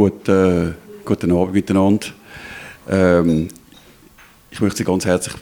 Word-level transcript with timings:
Guten, 0.00 0.30
äh, 0.30 0.72
guten 1.04 1.30
Abend 1.30 1.52
miteinander. 1.52 2.06
Ähm, 2.88 3.48
ich 4.50 4.58
möchte 4.62 4.78
Sie 4.78 4.84
ganz 4.84 5.04
herzlich 5.04 5.34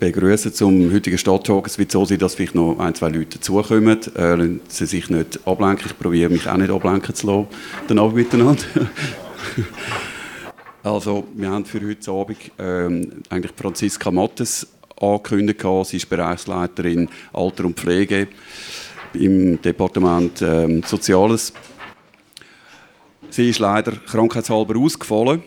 begrüßen 0.00 0.52
zum 0.52 0.92
heutigen 0.92 1.16
Stadttalk. 1.16 1.68
Es 1.68 1.78
wird 1.78 1.92
so 1.92 2.04
sein, 2.04 2.18
dass 2.18 2.34
vielleicht 2.34 2.56
noch 2.56 2.76
ein, 2.80 2.92
zwei 2.96 3.08
Leute 3.08 3.38
dazukommen. 3.38 4.00
Äh, 4.16 4.58
Sie 4.66 4.86
sich 4.86 5.10
nicht 5.10 5.38
ablenken. 5.46 5.86
Ich 5.86 5.96
probiere 5.96 6.28
mich 6.28 6.48
auch 6.48 6.56
nicht 6.56 6.72
ablenken 6.72 7.14
zu 7.14 7.26
lassen. 7.28 7.46
Den 7.88 8.00
Abend 8.00 8.16
miteinander. 8.16 8.64
also, 10.82 11.28
wir 11.36 11.48
haben 11.48 11.64
für 11.64 11.80
heute 11.80 12.10
Abend 12.10 12.38
ähm, 12.58 13.12
eigentlich 13.28 13.52
Franziska 13.54 14.10
Mattes 14.10 14.66
angekündigt. 15.00 15.64
Sie 15.84 15.98
ist 15.98 16.10
Bereichsleiterin 16.10 17.08
Alter 17.32 17.64
und 17.64 17.78
Pflege 17.78 18.26
im 19.14 19.62
Departement 19.62 20.42
ähm, 20.42 20.82
Soziales. 20.82 21.52
Sie 23.40 23.48
ist 23.48 23.58
leider 23.58 23.92
krankheitshalber 23.92 24.78
ausgefallen. 24.78 25.42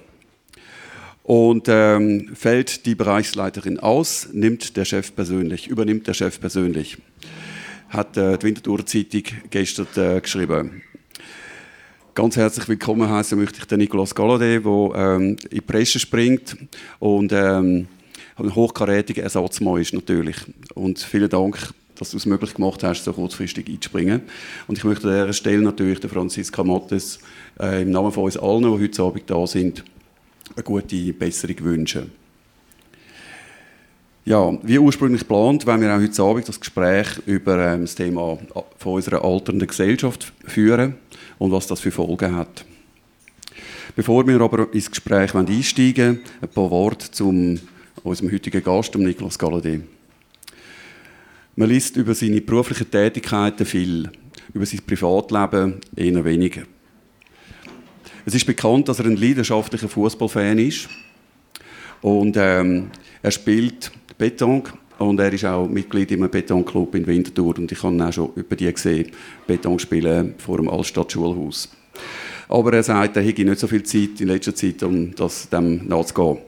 Und 1.22 1.68
ähm, 1.68 2.32
fällt 2.34 2.88
die 2.88 2.96
Bereichsleiterin 2.96 3.80
aus, 3.80 4.30
nimmt 4.34 4.76
der 4.78 4.84
Chef 4.84 5.16
persönlich, 5.16 5.68
übernimmt 5.68 6.08
der 6.08 6.16
Chef 6.16 6.40
persönlich. 6.40 6.98
Hat 7.90 8.18
äh, 8.18 8.40
die 8.40 8.48
Winterthur 8.48 8.84
Zeitung 8.84 9.22
gestern 9.52 9.86
äh, 9.96 10.20
geschrieben. 10.20 10.82
Ganz 12.16 12.36
herzlich 12.36 12.68
willkommen 12.68 13.08
heißen 13.08 13.38
möchte 13.38 13.60
ich 13.60 13.66
den 13.66 13.78
Nicolas 13.78 14.16
Galladay, 14.16 14.60
der 14.60 14.92
ähm, 14.96 15.38
in 15.44 15.50
die 15.52 15.62
Presse 15.62 16.00
springt 16.00 16.58
und 16.98 17.32
ähm, 17.32 17.88
ein 18.38 18.56
hochkarätiger 18.56 19.22
Ersatzmann 19.22 19.80
ist 19.80 19.94
natürlich. 19.94 20.38
Und 20.74 20.98
vielen 20.98 21.30
Dank, 21.30 21.60
dass 21.98 22.12
du 22.12 22.18
es 22.18 22.26
möglich 22.26 22.54
gemacht 22.54 22.84
hast, 22.84 23.04
so 23.04 23.14
kurzfristig 23.14 23.68
einzuspringen. 23.68 24.22
Und 24.68 24.78
ich 24.78 24.84
möchte 24.84 25.08
an 25.08 25.14
dieser 25.14 25.34
Stelle 25.34 25.62
natürlich 25.62 26.00
der 26.00 26.10
Franziska 26.10 26.64
Mattes 26.64 27.20
äh, 27.60 27.84
im 27.84 27.92
Namen 27.92 28.12
von 28.12 28.26
uns 28.26 28.38
allen, 28.38 28.64
die 28.64 28.84
heute 28.84 29.04
Abend 29.04 29.30
da 29.30 29.46
sind, 29.48 29.84
eine 30.56 30.64
gute 30.64 31.14
Besserung 31.14 31.60
wünschen. 31.62 32.12
Ja, 34.26 34.58
wie 34.64 34.80
ursprünglich 34.80 35.22
geplant, 35.22 35.66
wollen 35.68 35.82
wir 35.82 35.94
auch 35.94 36.00
heute 36.00 36.24
Abend 36.24 36.48
das 36.48 36.60
Gespräch 36.60 37.08
über 37.26 37.74
ähm, 37.74 37.82
das 37.82 37.96
Thema 37.96 38.38
von 38.78 38.94
unserer 38.94 39.24
alternden 39.24 39.68
Gesellschaft 39.68 40.32
führen 40.46 40.96
und 41.40 41.52
was 41.52 41.68
das 41.68 41.82
für 41.82 41.92
Folgen 41.92 42.36
hat. 42.36 42.66
Bevor 43.96 44.26
wir 44.26 44.40
aber 44.40 44.74
ins 44.74 44.90
Gespräch 44.90 45.36
einsteigen, 45.36 46.22
ein 46.42 46.48
paar 46.48 46.72
Worte 46.72 47.12
zu 47.12 47.28
unserem 48.04 48.32
heutigen 48.32 48.64
Gast, 48.64 48.96
Niklas 48.96 49.38
Galladay. 49.38 49.82
Man 51.56 51.70
liest 51.70 51.98
über 51.98 52.16
seine 52.16 52.42
beruflichen 52.42 52.90
Tätigkeiten 52.90 53.68
viel, 53.68 54.10
über 54.56 54.66
sein 54.66 54.82
Privatleben 54.88 55.82
eher 55.96 56.26
weniger. 56.26 56.64
Es 58.26 58.34
ist 58.34 58.48
bekannt, 58.48 58.90
dass 58.90 59.00
er 59.00 59.06
ein 59.06 59.18
leidenschaftlicher 59.18 59.88
Fußballfan 59.88 60.58
ist. 60.58 60.90
Und 62.02 62.38
ähm, 62.38 62.90
er 63.22 63.30
spielt 63.30 63.92
Beton 64.18 64.64
und 64.98 65.20
er 65.20 65.32
ist 65.32 65.46
auch 65.46 65.68
Mitglied 65.68 66.12
im 66.12 66.28
Betonclub 66.30 66.96
in 66.96 67.06
Winterthur. 67.06 67.56
Und 67.60 67.72
ich 67.72 67.84
habe 67.84 67.94
ihn 67.94 68.02
auch 68.02 68.14
schon 68.14 68.32
über 68.34 68.56
die 68.56 68.74
gesehen, 68.74 69.12
Beton 69.46 69.78
spielen 69.78 70.34
vor 70.40 70.58
dem 70.58 70.70
Altstadtschulhaus. 70.70 71.70
Aber 72.50 72.74
er 72.74 72.84
sagt, 72.84 73.16
er 73.16 73.24
hätte 73.24 73.46
nicht 73.46 73.60
so 73.60 73.68
viel 73.68 73.84
Zeit 73.84 74.20
in 74.22 74.28
letzter 74.28 74.56
Zeit, 74.56 74.82
um 74.82 75.14
das 75.14 75.50
dem 75.50 75.88
nachzugehen. 75.88 76.40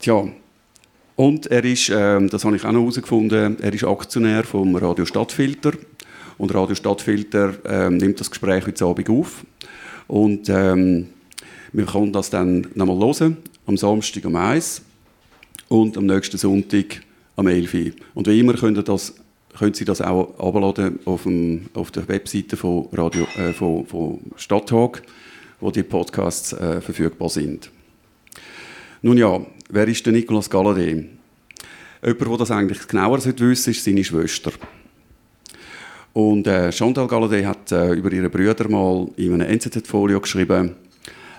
Tja, 0.00 0.26
und 1.18 1.48
er 1.48 1.64
ist, 1.64 1.90
ähm, 1.92 2.30
das 2.30 2.44
habe 2.44 2.54
ich 2.54 2.64
auch 2.64 2.70
noch 2.70 2.82
herausgefunden, 2.82 3.56
er 3.60 3.74
ist 3.74 3.82
Aktionär 3.82 4.44
vom 4.44 4.76
Radio 4.76 5.04
Stadtfilter. 5.04 5.72
Und 6.36 6.54
Radio 6.54 6.76
Stadtfilter 6.76 7.54
ähm, 7.64 7.96
nimmt 7.96 8.20
das 8.20 8.30
Gespräch 8.30 8.64
heute 8.64 8.84
Abend 8.84 9.10
auf. 9.10 9.44
Und 10.06 10.48
ähm, 10.48 11.08
wir 11.72 11.86
können 11.86 12.12
das 12.12 12.30
dann 12.30 12.68
nochmal 12.76 12.98
hören, 12.98 13.36
am 13.66 13.76
Samstag 13.76 14.26
um 14.26 14.36
1 14.36 14.82
und 15.66 15.98
am 15.98 16.06
nächsten 16.06 16.38
Sonntag 16.38 17.00
am 17.34 17.48
11 17.48 17.74
Uhr. 17.74 17.92
Und 18.14 18.28
wie 18.28 18.38
immer 18.38 18.54
können, 18.54 18.84
das, 18.84 19.14
können 19.58 19.74
Sie 19.74 19.84
das 19.84 20.00
auch 20.00 20.38
abladen 20.38 21.00
auf, 21.04 21.26
auf 21.74 21.90
der 21.90 22.06
Webseite 22.06 22.56
von, 22.56 22.86
Radio, 22.92 23.26
äh, 23.36 23.52
von, 23.52 23.84
von 23.86 24.20
Stadttalk, 24.36 25.02
wo 25.58 25.72
die 25.72 25.82
Podcasts 25.82 26.52
äh, 26.52 26.80
verfügbar 26.80 27.28
sind. 27.28 27.72
Nun 29.00 29.16
ja, 29.16 29.40
wer 29.70 29.86
ist 29.86 30.04
der 30.04 30.12
Nicolas 30.12 30.50
Galladay? 30.50 31.08
Jemand, 32.02 32.20
der 32.20 32.36
das 32.36 32.50
eigentlich 32.50 32.88
genauer 32.88 33.18
wissen 33.18 33.36
sollte, 33.36 33.70
ist 33.70 33.84
seine 33.84 34.02
Schwester. 34.02 34.50
Und 36.12 36.48
äh, 36.48 36.72
Chantal 36.72 37.06
Galladay 37.06 37.44
hat 37.44 37.70
äh, 37.70 37.92
über 37.92 38.10
ihre 38.10 38.28
Brüder 38.28 38.68
mal 38.68 39.08
in 39.16 39.34
einem 39.34 39.48
NZZ-Folio 39.48 40.20
geschrieben, 40.20 40.74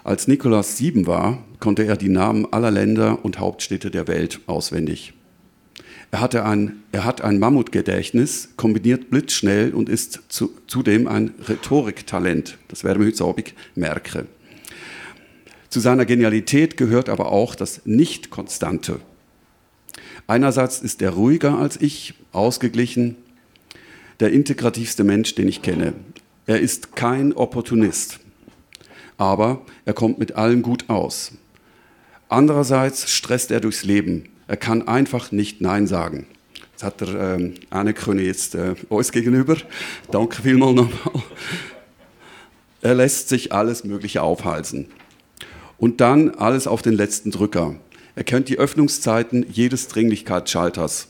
als 0.05 0.29
Nikolaus 0.29 0.77
sieben 0.77 1.05
war, 1.05 1.43
konnte 1.59 1.83
er 1.83 1.97
die 1.97 2.07
Namen 2.07 2.47
aller 2.53 2.71
Länder 2.71 3.23
und 3.23 3.39
Hauptstädte 3.39 3.91
der 3.91 4.07
Welt 4.07 4.39
auswendig. 4.47 5.13
Er, 6.11 6.21
hatte 6.21 6.45
ein, 6.45 6.83
er 6.93 7.03
hat 7.03 7.21
ein 7.21 7.39
Mammutgedächtnis, 7.39 8.53
kombiniert 8.55 9.09
blitzschnell 9.09 9.73
und 9.73 9.89
ist 9.89 10.21
zu, 10.29 10.51
zudem 10.67 11.07
ein 11.07 11.33
Rhetoriktalent. 11.47 12.57
Das 12.69 12.85
werden 12.85 13.01
wir 13.01 13.11
heute 13.11 13.23
Abend 13.25 13.53
merken. 13.75 14.27
Zu 15.69 15.79
seiner 15.79 16.05
Genialität 16.05 16.77
gehört 16.77 17.09
aber 17.09 17.31
auch 17.31 17.53
das 17.53 17.81
Nicht-Konstante. 17.85 18.99
Einerseits 20.25 20.79
ist 20.79 21.01
er 21.01 21.11
ruhiger 21.11 21.57
als 21.57 21.79
ich, 21.79 22.15
ausgeglichen, 22.31 23.15
der 24.19 24.31
integrativste 24.31 25.03
Mensch, 25.03 25.35
den 25.35 25.47
ich 25.47 25.61
kenne. 25.61 25.93
Er 26.47 26.59
ist 26.59 26.95
kein 26.95 27.33
Opportunist, 27.33 28.19
aber 29.17 29.61
er 29.85 29.93
kommt 29.93 30.17
mit 30.17 30.35
allem 30.35 30.61
gut 30.61 30.89
aus. 30.89 31.33
Andererseits 32.27 33.11
stresst 33.11 33.51
er 33.51 33.59
durchs 33.59 33.83
Leben. 33.83 34.29
Er 34.47 34.57
kann 34.57 34.87
einfach 34.87 35.31
nicht 35.31 35.61
Nein 35.61 35.87
sagen. 35.87 36.25
Das 36.73 36.83
hat 36.83 37.01
er 37.01 37.35
ähm, 37.35 37.55
anerkennen 37.69 38.25
jetzt 38.25 38.55
äh, 38.55 38.75
uns 38.87 39.11
gegenüber. 39.11 39.57
Danke 40.11 40.41
vielmals 40.41 40.75
nochmal. 40.75 41.23
Er 42.81 42.95
lässt 42.95 43.29
sich 43.29 43.51
alles 43.51 43.83
Mögliche 43.83 44.21
aufhalsen. 44.21 44.87
Und 45.79 46.01
dann 46.01 46.31
alles 46.31 46.67
auf 46.67 46.81
den 46.81 46.93
letzten 46.93 47.31
Drücker. 47.31 47.75
Er 48.15 48.23
kennt 48.23 48.49
die 48.49 48.59
Öffnungszeiten 48.59 49.45
jedes 49.49 49.87
Dringlichkeitsschalters. 49.87 51.07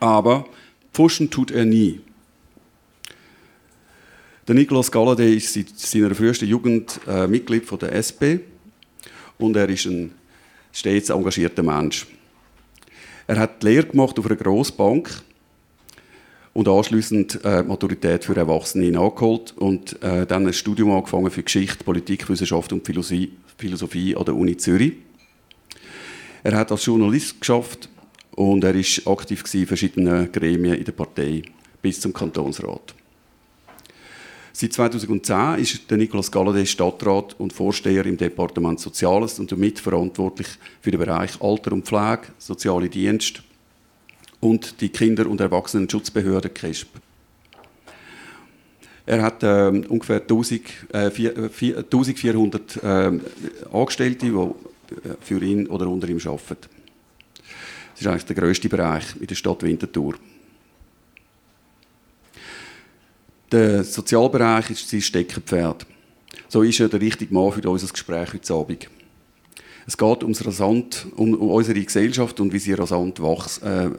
Aber 0.00 0.46
pfuschen 0.92 1.30
tut 1.30 1.50
er 1.50 1.64
nie. 1.64 2.00
Der 4.48 4.54
Nikolaus 4.54 4.90
Galladay 4.90 5.36
ist 5.36 5.54
seit 5.54 5.70
seiner 5.78 6.14
frühesten 6.14 6.48
Jugend 6.48 7.00
äh, 7.06 7.26
Mitglied 7.26 7.64
von 7.64 7.78
der 7.78 7.94
SP 7.96 8.44
und 9.38 9.56
er 9.56 9.68
ist 9.68 9.86
ein 9.86 10.12
stets 10.72 11.08
engagierter 11.08 11.62
Mensch. 11.62 12.06
Er 13.26 13.38
hat 13.38 13.62
die 13.62 13.66
Lehre 13.66 13.86
gemacht 13.86 14.18
auf 14.18 14.26
einer 14.26 14.36
Grossbank 14.36 15.22
und 16.54 16.68
anschließend 16.68 17.40
äh, 17.44 17.62
Maturität 17.64 18.24
für 18.24 18.36
Erwachsene 18.36 18.90
nachgeholt 18.90 19.54
und 19.58 20.00
äh, 20.02 20.24
dann 20.24 20.46
ein 20.46 20.52
Studium 20.52 20.92
angefangen 20.92 21.30
für 21.30 21.42
Geschichte, 21.42 21.84
Politikwissenschaft 21.84 22.72
und 22.72 22.86
Philosophie, 22.86 23.32
Philosophie 23.58 24.16
an 24.16 24.24
der 24.24 24.36
Uni 24.36 24.56
Zürich. 24.56 24.94
Er 26.44 26.56
hat 26.56 26.70
als 26.70 26.86
Journalist 26.86 27.40
geschafft 27.40 27.88
und 28.36 28.62
er 28.64 28.74
ist 28.74 29.06
aktiv 29.06 29.42
in 29.52 29.66
verschiedenen 29.66 30.30
Gremien 30.30 30.76
in 30.76 30.84
der 30.84 30.92
Partei 30.92 31.42
bis 31.82 32.00
zum 32.00 32.12
Kantonsrat. 32.12 32.94
Seit 34.52 34.72
2010 34.72 35.58
ist 35.58 35.90
der 35.90 35.98
Nikolaus 35.98 36.30
Galladay 36.30 36.64
Stadtrat 36.64 37.34
und 37.40 37.52
Vorsteher 37.52 38.06
im 38.06 38.16
Departement 38.16 38.78
Soziales 38.78 39.40
und 39.40 39.50
damit 39.50 39.80
verantwortlich 39.80 40.46
für 40.80 40.92
den 40.92 41.00
Bereich 41.00 41.40
Alter 41.42 41.72
und 41.72 41.84
Pflege, 41.84 42.28
soziale 42.38 42.88
Dienste 42.88 43.42
und 44.44 44.80
die 44.80 44.90
Kinder- 44.90 45.26
und 45.26 45.40
Erwachsenenschutzbehörde 45.40 46.50
KESP. 46.50 46.88
Er 49.06 49.22
hat 49.22 49.42
äh, 49.42 49.68
ungefähr 49.88 50.20
1000, 50.20 50.62
äh, 50.92 51.10
1400 51.10 52.76
äh, 52.82 53.20
Angestellte, 53.72 54.26
die 54.26 54.32
äh, 54.32 54.52
für 55.20 55.42
ihn 55.42 55.66
oder 55.66 55.86
unter 55.88 56.08
ihm 56.08 56.18
arbeiten. 56.18 56.68
Das 57.92 58.00
ist 58.00 58.06
eigentlich 58.06 58.24
der 58.24 58.36
grösste 58.36 58.68
Bereich 58.68 59.04
in 59.20 59.26
der 59.26 59.34
Stadt 59.34 59.62
Winterthur. 59.62 60.14
Der 63.52 63.84
Sozialbereich 63.84 64.70
ist 64.70 64.88
sein 64.88 65.00
Steckenpferd. 65.00 65.86
So 66.48 66.62
ist 66.62 66.80
er 66.80 66.88
der 66.88 67.00
richtige 67.00 67.32
Mann 67.32 67.52
für 67.52 67.68
unser 67.68 67.88
Gespräch 67.88 68.32
heute 68.32 68.54
Abend. 68.54 68.88
Es 69.86 69.96
geht 69.98 70.22
ums 70.22 70.44
rasant, 70.44 71.06
um, 71.16 71.34
unsere 71.34 71.80
Gesellschaft 71.80 72.40
und 72.40 72.52
wie 72.52 72.58
sie 72.58 72.72
rasant 72.72 73.20
wachs, 73.20 73.58
äh, 73.58 73.90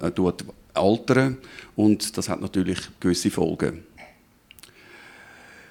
altern. 0.74 1.38
Und 1.76 2.18
das 2.18 2.30
hat 2.30 2.42
natürlich 2.42 2.80
gewisse 3.00 3.30
Folgen. 3.30 3.84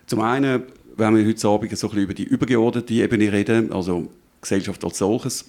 Zum 0.06 0.20
einen 0.20 0.62
werden 0.96 1.16
wir 1.16 1.26
heute 1.26 1.49
Abend 1.49 1.76
so 1.76 1.88
ein 1.88 1.94
bisschen 1.94 1.99
über 1.99 2.14
die 2.14 2.25
übergeordnete 2.25 2.94
Ebene 2.94 3.32
reden, 3.32 3.72
also 3.72 4.11
Gesellschaft 4.40 4.84
als 4.84 4.99
solches. 4.99 5.46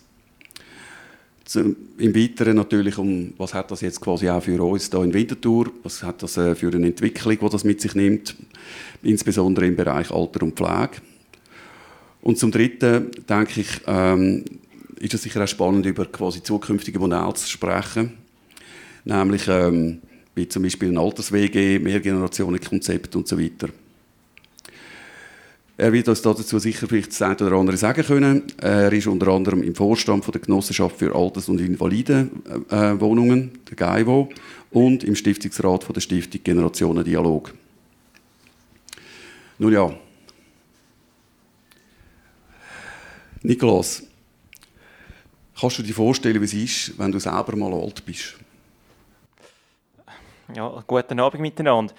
Im 1.53 2.15
Weiteren 2.15 2.55
natürlich 2.55 2.97
um, 2.97 3.33
was 3.37 3.53
hat 3.53 3.69
das 3.69 3.81
jetzt 3.81 4.01
quasi 4.01 4.27
auch 4.29 4.41
für 4.41 4.59
uns 4.63 4.89
da 4.89 5.03
in 5.03 5.13
Winterthur, 5.13 5.71
was 5.83 6.01
hat 6.01 6.23
das 6.23 6.37
äh, 6.37 6.55
für 6.55 6.73
eine 6.73 6.87
Entwicklung, 6.87 7.37
die 7.39 7.49
das 7.49 7.63
mit 7.63 7.81
sich 7.81 7.93
nimmt, 7.93 8.35
insbesondere 9.03 9.67
im 9.67 9.75
Bereich 9.75 10.09
Alter 10.09 10.41
und 10.41 10.55
Pflege. 10.55 11.01
Und 12.25 12.39
zum 12.39 12.49
Dritten 12.49 13.11
denke 13.29 13.61
ich, 13.61 13.81
ähm, 13.85 14.43
ist 14.99 15.13
es 15.13 15.21
sicher 15.21 15.43
auch 15.43 15.47
spannend, 15.47 15.85
über 15.85 16.05
quasi 16.07 16.41
zukünftige 16.41 16.97
Modelle 16.97 17.31
zu 17.35 17.47
sprechen. 17.47 18.13
Nämlich 19.03 19.47
ähm, 19.47 20.01
wie 20.33 20.47
zum 20.47 20.63
Beispiel 20.63 20.89
ein 20.89 20.97
Alters-WG, 20.97 21.77
Mehrgenerationenkonzept 21.77 23.15
und 23.15 23.27
so 23.27 23.39
weiter. 23.39 23.69
Er 25.77 25.93
wird 25.93 26.07
uns 26.07 26.23
dazu 26.23 26.57
sicher 26.57 26.87
vielleicht 26.87 27.11
das 27.11 27.21
eine 27.21 27.35
oder 27.35 27.57
andere 27.57 27.77
sagen 27.77 28.03
können. 28.03 28.41
Er 28.57 28.91
ist 28.91 29.05
unter 29.05 29.27
anderem 29.27 29.61
im 29.61 29.75
Vorstand 29.75 30.25
von 30.25 30.31
der 30.31 30.41
Genossenschaft 30.41 30.97
für 30.97 31.13
Alters- 31.13 31.47
und 31.47 31.61
Invalidenwohnungen, 31.61 33.51
äh, 33.53 33.69
der 33.69 33.75
GAIWO, 33.75 34.29
und 34.71 35.03
im 35.03 35.15
Stiftungsrat 35.15 35.83
von 35.83 35.93
der 35.93 36.01
Stiftung 36.01 36.41
Generationen 36.43 37.03
Dialog. 37.03 37.53
Nun 39.59 39.73
ja. 39.73 39.95
Nikolaus, 43.45 44.01
kannst 45.59 45.77
du 45.77 45.83
dir 45.83 45.93
vorstellen, 45.93 46.41
wie 46.41 46.45
es 46.45 46.53
ist, 46.53 46.99
wenn 46.99 47.11
du 47.11 47.19
selber 47.19 47.55
mal 47.55 47.73
alt 47.73 48.03
bist? 48.03 48.35
Ja, 50.55 50.83
guten 50.87 51.19
Abend 51.19 51.41
miteinander. 51.41 51.93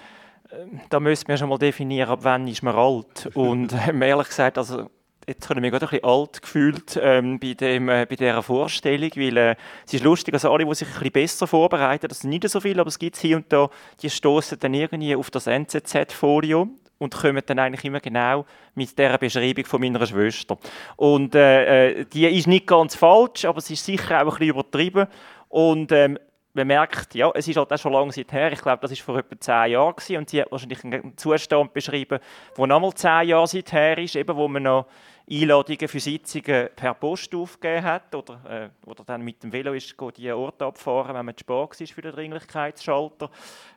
Ähm, 0.51 0.81
da 0.89 0.99
müssen 0.99 1.27
wir 1.27 1.37
schon 1.37 1.49
mal 1.49 1.57
definieren, 1.57 2.09
ab 2.09 2.19
wann 2.23 2.47
ist 2.47 2.63
man 2.63 2.75
alt. 2.75 3.29
Und 3.33 3.73
ähm, 3.87 4.01
ehrlich 4.01 4.27
gesagt, 4.27 4.57
also 4.57 4.89
jetzt 5.25 5.49
habe 5.49 5.59
ich 5.59 5.61
mich 5.61 5.71
gerade 5.71 5.85
ein 5.85 5.89
bisschen 5.89 6.09
alt 6.09 6.41
gefühlt 6.41 6.99
ähm, 7.01 7.39
bei, 7.39 7.53
dem, 7.53 7.87
äh, 7.89 8.05
bei 8.09 8.15
dieser 8.15 8.43
Vorstellung, 8.43 9.11
weil 9.15 9.37
äh, 9.37 9.55
es 9.85 9.93
ist 9.93 10.03
lustig, 10.03 10.33
also 10.33 10.51
alle, 10.51 10.65
die 10.65 10.75
sich 10.75 10.87
ein 10.87 10.93
bisschen 10.93 11.11
besser 11.11 11.47
vorbereiten, 11.47 12.07
das 12.09 12.19
sind 12.19 12.29
nicht 12.29 12.47
so 12.49 12.59
viele, 12.59 12.81
aber 12.81 12.89
es 12.89 12.99
gibt 12.99 13.17
hier 13.17 13.37
und 13.37 13.51
da, 13.51 13.69
die 14.01 14.09
stoßen 14.09 14.59
dann 14.59 14.73
irgendwie 14.73 15.15
auf 15.15 15.29
das 15.29 15.47
NZZ-Folio 15.47 16.69
und 16.97 17.13
kommen 17.13 17.41
dann 17.45 17.59
eigentlich 17.59 17.85
immer 17.85 17.99
genau 17.99 18.45
mit 18.75 18.97
der 18.97 19.17
Beschreibung 19.17 19.65
von 19.65 19.81
meiner 19.81 20.05
Schwester. 20.05 20.57
Und 20.95 21.35
äh, 21.35 21.99
äh, 21.99 22.05
die 22.05 22.25
ist 22.27 22.47
nicht 22.47 22.67
ganz 22.67 22.95
falsch, 22.95 23.45
aber 23.45 23.61
sie 23.61 23.73
ist 23.73 23.85
sicher 23.85 24.17
auch 24.17 24.21
ein 24.21 24.29
bisschen 24.29 24.49
übertrieben. 24.49 25.07
Und 25.49 25.91
ähm, 25.91 26.17
man 26.57 26.67
merkt, 26.67 27.15
ja, 27.15 27.31
es 27.35 27.47
ist 27.47 27.55
halt 27.55 27.71
auch 27.71 27.77
schon 27.77 27.93
lange 27.93 28.11
her, 28.11 28.51
ich 28.51 28.61
glaube, 28.61 28.81
das 28.81 28.91
ist 28.91 29.01
vor 29.01 29.17
etwa 29.17 29.39
zehn 29.39 29.71
Jahren 29.73 29.95
gewesen, 29.95 30.17
und 30.17 30.29
sie 30.29 30.41
hat 30.41 30.51
wahrscheinlich 30.51 30.83
einen 30.83 31.15
Zustand 31.15 31.71
beschrieben, 31.71 32.19
der 32.57 32.67
nochmal 32.67 32.93
zehn 32.95 33.29
Jahre 33.29 33.47
seither 33.47 33.97
ist, 33.99 34.15
eben 34.15 34.35
wo 34.35 34.47
man 34.47 34.63
noch 34.63 34.87
Einladungen 35.29 35.87
für 35.87 35.99
Sitzungen 35.99 36.69
per 36.75 36.93
Post 36.93 37.35
aufgegeben 37.35 37.83
hat 37.83 38.15
oder, 38.15 38.39
äh, 38.49 38.89
oder 38.89 39.03
dann 39.03 39.21
mit 39.21 39.43
dem 39.43 39.51
Velo 39.51 39.73
ist 39.73 39.93
die 40.17 40.31
Orte 40.31 40.65
abfahren, 40.65 41.15
wenn 41.15 41.25
man 41.25 41.35
spät 41.37 41.81
ist 41.81 41.91
für 41.91 42.01
den 42.01 42.13
Dringlichkeitsschalter. 42.13 43.29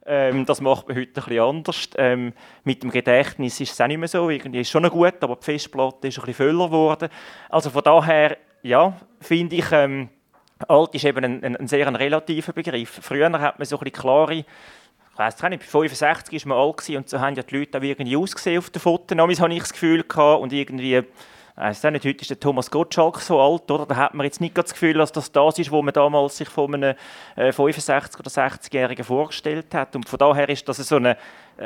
Ähm, 0.06 0.46
das 0.46 0.60
macht 0.60 0.88
man 0.88 0.96
heute 0.96 1.22
ein 1.26 1.38
anders. 1.40 1.90
Ähm, 1.96 2.32
mit 2.62 2.82
dem 2.82 2.90
Gedächtnis 2.90 3.60
ist 3.60 3.72
es 3.72 3.80
auch 3.80 3.88
nicht 3.88 3.98
mehr 3.98 4.08
so, 4.08 4.30
irgendwie 4.30 4.60
ist 4.60 4.70
schon 4.70 4.84
noch 4.84 4.92
gut, 4.92 5.22
aber 5.22 5.36
die 5.36 5.44
Festplatte 5.44 6.08
ist 6.08 6.24
ein 6.24 6.34
voller 6.34 6.66
geworden. 6.66 7.08
Also 7.48 7.70
von 7.70 7.82
daher, 7.82 8.36
ja, 8.62 8.96
finde 9.20 9.56
ich... 9.56 9.72
Ähm, 9.72 10.08
Alt 10.68 10.94
ist 10.94 11.04
eben 11.04 11.24
ein, 11.24 11.42
ein, 11.42 11.56
ein 11.56 11.68
sehr 11.68 11.86
ein 11.86 11.96
relativer 11.96 12.52
Begriff. 12.52 13.00
Früher 13.02 13.32
hat 13.32 13.58
man 13.58 13.64
so 13.64 13.80
ein 13.80 13.90
klare 13.90 14.34
ich 14.34 14.44
weiss 15.20 15.42
nicht, 15.42 15.60
bei 15.60 15.66
65 15.66 16.46
war 16.46 16.48
man 16.48 16.66
alt 16.66 16.88
und 16.90 17.08
so 17.08 17.20
haben 17.20 17.34
ja 17.34 17.42
die 17.42 17.58
Leute 17.58 17.78
auch 17.78 17.82
irgendwie 17.82 18.16
ausgesehen 18.16 18.58
auf 18.58 18.70
den 18.70 18.80
Fotos. 18.80 19.16
Damals 19.16 19.40
habe 19.40 19.52
ich 19.52 19.60
das 19.60 19.72
Gefühl 19.72 20.00
und 20.00 20.52
irgendwie, 20.52 21.02
ich 21.52 21.62
weiss 21.62 21.82
nicht, 21.82 22.04
heute 22.04 22.20
ist 22.22 22.30
der 22.30 22.40
Thomas 22.40 22.70
Gottschalk 22.70 23.20
so 23.20 23.40
alt, 23.40 23.70
oder? 23.70 23.86
Da 23.86 23.96
hat 23.96 24.14
man 24.14 24.24
jetzt 24.24 24.40
nicht 24.40 24.56
das 24.56 24.72
Gefühl, 24.72 24.94
dass 24.94 25.12
das 25.12 25.30
das 25.32 25.58
ist, 25.58 25.70
was 25.70 25.82
man 25.82 25.92
damals 25.92 26.36
sich 26.36 26.48
von 26.48 26.74
einem 26.74 26.96
äh, 27.36 27.50
65- 27.50 28.18
oder 28.18 28.30
60-Jährigen 28.30 29.04
vorgestellt 29.04 29.74
hat. 29.74 29.94
Und 29.96 30.08
von 30.08 30.18
daher 30.18 30.48
ist 30.48 30.68
das 30.68 30.78
so 30.78 30.96
eine, 30.96 31.16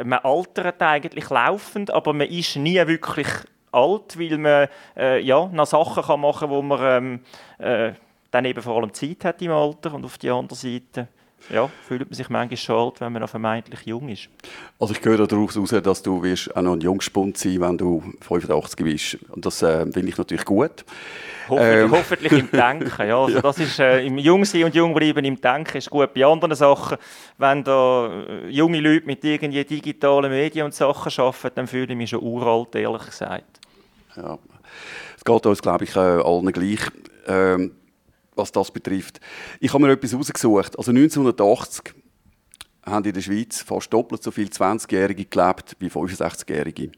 man 0.04 0.20
altert 0.20 0.82
eigentlich 0.82 1.30
laufend, 1.30 1.90
aber 1.90 2.12
man 2.12 2.28
ist 2.28 2.56
nie 2.56 2.84
wirklich 2.86 3.28
alt, 3.72 4.18
weil 4.18 4.38
man 4.38 4.68
äh, 4.96 5.20
ja, 5.20 5.46
noch 5.52 5.66
Sachen 5.66 6.02
kann 6.02 6.20
machen 6.20 6.48
kann, 6.48 6.50
wo 6.50 6.62
man 6.62 6.80
ähm, 6.82 7.20
äh, 7.58 7.92
dann 8.30 8.44
eben 8.44 8.62
vor 8.62 8.76
allem 8.76 8.92
Zeit 8.92 9.24
hat 9.24 9.42
im 9.42 9.52
Alter 9.52 9.94
und 9.94 10.04
auf 10.04 10.18
der 10.18 10.34
anderen 10.34 10.58
Seite 10.58 11.08
ja, 11.50 11.70
fühlt 11.86 12.08
man 12.08 12.14
sich 12.14 12.28
manchmal 12.28 12.56
schon 12.56 12.76
alt, 12.76 13.00
wenn 13.00 13.12
man 13.12 13.22
noch 13.22 13.28
vermeintlich 13.28 13.80
jung 13.84 14.08
ist. 14.08 14.28
Also 14.78 14.94
ich 14.94 15.04
höre 15.04 15.26
daraus 15.26 15.54
heraus, 15.54 15.70
dass 15.82 16.02
du 16.02 16.22
wirst 16.22 16.54
auch 16.56 16.62
noch 16.62 16.72
ein 16.72 16.80
Jungspund 16.80 17.36
sein 17.36 17.60
wenn 17.60 17.78
du 17.78 18.02
85 18.22 18.84
bist. 18.84 19.18
Und 19.30 19.44
das 19.44 19.62
äh, 19.62 19.84
finde 19.92 20.08
ich 20.08 20.16
natürlich 20.16 20.44
gut. 20.44 20.84
Hoffentlich, 21.48 21.84
ähm. 21.84 21.90
hoffentlich 21.92 22.32
im 22.32 22.50
Denken. 22.50 23.06
Ja, 23.06 23.22
also 23.22 23.28
ja. 23.36 23.42
Das 23.42 23.58
ist, 23.58 23.78
äh, 23.78 24.06
im 24.06 24.18
Jungsein 24.18 24.64
und 24.64 24.74
Jungbleiben 24.74 25.24
im 25.24 25.40
Denken 25.40 25.76
ist 25.76 25.90
gut. 25.90 26.14
Bei 26.14 26.24
anderen 26.24 26.54
Sachen, 26.54 26.96
wenn 27.38 27.62
da 27.62 28.06
äh, 28.06 28.48
junge 28.48 28.80
Leute 28.80 29.06
mit 29.06 29.22
irgendwie 29.22 29.64
digitalen 29.64 30.30
Medien 30.30 30.64
und 30.64 30.74
Sachen 30.74 31.12
arbeiten, 31.22 31.54
dann 31.56 31.66
fühle 31.66 31.92
ich 31.92 31.96
mich 31.96 32.10
schon 32.10 32.22
uralt, 32.22 32.74
ehrlich 32.74 33.06
gesagt. 33.06 33.60
Ja. 34.16 34.38
Es 35.16 35.24
geht 35.24 35.46
uns, 35.46 35.62
glaube 35.62 35.84
ich, 35.84 35.94
äh, 35.94 35.98
allen 35.98 36.52
gleich. 36.52 36.80
Ähm, 37.26 37.72
was 38.36 38.52
das 38.52 38.70
betrifft. 38.70 39.20
Ich 39.60 39.72
habe 39.72 39.84
mir 39.84 39.92
etwas 39.92 40.14
rausgesucht. 40.14 40.78
Also 40.78 40.90
1980 40.90 41.94
haben 42.84 43.04
in 43.04 43.12
der 43.12 43.20
Schweiz 43.20 43.62
fast 43.62 43.92
doppelt 43.92 44.22
so 44.22 44.30
viele 44.30 44.50
20-Jährige 44.50 45.24
gelebt 45.24 45.76
wie 45.78 45.88
65-Jährige. 45.88 46.92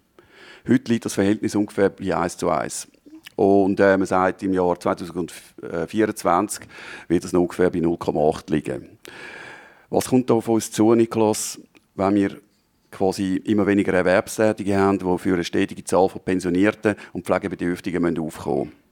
Heute 0.68 0.92
liegt 0.92 1.04
das 1.04 1.14
Verhältnis 1.14 1.54
ungefähr 1.54 1.90
bei 1.90 2.16
1 2.16 2.38
zu 2.38 2.50
1. 2.50 2.88
Und 3.36 3.78
äh, 3.80 3.96
man 3.96 4.06
sagt, 4.06 4.42
im 4.42 4.54
Jahr 4.54 4.80
2024 4.80 6.64
wird 7.08 7.24
es 7.24 7.34
ungefähr 7.34 7.70
bei 7.70 7.78
0,8 7.78 8.50
liegen. 8.50 8.98
Was 9.90 10.08
kommt 10.08 10.30
da 10.30 10.34
auf 10.34 10.48
uns 10.48 10.72
zu, 10.72 10.94
Niklas, 10.94 11.60
wenn 11.94 12.14
wir 12.14 12.40
quasi 12.90 13.36
immer 13.36 13.66
weniger 13.66 13.92
Erwerbstätige 13.92 14.76
haben, 14.76 14.98
die 14.98 15.18
für 15.18 15.34
eine 15.34 15.44
stetige 15.44 15.84
Zahl 15.84 16.08
von 16.08 16.22
Pensionierten 16.22 16.96
und 17.12 17.26
Pflegebedürftigen 17.26 18.18
aufkommen 18.18 18.58
müssen? 18.58 18.85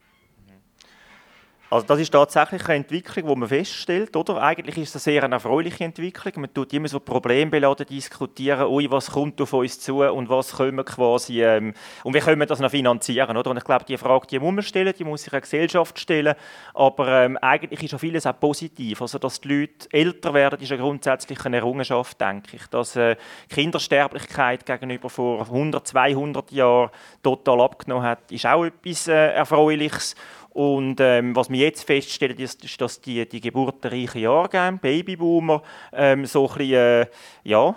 Also 1.70 1.86
das 1.86 1.98
ist 1.98 2.10
tatsächlich 2.12 2.64
eine 2.66 2.76
Entwicklung, 2.76 3.26
die 3.26 3.36
man 3.36 3.48
feststellt, 3.48 4.14
oder? 4.16 4.40
Eigentlich 4.40 4.76
ist 4.76 4.94
es 4.94 5.06
eine 5.06 5.14
sehr 5.14 5.22
erfreuliche 5.24 5.82
Entwicklung. 5.84 6.42
Man 6.42 6.54
tut 6.54 6.72
immer 6.72 6.88
so 6.88 7.00
problembeladen 7.00 7.86
diskutieren, 7.86 8.68
ui, 8.68 8.88
was 8.90 9.10
kommt 9.10 9.40
auf 9.40 9.52
uns 9.54 9.80
zu 9.80 10.02
und 10.02 10.28
was 10.28 10.56
können 10.56 10.76
wir 10.76 10.84
quasi, 10.84 11.42
ähm, 11.42 11.72
und 12.04 12.14
wie 12.14 12.20
können 12.20 12.38
wir 12.38 12.46
das 12.46 12.60
noch 12.60 12.70
finanzieren, 12.70 13.36
oder? 13.36 13.50
Und 13.50 13.56
ich 13.56 13.64
glaube, 13.64 13.84
die 13.86 13.96
Frage, 13.96 14.26
die 14.26 14.38
muss 14.38 14.54
man 14.54 14.62
stellen, 14.62 14.94
die 14.96 15.04
muss 15.04 15.22
sich 15.22 15.32
eine 15.32 15.40
Gesellschaft 15.40 15.98
stellen, 15.98 16.34
aber 16.74 17.24
ähm, 17.24 17.38
eigentlich 17.38 17.82
ist 17.82 17.92
ja 17.92 17.98
vieles 17.98 18.26
auch 18.26 18.38
positiv. 18.38 19.00
Also, 19.00 19.18
dass 19.18 19.40
die 19.40 19.48
Leute 19.48 19.88
älter 19.90 20.34
werden, 20.34 20.60
ist 20.60 20.70
eine 20.70 21.56
Errungenschaft, 21.56 22.20
denke 22.20 22.56
ich. 22.56 22.66
Dass 22.66 22.94
äh, 22.94 23.16
Kindersterblichkeit 23.48 24.66
gegenüber 24.66 25.08
vor 25.08 25.40
100, 25.40 25.88
200 25.88 26.52
Jahren 26.52 26.90
total 27.22 27.62
abgenommen 27.62 28.04
hat, 28.04 28.30
ist 28.30 28.46
auch 28.46 28.64
etwas 28.64 29.08
äh, 29.08 29.32
Erfreuliches. 29.32 30.14
Und 30.54 31.00
ähm, 31.00 31.34
was 31.34 31.50
wir 31.50 31.66
jetzt 31.66 31.82
feststellen, 31.82 32.38
ist, 32.38 32.64
ist 32.64 32.80
dass 32.80 33.00
die, 33.00 33.28
die 33.28 33.40
geburtenreichen 33.40 34.22
Jahrgänge, 34.22 34.78
Babyboomer, 34.78 35.62
ähm, 35.92 36.26
so 36.26 36.48
ein 36.48 36.58
bisschen, 36.58 36.74
äh, 36.74 37.06
ja, 37.42 37.76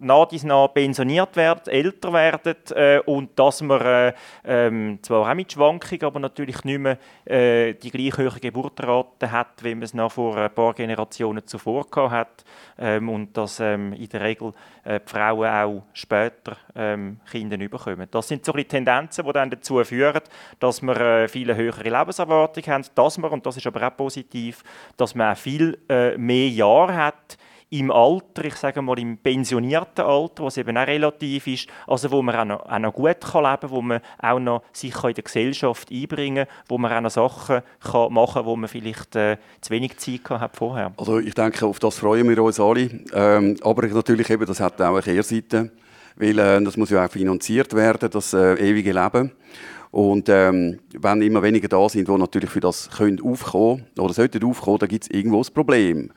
nach 0.00 0.26
dies 0.26 0.44
nach 0.44 0.68
pensioniert 0.68 1.36
werden, 1.36 1.66
älter 1.66 2.12
werden 2.12 2.56
äh, 2.74 3.00
und 3.06 3.38
dass 3.38 3.62
man 3.62 3.80
äh, 3.80 4.12
ähm, 4.44 4.98
zwar 5.02 5.30
auch 5.30 5.34
mit 5.34 5.52
Schwankungen, 5.52 6.04
aber 6.04 6.20
natürlich 6.20 6.64
nicht 6.64 6.78
mehr 6.78 6.98
äh, 7.24 7.74
die 7.74 7.90
gleich 7.90 8.16
hohe 8.18 8.40
Geburtenrate 8.40 9.30
hat, 9.30 9.62
wie 9.62 9.74
man 9.74 9.82
es 9.82 9.94
noch 9.94 10.12
vor 10.12 10.36
ein 10.36 10.52
paar 10.52 10.74
Generationen 10.74 11.46
zuvor 11.46 11.86
hat 12.10 12.44
ähm, 12.78 13.08
und 13.08 13.36
dass 13.36 13.60
ähm, 13.60 13.92
in 13.92 14.08
der 14.08 14.20
Regel 14.20 14.52
äh, 14.84 15.00
die 15.00 15.10
Frauen 15.10 15.46
auch 15.46 15.82
später 15.92 16.56
ähm, 16.74 17.20
Kinder 17.30 17.56
bekommen. 17.56 18.06
Das 18.10 18.28
sind 18.28 18.44
so 18.44 18.52
die 18.52 18.64
Tendenzen, 18.64 19.24
die 19.24 19.32
dann 19.32 19.50
dazu 19.50 19.82
führen, 19.84 20.22
dass 20.58 20.82
wir 20.82 21.00
äh, 21.00 21.28
viele 21.28 21.56
höhere 21.56 21.88
Lebenserwartung 21.88 22.64
haben, 22.66 22.84
dass 22.94 23.18
man, 23.18 23.30
und 23.30 23.46
das 23.46 23.56
ist 23.56 23.66
aber 23.66 23.86
auch 23.86 23.96
positiv, 23.96 24.62
dass 24.96 25.14
man 25.14 25.32
auch 25.32 25.38
viel 25.38 25.78
äh, 25.88 26.16
mehr 26.16 26.48
Jahre 26.48 26.96
hat, 26.96 27.38
im 27.70 27.90
Alter, 27.90 28.44
ich 28.44 28.54
sage 28.54 28.80
mal 28.80 28.98
im 28.98 29.18
pensionierten 29.18 30.04
Alter, 30.04 30.44
was 30.44 30.56
eben 30.56 30.76
auch 30.76 30.86
relativ 30.86 31.46
ist, 31.48 31.68
also 31.86 32.10
wo 32.12 32.22
man 32.22 32.36
auch 32.36 32.44
noch, 32.44 32.66
auch 32.66 32.78
noch 32.78 32.92
gut 32.92 33.06
leben 33.06 33.20
kann, 33.20 33.70
wo 33.70 33.82
man 33.82 34.00
auch 34.20 34.38
noch 34.38 34.62
sich 34.72 34.94
in 34.94 35.14
der 35.14 35.24
Gesellschaft 35.24 35.90
einbringen 35.90 36.46
kann, 36.46 36.54
wo 36.68 36.78
man 36.78 36.92
auch 36.92 37.00
noch 37.00 37.10
Sachen 37.10 37.62
kann 37.80 38.12
machen 38.12 38.34
kann, 38.34 38.46
wo 38.46 38.56
man 38.56 38.68
vielleicht 38.68 39.16
äh, 39.16 39.36
zu 39.60 39.70
wenig 39.70 39.96
Zeit 39.98 40.30
hat 40.30 40.56
vorher. 40.56 40.92
Also 40.96 41.18
ich 41.18 41.34
denke, 41.34 41.66
auf 41.66 41.80
das 41.80 41.98
freuen 41.98 42.28
wir 42.28 42.40
uns 42.42 42.60
alle, 42.60 42.88
ähm, 43.12 43.56
aber 43.62 43.86
natürlich 43.88 44.30
eben, 44.30 44.46
das 44.46 44.60
hat 44.60 44.80
auch 44.80 44.92
eine 44.92 45.02
Kehrseite, 45.02 45.72
weil 46.14 46.38
äh, 46.38 46.62
das 46.62 46.76
muss 46.76 46.90
ja 46.90 47.04
auch 47.04 47.10
finanziert 47.10 47.74
werden, 47.74 48.10
das 48.10 48.32
äh, 48.32 48.54
ewige 48.54 48.92
Leben. 48.92 49.32
Und 49.90 50.28
ähm, 50.28 50.78
wenn 50.92 51.22
immer 51.22 51.42
weniger 51.42 51.68
da 51.68 51.88
sind, 51.88 52.06
die 52.06 52.12
natürlich 52.12 52.50
für 52.50 52.60
das 52.60 52.90
können 52.90 53.20
aufkommen 53.20 53.86
oder 53.98 54.12
sollten 54.12 54.44
aufkommen, 54.44 54.78
dann 54.78 54.88
gibt 54.88 55.04
es 55.04 55.10
irgendwo 55.10 55.40
ein 55.40 55.54
Problem. 55.54 56.12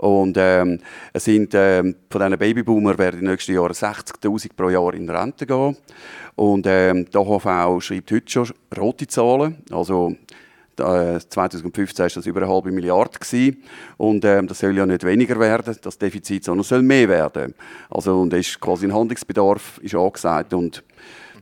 Und 0.00 0.36
ähm, 0.38 0.78
es 1.12 1.24
sind, 1.24 1.52
ähm, 1.54 1.94
von 2.10 2.22
diesen 2.22 2.38
Babyboomer 2.38 2.96
werden 2.96 3.20
in 3.20 3.26
den 3.26 3.32
nächsten 3.32 3.54
Jahren 3.54 3.72
60'000 3.72 4.50
pro 4.56 4.70
Jahr 4.70 4.94
in 4.94 5.08
Rente 5.08 5.46
gehen. 5.46 5.76
Und 6.36 6.66
ähm, 6.66 7.04
die 7.04 7.18
AHV 7.18 7.82
schreibt 7.82 8.12
heute 8.12 8.30
schon 8.30 8.50
rote 8.76 9.06
Zahlen. 9.06 9.58
Also 9.70 10.14
2015 10.76 12.02
war 12.02 12.08
das 12.08 12.26
über 12.26 12.42
eine 12.42 12.50
halbe 12.50 12.72
Milliarde. 12.72 13.18
Gewesen. 13.18 13.62
Und 13.98 14.24
ähm, 14.24 14.46
das 14.46 14.60
soll 14.60 14.76
ja 14.76 14.86
nicht 14.86 15.04
weniger 15.04 15.38
werden, 15.38 15.76
das 15.82 15.98
Defizit, 15.98 16.44
sondern 16.44 16.64
soll 16.64 16.82
mehr 16.82 17.08
werden. 17.08 17.54
Also, 17.90 18.20
und 18.20 18.32
ist 18.32 18.58
quasi 18.58 18.86
ein 18.86 18.94
Handlungsbedarf 18.94 19.78
ist 19.82 19.94
angesagt. 19.94 20.54
Und 20.54 20.82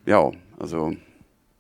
ja, 0.04 0.30
also 0.58 0.92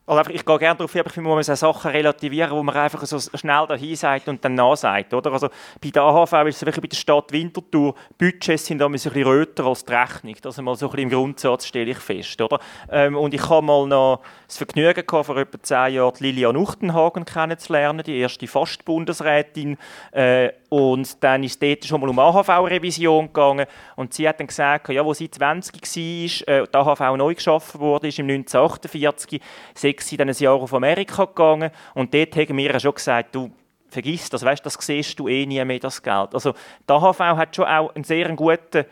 also 0.08 0.30
ich 0.30 0.44
gehe 0.44 0.58
gerne 0.58 0.76
darauf 0.76 0.92
hin, 0.92 1.00
aber 1.00 1.08
ich 1.08 1.14
finde, 1.14 1.28
man 1.28 1.38
muss 1.38 1.46
Sachen 1.46 1.90
relativieren, 1.90 2.50
wo 2.50 2.62
man 2.62 2.74
einfach 2.74 3.04
so 3.04 3.18
schnell 3.36 3.66
dahin 3.66 3.94
sagt 3.94 4.28
und 4.28 4.42
dann 4.42 4.54
nachsagt. 4.54 5.12
Oder? 5.12 5.32
Also 5.32 5.48
bei 5.82 5.90
der 5.90 6.02
AHV 6.02 6.32
ist 6.46 6.56
es 6.56 6.66
wirklich 6.66 6.82
bei 6.82 6.88
der 6.88 6.96
Stadt 6.96 7.30
Winterthur, 7.30 7.94
Budgets 8.16 8.66
sind 8.66 8.78
da 8.78 8.86
ein 8.86 8.92
bisschen 8.92 9.12
röter 9.12 9.66
als 9.66 9.84
die 9.84 9.92
Rechnung. 9.92 10.34
Das 10.40 10.56
mal 10.58 10.74
so 10.76 10.86
ein 10.86 10.92
bisschen 10.92 11.10
im 11.10 11.16
Grundsatz 11.16 11.66
stelle 11.66 11.90
ich 11.90 11.98
fest. 11.98 12.40
Oder? 12.40 12.58
Ähm, 12.90 13.16
und 13.16 13.34
ich 13.34 13.48
habe 13.48 13.64
mal 13.64 13.86
noch 13.86 14.22
das 14.48 14.56
Vergnügen 14.56 15.06
gehabt, 15.06 15.26
vor 15.26 15.36
etwa 15.36 15.62
zehn 15.62 15.94
Jahren 15.94 16.16
Lilian 16.20 16.56
Uchtenhagen 16.56 17.26
kennenzulernen, 17.26 18.02
die 18.02 18.18
erste 18.18 18.46
Fastbundesrätin. 18.46 19.76
Äh, 20.10 20.52
und 20.70 21.22
dann 21.22 21.44
ist 21.44 21.52
es 21.52 21.58
dort 21.58 21.84
schon 21.84 22.00
mal 22.00 22.08
um 22.08 22.18
AHV-Revision 22.18 23.26
gegangen. 23.26 23.66
Und 23.94 24.14
sie 24.14 24.26
hat 24.26 24.40
dann 24.40 24.46
gesagt, 24.46 24.88
ja, 24.88 25.04
wo 25.04 25.12
sie 25.12 25.30
20 25.30 25.74
war, 25.74 26.54
äh, 26.54 26.66
die 26.66 26.74
AHV 26.74 27.16
neu 27.18 27.34
geschaffen 27.34 27.78
wurde, 27.78 28.08
ist 28.08 28.18
im 28.18 28.26
1948, 28.26 29.40
sechs 29.74 30.10
dann 30.16 30.30
ein 30.30 30.34
Jahr 30.34 30.54
auf 30.54 30.72
Amerika 30.72 31.26
gegangen. 31.26 31.70
Und 31.92 32.14
dort 32.14 32.34
haben 32.34 32.56
wir 32.56 32.80
schon 32.80 32.94
gesagt, 32.94 33.34
du, 33.34 33.50
vergiss 33.90 34.30
das, 34.30 34.44
weißt, 34.44 34.64
das 34.64 34.78
siehst 34.80 35.18
du 35.18 35.28
eh 35.28 35.44
nie 35.44 35.62
mehr, 35.62 35.78
das 35.78 36.02
Geld. 36.02 36.34
Also 36.34 36.54
die 36.88 36.92
AHV 36.92 37.20
hat 37.20 37.54
schon 37.54 37.66
auch 37.66 37.94
einen 37.94 38.04
sehr 38.04 38.34
guten 38.34 38.86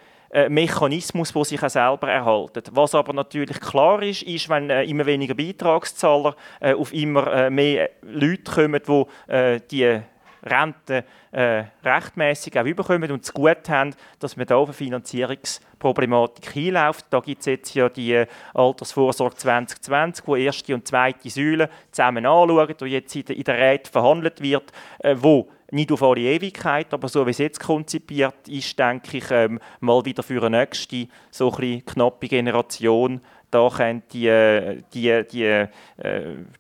Mechanismus, 0.49 1.33
der 1.33 1.45
sich 1.45 1.63
auch 1.63 1.71
selber 1.71 2.11
erhaltet. 2.11 2.71
Was 2.73 2.95
aber 2.95 3.13
natürlich 3.13 3.61
klar 3.61 4.03
ist, 4.03 4.23
ist, 4.23 4.49
wenn 4.49 4.71
äh, 4.71 4.85
immer 4.85 5.07
weniger 5.07 5.35
Beitragszahler 5.35 6.37
äh, 6.61 6.75
auf 6.75 6.93
immer 6.93 7.27
äh, 7.33 7.51
mehr 7.51 7.91
Leute 8.03 8.53
kommen, 8.53 8.81
die 8.87 9.33
äh, 9.33 9.61
die 9.71 10.01
Rente 10.47 11.05
äh, 11.33 11.65
rechtmäßig 11.85 12.59
auch 12.59 12.65
überkommen 12.65 13.11
und 13.11 13.25
es 13.25 13.33
gut 13.33 13.69
haben, 13.69 13.95
dass 14.21 14.37
man 14.37 14.47
da 14.47 14.57
auf 14.57 14.69
eine 14.69 14.75
Finanzierungsproblematik 14.75 16.51
hinläuft. 16.51 17.07
Da 17.11 17.21
gibt 17.21 17.41
es 17.41 17.47
jetzt 17.47 17.75
ja 17.75 17.89
die 17.89 18.13
äh, 18.13 18.27
Altersvorsorge 18.55 19.37
2020, 19.37 20.27
wo 20.27 20.37
erste 20.37 20.75
und 20.75 20.87
zweite 20.87 21.29
Säule 21.31 21.69
zusammen 21.91 22.27
anschauen, 22.27 22.75
die 22.81 22.87
jetzt 22.87 23.17
in 23.17 23.25
der, 23.25 23.37
in 23.37 23.45
der 23.45 23.59
Räte 23.59 23.91
verhandelt 23.91 24.41
wird, 24.41 24.73
äh, 25.01 25.17
wo 25.19 25.49
nicht 25.71 25.91
auf 25.93 26.03
alle 26.03 26.21
Ewigkeit, 26.21 26.93
aber 26.95 27.09
so 27.09 27.27
wie 27.27 27.31
es 27.31 27.39
jetzt 27.39 27.61
konzipiert 27.61 28.49
ist, 28.49 28.79
denke 28.79 29.19
ich, 29.19 29.31
ähm, 29.31 29.59
mal 29.81 30.05
wieder 30.05 30.23
für 30.23 30.43
eine 30.45 30.59
nächste, 30.59 31.09
so 31.31 31.53
ein 31.53 31.85
knappe 31.85 32.29
Generation 32.29 33.21
da 33.51 33.71
können 33.71 34.03
die, 34.13 34.27
äh, 34.27 34.83
die, 34.93 35.25
die, 35.31 35.45
äh, 35.45 35.69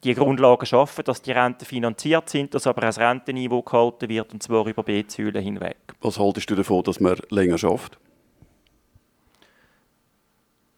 die 0.05 0.15
Grundlagen 0.15 0.67
schaffen, 0.67 1.05
dass 1.05 1.21
die 1.21 1.33
Renten 1.33 1.65
finanziert 1.65 2.29
sind, 2.29 2.55
dass 2.55 2.67
aber 2.67 2.85
ein 2.85 2.93
Rentenniveau 2.93 3.63
gehalten 3.63 4.09
wird, 4.09 4.33
und 4.33 4.43
zwar 4.43 4.67
über 4.67 4.83
B-Säulen 4.83 5.43
hinweg. 5.43 5.77
Was 6.01 6.19
haltest 6.19 6.49
du 6.49 6.55
davon, 6.55 6.83
dass 6.85 7.01
man 7.01 7.19
länger 7.31 7.59
schafft? 7.59 7.99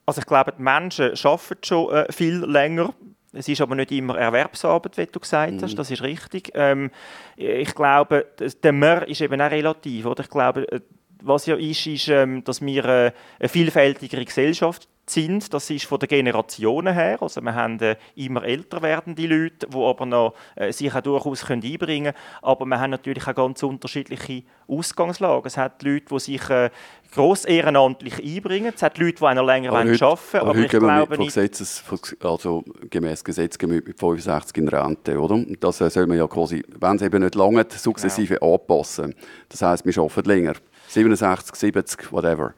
Also 0.07 0.21
ich 0.21 0.27
glaube, 0.27 0.55
die 0.57 0.63
Menschen 0.63 1.13
arbeiten 1.23 1.59
schon 1.63 1.95
äh, 1.95 2.11
viel 2.11 2.39
länger. 2.39 2.95
Es 3.39 3.49
ist 3.49 3.61
aber 3.61 3.77
nicht 3.77 3.93
immer 3.93 4.19
Erwerbsarbeit, 4.19 4.97
wie 4.97 5.07
du 5.07 5.21
gesagt 5.21 5.63
hast, 5.63 5.73
mhm. 5.73 5.77
das 5.77 5.91
ist 5.91 6.03
richtig. 6.03 6.51
Ähm, 6.55 6.91
ich 7.37 7.73
glaube, 7.75 8.27
der 8.63 8.73
Mehr 8.73 9.07
ist 9.07 9.21
eben 9.21 9.41
auch 9.41 9.51
relativ. 9.51 10.07
Oder? 10.07 10.25
Ich 10.25 10.31
glaube, 10.31 10.71
äh, 10.73 10.81
was 11.23 11.47
ja 11.47 11.55
ist, 11.57 11.87
ist, 11.87 12.09
ähm, 12.09 12.43
dass 12.43 12.61
wir 12.61 12.85
äh, 12.85 13.13
eine 13.39 13.49
vielfältigere 13.49 14.25
Gesellschaft 14.25 14.89
sind. 15.11 15.53
Das 15.53 15.71
ist 15.71 15.85
von 15.85 15.99
den 15.99 16.09
Generationen 16.09 16.95
her. 16.95 17.19
Also 17.21 17.41
wir 17.41 17.55
haben 17.55 17.79
äh, 17.81 17.97
immer 18.15 18.45
älter 18.45 18.83
werdende 18.83 19.27
Leute, 19.27 19.67
die 19.67 19.77
aber 19.77 20.07
noch 20.07 20.35
äh, 20.57 20.73
sich 20.73 20.95
auch 20.95 21.01
durchaus 21.01 21.47
können 21.47 21.63
einbringen 21.63 22.15
können. 22.15 22.25
Aber 22.43 22.67
wir 22.67 22.81
haben 22.81 22.91
natürlich 22.91 23.27
auch 23.27 23.35
ganz 23.35 23.63
unterschiedliche 23.63 24.43
Ausgangslagen. 24.67 25.47
Es 25.47 25.57
hat 25.57 25.83
Leute, 25.83 26.07
die 26.11 26.19
sich 26.21 26.51
äh, 26.51 26.71
gross 27.13 27.45
ehrenamtlich 27.45 28.23
einbringen. 28.23 28.73
Es 28.75 28.83
hat 28.83 28.99
Leute, 28.99 29.17
die 29.17 29.35
noch 29.35 29.47
länger 29.47 29.73
aber 29.73 29.85
heute, 29.85 30.05
arbeiten 30.05 30.37
aber, 30.37 30.51
aber 30.51 30.59
ich 30.59 30.69
glaube 30.69 31.19
nicht... 31.19 31.35
Gesetzes, 31.35 31.83
also 32.23 32.65
gemäß 32.91 33.25
Gesetz 33.25 33.57
mit 33.63 33.99
65 33.99 34.57
in 34.59 34.69
Rente, 34.69 35.19
oder? 35.19 35.45
Das 35.61 35.81
äh, 35.81 35.91
soll 35.91 36.07
man 36.07 36.19
ja 36.19 36.27
quasi, 36.27 36.63
wenn 36.79 36.97
es 36.97 37.03
eben 37.03 37.23
nicht 37.23 37.35
lange 37.35 37.67
sukzessive 37.69 38.39
ja. 38.41 38.43
anpassen. 38.43 39.15
Das 39.49 39.63
heisst, 39.63 39.87
wir 39.87 40.03
arbeiten 40.03 40.29
länger. 40.29 40.55
67, 40.89 41.55
70, 41.55 42.13
whatever. 42.13 42.55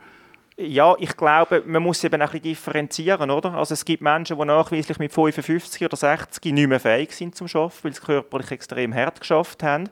Ja, 0.63 0.95
ich 0.99 1.17
glaube, 1.17 1.63
man 1.65 1.83
muss 1.83 2.05
eben 2.05 2.21
ein 2.21 2.27
bisschen 2.27 2.43
differenzieren, 2.43 3.31
oder? 3.31 3.55
Also 3.55 3.73
es 3.73 3.83
gibt 3.83 4.03
Menschen, 4.03 4.39
die 4.39 4.45
nachweislich 4.45 4.99
mit 4.99 5.11
55 5.11 5.83
oder 5.87 5.97
60 5.97 6.53
nicht 6.53 6.69
mehr 6.69 6.79
fähig 6.79 7.13
sind 7.13 7.35
zum 7.35 7.47
Arbeiten, 7.47 7.79
weil 7.83 7.95
sie 7.95 8.01
körperlich 8.03 8.51
extrem 8.51 8.95
hart 8.95 9.21
geschafft 9.21 9.63
haben 9.63 9.89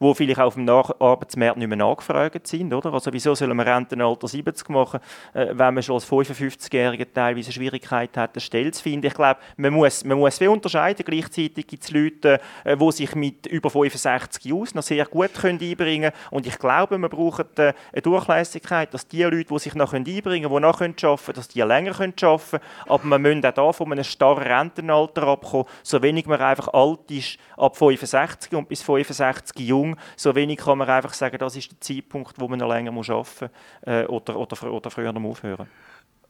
die 0.00 0.14
vielleicht 0.14 0.40
auf 0.40 0.54
dem 0.54 0.68
Arbeitsmarkt 0.68 1.56
nicht 1.56 1.68
mehr 1.68 1.76
nachgefragt 1.76 2.46
sind. 2.46 2.72
Oder? 2.72 2.92
Also 2.92 3.12
wieso 3.12 3.34
sollen 3.34 3.56
wir 3.56 3.66
Rentenalter 3.66 4.28
70 4.28 4.68
machen, 4.68 5.00
äh, 5.32 5.46
wenn 5.52 5.74
man 5.74 5.82
schon 5.82 5.94
als 5.94 6.08
55-Jähriger 6.08 7.06
teilweise 7.12 7.52
Schwierigkeiten 7.52 8.20
hat, 8.20 8.34
eine 8.34 8.40
Stelle 8.40 8.70
zu 8.72 8.82
finden? 8.82 9.06
Ich 9.06 9.14
glaube, 9.14 9.40
man 9.56 9.72
muss, 9.72 10.04
man 10.04 10.18
muss 10.18 10.38
viel 10.38 10.48
unterscheiden. 10.48 11.04
Gleichzeitig 11.04 11.66
gibt 11.66 11.82
es 11.82 11.90
Leute, 11.90 12.40
äh, 12.64 12.76
die 12.76 12.92
sich 12.92 13.14
mit 13.14 13.46
über 13.46 13.70
65 13.70 14.52
aus 14.52 14.74
noch 14.74 14.82
sehr 14.82 15.06
gut 15.06 15.34
können 15.34 15.60
einbringen 15.60 16.10
können. 16.12 16.30
Und 16.30 16.46
ich 16.46 16.58
glaube, 16.58 16.98
man 16.98 17.10
braucht 17.10 17.58
äh, 17.58 17.72
eine 17.92 18.02
Durchlässigkeit, 18.02 18.92
dass 18.92 19.08
die 19.08 19.22
Leute, 19.22 19.44
die 19.44 19.58
sich 19.58 19.74
noch 19.74 19.94
einbringen 19.94 20.24
können, 20.24 20.42
die 20.42 20.60
noch 20.60 20.80
arbeiten 20.80 20.96
können, 20.96 21.34
dass 21.34 21.48
die 21.48 21.62
länger 21.62 21.92
arbeiten 21.92 22.16
können. 22.16 22.62
Aber 22.86 23.04
man 23.04 23.22
müssen 23.22 23.44
auch 23.46 23.52
da 23.52 23.72
von 23.72 23.92
einem 23.92 24.04
starren 24.04 24.42
Rentenalter 24.42 25.22
abkommen, 25.26 25.66
so 25.82 26.02
wenig 26.02 26.26
man 26.26 26.40
einfach 26.40 26.68
alt 26.68 27.10
ist, 27.10 27.38
ab 27.56 27.76
65 27.76 28.52
und 28.54 28.68
bis 28.68 28.82
65 28.82 29.66
jung 29.66 29.85
jung. 29.88 29.96
So 30.16 30.34
wenig 30.34 30.58
kann 30.58 30.78
man 30.78 30.88
einfach 30.88 31.14
sagen, 31.14 31.38
das 31.38 31.56
ist 31.56 31.72
der 31.72 31.80
Zeitpunkt, 31.80 32.38
wo 32.38 32.48
man 32.48 32.58
noch 32.58 32.68
länger 32.68 32.92
muss 32.92 33.10
arbeiten 33.10 33.50
muss 33.84 33.94
äh, 33.94 34.04
oder, 34.06 34.38
oder, 34.38 34.72
oder 34.72 34.90
früher 34.90 35.14
aufhören. 35.16 35.66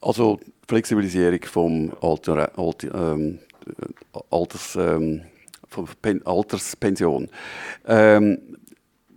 Also 0.00 0.38
Flexibilisierung 0.68 1.42
vom 1.44 1.92
Alter, 2.00 2.50
Alter, 2.58 3.12
ähm, 3.12 3.38
Alters, 4.30 4.76
ähm, 4.76 5.22
Pen 6.00 6.24
Alterspension. 6.24 7.28
Ähm, 7.86 8.38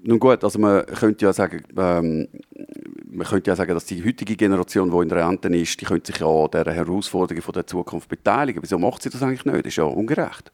nun 0.02 0.20
gut, 0.20 0.44
also 0.44 0.60
man 0.60 0.86
könnte 0.86 1.26
ja 1.26 1.34
sagen, 1.34 1.64
ähm, 1.78 2.28
man 3.12 3.28
könnte 3.28 3.52
ja 3.52 3.56
sagen, 3.56 3.74
dass 3.74 3.86
die 3.86 4.04
heutige 4.04 4.36
Generation, 4.36 4.90
die 4.90 4.98
in 4.98 5.10
der 5.10 5.28
Rente 5.28 5.50
ist, 5.50 5.80
die 5.82 5.86
könnte 5.86 6.12
sich 6.12 6.22
ja 6.22 6.28
an 6.28 6.50
dieser 6.52 6.74
Herausforderung 6.74 7.44
der 7.54 7.68
Zukunft 7.68 8.08
beteiligen. 8.08 8.64
Wieso 8.64 8.80
macht 8.80 9.04
sie 9.04 9.10
das 9.10 9.22
eigentlich 9.22 9.46
nicht? 9.46 9.60
Das 9.60 9.66
ist 9.66 9.76
ja 9.76 9.84
ungerecht. 9.84 10.52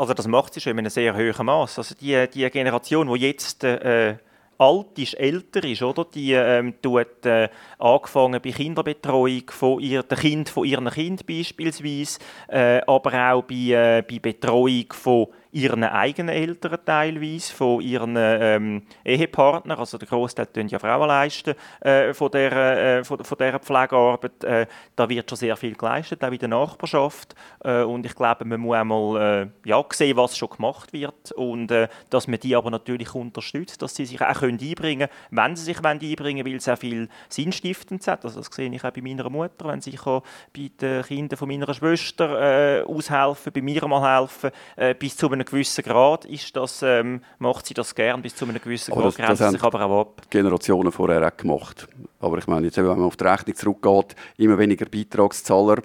Also 0.00 0.14
das 0.14 0.26
macht 0.26 0.54
sie 0.54 0.62
schon 0.62 0.70
in 0.70 0.78
einem 0.78 0.88
sehr 0.88 1.14
hohen 1.14 1.44
Maß. 1.44 1.76
Also 1.76 1.94
die, 1.94 2.26
die 2.32 2.48
Generation, 2.48 3.12
die 3.12 3.20
jetzt 3.20 3.62
äh, 3.64 4.16
alt 4.56 4.98
ist, 4.98 5.12
älter 5.12 5.62
ist, 5.62 5.82
oder? 5.82 6.06
Die 6.06 6.32
ähm, 6.32 6.72
tut 6.80 7.26
äh, 7.26 7.50
angefangen 7.78 8.40
bei 8.42 8.50
Kinderbetreuung 8.50 9.50
von 9.50 9.78
ihr, 9.78 10.02
der 10.02 10.16
Kind 10.16 10.48
von 10.48 10.64
ihren 10.64 10.88
Kind 10.88 11.26
beispielsweise, 11.26 12.18
äh, 12.48 12.80
aber 12.86 13.34
auch 13.34 13.42
bei, 13.42 13.54
äh, 13.54 14.02
bei 14.08 14.18
Betreuung 14.20 14.90
von 14.90 15.26
ihren 15.52 15.84
eigenen 15.84 16.34
Eltern 16.34 16.78
teilweise, 16.84 17.52
von 17.52 17.80
ihren 17.80 18.14
ähm, 18.16 18.82
Ehepartnern, 19.04 19.78
also 19.78 19.98
der 19.98 20.08
Großteil 20.08 20.46
tun 20.46 20.68
ja 20.68 20.78
Frauen 20.78 21.08
leisten 21.08 21.54
äh, 21.80 22.14
von 22.14 22.30
der 22.30 22.52
äh, 22.52 23.04
von, 23.04 23.22
von 23.24 23.38
der 23.38 23.58
Pflegearbeit. 23.58 24.44
Äh, 24.44 24.66
da 24.96 25.08
wird 25.08 25.28
schon 25.28 25.36
sehr 25.36 25.56
viel 25.56 25.74
geleistet, 25.74 26.22
auch 26.22 26.30
in 26.30 26.38
der 26.38 26.48
Nachbarschaft. 26.48 27.34
Äh, 27.64 27.82
und 27.82 28.06
ich 28.06 28.14
glaube, 28.14 28.44
man 28.44 28.60
muss 28.60 28.76
einmal 28.76 29.50
äh, 29.64 29.68
ja, 29.68 29.84
sehen, 29.92 30.16
was 30.16 30.36
schon 30.36 30.50
gemacht 30.50 30.92
wird 30.92 31.32
und 31.32 31.70
äh, 31.70 31.88
dass 32.10 32.28
man 32.28 32.38
die 32.38 32.54
aber 32.54 32.70
natürlich 32.70 33.14
unterstützt, 33.14 33.82
dass 33.82 33.94
sie 33.94 34.06
sich 34.06 34.20
auch 34.20 34.40
können 34.40 34.58
einbringen 34.60 35.08
können, 35.08 35.10
wenn 35.30 35.56
sie 35.56 35.64
sich 35.64 35.84
einbringen 35.84 36.44
wollen, 36.44 36.46
weil 36.46 36.56
es 36.56 36.68
auch 36.68 36.78
viel 36.78 37.08
sinnstiftend 37.28 38.06
hat. 38.06 38.24
Also 38.24 38.40
das 38.40 38.48
sehe 38.52 38.70
ich 38.70 38.84
auch 38.84 38.90
bei 38.90 39.02
meiner 39.02 39.28
Mutter, 39.28 39.66
wenn 39.66 39.80
sie 39.80 39.98
bei 40.06 40.70
den 40.80 41.02
Kindern 41.02 41.36
von 41.36 41.48
meiner 41.48 41.72
Schwester 41.74 42.84
aushelfen, 42.86 43.52
bei 43.52 43.62
mir 43.62 43.86
mal 43.86 44.20
helfen, 44.20 44.50
bis 44.98 45.16
zu 45.16 45.30
einem 45.30 45.39
einem 45.40 45.46
gewissen 45.46 45.82
Grad 45.82 46.24
ist 46.24 46.54
das, 46.54 46.82
ähm, 46.82 47.22
macht 47.38 47.66
sie 47.66 47.74
das 47.74 47.94
gern, 47.94 48.22
bis 48.22 48.36
zu 48.36 48.44
einem 48.44 48.60
gewissen 48.60 48.92
Grad 48.92 49.16
grenzt 49.16 49.40
das 49.40 49.52
sich 49.52 49.62
aber 49.62 49.84
auch 49.84 50.00
ab. 50.00 50.22
Generationen 50.30 50.92
vorher 50.92 51.26
auch 51.26 51.36
gemacht. 51.36 51.88
Aber 52.20 52.38
ich 52.38 52.46
meine, 52.46 52.66
jetzt, 52.66 52.76
wenn 52.76 52.86
man 52.86 53.02
auf 53.02 53.16
die 53.16 53.24
Rechnung 53.24 53.56
zurückgeht, 53.56 54.16
immer 54.36 54.58
weniger 54.58 54.86
Beitragszahler 54.86 55.82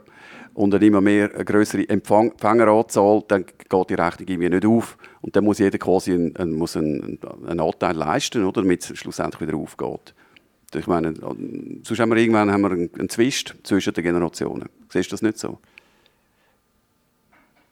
und 0.54 0.74
eine 0.74 0.86
immer 0.86 1.02
mehr 1.02 1.34
eine 1.34 1.46
größere 1.46 1.88
Empfängeranzahl, 1.88 3.24
dann 3.28 3.46
geht 3.46 3.90
die 3.90 3.94
Rechnung 3.94 4.28
irgendwie 4.28 4.50
nicht 4.50 4.66
auf. 4.66 4.98
Und 5.22 5.36
dann 5.36 5.44
muss 5.44 5.60
jeder 5.60 5.78
quasi 5.78 6.14
einen, 6.14 6.36
einen, 6.36 6.54
muss 6.54 6.78
einen, 6.78 7.20
einen 7.48 7.60
Anteil 7.60 7.96
leisten, 7.96 8.44
oder, 8.44 8.62
damit 8.62 8.90
es 8.90 8.98
schlussendlich 8.98 9.42
wieder 9.42 9.58
aufgeht. 9.58 10.14
Ich 10.74 10.88
meine, 10.88 11.14
sonst 11.16 12.00
haben 12.00 12.10
wir 12.10 12.18
irgendwann 12.18 12.52
haben 12.52 12.62
wir 12.62 12.72
einen, 12.72 12.90
einen 13.00 13.10
Zwist 13.10 13.56
zwischen 13.64 13.94
den 13.94 14.04
Generationen. 14.04 14.68
Siehst 14.90 15.12
du 15.12 15.14
das 15.14 15.22
nicht 15.22 15.38
so? 15.38 15.60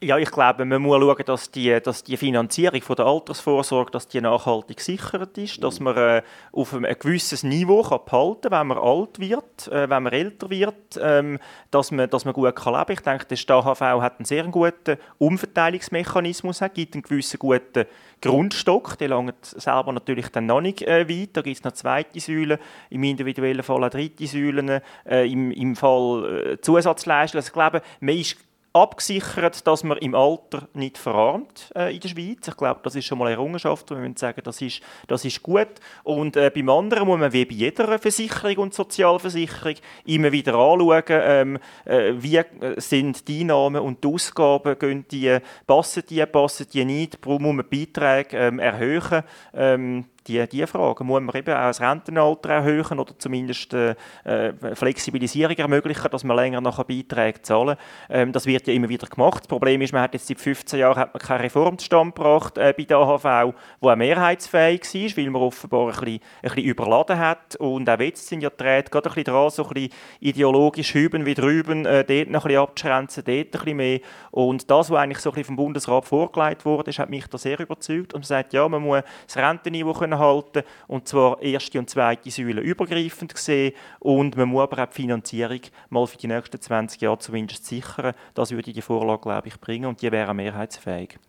Ja, 0.03 0.17
ich 0.17 0.31
glaube, 0.31 0.65
man 0.65 0.81
muss 0.81 0.99
schauen, 0.99 1.23
dass 1.25 1.49
die, 1.49 1.79
dass 1.81 2.03
die 2.03 2.17
Finanzierung 2.17 2.81
von 2.81 2.97
der 2.97 3.05
Altersvorsorge 3.05 3.91
dass 3.91 4.09
die 4.09 4.19
nachhaltig 4.19 4.75
gesichert 4.75 5.37
ist, 5.37 5.63
dass 5.63 5.79
man 5.79 5.95
äh, 5.95 6.21
auf 6.51 6.73
ein, 6.73 6.85
ein 6.85 6.97
gewisses 6.99 7.43
Niveau 7.43 7.83
kann 7.83 7.99
behalten 8.03 8.49
kann, 8.49 8.59
wenn 8.59 8.67
man 8.67 8.77
alt 8.79 9.19
wird, 9.19 9.69
äh, 9.69 9.89
wenn 9.89 10.03
man 10.03 10.11
älter 10.11 10.49
wird, 10.49 10.99
ähm, 11.01 11.39
dass, 11.71 11.91
man, 11.91 12.09
dass 12.09 12.25
man 12.25 12.33
gut 12.33 12.53
kann 12.53 12.73
leben 12.73 12.85
kann. 12.85 12.93
Ich 12.95 12.99
denke, 12.99 13.25
der 13.27 13.37
StHV 13.37 13.79
hat 13.79 14.19
einen 14.19 14.25
sehr 14.25 14.43
guten 14.43 14.97
Umverteilungsmechanismus, 15.19 16.59
hat, 16.59 16.73
gibt 16.73 16.95
einen 16.95 17.03
gewissen 17.03 17.39
guten 17.39 17.85
Grundstock, 18.21 18.97
der 18.97 19.07
langt 19.07 19.45
selber 19.45 19.93
natürlich 19.93 20.27
dann 20.29 20.47
noch 20.47 20.59
nicht 20.59 20.81
äh, 20.81 21.07
weit. 21.07 21.29
Da 21.31 21.41
gibt 21.41 21.55
es 21.55 21.63
noch 21.63 21.71
zweite 21.71 22.19
Säulen, 22.19 22.59
im 22.89 23.03
individuellen 23.05 23.63
Fall 23.63 23.81
auch 23.85 23.89
dritte 23.89 24.27
Säulen, 24.27 24.81
äh, 25.05 25.31
im, 25.31 25.51
im 25.51 25.77
Fall 25.77 26.55
äh, 26.55 26.61
Zusatzleistungen. 26.61 27.39
Also 27.39 27.47
ich 27.47 27.53
glaube, 27.53 27.81
man 28.01 28.15
ist 28.15 28.37
abgesichert, 28.73 29.65
dass 29.67 29.83
man 29.83 29.99
im 29.99 30.15
Alter 30.15 30.67
nicht 30.73 30.97
verarmt 30.97 31.71
äh, 31.75 31.93
in 31.93 31.99
der 31.99 32.09
Schweiz. 32.09 32.47
Ich 32.47 32.57
glaube, 32.57 32.79
das 32.83 32.95
ist 32.95 33.05
schon 33.05 33.19
mal 33.19 33.25
eine 33.25 33.35
Errungenschaft, 33.35 33.89
wo 33.89 33.95
wir 33.95 34.01
müssen 34.01 34.17
sagen, 34.17 34.41
das 34.43 34.61
ist, 34.61 34.81
das 35.07 35.23
ist 35.25 35.43
gut. 35.43 35.67
Und 36.03 36.35
äh, 36.35 36.51
beim 36.53 36.69
anderen 36.69 37.07
muss 37.07 37.19
man 37.19 37.31
wie 37.31 37.45
bei 37.45 37.53
jeder 37.53 37.99
Versicherung 37.99 38.57
und 38.57 38.73
Sozialversicherung 38.73 39.75
immer 40.05 40.31
wieder 40.31 40.55
anschauen, 40.55 41.03
ähm, 41.09 41.59
äh, 41.85 42.13
wie 42.17 42.37
äh, 42.37 42.45
sind 42.77 43.27
die 43.27 43.41
Einnahmen 43.41 43.81
und 43.81 44.03
die 44.03 44.07
Ausgaben, 44.07 44.77
gehen 44.79 45.05
die, 45.09 45.37
passen 45.67 46.03
die, 46.09 46.25
passen 46.25 46.67
die 46.73 46.83
nicht, 46.83 47.23
muss 47.25 47.39
man 47.39 47.65
Beiträge 47.69 48.37
ähm, 48.37 48.57
erhöhen. 48.57 49.23
Ähm, 49.53 50.05
die, 50.27 50.47
die 50.47 50.65
Frage. 50.67 51.03
Muss 51.03 51.21
man 51.21 51.35
eben 51.35 51.53
auch 51.53 51.67
das 51.67 51.81
Rentenalter 51.81 52.49
erhöhen 52.49 52.99
oder 52.99 53.17
zumindest 53.17 53.73
äh, 53.73 53.95
äh, 54.23 54.53
Flexibilisierung 54.75 55.55
ermöglichen, 55.55 56.09
dass 56.09 56.23
man 56.23 56.37
länger 56.37 56.61
nachher 56.61 56.83
Beiträge 56.83 57.41
zahlen 57.41 57.77
ähm, 58.09 58.31
Das 58.31 58.45
wird 58.45 58.67
ja 58.67 58.73
immer 58.73 58.89
wieder 58.89 59.07
gemacht. 59.07 59.43
Das 59.43 59.47
Problem 59.47 59.81
ist, 59.81 59.93
man 59.93 60.01
hat 60.01 60.13
jetzt 60.13 60.27
seit 60.27 60.39
15 60.39 60.79
Jahren 60.79 60.97
hat 60.97 61.13
man 61.13 61.21
keine 61.21 61.43
Reform 61.43 61.77
zustande 61.77 62.13
gebracht 62.13 62.57
äh, 62.57 62.73
bei 62.75 62.83
der 62.83 62.97
AHV, 62.97 63.53
die 63.81 63.87
auch 63.87 63.95
mehrheitsfähig 63.95 64.81
war, 64.81 65.17
weil 65.17 65.29
man 65.29 65.41
offenbar 65.41 65.87
ein 65.87 65.91
bisschen, 65.91 66.13
ein 66.13 66.19
bisschen 66.41 66.63
überladen 66.63 67.19
hat. 67.19 67.55
Und 67.57 67.89
auch 67.89 67.99
jetzt 67.99 68.27
sind 68.27 68.41
ja 68.41 68.49
die 68.49 68.63
Räte 68.63 68.91
gerade 68.91 69.09
ein 69.09 69.13
bisschen 69.13 69.33
dran, 69.33 69.49
so 69.49 69.63
ein 69.63 69.73
bisschen 69.73 69.93
ideologisch 70.19 70.93
hüben 70.93 71.25
wie 71.25 71.33
drüben, 71.33 71.85
äh, 71.85 72.03
dort 72.03 72.29
noch 72.29 72.45
ein 72.45 72.47
bisschen 72.47 72.61
abzuschränzen, 72.61 73.23
dort 73.25 73.37
ein 73.37 73.49
bisschen 73.51 73.77
mehr. 73.77 73.99
Und 74.31 74.69
das, 74.69 74.89
was 74.89 74.99
eigentlich 74.99 75.19
so 75.19 75.29
ein 75.29 75.33
bisschen 75.33 75.47
vom 75.47 75.55
Bundesrat 75.57 76.05
vorgelegt 76.05 76.65
wurde, 76.65 76.91
hat 76.91 77.09
mich 77.09 77.27
da 77.27 77.37
sehr 77.37 77.59
überzeugt. 77.59 78.13
Und 78.13 78.21
man 78.21 78.23
sagt, 78.23 78.53
ja, 78.53 78.67
man 78.67 78.81
muss 78.81 79.03
das 79.27 79.37
Rentenniveau 79.37 79.93
können 79.93 80.12
halten 80.17 80.63
und 80.87 81.07
zwar 81.07 81.41
erste 81.41 81.79
und 81.79 81.89
zweite 81.89 82.31
Säule 82.31 82.61
übergreifend 82.61 83.33
gesehen 83.33 83.73
und 83.99 84.35
man 84.37 84.49
muss 84.49 84.63
aber 84.63 84.83
auch 84.83 84.87
die 84.87 85.01
Finanzierung 85.01 85.61
mal 85.89 86.07
für 86.07 86.17
die 86.17 86.27
nächsten 86.27 86.59
20 86.59 87.01
Jahre 87.01 87.19
zumindest 87.19 87.65
sichern. 87.65 88.13
Das 88.33 88.51
würde 88.51 88.73
die 88.73 88.81
Vorlage, 88.81 89.21
glaube 89.21 89.47
ich, 89.47 89.59
bringen 89.59 89.85
und 89.85 90.01
die 90.01 90.11
wäre 90.11 90.33
mehrheitsfähig. 90.33 91.19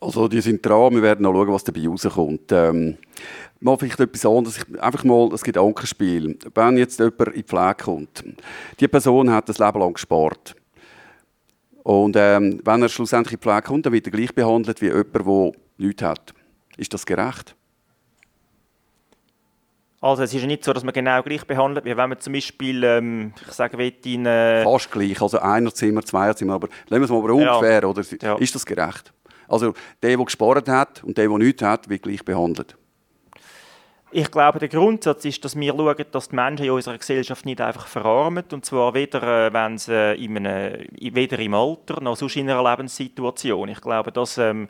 Also 0.00 0.28
die 0.28 0.40
sind 0.40 0.64
dran, 0.64 0.94
wir 0.94 1.02
werden 1.02 1.22
noch 1.22 1.34
schauen, 1.34 1.52
was 1.52 1.64
dabei 1.64 1.86
rauskommt. 1.86 2.52
Ähm, 2.52 2.96
mal 3.60 3.76
vielleicht 3.76 4.00
etwas 4.00 4.24
anderes, 4.24 4.58
einfach 4.80 5.04
mal 5.04 5.28
das 5.28 5.42
Gedankenspiel. 5.42 6.38
Wenn 6.54 6.78
jetzt 6.78 6.98
jemand 6.98 7.20
in 7.20 7.32
die 7.34 7.42
Pflege 7.42 7.74
kommt, 7.84 8.24
die 8.78 8.88
Person 8.88 9.30
hat 9.30 9.50
das 9.50 9.58
Leben 9.58 9.78
lang 9.78 9.92
gespart. 9.92 10.56
Und 11.82 12.16
ähm, 12.16 12.60
wenn 12.64 12.82
er 12.82 12.88
schlussendlich 12.88 13.34
in 13.34 13.40
die 13.40 13.42
Pflege 13.42 13.62
kommt, 13.62 13.86
dann 13.86 13.92
wird 13.92 14.06
er 14.06 14.12
gleich 14.12 14.34
behandelt 14.34 14.80
wie 14.80 14.86
jemand, 14.86 15.14
der 15.14 15.52
nichts 15.76 16.02
hat. 16.02 16.34
Ist 16.78 16.94
das 16.94 17.04
gerecht? 17.04 17.54
Also 20.02 20.22
es 20.22 20.32
ist 20.32 20.40
ja 20.40 20.46
nicht 20.46 20.64
so, 20.64 20.72
dass 20.72 20.82
man 20.82 20.94
genau 20.94 21.22
gleich 21.22 21.46
behandelt, 21.46 21.84
wie 21.84 21.94
wenn 21.94 22.08
man 22.08 22.18
zum 22.20 22.32
Beispiel, 22.32 22.82
ähm, 22.84 23.34
ich 23.46 23.52
sage, 23.52 23.92
in... 24.04 24.24
Äh 24.24 24.64
Fast 24.64 24.90
gleich, 24.90 25.20
also 25.20 25.38
Einerzimmer, 25.38 26.02
Zweierzimmer, 26.02 26.54
aber 26.54 26.68
lassen 26.88 27.02
wir 27.02 27.04
es 27.04 27.10
mal 27.10 27.18
aber 27.18 27.34
ungefähr, 27.34 27.82
ja. 27.82 27.86
oder? 27.86 28.02
Ja. 28.22 28.36
Ist 28.36 28.54
das 28.54 28.64
gerecht? 28.64 29.12
Also 29.46 29.74
der, 30.00 30.16
der 30.16 30.24
gespart 30.24 30.68
hat 30.68 31.04
und 31.04 31.18
der, 31.18 31.28
der 31.28 31.38
nichts 31.38 31.62
hat, 31.62 31.88
wird 31.90 32.02
gleich 32.02 32.24
behandelt. 32.24 32.76
Ich 34.12 34.28
glaube, 34.32 34.58
der 34.58 34.68
Grundsatz 34.68 35.24
ist, 35.24 35.44
dass 35.44 35.54
wir 35.54 35.72
schauen, 35.72 36.04
dass 36.10 36.30
die 36.30 36.34
Menschen 36.34 36.64
in 36.64 36.72
unserer 36.72 36.98
Gesellschaft 36.98 37.46
nicht 37.46 37.60
einfach 37.60 37.86
verarmen. 37.86 38.42
Und 38.52 38.64
zwar 38.64 38.92
weder, 38.92 39.46
äh, 39.46 39.52
wenn 39.52 39.78
sie, 39.78 39.94
äh, 39.94 40.24
in 40.24 40.36
einem, 40.36 40.84
weder 40.98 41.38
im 41.38 41.54
Alter 41.54 42.00
noch 42.00 42.16
sonst 42.16 42.34
in 42.34 42.50
einer 42.50 42.68
Lebenssituation. 42.68 43.68
Ich 43.68 43.80
glaube, 43.80 44.10
dass 44.10 44.36
ähm, 44.38 44.64
äh, 44.64 44.68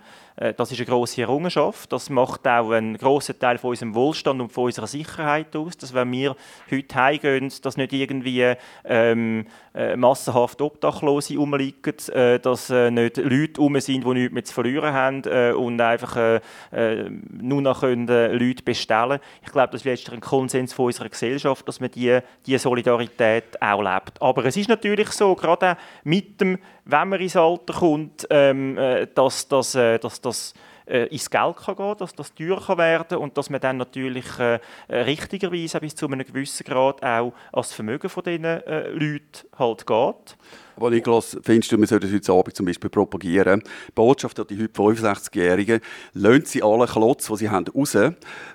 das 0.57 0.73
ist 0.73 0.79
eine 0.79 0.87
große 0.87 1.21
Errungenschaft. 1.21 1.93
Das 1.93 2.09
macht 2.09 2.49
auch 2.49 2.71
einen 2.71 2.97
großen 2.97 3.39
Teil 3.39 3.59
von 3.59 3.71
unserem 3.71 3.95
Wohlstand 3.95 4.41
und 4.41 4.51
von 4.51 4.65
unserer 4.65 4.87
Sicherheit 4.87 5.55
aus, 5.55 5.77
dass 5.77 5.93
wenn 5.93 6.11
wir 6.13 6.35
heute 6.71 6.95
heimgehen, 6.95 7.53
dass 7.63 7.77
nicht 7.77 7.93
irgendwie 7.93 8.55
ähm, 8.85 9.47
äh, 9.75 9.97
massenhaft 9.97 10.63
Obdachlose 10.63 11.37
rumliegen, 11.37 11.95
äh, 12.09 12.39
dass 12.41 12.71
äh, 12.71 12.91
nicht 12.91 13.19
Leute 13.19 13.61
rum 13.61 13.79
sind, 13.81 14.05
die 14.05 14.15
nichts 14.15 14.33
mehr 14.33 14.45
zu 14.45 14.55
verlieren 14.55 14.93
haben 14.93 15.23
äh, 15.27 15.53
und 15.53 15.81
einfach 15.81 16.41
äh, 16.73 17.11
nur 17.31 17.63
noch 17.63 17.81
können, 17.81 18.07
Leute 18.07 18.63
bestellen 18.63 19.21
Ich 19.45 19.53
glaube, 19.53 19.73
das 19.73 19.85
ist 19.85 20.11
ein 20.11 20.21
Konsens 20.21 20.73
von 20.73 20.87
unserer 20.87 21.09
Gesellschaft, 21.09 21.69
dass 21.69 21.81
man 21.81 21.91
diese 21.91 22.23
die 22.47 22.59
Solidarität 22.59 23.61
auch 23.61 23.83
lebt. 23.83 24.21
Aber 24.21 24.45
es 24.45 24.57
ist 24.57 24.69
natürlich 24.69 25.11
so, 25.11 25.35
gerade 25.35 25.77
mit 26.05 26.41
dem 26.41 26.59
wenn 26.91 27.09
man 27.09 27.21
ins 27.21 27.37
Alter 27.37 27.75
kommt, 27.75 28.27
ähm, 28.31 28.77
äh, 28.79 29.07
dass, 29.15 29.49
dass, 29.49 29.75
äh, 29.75 29.99
dass 29.99 30.21
das 30.21 30.55
äh, 30.91 31.07
ins 31.07 31.31
Geld 31.31 31.57
kann 31.57 31.77
gehen 31.77 31.95
dass 31.99 32.15
das 32.15 32.35
teuer 32.35 32.61
kann 32.61 32.79
werden 32.79 33.19
und 33.19 33.37
dass 33.39 33.49
man 33.49 33.61
dann 33.61 33.77
natürlich 33.77 34.27
äh, 34.39 34.59
äh, 34.89 34.99
richtigerweise 35.03 35.81
bis 35.81 35.95
zu 35.95 36.07
einem 36.07 36.25
gewissen 36.25 36.65
Grad 36.65 37.03
auch 37.03 37.33
als 37.53 37.73
Vermögen 37.73 38.09
von 38.09 38.25
diesen 38.25 38.45
äh, 38.45 38.89
Leuten 38.91 39.47
halt 39.57 39.87
geht. 39.87 40.37
Aber 40.77 40.91
Niklas, 40.91 41.37
findest 41.43 41.73
du, 41.73 41.79
wir 41.79 41.87
sollten 41.87 42.13
heute 42.13 42.33
Abend 42.33 42.57
zum 42.57 42.65
Beispiel 42.65 42.89
propagieren? 42.89 43.63
Botschaft 43.95 44.41
an 44.41 44.47
die 44.49 44.63
heute 44.63 44.73
65-Jährigen, 44.73 45.81
lönt 46.15 46.49
sie 46.49 46.63
alle 46.63 46.87
Klotz, 46.87 47.27
die 47.27 47.37
sie 47.37 47.51
haben, 47.51 47.67
raus, 47.69 47.93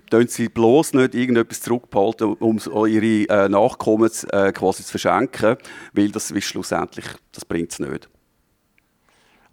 tun 0.10 0.28
sie 0.28 0.50
bloß 0.50 0.94
nicht 0.94 1.14
irgendetwas 1.14 1.62
zurückbehalten, 1.62 2.34
um 2.34 2.60
ihre 2.88 3.30
äh, 3.30 3.50
Nachkommen 3.50 4.10
äh, 4.32 4.52
quasi 4.54 4.84
zu 4.84 4.98
verschenken, 4.98 5.58
weil 5.94 6.10
das 6.10 6.32
ist 6.32 6.46
schlussendlich, 6.46 7.06
das 7.32 7.46
bringt 7.46 7.72
es 7.72 7.80
nicht. 7.80 8.10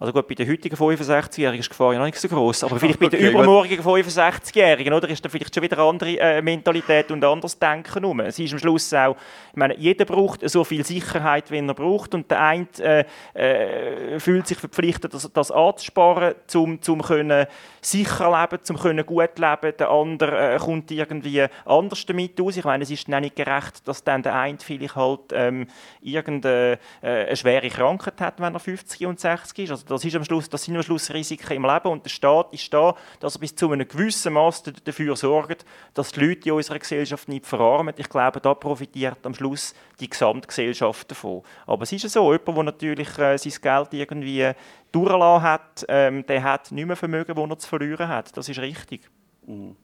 Also 0.03 0.11
gut, 0.11 0.27
bei 0.27 0.35
den 0.35 0.49
heutigen 0.49 0.75
65-Jährigen 0.75 1.61
ist 1.61 1.67
die 1.67 1.69
Gefahr 1.69 1.93
ja 1.93 1.99
noch 1.99 2.05
nicht 2.05 2.17
so 2.17 2.27
groß, 2.27 2.65
aber 2.65 2.77
vielleicht 2.77 2.99
bei 2.99 3.07
den 3.07 3.21
übermorgigen 3.29 3.81
65-Jährigen, 3.81 4.93
oder, 4.93 5.07
ist 5.07 5.23
da 5.23 5.29
vielleicht 5.29 5.55
schon 5.55 5.63
wieder 5.63 5.77
eine 5.77 5.87
andere 5.87 6.19
äh, 6.19 6.41
Mentalität 6.41 7.09
und 7.09 7.23
anderes 7.23 7.57
Denken 7.57 8.03
um. 8.03 8.19
Es 8.19 8.37
ist 8.37 8.51
am 8.51 8.59
Schluss 8.59 8.93
auch, 8.93 9.15
ich 9.51 9.55
meine, 9.55 9.77
jeder 9.77 10.03
braucht 10.03 10.41
so 10.49 10.65
viel 10.65 10.85
Sicherheit, 10.85 11.49
wie 11.51 11.59
er 11.59 11.73
braucht 11.73 12.13
und 12.15 12.29
der 12.29 12.41
eine 12.41 12.67
äh, 12.79 13.05
äh, 13.33 14.19
fühlt 14.19 14.45
sich 14.45 14.57
verpflichtet, 14.57 15.13
das, 15.13 15.31
das 15.31 15.51
anzusparen, 15.51 16.35
um 16.53 16.81
zum 16.81 17.01
können 17.01 17.45
sicher 17.79 18.29
leben, 18.29 18.61
um 18.69 18.77
können 18.77 19.05
gut 19.05 19.39
leben. 19.39 19.77
Der 19.79 19.89
andere 19.89 20.55
äh, 20.55 20.57
kommt 20.57 20.91
irgendwie 20.91 21.45
anders 21.63 22.05
damit 22.05 22.41
aus. 22.41 22.57
Ich 22.57 22.65
meine, 22.65 22.83
es 22.83 22.91
ist 22.91 23.07
dann 23.07 23.21
nicht 23.21 23.37
gerecht, 23.37 23.87
dass 23.87 24.03
dann 24.03 24.21
der 24.21 24.35
eine 24.35 24.57
vielleicht 24.59 24.97
halt 24.97 25.31
ähm, 25.31 25.67
irgendeine 26.01 26.77
äh, 27.01 27.33
schwere 27.37 27.69
Krankheit 27.69 28.19
hat, 28.19 28.41
wenn 28.41 28.53
er 28.53 28.59
50 28.59 29.05
und 29.05 29.19
60 29.19 29.59
ist. 29.59 29.71
Also 29.71 29.92
das, 29.93 30.05
ist 30.05 30.15
am 30.15 30.23
Schluss, 30.23 30.49
das 30.49 30.63
sind 30.63 30.75
am 30.75 30.83
Schluss 30.83 31.11
Risiken 31.11 31.53
im 31.53 31.65
Leben 31.65 31.87
und 31.87 32.03
der 32.03 32.09
Staat 32.09 32.53
ist 32.53 32.73
da, 32.73 32.95
dass 33.19 33.35
er 33.35 33.39
bis 33.39 33.55
zu 33.55 33.71
einem 33.71 33.87
gewissen 33.87 34.33
Maß 34.33 34.63
dafür 34.83 35.15
sorgt, 35.15 35.65
dass 35.93 36.11
die 36.11 36.21
Leute 36.21 36.49
in 36.49 36.55
unserer 36.55 36.79
Gesellschaft 36.79 37.27
nicht 37.27 37.45
verarmen. 37.45 37.93
Ich 37.97 38.09
glaube, 38.09 38.39
da 38.39 38.53
profitiert 38.53 39.25
am 39.25 39.33
Schluss 39.33 39.73
die 39.99 40.09
Gesamtgesellschaft 40.09 41.11
davon. 41.11 41.43
Aber 41.65 41.83
es 41.83 41.91
ist 41.91 42.03
ja 42.03 42.09
so, 42.09 42.31
jemand, 42.31 42.57
der 42.57 42.63
natürlich 42.63 43.17
äh, 43.17 43.37
sein 43.37 43.53
Geld 43.61 43.93
irgendwie 43.93 44.51
durchgelassen 44.91 45.43
hat, 45.43 45.85
ähm, 45.87 46.25
der 46.25 46.43
hat 46.43 46.71
nicht 46.71 46.85
mehr 46.85 46.95
Vermögen, 46.95 47.35
das 47.35 47.49
er 47.49 47.59
zu 47.59 47.67
verlieren 47.67 48.07
hat. 48.07 48.35
Das 48.37 48.49
ist 48.49 48.59
richtig. 48.59 49.09
Mhm. 49.45 49.75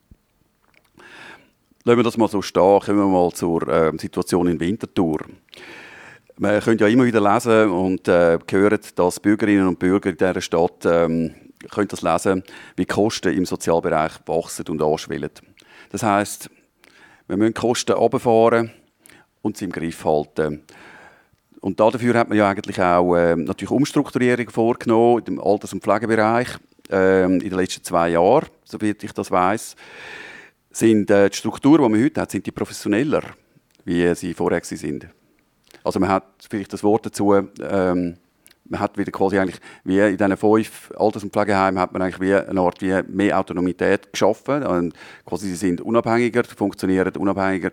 Lassen 1.84 1.98
wir 1.98 2.04
das 2.04 2.18
mal 2.18 2.28
so 2.28 2.42
stehen. 2.42 2.80
Kommen 2.80 2.98
wir 2.98 3.08
mal 3.08 3.32
zur 3.32 3.68
äh, 3.68 3.92
Situation 3.98 4.48
in 4.48 4.60
Winterthur. 4.60 5.20
Man 6.42 6.62
könnte 6.62 6.86
ja 6.86 6.90
immer 6.90 7.04
wieder 7.04 7.20
lesen 7.20 7.70
und 7.70 8.08
äh, 8.08 8.40
hören, 8.50 8.80
dass 8.96 9.20
Bürgerinnen 9.20 9.68
und 9.68 9.78
Bürger 9.78 10.10
in 10.10 10.16
dieser 10.16 10.40
Stadt 10.40 10.86
ähm, 10.86 11.36
können 11.70 11.90
das 11.90 12.02
lesen, 12.02 12.44
wie 12.78 12.84
die 12.84 12.86
Kosten 12.86 13.34
im 13.34 13.46
Sozialbereich 13.46 14.14
wachsen 14.26 14.66
und 14.70 14.82
anschwellen. 14.82 15.32
Das 15.90 16.02
heißt, 16.02 16.50
wir 17.28 17.36
müssen 17.36 17.54
Kosten 17.54 17.92
runterfahren 17.92 18.72
und 19.42 19.58
sie 19.58 19.66
im 19.66 19.74
Griff 19.74 20.06
halten. 20.06 20.64
Und 21.60 21.78
dafür 21.78 22.14
hat 22.14 22.30
man 22.30 22.38
ja 22.38 22.48
eigentlich 22.48 22.82
auch 22.82 23.18
äh, 23.18 23.36
natürlich 23.36 23.72
Umstrukturierung 23.72 24.50
vorgenommen 24.50 25.22
im 25.28 25.42
Alters- 25.42 25.74
und 25.74 25.84
Pflegebereich 25.84 26.48
äh, 26.90 27.26
in 27.26 27.40
den 27.40 27.52
letzten 27.52 27.84
zwei 27.84 28.12
Jahren, 28.12 28.48
soweit 28.64 29.04
ich 29.04 29.12
das 29.12 29.30
weiß. 29.30 29.76
Sind 30.72 31.12
äh, 31.12 31.30
die 31.30 31.36
Strukturen, 31.36 31.84
die 31.84 31.90
man 31.90 32.02
heute 32.02 32.22
hat, 32.22 32.32
sind 32.32 32.46
die 32.46 32.52
professioneller, 32.54 33.24
wie 33.84 34.16
sie 34.16 34.34
vorher 34.34 34.64
sind. 34.64 35.10
Also 35.90 36.00
man 36.00 36.10
hat 36.10 36.26
vielleicht 36.48 36.72
das 36.72 36.84
Wort 36.84 37.04
dazu, 37.04 37.34
ähm, 37.34 38.18
man 38.66 38.80
hat 38.80 38.96
wieder 39.00 39.12
quasi 39.12 39.40
eigentlich, 39.40 39.60
wie 39.84 39.98
in 39.98 40.18
diesen 40.18 40.38
fünf 40.38 40.92
Alters- 40.96 41.24
und 41.24 41.34
Pflegeheimen 41.34 41.80
hat 41.80 41.94
man 41.94 42.04
eigentlich 42.04 42.20
wie 42.20 42.36
eine 42.36 42.62
Art 42.62 42.80
wie 42.80 43.02
mehr 43.12 43.40
Autonomität 43.40 44.14
geschaffen. 44.14 44.62
Und 44.62 44.94
quasi 45.26 45.48
sie 45.48 45.56
sind 45.56 45.82
unabhängiger, 45.82 46.44
funktionieren 46.44 47.12
unabhängiger 47.16 47.72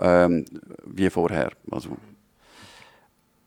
ähm, 0.00 0.44
wie 0.84 1.10
vorher. 1.10 1.50
Also, 1.72 1.96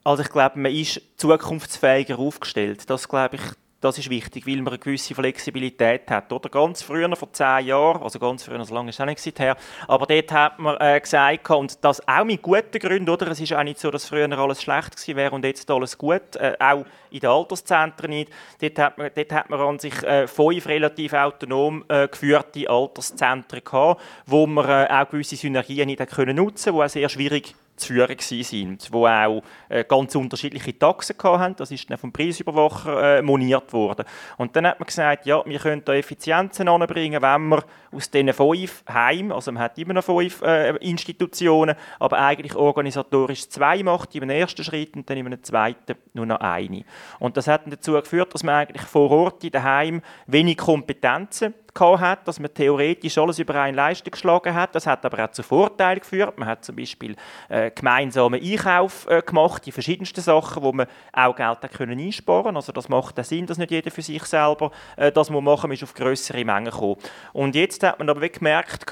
also 0.04 0.22
ich 0.22 0.30
glaube, 0.30 0.60
man 0.60 0.74
ist 0.74 1.02
zukunftsfähiger 1.16 2.20
aufgestellt. 2.20 2.90
Das 2.90 3.08
glaube 3.08 3.38
ich, 3.38 3.42
das 3.84 3.98
ist 3.98 4.10
wichtig, 4.10 4.48
weil 4.48 4.58
man 4.58 4.70
eine 4.70 4.80
gewisse 4.80 5.14
Flexibilität 5.14 6.10
hat. 6.10 6.32
Oder 6.32 6.50
ganz 6.50 6.82
früher, 6.82 7.14
vor 7.16 7.32
zehn 7.34 7.68
Jahren, 7.68 8.02
also 8.02 8.18
ganz 8.18 8.44
früher, 8.44 8.64
so 8.64 8.74
lange 8.74 8.90
ist 8.90 8.96
es 8.96 9.02
auch 9.02 9.06
nicht 9.06 9.40
her, 9.40 9.58
aber 9.88 10.06
dort 10.06 10.32
hat 10.32 10.60
man 10.60 10.78
äh, 10.80 11.00
gesagt, 11.00 11.50
und 11.50 11.84
das 11.84 12.08
auch 12.08 12.24
mit 12.24 12.42
guten 12.42 12.80
Gründen, 12.80 13.10
oder? 13.10 13.28
Es 13.28 13.42
ist 13.42 13.54
auch 13.54 13.64
nicht 13.64 13.80
so, 13.80 13.92
dass 13.92 14.08
früher 14.08 14.32
alles 14.38 14.62
schlecht 14.62 14.96
gewesen 14.96 15.18
wäre 15.18 15.32
und 15.32 15.44
jetzt 15.44 15.70
alles 15.70 15.98
gut, 15.98 16.36
äh, 16.38 16.56
auch 16.60 16.86
in 17.12 17.20
den 17.20 17.30
Alterszentren 17.30 18.10
nicht. 18.10 18.32
Dort 18.62 18.80
hat 18.80 18.98
man, 18.98 19.12
dort 19.14 19.32
hat 19.32 19.50
man 19.50 19.60
an 19.60 19.80
sich 19.80 20.02
äh, 20.04 20.28
fünf 20.28 20.66
relativ 20.68 21.14
autonom 21.14 21.84
äh, 21.90 22.08
geführte 22.08 22.70
Alterszentren 22.70 23.64
gehabt, 23.64 24.02
wo 24.26 24.48
man 24.48 24.70
äh, 24.70 24.88
auch 24.90 25.10
gewisse 25.10 25.36
Synergien 25.36 25.88
nicht 25.88 26.04
können 26.12 26.38
nutzen 26.38 26.74
die 26.74 26.82
auch 26.82 26.90
sehr 26.90 27.10
schwierig 27.10 27.56
führen 27.78 28.18
sind, 28.20 28.90
wo 28.92 29.08
auch 29.08 29.42
äh, 29.70 29.84
ganz 29.84 30.16
unterschiedliche 30.16 30.78
Taxen 30.78 31.16
hatten. 31.22 31.56
Das 31.58 31.72
ist 31.72 31.90
dann 31.90 31.98
vom 31.98 32.12
Preisüberwacher 32.12 33.18
äh, 33.18 33.22
moniert 33.22 33.74
worden. 33.74 34.06
Und 34.38 34.56
dann 34.56 34.68
hat 34.68 34.80
man 34.80 34.88
gesagt, 34.88 35.26
ja, 35.26 35.44
wir 35.46 35.60
können 35.60 35.84
da 35.86 35.94
Effizienzen 35.94 36.68
anbringen, 36.68 37.22
wenn 37.22 37.50
wir 37.50 37.64
aus 37.92 38.10
diesen 38.10 38.34
fünf 38.34 38.84
Heimen, 38.92 39.32
also 39.32 39.52
man 39.52 39.64
hat 39.64 39.78
immer 39.78 39.94
noch 39.94 40.04
fünf 40.04 40.42
äh, 40.42 40.76
Institutionen, 40.78 41.76
aber 42.00 42.20
eigentlich 42.20 42.56
organisatorisch 42.56 43.50
zwei 43.50 43.84
macht, 43.84 44.16
einem 44.16 44.30
ersten 44.30 44.64
Schritt 44.64 44.96
und 44.96 45.10
dann 45.10 45.18
in 45.18 45.26
einem 45.26 45.44
zweiten 45.44 45.96
nur 46.14 46.26
noch 46.26 46.40
eine. 46.40 46.84
Und 47.20 47.38
das 47.38 47.48
hat 47.48 47.64
dann 47.64 47.72
dazu 47.72 47.94
geführt, 47.94 48.34
dass 48.34 48.44
man 48.44 48.56
eigentlich 48.56 48.84
vor 48.84 49.12
Ort 49.12 49.44
in 49.44 49.52
den 49.52 49.64
Heimen 49.64 50.02
wenig 50.28 50.58
Kompetenzen 50.58 51.54
hat, 51.80 52.28
dass 52.28 52.40
man 52.40 52.54
theoretisch 52.54 53.18
alles 53.18 53.40
über 53.40 53.56
eine 53.56 53.76
Leistung 53.76 54.12
geschlagen 54.12 54.54
hat. 54.54 54.76
Das 54.76 54.88
hat 54.88 55.06
aber 55.06 55.26
auch 55.26 55.32
zu 55.32 55.44
Vorteilen 55.44 56.00
geführt. 56.00 56.38
Man 56.38 56.48
hat 56.48 56.64
zum 56.64 56.76
Beispiel 56.76 57.16
äh, 57.50 57.72
gemeinsamen 57.72 58.42
Einkauf 58.42 59.08
äh, 59.10 59.22
gemacht, 59.22 59.66
die 59.66 59.72
verschiedensten 59.72 60.22
Sachen, 60.22 60.64
wo 60.64 60.72
man 60.72 60.88
auch 61.12 61.36
Geld 61.36 61.60
können 61.74 62.00
einsparen 62.00 62.56
Also 62.56 62.72
das 62.72 62.90
macht 62.90 63.18
den 63.18 63.24
Sinn, 63.24 63.46
dass 63.46 63.58
nicht 63.58 63.72
jeder 63.72 63.92
für 63.92 64.02
sich 64.02 64.24
selber 64.24 64.72
äh, 64.98 65.12
das 65.12 65.30
muss 65.30 65.44
machen 65.44 65.70
muss, 65.70 65.84
auf 65.84 65.94
größere 65.94 66.46
Mengen 66.46 66.72
kommen. 66.72 66.98
Und 67.34 67.56
jetzt 67.56 67.84
hat 67.84 68.00
man 68.00 68.10
aber 68.10 68.28
gemerkt, 68.30 68.86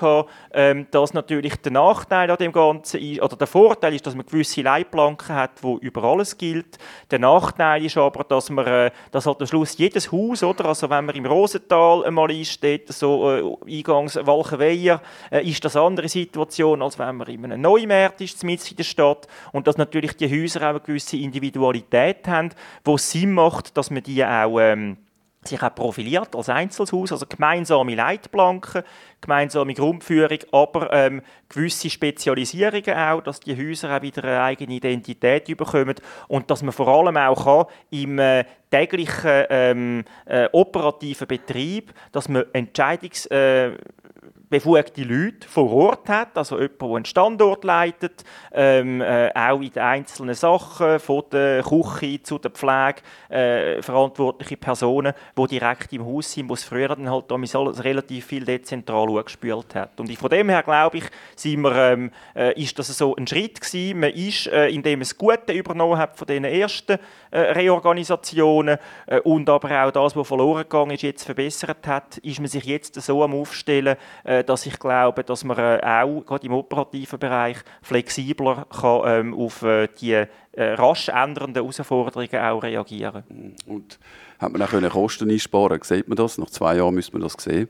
äh, 0.51 0.85
dass 0.91 1.13
natürlich 1.13 1.55
der 1.57 1.71
Nachteil 1.71 2.29
an 2.29 2.37
dem 2.37 2.51
Ganzen 2.51 2.99
ist, 2.99 3.21
oder 3.21 3.35
der 3.35 3.47
Vorteil 3.47 3.93
ist, 3.93 4.05
dass 4.05 4.15
man 4.15 4.25
gewisse 4.25 4.61
Leitplanken 4.61 5.35
hat, 5.35 5.51
wo 5.61 5.77
über 5.77 6.03
alles 6.03 6.37
gilt. 6.37 6.77
Der 7.09 7.19
Nachteil 7.19 7.85
ist 7.85 7.97
aber, 7.97 8.23
dass 8.23 8.49
man, 8.49 8.65
äh, 8.65 8.91
dass 9.11 9.25
halt 9.25 9.39
am 9.39 9.47
Schluss 9.47 9.77
jedes 9.77 10.11
Haus, 10.11 10.43
oder, 10.43 10.65
also 10.65 10.89
wenn 10.89 11.05
man 11.05 11.15
im 11.15 11.25
Rosental 11.25 12.05
einmal 12.05 12.31
ist, 12.31 12.61
dort 12.77 12.91
so 12.93 13.57
äh, 13.67 13.77
Eingangs 13.77 14.15
Walchenweiher, 14.15 15.01
äh, 15.31 15.47
ist 15.47 15.63
das 15.63 15.75
eine 15.75 15.85
andere 15.85 16.09
Situation, 16.09 16.81
als 16.81 16.97
wenn 16.99 17.17
man 17.17 17.27
in 17.27 17.45
einem 17.45 17.61
Neumarkt 17.61 18.21
ist, 18.21 18.43
mitten 18.43 18.67
in 18.69 18.75
der 18.77 18.83
Stadt. 18.83 19.27
Und 19.51 19.67
dass 19.67 19.77
natürlich 19.77 20.15
die 20.17 20.29
Häuser 20.29 20.61
auch 20.61 20.69
eine 20.69 20.79
gewisse 20.79 21.17
Individualität 21.17 22.27
haben, 22.27 22.49
wo 22.83 22.97
Sinn 22.97 23.33
macht, 23.33 23.77
dass 23.77 23.91
man 23.91 24.03
die 24.03 24.23
auch 24.23 24.59
ähm, 24.59 24.97
sich 25.43 25.61
auch 25.61 25.73
profiliert 25.73 26.35
als 26.35 26.49
Einzelhaus, 26.49 27.11
also 27.11 27.25
gemeinsame 27.25 27.95
Leitplanken, 27.95 28.83
gemeinsame 29.21 29.73
Grundführung, 29.73 30.37
aber 30.51 30.93
ähm, 30.93 31.21
gewisse 31.49 31.89
Spezialisierungen 31.89 32.95
auch, 32.95 33.21
dass 33.21 33.39
die 33.39 33.57
Häuser 33.57 33.97
auch 33.97 34.01
wieder 34.01 34.23
eine 34.23 34.41
eigene 34.43 34.75
Identität 34.75 35.45
bekommen. 35.57 35.95
Und 36.27 36.51
dass 36.51 36.61
man 36.61 36.73
vor 36.73 36.87
allem 36.87 37.17
auch 37.17 37.43
kann, 37.43 37.75
im 37.89 38.19
äh, 38.19 38.45
täglichen 38.69 39.45
ähm, 39.49 40.03
äh, 40.25 40.47
operativen 40.51 41.27
Betrieb, 41.27 41.91
dass 42.11 42.29
man 42.29 42.45
Entscheidungs 42.53 43.25
äh, 43.27 43.71
befugte 44.51 45.03
Leute 45.03 45.47
vor 45.47 45.71
Ort 45.71 46.09
hat, 46.09 46.37
also 46.37 46.59
jemand, 46.59 46.81
der 46.81 46.89
einen 46.89 47.05
Standort 47.05 47.63
leitet, 47.63 48.25
ähm, 48.51 48.99
äh, 48.99 49.31
auch 49.33 49.61
in 49.61 49.71
den 49.71 49.81
einzelnen 49.81 50.35
Sachen, 50.35 50.99
von 50.99 51.23
der 51.31 51.63
Küche 51.63 52.21
zu 52.21 52.37
der 52.37 52.51
Pflege, 52.51 53.01
äh, 53.29 53.81
verantwortliche 53.81 54.57
Personen, 54.57 55.13
die 55.37 55.47
direkt 55.47 55.93
im 55.93 56.05
Haus 56.05 56.33
sind, 56.33 56.49
wo 56.49 56.53
es 56.53 56.65
früher 56.65 56.89
dann 56.89 57.09
halt 57.09 57.31
relativ 57.31 58.25
viel 58.25 58.43
dezentral 58.43 59.23
gespült 59.23 59.73
hat. 59.73 59.97
Und 59.97 60.13
von 60.17 60.29
dem 60.29 60.49
her, 60.49 60.63
glaube 60.63 60.97
ich, 60.97 61.05
sind 61.37 61.61
wir, 61.61 61.73
ähm, 61.73 62.11
äh, 62.35 62.61
ist 62.61 62.77
das 62.77 62.89
so 62.89 63.15
ein 63.15 63.25
Schritt 63.27 63.61
gewesen. 63.61 64.01
Man 64.01 64.11
ist, 64.11 64.47
äh, 64.47 64.67
indem 64.67 64.99
man 64.99 65.07
das 65.07 65.17
Gute 65.17 65.53
übernommen 65.53 65.97
hat 65.97 66.17
von 66.17 66.27
diesen 66.27 66.43
ersten 66.43 66.99
äh, 67.31 67.39
Reorganisationen 67.39 68.77
äh, 69.05 69.19
und 69.21 69.49
aber 69.49 69.85
auch 69.85 69.91
das, 69.91 70.13
was 70.13 70.27
verloren 70.27 70.63
gegangen 70.63 70.91
ist, 70.91 71.03
jetzt 71.03 71.23
verbessert 71.23 71.87
hat, 71.87 72.17
ist 72.17 72.39
man 72.39 72.49
sich 72.49 72.65
jetzt 72.65 73.01
so 73.01 73.23
am 73.23 73.33
Aufstellen, 73.33 73.95
äh, 74.25 74.40
dass 74.43 74.65
ich 74.65 74.79
glaube, 74.79 75.23
dass 75.23 75.43
man 75.43 75.57
äh, 75.57 75.79
auch 75.83 76.21
gerade 76.25 76.45
im 76.45 76.53
operativen 76.53 77.19
Bereich 77.19 77.57
flexibler 77.81 78.65
kann, 78.69 79.01
ähm, 79.05 79.33
auf 79.33 79.61
äh, 79.63 79.87
die 79.99 80.13
äh, 80.13 80.27
rasch 80.73 81.09
ändernden 81.09 81.55
Herausforderungen 81.55 82.35
auch 82.35 82.63
reagieren. 82.63 83.23
Und 83.65 83.99
hat 84.39 84.51
man 84.51 84.61
auch 84.61 84.91
Kosten 84.91 85.29
einsparen 85.29 85.79
Sieht 85.83 86.07
man 86.07 86.15
das? 86.15 86.37
Nach 86.37 86.49
zwei 86.49 86.75
Jahren 86.75 86.95
müsste 86.95 87.13
man 87.13 87.21
das 87.21 87.33
sehen. 87.33 87.69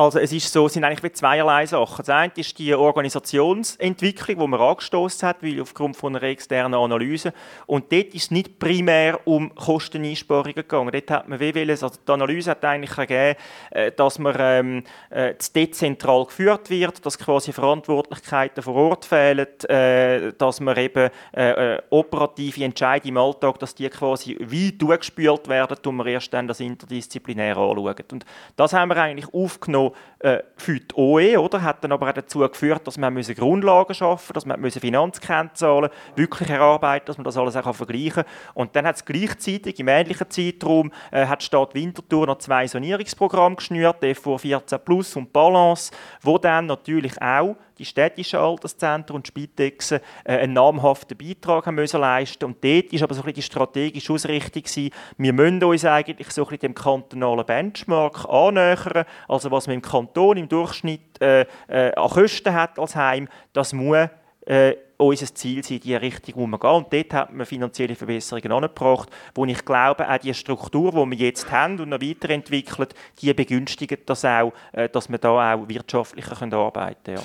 Also 0.00 0.18
es 0.18 0.32
ist 0.32 0.50
so, 0.50 0.64
es 0.64 0.72
sind 0.72 0.84
eigentlich 0.84 1.12
zweierlei 1.12 1.66
Sachen. 1.66 1.98
Das 1.98 2.08
eine 2.08 2.32
ist 2.34 2.58
die 2.58 2.74
Organisationsentwicklung, 2.74 4.38
die 4.38 4.46
man 4.46 4.58
angestoßen 4.58 5.28
hat, 5.28 5.42
weil 5.42 5.60
aufgrund 5.60 5.94
von 5.94 6.16
einer 6.16 6.24
externen 6.26 6.72
Analyse. 6.72 7.34
Und 7.66 7.92
dort 7.92 8.14
ist 8.14 8.22
es 8.22 8.30
nicht 8.30 8.58
primär 8.58 9.20
um 9.26 9.54
Kosteneinsparungen 9.54 10.54
gegangen. 10.54 10.90
Dort 10.90 11.10
hat 11.10 11.28
man 11.28 11.38
wollen, 11.38 11.68
also 11.68 11.90
die 11.90 12.12
Analyse 12.12 12.52
hat 12.52 12.64
eigentlich 12.64 12.96
ergeben, 12.96 13.38
äh, 13.72 13.92
dass 13.92 14.18
man 14.18 14.36
ähm, 14.38 14.84
äh, 15.10 15.34
dezentral 15.54 16.24
geführt 16.24 16.70
wird, 16.70 17.04
dass 17.04 17.18
quasi 17.18 17.52
Verantwortlichkeiten 17.52 18.62
vor 18.62 18.76
Ort 18.76 19.04
fehlen, 19.04 19.48
äh, 19.68 20.32
dass 20.32 20.60
man 20.60 20.78
eben 20.78 21.10
äh, 21.36 21.74
äh 21.74 21.82
operative 21.90 22.64
Entscheidungen 22.64 23.16
im 23.16 23.22
Alltag, 23.22 23.58
dass 23.58 23.74
die 23.74 23.90
quasi 23.90 24.38
wie 24.40 24.72
durchgespült 24.72 25.46
werden, 25.48 25.76
und 25.84 25.96
man 25.96 26.06
erst 26.06 26.32
dann 26.32 26.48
das 26.48 26.60
interdisziplinär 26.60 27.58
anschauen. 27.58 27.96
Und 28.12 28.24
das 28.56 28.72
haben 28.72 28.88
wir 28.88 28.96
eigentlich 28.96 29.34
aufgenommen 29.34 29.89
äh, 30.20 30.40
für 30.56 30.78
die 30.80 30.94
OE, 30.94 31.38
oder? 31.38 31.62
Hat 31.62 31.82
dann 31.82 31.92
aber 31.92 32.08
auch 32.08 32.12
dazu 32.12 32.40
geführt, 32.40 32.86
dass 32.86 32.98
man 32.98 33.14
Grundlagen 33.34 33.94
schaffen 33.94 34.32
dass 34.32 34.46
man 34.46 34.60
Finanzkennzahlen 34.70 35.90
wirklich 36.16 36.50
erarbeiten 36.50 37.06
dass 37.06 37.16
man 37.16 37.24
das 37.24 37.36
alles 37.36 37.56
auch 37.56 37.74
vergleichen 37.74 38.24
kann. 38.24 38.32
Und 38.54 38.76
dann 38.76 38.86
hat 38.86 38.96
es 38.96 39.04
gleichzeitig, 39.04 39.78
im 39.80 39.88
ähnlichen 39.88 40.28
Zeitraum, 40.28 40.92
äh, 41.10 41.26
hat 41.26 41.40
die 41.40 41.46
Stadt 41.46 41.74
Winterthur 41.74 42.26
noch 42.26 42.38
zwei 42.38 42.66
Sanierungsprogramme 42.66 43.56
geschnürt, 43.56 44.04
FO 44.14 44.38
14 44.38 44.78
Plus 44.84 45.16
und 45.16 45.32
Balance, 45.32 45.92
wo 46.22 46.38
dann 46.38 46.66
natürlich 46.66 47.20
auch 47.20 47.56
die 47.80 47.86
städtischen 47.86 48.38
Alterszentren 48.38 49.16
und 49.16 49.26
Spitex 49.26 49.92
äh, 49.92 50.00
einen 50.24 50.52
namhaften 50.52 51.16
Beitrag 51.16 51.66
haben 51.66 51.74
müssen 51.74 52.00
leisten 52.00 52.44
Und 52.44 52.62
dort 52.62 52.92
war 52.92 53.02
aber 53.02 53.14
so 53.14 53.22
ein 53.22 53.32
die 53.32 53.42
strategische 53.42 54.12
Ausrichtung, 54.12 54.62
gewesen, 54.62 54.90
wir 55.16 55.32
müssen 55.32 55.64
uns 55.64 55.84
eigentlich 55.84 56.30
so 56.30 56.46
ein 56.46 56.58
dem 56.58 56.74
kantonalen 56.74 57.46
Benchmark 57.46 58.26
annähern, 58.28 59.04
also 59.26 59.50
was 59.50 59.66
man 59.66 59.74
im 59.74 59.82
Kanton 59.82 60.36
im 60.36 60.48
Durchschnitt 60.48 61.20
äh, 61.20 61.46
äh, 61.68 61.94
an 61.94 62.10
Kosten 62.10 62.52
hat 62.52 62.78
als 62.78 62.94
Heim, 62.94 63.28
das 63.52 63.72
muss 63.72 64.08
äh, 64.46 64.74
unser 64.96 65.34
Ziel 65.34 65.62
sein, 65.64 65.80
die 65.80 65.94
Richtung, 65.94 66.34
wo 66.36 66.46
wir 66.46 66.58
gehen. 66.58 66.70
Und 66.70 66.92
dort 66.92 67.14
hat 67.14 67.32
man 67.32 67.46
finanzielle 67.46 67.94
Verbesserungen 67.94 68.52
angebracht, 68.52 69.08
wo 69.34 69.44
ich 69.44 69.64
glaube, 69.64 70.08
auch 70.08 70.18
die 70.18 70.34
Struktur, 70.34 70.92
die 70.92 71.18
wir 71.18 71.26
jetzt 71.26 71.50
haben 71.50 71.80
und 71.80 71.88
noch 71.88 72.00
weiterentwickeln, 72.00 72.88
die 73.20 73.32
begünstigt 73.32 74.08
das 74.08 74.24
auch, 74.24 74.52
äh, 74.72 74.88
dass 74.88 75.08
wir 75.08 75.18
da 75.18 75.54
auch 75.54 75.68
wirtschaftlicher 75.68 76.40
arbeiten 76.52 77.04
können. 77.04 77.18
Ja. 77.18 77.22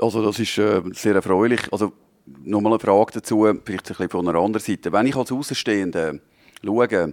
Also 0.00 0.24
das 0.24 0.38
ist 0.38 0.58
äh, 0.58 0.82
sehr 0.92 1.14
erfreulich. 1.14 1.60
Also 1.72 1.92
nochmal 2.44 2.72
eine 2.72 2.80
Frage 2.80 3.12
dazu, 3.14 3.42
vielleicht 3.64 3.68
ein 3.68 3.84
bisschen 3.84 4.08
von 4.08 4.28
einer 4.28 4.38
anderen 4.38 4.64
Seite. 4.64 4.92
Wenn 4.92 5.06
ich 5.06 5.16
als 5.16 5.32
Außenstehender 5.32 6.14
schaue, 6.64 7.12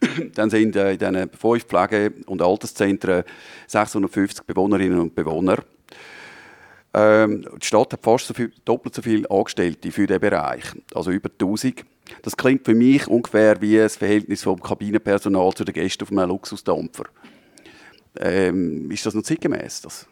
dann 0.34 0.50
sind 0.50 0.76
äh, 0.76 0.92
in 0.92 0.98
diesen 0.98 1.30
fünf 1.30 1.64
Pflege- 1.64 2.14
und 2.26 2.42
Alterszentren 2.42 3.24
650 3.66 4.44
Bewohnerinnen 4.46 5.00
und 5.00 5.14
Bewohner. 5.14 5.58
Ähm, 6.94 7.46
die 7.60 7.66
Stadt 7.66 7.92
hat 7.92 8.02
fast 8.02 8.26
so 8.26 8.34
viel, 8.34 8.52
doppelt 8.64 8.94
so 8.94 9.02
viele 9.02 9.30
Angestellte 9.30 9.90
für 9.90 10.06
diesen 10.06 10.20
Bereich, 10.20 10.64
also 10.94 11.10
über 11.10 11.28
1000. 11.28 11.84
Das 12.22 12.36
klingt 12.36 12.64
für 12.64 12.74
mich 12.74 13.06
ungefähr 13.08 13.60
wie 13.60 13.76
das 13.76 13.96
Verhältnis 13.96 14.42
vom 14.42 14.60
Kabinenpersonal 14.60 15.52
zu 15.52 15.64
den 15.64 15.74
Gästen 15.74 16.04
auf 16.04 16.12
einem 16.12 16.28
Luxusdampfer. 16.28 17.04
Ähm, 18.18 18.90
ist 18.90 19.04
das 19.04 19.14
noch 19.14 19.22
zeitgemäß? 19.22 20.06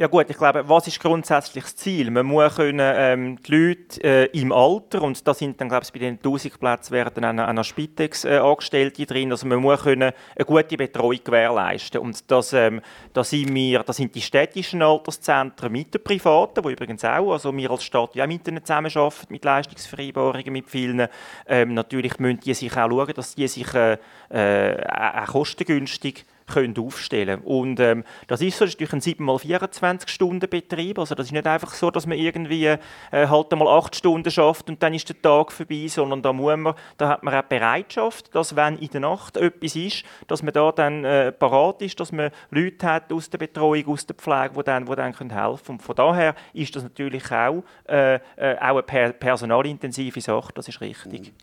Ja 0.00 0.06
gut, 0.06 0.30
ich 0.30 0.38
glaube, 0.38 0.66
was 0.66 0.86
ist 0.86 0.98
grundsätzlich 0.98 1.62
das 1.62 1.76
Ziel? 1.76 2.10
Man 2.10 2.24
muss 2.24 2.56
können, 2.56 2.80
ähm, 2.80 3.38
die 3.42 3.52
Leute 3.54 4.02
äh, 4.02 4.24
im 4.32 4.50
Alter, 4.50 5.02
und 5.02 5.28
da 5.28 5.34
sind 5.34 5.60
dann, 5.60 5.68
glaube 5.68 5.84
ich, 5.84 5.92
bei 5.92 5.98
den 5.98 6.14
1000 6.14 6.58
Plätzen 6.58 6.92
werden 6.92 7.20
dann 7.20 7.38
eine 7.38 7.62
Spitex-Angestellte 7.62 9.02
äh, 9.02 9.04
drin, 9.04 9.30
also 9.30 9.46
man 9.46 9.58
muss 9.58 9.82
können 9.82 10.14
eine 10.36 10.44
gute 10.46 10.78
Betreuung 10.78 11.20
gewährleisten. 11.22 12.00
Und 12.00 12.30
das, 12.30 12.54
ähm, 12.54 12.80
da 13.12 13.22
sind 13.22 13.54
wir, 13.54 13.82
das 13.82 13.98
sind 13.98 14.14
die 14.14 14.22
städtischen 14.22 14.80
Alterszentren 14.80 15.70
mit 15.70 15.92
den 15.92 16.02
privaten, 16.02 16.62
die 16.62 16.72
übrigens 16.72 17.04
auch, 17.04 17.32
also 17.32 17.54
wir 17.54 17.70
als 17.70 17.84
Stadt 17.84 18.14
ja 18.14 18.26
mit 18.26 18.48
ihnen 18.48 18.64
zusammenarbeiten, 18.64 19.26
mit 19.28 19.44
Leistungsvereinbarungen 19.44 20.50
mit 20.50 20.70
vielen. 20.70 21.08
Ähm, 21.46 21.74
natürlich 21.74 22.18
müssen 22.18 22.40
die 22.40 22.54
sich 22.54 22.72
auch 22.72 22.88
schauen, 22.88 23.12
dass 23.14 23.34
die 23.34 23.46
sich 23.46 23.74
äh, 23.74 23.98
äh, 24.30 24.82
auch 24.88 25.26
kostengünstig 25.26 26.24
können 26.50 26.78
aufstellen 26.78 27.40
Und 27.42 27.80
ähm, 27.80 28.04
das 28.26 28.40
ist 28.40 28.58
so, 28.58 28.64
das 28.64 28.74
ist 28.74 28.80
durch 28.80 28.92
ein 28.92 29.00
7x24-Stunden-Betrieb. 29.00 30.98
Also 30.98 31.14
das 31.14 31.26
ist 31.26 31.32
nicht 31.32 31.46
einfach 31.46 31.72
so, 31.72 31.90
dass 31.90 32.06
man 32.06 32.18
irgendwie 32.18 32.66
äh, 32.66 32.78
halt 33.12 33.52
einmal 33.52 33.68
8 33.68 33.96
Stunden 33.96 34.30
schafft 34.30 34.68
und 34.68 34.82
dann 34.82 34.94
ist 34.94 35.08
der 35.08 35.20
Tag 35.20 35.52
vorbei, 35.52 35.86
sondern 35.88 36.22
da 36.22 36.32
muss 36.32 36.56
man, 36.56 36.74
da 36.96 37.08
hat 37.08 37.22
man 37.22 37.34
auch 37.34 37.42
Bereitschaft, 37.42 38.34
dass 38.34 38.56
wenn 38.56 38.78
in 38.78 38.88
der 38.88 39.00
Nacht 39.00 39.36
etwas 39.36 39.76
ist, 39.76 40.04
dass 40.26 40.42
man 40.42 40.52
da 40.52 40.72
dann 40.72 41.04
äh, 41.04 41.32
parat 41.32 41.82
ist, 41.82 41.98
dass 42.00 42.12
man 42.12 42.30
Leute 42.50 42.86
hat 42.86 43.12
aus 43.12 43.30
der 43.30 43.38
Betreuung, 43.38 43.88
aus 43.88 44.06
der 44.06 44.16
Pflege, 44.16 44.54
die 44.56 44.62
dann, 44.64 44.86
die 44.86 44.96
dann 44.96 45.12
können 45.12 45.30
helfen 45.30 45.72
Und 45.72 45.82
von 45.82 45.96
daher 45.96 46.34
ist 46.52 46.74
das 46.76 46.82
natürlich 46.82 47.30
auch, 47.30 47.62
äh, 47.88 48.16
äh, 48.36 48.56
auch 48.58 48.60
eine 48.60 48.82
per 48.82 49.12
personalintensive 49.12 50.20
Sache, 50.20 50.52
das 50.54 50.68
ist 50.68 50.80
richtig. 50.80 51.28
Mhm. 51.28 51.34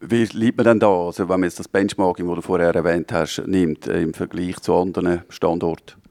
Wie 0.00 0.24
liegt 0.24 0.56
man 0.58 0.64
denn 0.64 0.80
da, 0.80 0.88
also 0.88 1.28
wenn 1.28 1.40
man 1.40 1.44
jetzt 1.44 1.58
das 1.58 1.68
Benchmarking, 1.68 2.26
das 2.26 2.36
du 2.36 2.42
vorher 2.42 2.74
erwähnt 2.74 3.12
hast, 3.12 3.42
nimmt, 3.46 3.86
äh, 3.86 4.02
im 4.02 4.12
Vergleich 4.12 4.56
zu 4.60 4.74
anderen 4.74 5.22
Standorten? 5.28 6.03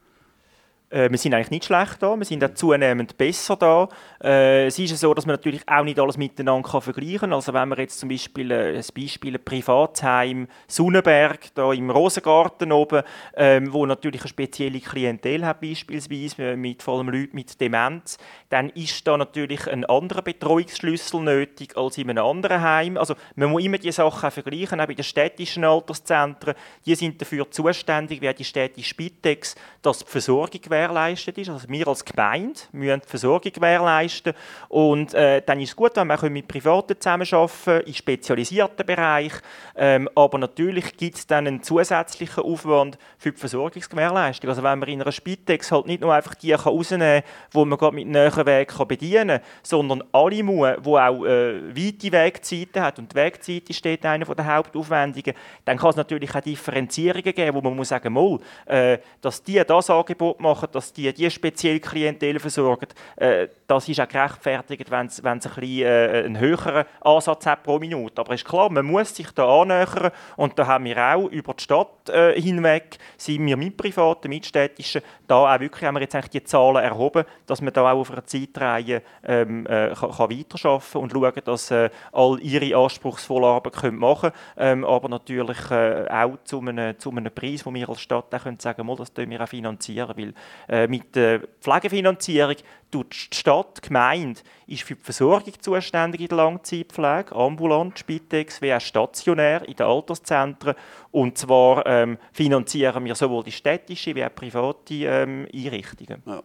Äh, 0.94 1.10
wir 1.10 1.18
sind 1.18 1.34
eigentlich 1.34 1.50
nicht 1.50 1.64
schlecht 1.64 2.00
da, 2.00 2.16
wir 2.16 2.24
sind 2.24 2.44
auch 2.44 2.54
zunehmend 2.54 3.18
besser 3.18 3.56
da. 3.56 3.88
Äh, 4.22 4.66
es 4.66 4.78
ist 4.78 4.96
so, 4.96 5.12
dass 5.12 5.26
man 5.26 5.34
natürlich 5.34 5.68
auch 5.68 5.82
nicht 5.82 5.98
alles 5.98 6.16
miteinander 6.16 6.68
kann 6.68 6.82
vergleichen 6.82 7.18
kann. 7.18 7.32
Also 7.32 7.52
wenn 7.52 7.68
man 7.68 7.78
jetzt 7.78 7.98
zum 7.98 8.08
Beispiel 8.08 8.52
äh, 8.52 8.76
ein 8.76 8.84
Beispiel 8.96 9.34
ein 9.34 9.44
Privatheim 9.44 10.46
Sonnenberg 10.68 11.52
da 11.56 11.72
im 11.72 11.90
Rosengarten 11.90 12.70
oben, 12.70 13.02
ähm, 13.36 13.72
wo 13.72 13.84
natürlich 13.86 14.20
eine 14.20 14.28
spezielle 14.28 14.78
Klientel 14.78 15.44
hat 15.44 15.60
beispielsweise 15.60 16.50
äh, 16.50 16.56
mit 16.56 16.82
vor 16.84 16.98
allem 16.98 17.08
Leuten 17.08 17.34
mit 17.34 17.60
Demenz, 17.60 18.16
dann 18.48 18.70
ist 18.70 19.04
da 19.04 19.16
natürlich 19.16 19.66
ein 19.66 19.84
anderer 19.86 20.22
Betreuungsschlüssel 20.22 21.20
nötig 21.22 21.76
als 21.76 21.98
in 21.98 22.08
einem 22.08 22.24
anderen 22.24 22.62
Heim. 22.62 22.96
Also 22.98 23.16
man 23.34 23.50
muss 23.50 23.64
immer 23.64 23.78
die 23.78 23.90
Sachen 23.90 24.30
vergleichen, 24.30 24.80
auch 24.80 24.86
bei 24.86 24.94
den 24.94 25.02
städtischen 25.02 25.64
Alterszentren. 25.64 26.54
Die 26.86 26.94
sind 26.94 27.20
dafür 27.20 27.50
zuständig, 27.50 28.20
wie 28.20 28.32
die 28.32 28.44
städtische 28.44 28.90
Spitex, 28.90 29.56
dass 29.82 29.98
die 29.98 30.10
Versorgung 30.10 30.60
gewährleistet 30.84 31.38
ist. 31.38 31.50
Also 31.50 31.68
wir 31.68 31.88
als 31.88 32.04
Gemeinde 32.04 32.60
müssen 32.72 33.00
die 33.00 33.08
Versorgung 33.08 33.52
gewährleisten. 33.52 34.34
Und 34.68 35.14
äh, 35.14 35.42
dann 35.44 35.60
ist 35.60 35.70
es 35.70 35.76
gut, 35.76 35.96
wenn 35.96 36.08
wir 36.08 36.30
mit 36.30 36.48
Privaten 36.48 36.98
zusammenarbeiten, 36.98 37.86
in 37.86 37.94
spezialisierten 37.94 38.86
Bereichen. 38.86 39.40
Ähm, 39.76 40.08
aber 40.14 40.38
natürlich 40.38 40.96
gibt 40.96 41.16
es 41.16 41.26
dann 41.26 41.46
einen 41.46 41.62
zusätzlichen 41.62 42.44
Aufwand 42.44 42.98
für 43.18 43.32
die 43.32 43.38
Versorgungsgewährleistung. 43.38 44.50
Also 44.50 44.62
wenn 44.62 44.78
man 44.78 44.88
in 44.88 45.02
einer 45.02 45.12
Spitex 45.12 45.72
halt 45.72 45.86
nicht 45.86 46.00
nur 46.00 46.12
einfach 46.12 46.34
die 46.34 46.50
kann 46.50 46.72
rausnehmen 46.72 47.22
kann, 47.22 47.62
die 47.62 47.64
man 47.64 47.78
gerade 47.78 47.94
mit 47.94 48.06
näheren 48.06 48.46
Weg 48.46 48.72
bedienen 48.88 49.38
kann, 49.38 49.46
sondern 49.62 50.04
alle 50.12 50.42
muss, 50.42 50.68
die 50.84 50.88
auch 50.88 51.24
äh, 51.24 51.76
weite 51.76 52.12
Wegzeiten 52.12 52.82
hat 52.82 52.98
und 52.98 53.12
die 53.12 53.16
Wegzeit 53.16 53.68
ist 53.68 53.84
dort 53.84 54.04
einer 54.04 54.34
der 54.34 54.46
Hauptaufwendungen, 54.46 55.34
dann 55.64 55.76
kann 55.78 55.90
es 55.90 55.96
natürlich 55.96 56.34
auch 56.34 56.40
Differenzierungen 56.40 57.34
geben, 57.34 57.54
wo 57.54 57.60
man 57.60 57.76
muss 57.76 57.88
sagen 57.88 58.12
muss, 58.12 58.40
äh, 58.66 58.98
dass 59.20 59.42
die 59.42 59.62
das 59.64 59.90
Angebot 59.90 60.40
machen, 60.40 60.68
dass 60.74 60.92
die 60.92 61.12
die 61.12 61.30
spezielle 61.30 61.80
Klientel 61.80 62.38
versorgen, 62.40 62.88
äh, 63.16 63.48
das 63.66 63.88
ist 63.88 64.00
auch 64.00 64.08
gerechtfertigt, 64.08 64.90
wenn 64.90 65.06
es 65.06 65.24
ein 65.24 65.38
bisschen 65.38 65.62
äh, 65.82 66.22
einen 66.24 66.38
höheren 66.38 66.84
Ansatz 67.00 67.46
hat 67.46 67.62
pro 67.62 67.78
Minute. 67.78 68.20
Aber 68.20 68.34
es 68.34 68.42
ist 68.42 68.48
klar, 68.48 68.70
man 68.70 68.84
muss 68.84 69.14
sich 69.14 69.30
da 69.30 69.62
annähern 69.62 70.10
und 70.36 70.58
da 70.58 70.66
haben 70.66 70.84
wir 70.84 70.98
auch 70.98 71.28
über 71.28 71.54
die 71.54 71.62
Stadt 71.62 72.08
äh, 72.08 72.40
hinweg, 72.40 72.98
sind 73.16 73.46
wir 73.46 73.56
mit 73.56 73.76
Privaten, 73.76 74.28
mit 74.28 74.46
Städtischen, 74.46 75.02
da 75.26 75.54
auch 75.54 75.60
wirklich 75.60 75.84
haben 75.84 75.94
wir 75.94 76.02
jetzt 76.02 76.14
eigentlich 76.14 76.30
die 76.30 76.44
Zahlen 76.44 76.82
erhoben, 76.82 77.24
dass 77.46 77.60
man 77.60 77.72
da 77.72 77.90
auch 77.90 78.00
auf 78.00 78.10
einer 78.10 78.24
Zeitreihe 78.24 79.02
ähm, 79.24 79.66
äh, 79.66 79.94
kann, 79.94 80.10
kann 80.10 80.30
weiterarbeiten 80.30 80.98
und 80.98 81.12
schauen, 81.12 81.42
dass 81.44 81.70
äh, 81.70 81.90
all 82.12 82.40
ihre 82.40 82.76
anspruchsvollen 82.76 83.44
Arbeit 83.44 83.74
können 83.74 83.98
machen 83.98 84.32
können, 84.56 84.80
ähm, 84.82 84.84
aber 84.84 85.08
natürlich 85.08 85.70
äh, 85.70 86.06
auch 86.10 86.36
zu 86.44 86.60
einem, 86.60 86.98
zu 86.98 87.10
einem 87.10 87.32
Preis, 87.32 87.64
wo 87.64 87.72
wir 87.72 87.88
als 87.88 88.00
Stadt 88.00 88.34
auch 88.34 88.42
können 88.42 88.58
sagen 88.58 88.86
können, 88.86 88.96
das 88.96 89.14
können 89.14 89.30
wir 89.30 89.40
auch 89.40 89.48
finanzieren, 89.48 90.12
weil 90.16 90.34
äh, 90.68 90.86
mit 90.86 91.14
der 91.14 91.40
Pflegefinanzierung 91.60 92.56
tut 92.90 93.12
die 93.12 93.36
Stadt, 93.36 93.78
die 93.82 93.88
Gemeinde, 93.88 94.40
ist 94.66 94.82
für 94.82 94.94
die 94.94 95.02
Versorgung 95.02 95.52
zuständig 95.60 96.20
in 96.20 96.28
der 96.28 96.36
Langzeitpflege, 96.36 97.34
ambulant, 97.34 97.98
Spitex, 97.98 98.62
wie 98.62 98.72
auch 98.72 98.80
stationär 98.80 99.66
in 99.66 99.74
den 99.74 99.86
Alterszentren. 99.86 100.74
Und 101.10 101.36
zwar 101.36 101.84
ähm, 101.86 102.18
finanzieren 102.32 103.04
wir 103.04 103.14
sowohl 103.14 103.42
die 103.42 103.52
städtische 103.52 104.14
wie 104.14 104.24
auch 104.24 104.34
private 104.34 104.94
ähm, 104.94 105.48
Einrichtungen. 105.52 106.22
Ja. 106.26 106.42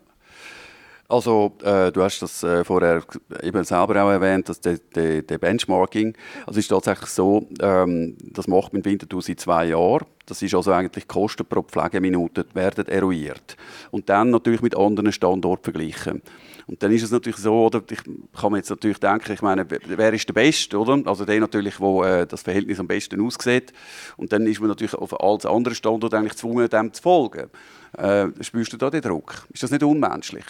Also, 1.12 1.58
äh, 1.64 1.92
du 1.92 2.04
hast 2.04 2.22
das 2.22 2.44
äh, 2.44 2.64
vorher 2.64 3.02
eben 3.42 3.64
selber 3.64 4.04
auch 4.04 4.12
erwähnt, 4.12 4.48
dass 4.48 4.62
der 4.62 4.78
de, 4.78 5.24
de 5.24 5.38
Benchmarking, 5.40 6.16
also 6.46 6.60
ist 6.60 6.68
tatsächlich 6.68 7.10
so, 7.10 7.48
ähm, 7.60 8.16
das 8.22 8.48
macht 8.48 8.74
man 8.74 8.86
Winterthur 8.86 9.20
seit 9.24 9.40
zwei 9.40 9.66
Jahren. 9.66 10.06
Das 10.28 10.44
ist 10.44 10.54
also 10.54 10.72
eigentlich 10.72 11.06
die 11.06 11.08
Kosten 11.08 11.48
pro 11.48 11.64
Pflegeminute 11.64 12.46
werden 12.54 12.88
eruiert. 12.88 13.58
Und 13.90 14.08
dann 14.08 14.30
natürlich 14.30 14.62
mit 14.62 14.78
anderen 14.78 15.12
Standorten 15.12 15.64
vergleichen. 15.64 16.22
Und 16.68 16.84
dann 16.84 16.92
ist 16.92 17.02
es 17.02 17.10
natürlich 17.10 17.40
so, 17.40 17.66
oder, 17.66 17.82
ich 17.90 18.04
kann 18.40 18.52
mir 18.52 18.60
jetzt 18.60 18.70
natürlich 18.70 19.00
denken, 19.00 19.34
ich 19.34 19.42
meine, 19.42 19.66
wer 19.68 20.14
ist 20.14 20.30
der 20.30 20.34
Beste, 20.34 20.78
oder? 20.78 21.02
Also 21.06 21.26
der 21.26 21.40
natürlich, 21.40 21.80
wo 21.80 22.04
äh, 22.04 22.28
das 22.28 22.44
Verhältnis 22.44 22.80
am 22.80 22.88
besten 22.88 23.20
aussieht. 23.26 23.74
Und 24.16 24.32
dann 24.32 24.46
ist 24.46 24.60
man 24.60 24.70
natürlich 24.70 24.94
auf 24.94 25.20
als 25.20 25.48
anderen 25.48 25.74
Standort 25.74 26.14
eigentlich 26.14 26.34
gezwungen, 26.34 26.70
dem 26.70 26.94
zu 26.94 27.02
folgen. 27.02 27.50
Äh, 27.98 28.28
spürst 28.42 28.74
du 28.74 28.78
da 28.78 28.92
den 28.92 29.02
Druck? 29.02 29.48
Ist 29.52 29.64
das 29.64 29.72
nicht 29.72 29.82
unmenschlich? 29.82 30.46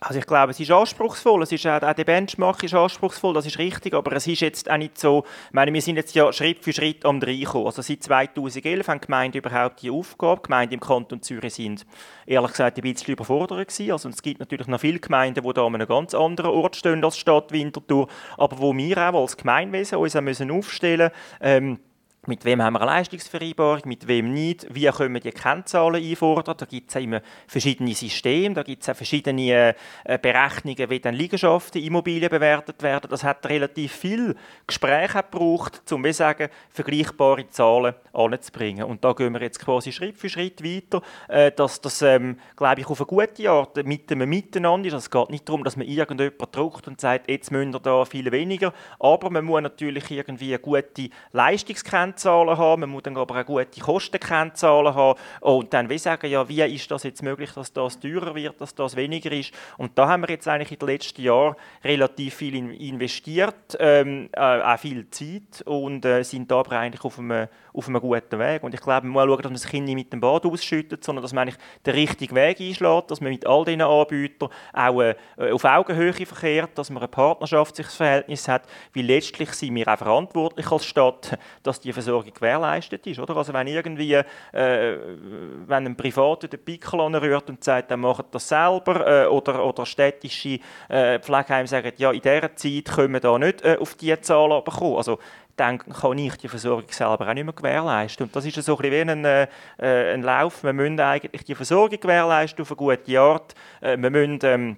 Also 0.00 0.18
ich 0.18 0.26
glaube, 0.26 0.50
es 0.50 0.58
ist 0.58 0.72
anspruchsvoll, 0.72 1.42
es 1.44 1.52
ist 1.52 1.66
auch, 1.66 1.80
auch 1.80 1.94
der 1.94 2.04
Benchmark 2.04 2.62
ist 2.64 2.74
anspruchsvoll, 2.74 3.32
das 3.32 3.46
ist 3.46 3.58
richtig, 3.58 3.94
aber 3.94 4.12
es 4.12 4.26
ist 4.26 4.40
jetzt 4.40 4.68
auch 4.68 4.76
nicht 4.76 4.98
so, 4.98 5.24
ich 5.48 5.54
meine, 5.54 5.72
wir 5.72 5.80
sind 5.80 5.96
jetzt 5.96 6.14
ja 6.16 6.32
Schritt 6.32 6.64
für 6.64 6.72
Schritt 6.72 7.04
am 7.04 7.20
reinkommen. 7.20 7.66
Also 7.66 7.80
seit 7.80 8.02
2011 8.02 8.88
haben 8.88 9.00
die 9.00 9.06
Gemeinden 9.06 9.38
überhaupt 9.38 9.82
die 9.82 9.90
Aufgabe, 9.90 10.40
die 10.42 10.48
Gemeinden 10.48 10.74
im 10.74 10.80
Kanton 10.80 11.22
Zürich 11.22 11.54
sind 11.54 11.86
ehrlich 12.26 12.50
gesagt 12.50 12.76
ein 12.76 12.82
bisschen 12.82 13.14
überfordert 13.14 13.68
gewesen. 13.68 13.92
Also 13.92 14.08
es 14.08 14.20
gibt 14.20 14.40
natürlich 14.40 14.66
noch 14.66 14.80
viele 14.80 14.98
Gemeinden, 14.98 15.44
die 15.44 15.52
da 15.52 15.64
an 15.64 15.74
einem 15.76 15.86
ganz 15.86 16.12
anderen 16.12 16.50
Ort 16.50 16.74
stehen 16.74 17.04
als 17.04 17.16
Stadt 17.16 17.52
Winterthur, 17.52 18.08
aber 18.36 18.58
wo 18.58 18.76
wir 18.76 18.98
auch 18.98 19.20
als 19.20 19.36
Gemeinwesen 19.36 19.98
uns 19.98 20.16
auch 20.16 20.22
müssen 20.22 20.50
aufstellen 20.50 21.12
müssen, 21.40 21.40
ähm, 21.40 21.78
mit 22.26 22.44
wem 22.44 22.62
haben 22.62 22.74
wir 22.74 22.80
eine 22.80 22.90
Leistungsvereinbarung, 22.90 23.82
mit 23.84 24.06
wem 24.08 24.32
nicht, 24.32 24.66
wie 24.74 24.86
können 24.86 25.14
wir 25.14 25.20
die 25.20 25.30
Kennzahlen 25.30 26.02
einfordern. 26.02 26.56
Da 26.56 26.66
gibt 26.66 26.90
es 26.90 26.96
immer 26.96 27.20
verschiedene 27.46 27.94
Systeme, 27.94 28.54
da 28.54 28.62
gibt 28.62 28.82
es 28.82 28.88
auch 28.88 28.96
verschiedene 28.96 29.74
äh, 30.04 30.18
Berechnungen, 30.18 30.90
wie 30.90 31.00
dann 31.00 31.14
Liegenschaften, 31.14 31.82
Immobilien 31.82 32.30
bewertet 32.30 32.82
werden. 32.82 33.10
Das 33.10 33.24
hat 33.24 33.46
relativ 33.46 33.92
viel 33.92 34.34
Gespräche 34.66 35.22
gebraucht, 35.22 35.82
um 35.92 36.04
wie 36.04 36.12
sagen, 36.12 36.48
vergleichbare 36.70 37.48
Zahlen 37.48 37.94
anzubringen. 38.12 38.84
Und 38.84 39.04
da 39.04 39.12
gehen 39.12 39.32
wir 39.32 39.42
jetzt 39.42 39.60
quasi 39.60 39.92
Schritt 39.92 40.16
für 40.16 40.28
Schritt 40.28 40.64
weiter, 40.64 41.02
äh, 41.28 41.52
dass 41.52 41.80
das, 41.80 42.02
ähm, 42.02 42.38
glaube 42.56 42.80
ich, 42.80 42.86
auf 42.86 43.00
eine 43.00 43.06
gute 43.06 43.50
Art 43.50 43.84
mit 43.84 44.10
einem 44.10 44.28
Miteinander 44.28 44.88
ist. 44.88 44.94
Also 44.94 45.04
es 45.04 45.10
geht 45.10 45.30
nicht 45.30 45.48
darum, 45.48 45.64
dass 45.64 45.76
man 45.76 45.86
irgendjemand 45.86 46.56
druckt 46.56 46.88
und 46.88 47.00
sagt, 47.00 47.28
jetzt 47.28 47.50
müssen 47.50 47.72
wir 47.72 47.80
da 47.80 48.04
viel 48.04 48.30
weniger, 48.32 48.72
aber 48.98 49.30
man 49.30 49.44
muss 49.44 49.62
natürlich 49.62 50.10
irgendwie 50.10 50.54
eine 50.54 50.58
gute 50.58 51.10
Leistungskennzahlen 51.32 52.13
Kennzahlen 52.14 52.56
haben, 52.56 52.80
man 52.80 52.90
muss 52.90 53.02
dann 53.02 53.16
aber 53.16 53.40
auch 53.40 53.44
gute 53.44 53.80
Kostenkennzahlen 53.80 54.94
haben 54.94 55.18
und 55.40 55.72
dann 55.72 55.88
wie 55.88 55.98
sagen, 55.98 56.30
ja, 56.30 56.48
wie 56.48 56.62
ist 56.62 56.90
das 56.90 57.02
jetzt 57.02 57.22
möglich, 57.22 57.50
dass 57.52 57.72
das 57.72 57.98
teurer 57.98 58.34
wird, 58.34 58.60
dass 58.60 58.74
das 58.74 58.96
weniger 58.96 59.32
ist. 59.32 59.52
Und 59.76 59.98
da 59.98 60.08
haben 60.08 60.22
wir 60.22 60.30
jetzt 60.30 60.46
eigentlich 60.46 60.72
in 60.72 60.78
den 60.78 60.88
letzten 60.88 61.22
Jahren 61.22 61.56
relativ 61.82 62.34
viel 62.34 62.54
investiert, 62.54 63.76
ähm, 63.78 64.28
äh, 64.32 64.40
auch 64.40 64.78
viel 64.78 65.08
Zeit 65.10 65.62
und 65.64 66.04
äh, 66.04 66.22
sind 66.22 66.50
da 66.50 66.60
aber 66.60 66.72
eigentlich 66.78 67.04
auf 67.04 67.18
einem, 67.18 67.48
auf 67.72 67.88
einem 67.88 68.00
guten 68.00 68.38
Weg. 68.38 68.62
Und 68.62 68.74
ich 68.74 68.80
glaube, 68.80 69.06
man 69.06 69.28
muss 69.28 69.36
schauen, 69.36 69.42
dass 69.42 69.50
man 69.50 69.54
das 69.54 69.66
Kind 69.66 69.86
nicht 69.86 69.94
mit 69.94 70.12
dem 70.12 70.20
Bad 70.20 70.46
ausschüttet, 70.46 71.04
sondern 71.04 71.22
dass 71.22 71.32
man 71.32 71.48
eigentlich 71.48 71.60
den 71.84 71.94
richtigen 71.94 72.34
Weg 72.34 72.60
einschlägt, 72.60 73.10
dass 73.10 73.20
man 73.20 73.32
mit 73.32 73.46
all 73.46 73.64
diesen 73.64 73.82
Anbietern 73.82 74.48
auch 74.72 75.00
äh, 75.00 75.14
auf 75.50 75.64
Augenhöhe 75.64 76.12
verkehrt, 76.12 76.78
dass 76.78 76.90
man 76.90 77.02
ein 77.02 77.10
partnerschaftliches 77.10 77.94
Verhältnis 77.94 78.46
hat, 78.46 78.62
weil 78.94 79.04
letztlich 79.04 79.50
sind 79.50 79.74
wir 79.74 79.88
auch 79.88 79.98
verantwortlich 79.98 80.70
als 80.70 80.84
Stadt, 80.84 81.38
dass 81.62 81.80
die 81.80 81.92
Versorgung 82.04 82.32
gewährleistet 82.32 83.06
ist. 83.06 83.18
Oder? 83.18 83.36
Also 83.36 83.52
wenn 83.52 83.66
irgendwie 83.66 84.14
äh, 84.14 84.24
wenn 84.52 85.86
ein 85.86 85.96
Privater 85.96 86.48
den 86.48 86.60
Pickel 86.60 87.00
anrührt 87.00 87.48
und 87.48 87.64
sagt, 87.64 87.90
er 87.90 87.96
macht 87.96 88.26
das 88.32 88.48
selber 88.48 89.24
äh, 89.24 89.26
oder, 89.26 89.64
oder 89.64 89.86
städtische 89.86 90.58
äh, 90.88 91.18
Pflegeheime 91.18 91.66
sagen, 91.66 91.92
ja, 91.96 92.12
in 92.12 92.20
dieser 92.20 92.54
Zeit 92.54 92.84
können 92.84 93.14
wir 93.14 93.20
da 93.20 93.38
nicht 93.38 93.64
äh, 93.64 93.76
auf 93.80 93.94
diese 93.94 94.20
Zahl 94.20 94.62
kommen. 94.62 94.96
Also 94.96 95.18
dann 95.56 95.78
kann 95.78 96.18
ich 96.18 96.36
die 96.36 96.48
Versorgung 96.48 96.90
selber 96.90 97.28
auch 97.28 97.34
nicht 97.34 97.44
mehr 97.44 97.54
gewährleisten. 97.54 98.26
Und 98.26 98.34
das 98.34 98.44
ist 98.44 98.60
so 98.62 98.76
ein 98.76 98.90
wie 98.90 99.00
ein, 99.00 99.24
äh, 99.24 99.46
ein 99.78 100.22
Lauf. 100.22 100.64
Wir 100.64 100.72
müssen 100.72 100.98
eigentlich 100.98 101.44
die 101.44 101.54
Versorgung 101.54 102.00
gewährleisten 102.00 102.62
auf 102.62 102.70
eine 102.70 102.76
gute 102.76 103.20
Art. 103.20 103.54
Äh, 103.80 103.96
wir 103.96 104.10
müssen 104.10 104.38
ähm, 104.42 104.76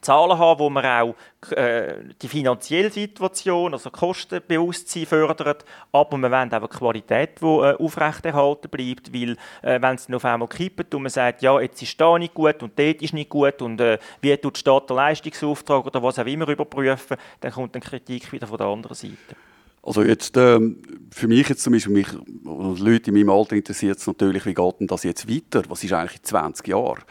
Zahlen 0.00 0.38
haben, 0.38 0.58
wo 0.58 0.70
man 0.70 0.84
auch 0.84 1.14
äh, 1.52 1.94
die 2.20 2.28
finanzielle 2.28 2.90
Situation, 2.90 3.72
also 3.72 3.90
Kostenbewusstsein 3.90 5.06
fördert, 5.06 5.64
aber 5.92 6.16
wir 6.18 6.30
wollen 6.30 6.52
auch 6.52 6.56
eine 6.56 6.68
Qualität, 6.68 7.40
die 7.40 7.44
äh, 7.44 7.76
aufrechterhalten 7.76 8.68
bleibt, 8.70 9.12
weil 9.12 9.36
äh, 9.62 9.80
wenn 9.80 9.96
es 9.96 10.10
auf 10.12 10.24
einmal 10.24 10.48
kippt 10.48 10.94
und 10.94 11.02
man 11.02 11.10
sagt, 11.10 11.42
ja, 11.42 11.60
jetzt 11.60 11.82
ist 11.82 12.00
da 12.00 12.18
nicht 12.18 12.34
gut 12.34 12.62
und 12.62 12.78
dort 12.78 13.02
ist 13.02 13.14
nicht 13.14 13.30
gut 13.30 13.62
und 13.62 13.80
äh, 13.80 13.98
wie 14.20 14.36
tut 14.36 14.56
die 14.56 14.60
Stadt 14.60 14.90
den 14.90 14.96
Leistungsauftrag 14.96 15.86
oder 15.86 16.02
was 16.02 16.18
auch 16.18 16.26
immer 16.26 16.48
überprüfen, 16.48 17.16
dann 17.40 17.52
kommt 17.52 17.74
dann 17.74 17.82
Kritik 17.82 18.32
wieder 18.32 18.46
von 18.46 18.58
der 18.58 18.66
anderen 18.66 18.94
Seite. 18.94 19.36
Also 19.82 20.02
jetzt, 20.02 20.36
ähm, 20.38 20.78
für 21.10 21.28
mich 21.28 21.46
jetzt 21.48 21.62
zum 21.62 21.74
Beispiel, 21.74 21.92
mich, 21.92 22.08
Leute 22.42 23.10
in 23.10 23.14
meinem 23.14 23.28
Alter 23.28 23.54
interessiert 23.54 23.98
es 23.98 24.06
natürlich, 24.06 24.46
wie 24.46 24.54
geht 24.54 24.80
denn 24.80 24.86
das 24.86 25.04
jetzt 25.04 25.28
weiter? 25.28 25.62
Was 25.68 25.84
ist 25.84 25.92
eigentlich 25.92 26.20
in 26.20 26.24
20 26.24 26.68
Jahren? 26.68 27.02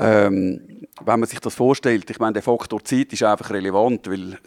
Ähm, 0.00 0.86
wenn 1.04 1.20
man 1.20 1.28
sich 1.28 1.40
das 1.40 1.54
vorstellt, 1.54 2.08
ich 2.10 2.18
meine, 2.18 2.34
der 2.34 2.42
Faktor 2.42 2.82
Zeit 2.84 3.12
ist 3.12 3.22
einfach 3.22 3.50
relevant, 3.50 4.08
weil 4.08 4.38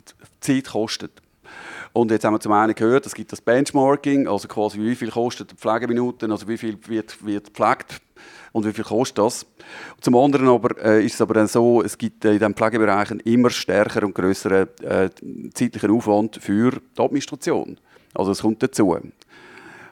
Zeit 0.42 0.66
kostet. 0.66 1.22
Und 1.94 2.10
jetzt 2.10 2.26
haben 2.26 2.34
wir 2.34 2.40
zum 2.40 2.52
einen 2.54 2.74
gehört, 2.74 3.06
es 3.06 3.14
gibt 3.14 3.32
das 3.32 3.42
Benchmarking, 3.42 4.28
also 4.28 4.48
quasi 4.48 4.80
wie 4.80 4.96
viel 4.96 5.12
kostet 5.12 5.52
die 5.52 5.56
Pflegeminuten, 5.56 6.32
also 6.32 6.48
wie 6.48 6.58
viel 6.58 6.78
wird, 6.88 7.24
wird 7.24 7.54
gepflegt 7.54 8.02
und 8.52 8.66
wie 8.66 8.74
viel 8.74 8.84
kostet 8.84 9.20
das. 9.20 9.46
Zum 10.02 10.16
anderen 10.16 10.48
aber, 10.48 10.76
äh, 10.84 11.06
ist 11.06 11.14
es 11.16 11.22
aber 11.22 11.36
dann 11.36 11.48
so, 11.48 11.84
es 11.84 11.96
gibt 11.96 12.26
in 12.26 12.40
diesen 12.40 12.56
Pflegebereichen 12.56 13.20
immer 13.20 13.52
stärker 13.52 14.04
und 14.04 14.16
größeren 14.16 14.68
äh, 14.82 15.10
zeitlichen 15.54 15.92
Aufwand 15.92 16.38
für 16.38 16.72
die 16.72 17.02
Administration. 17.02 17.78
Also 18.16 18.32
es 18.32 18.42
kommt 18.42 18.64
dazu. 18.64 18.98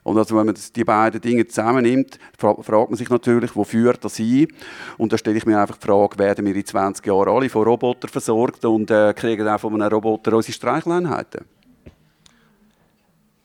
Und 0.04 0.18
also 0.18 0.36
wenn 0.36 0.48
man 0.48 0.56
das, 0.56 0.74
die 0.74 0.84
beiden 0.84 1.22
Dinge 1.22 1.46
zusammennimmt, 1.46 2.18
fragt 2.38 2.72
man 2.72 2.96
sich 2.96 3.10
natürlich, 3.10 3.56
wo 3.56 3.64
führt 3.64 4.04
das 4.04 4.18
hin? 4.18 4.48
Und 4.98 5.14
da 5.14 5.18
stelle 5.18 5.38
ich 5.38 5.46
mir 5.46 5.60
einfach 5.60 5.78
die 5.78 5.86
Frage, 5.86 6.18
werden 6.18 6.46
wir 6.46 6.56
in 6.56 6.66
20 6.66 7.06
Jahren 7.06 7.30
alle 7.30 7.50
von 7.50 7.64
Robotern 7.64 8.10
versorgt 8.10 8.66
und 8.66 8.90
äh, 8.90 9.14
kriegen 9.14 9.48
auch 9.48 9.60
von 9.60 9.80
einem 9.80 9.94
Roboter 9.94 10.34
unsere 10.34 10.54
Streichleinheiten? 10.54 11.46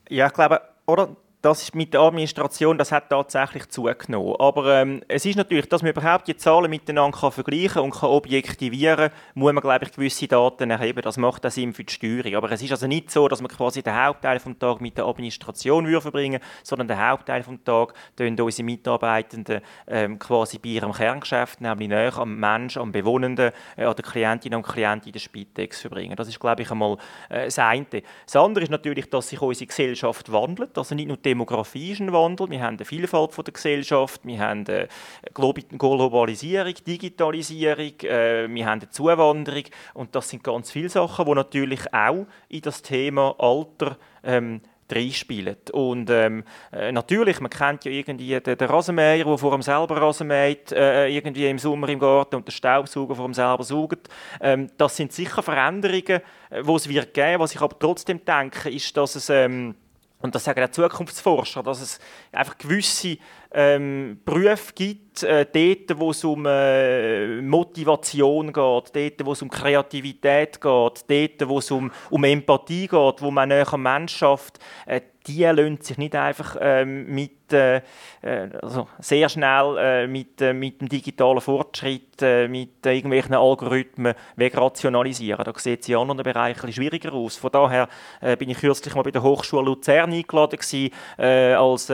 Ja, 0.09 0.29
ich 0.29 0.33
glaube, 0.33 0.61
oder? 0.87 1.17
Das 1.47 1.63
ist 1.63 1.77
mit 1.77 1.95
der 1.95 2.01
Administration, 2.01 2.77
das 2.77 2.91
hat 2.91 3.09
tatsächlich 3.09 3.69
zugenommen. 3.69 4.35
Aber 4.41 4.81
ähm, 4.81 5.01
es 5.07 5.25
ist 5.25 5.37
natürlich, 5.37 5.69
dass 5.69 5.81
man 5.81 5.93
überhaupt 5.93 6.27
die 6.27 6.37
Zahlen 6.37 6.69
miteinander 6.69 7.17
kann 7.17 7.31
vergleichen 7.31 7.83
und 7.83 7.93
kann 7.93 8.11
objektivieren, 8.11 9.11
muss 9.35 9.53
man, 9.53 9.63
glaube 9.63 9.85
ich, 9.85 9.93
gewisse 9.93 10.27
Daten 10.27 10.71
erheben. 10.71 11.03
Das 11.03 11.17
macht 11.17 11.45
das 11.45 11.55
Sinn 11.55 11.73
für 11.73 11.85
die 11.85 11.93
Steuerung. 11.93 12.35
Aber 12.35 12.51
es 12.51 12.63
ist 12.63 12.73
also 12.73 12.89
nicht 12.89 13.13
so, 13.13 13.29
dass 13.29 13.41
man 13.41 13.49
quasi 13.49 13.81
den 13.81 13.95
Hauptteil 13.95 14.41
des 14.41 14.59
Tages 14.59 14.81
mit 14.81 14.99
der 14.99 15.05
Administration 15.05 15.87
verbringen 16.01 16.41
sondern 16.65 16.89
den 16.89 16.99
Hauptteil 16.99 17.43
des 17.43 17.63
Tages 17.63 17.95
tun 18.17 18.41
unsere 18.41 18.65
Mitarbeitenden 18.65 19.61
ähm, 19.87 20.19
quasi 20.19 20.59
bei 20.59 20.71
ihrem 20.71 20.93
Kerngeschäft, 20.93 21.61
nämlich 21.61 21.89
näher 21.89 22.19
am 22.19 22.41
Menschen, 22.41 22.83
am 22.83 22.91
Bewohnenden, 22.91 23.53
äh, 23.77 23.85
an 23.85 23.95
den 23.95 24.05
Klientinnen 24.05 24.57
und 24.57 24.67
Klienten 24.67 25.07
in 25.07 25.13
der 25.13 25.21
Spitex 25.21 25.81
verbringen. 25.81 26.17
Das 26.17 26.27
ist, 26.27 26.41
glaube 26.41 26.63
ich, 26.63 26.71
einmal 26.73 26.97
äh, 27.29 27.45
das 27.45 27.59
eine. 27.61 27.87
Das 28.25 28.35
andere 28.35 28.65
ist 28.65 28.71
natürlich, 28.71 29.09
dass 29.11 29.29
sich 29.29 29.41
unsere 29.41 29.69
Gesellschaft 29.69 30.33
wandelt. 30.33 30.77
Also 30.77 30.97
nicht 30.97 31.07
nur 31.07 31.17
die 31.17 31.36
Demografie 31.37 31.93
ist 31.93 32.01
ein 32.01 32.13
Wandel, 32.15 32.49
wir 32.49 32.63
haben 32.63 32.77
eine 32.77 32.85
Vielfalt 32.87 33.33
von 33.33 33.45
der 33.45 33.53
Gesellschaft, 33.53 34.23
wir 34.25 34.39
haben 34.39 34.65
eine 34.67 34.89
Globalisierung, 35.35 36.75
Digitalisierung, 36.87 38.01
äh, 38.01 38.49
wir 38.49 38.67
haben 38.67 38.81
eine 38.81 38.89
Zuwanderung 38.89 39.65
und 39.93 40.15
das 40.15 40.31
sind 40.31 40.43
ganz 40.43 40.71
viele 40.71 40.89
Sachen, 40.89 41.27
die 41.27 41.35
natürlich 41.35 41.93
auch 41.93 42.27
in 42.49 42.63
das 42.63 42.81
Thema 42.81 43.35
Alter 43.39 43.99
ähm, 44.25 44.63
reinspielen. 44.91 45.57
Und 45.73 46.09
ähm, 46.09 46.45
äh, 46.73 46.91
natürlich, 46.91 47.41
man 47.41 47.51
kennt 47.51 47.85
ja 47.85 47.91
irgendwie 47.91 48.41
den, 48.41 48.57
den 48.57 48.69
Rasenmäher, 48.69 49.25
der 49.25 49.39
vor 49.39 49.51
dem 49.51 49.61
selber 49.61 50.01
Rasenmäht, 50.01 50.73
äh, 50.73 51.09
irgendwie 51.09 51.51
im 51.51 51.59
Sommer 51.59 51.91
im 51.91 51.99
Garten 51.99 52.37
und 52.37 52.47
den 52.47 52.53
Staubsauger 52.53 53.15
vor 53.15 53.27
dem 53.27 53.35
selber 53.35 53.65
saugt. 53.65 54.09
Ähm, 54.41 54.71
das 54.79 54.97
sind 54.97 55.13
sicher 55.13 55.43
Veränderungen, 55.43 56.23
äh, 56.51 56.63
die 56.63 56.73
es 56.73 56.89
wird 56.89 57.13
geben. 57.13 57.41
Was 57.41 57.55
ich 57.55 57.61
aber 57.61 57.79
trotzdem 57.79 58.25
denke, 58.25 58.71
ist, 58.71 58.97
dass 58.97 59.17
es 59.17 59.29
ähm, 59.29 59.75
und 60.21 60.35
das 60.35 60.45
sagen 60.45 60.63
auch 60.65 60.71
Zukunftsforscher, 60.71 61.63
dass 61.63 61.81
es 61.81 61.99
einfach 62.33 62.57
gewisse 62.59 63.19
ähm, 63.53 64.21
Berufe 64.25 64.73
gibt, 64.75 65.06
äh, 65.23 65.47
dort, 65.47 65.99
wo 65.99 66.11
es 66.11 66.25
um 66.25 66.47
äh, 66.47 67.41
Motivation 67.41 68.47
geht, 68.47 68.57
dort, 68.95 69.25
wo 69.25 69.33
es 69.33 69.43
um 69.43 69.51
Kreativität 69.51 70.61
geht, 70.61 70.61
dort, 70.61 71.49
wo 71.49 71.59
es 71.59 71.71
um, 71.71 71.91
um 72.11 72.25
Empathie 72.25 72.89
geht, 72.89 73.23
wo 73.23 73.31
man 73.31 73.49
näher 73.49 73.73
am 73.73 73.83
Mensch 73.83 74.17
schafft, 74.17 74.59
äh, 74.87 75.01
die 75.27 75.43
lassen 75.43 75.79
sich 75.81 75.99
nicht 75.99 76.15
einfach 76.15 76.57
ähm, 76.61 77.13
mit, 77.13 77.53
äh, 77.53 77.79
äh, 78.23 78.49
also 78.63 78.89
sehr 78.99 79.29
schnell 79.29 79.77
äh, 79.79 80.07
mit, 80.07 80.41
äh, 80.41 80.53
mit 80.53 80.81
dem 80.81 80.89
digitalen 80.89 81.41
Fortschritt, 81.41 82.23
äh, 82.23 82.49
mit 82.49 82.85
irgendwelchen 82.85 83.35
Algorithmen 83.35 84.15
wegrationalisieren. 84.37 85.45
Da 85.45 85.53
sieht 85.57 85.83
es 85.83 85.89
in 85.89 85.97
anderen 85.97 86.23
Bereichen 86.23 86.73
schwieriger 86.73 87.13
aus. 87.13 87.37
Von 87.37 87.51
daher 87.51 87.89
äh, 88.21 88.37
bin 88.37 88.51
ich 88.51 88.59
kürzlich 88.59 88.95
mal 88.95 89.03
bei 89.03 89.11
der 89.11 89.23
Hochschule 89.23 89.65
Luzern 89.65 90.13
eingeladen 90.13 90.59
gewesen, 90.59 90.93
als 91.17 91.89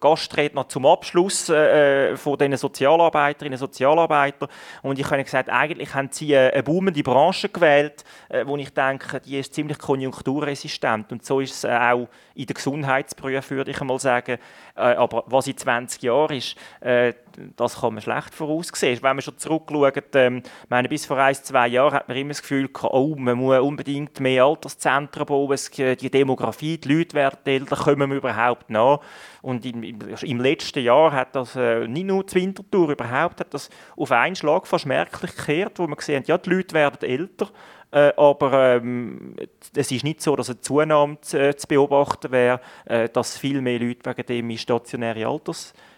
Gastredner 0.00 0.68
zum 0.68 0.86
Abschluss 0.86 1.46
von 1.46 2.38
diesen 2.38 2.53
Sozialarbeiterinnen 2.58 3.54
und 3.54 3.60
Sozialarbeitern. 3.60 4.48
Und 4.82 4.98
ich 4.98 5.10
habe 5.10 5.22
gesagt, 5.22 5.50
eigentlich 5.50 5.94
haben 5.94 6.08
sie 6.10 6.36
eine 6.36 6.62
boomende 6.62 7.02
Branche 7.02 7.48
gewählt, 7.48 8.04
wo 8.44 8.56
ich 8.56 8.72
denke, 8.72 9.20
die 9.20 9.38
ist 9.38 9.54
ziemlich 9.54 9.78
konjunkturresistent. 9.78 11.12
Und 11.12 11.24
so 11.24 11.40
ist 11.40 11.52
es 11.52 11.64
auch 11.64 12.08
in 12.34 12.46
der 12.46 12.54
Gesundheitsberufen, 12.54 13.56
würde 13.56 13.70
ich 13.70 13.80
einmal 13.80 13.98
sagen. 13.98 14.38
Äh, 14.76 14.80
aber 14.80 15.24
was 15.26 15.46
in 15.46 15.56
20 15.56 16.02
Jahren 16.02 16.36
ist, 16.36 16.56
äh, 16.80 17.12
das 17.56 17.80
kann 17.80 17.94
man 17.94 18.02
schlecht 18.02 18.34
voraussehen. 18.34 19.02
Wenn 19.02 19.16
man 19.16 19.22
schon 19.22 19.38
zurückschaut, 19.38 20.14
ähm, 20.14 20.42
meine, 20.68 20.88
bis 20.88 21.06
vor 21.06 21.18
ein, 21.18 21.34
zwei 21.34 21.68
Jahren 21.68 21.94
hat 21.94 22.08
man 22.08 22.16
immer 22.16 22.30
das 22.30 22.42
Gefühl 22.42 22.68
oh, 22.82 23.14
man 23.16 23.38
muss 23.38 23.58
unbedingt 23.58 24.20
mehr 24.20 24.44
Alterszentren 24.44 25.26
bauen, 25.26 25.58
die 25.76 26.10
Demografie, 26.10 26.78
die 26.78 26.92
Leute 26.92 27.14
werden 27.14 27.38
älter, 27.44 27.76
kommen 27.76 28.10
wir 28.10 28.16
überhaupt 28.16 28.70
nach? 28.70 29.00
Und 29.42 29.64
im, 29.66 29.82
im, 29.82 30.40
letzten 30.40 30.82
Jahr 30.82 31.12
hat 31.12 31.36
das, 31.36 31.56
äh, 31.56 31.86
nicht 31.86 32.06
nur 32.06 32.24
die 32.24 32.34
Wintertour, 32.34 32.90
überhaupt 32.90 33.40
hat 33.40 33.52
das 33.52 33.68
auf 33.96 34.10
einen 34.12 34.36
Schlag 34.36 34.66
fast 34.66 34.86
merklich 34.86 35.36
gekehrt, 35.36 35.78
wo 35.78 35.86
man 35.86 35.96
gesehen 35.96 36.20
hat, 36.20 36.28
ja, 36.28 36.38
die 36.38 36.50
Leute 36.50 36.74
werden 36.74 37.08
älter, 37.08 37.50
äh, 37.94 38.12
aber 38.16 38.76
ähm, 38.76 39.36
es 39.76 39.92
ist 39.92 40.02
nicht 40.02 40.20
so, 40.20 40.34
dass 40.34 40.50
eine 40.50 40.60
Zunahme 40.60 41.20
zu, 41.20 41.38
äh, 41.38 41.56
zu 41.56 41.68
beobachten 41.68 42.32
wäre, 42.32 42.60
äh, 42.86 43.08
dass 43.08 43.38
viel 43.38 43.60
mehr 43.60 43.78
Leute 43.78 44.10
wegen 44.10 44.26
dem 44.26 44.50
in 44.50 44.58
stationäre 44.58 45.28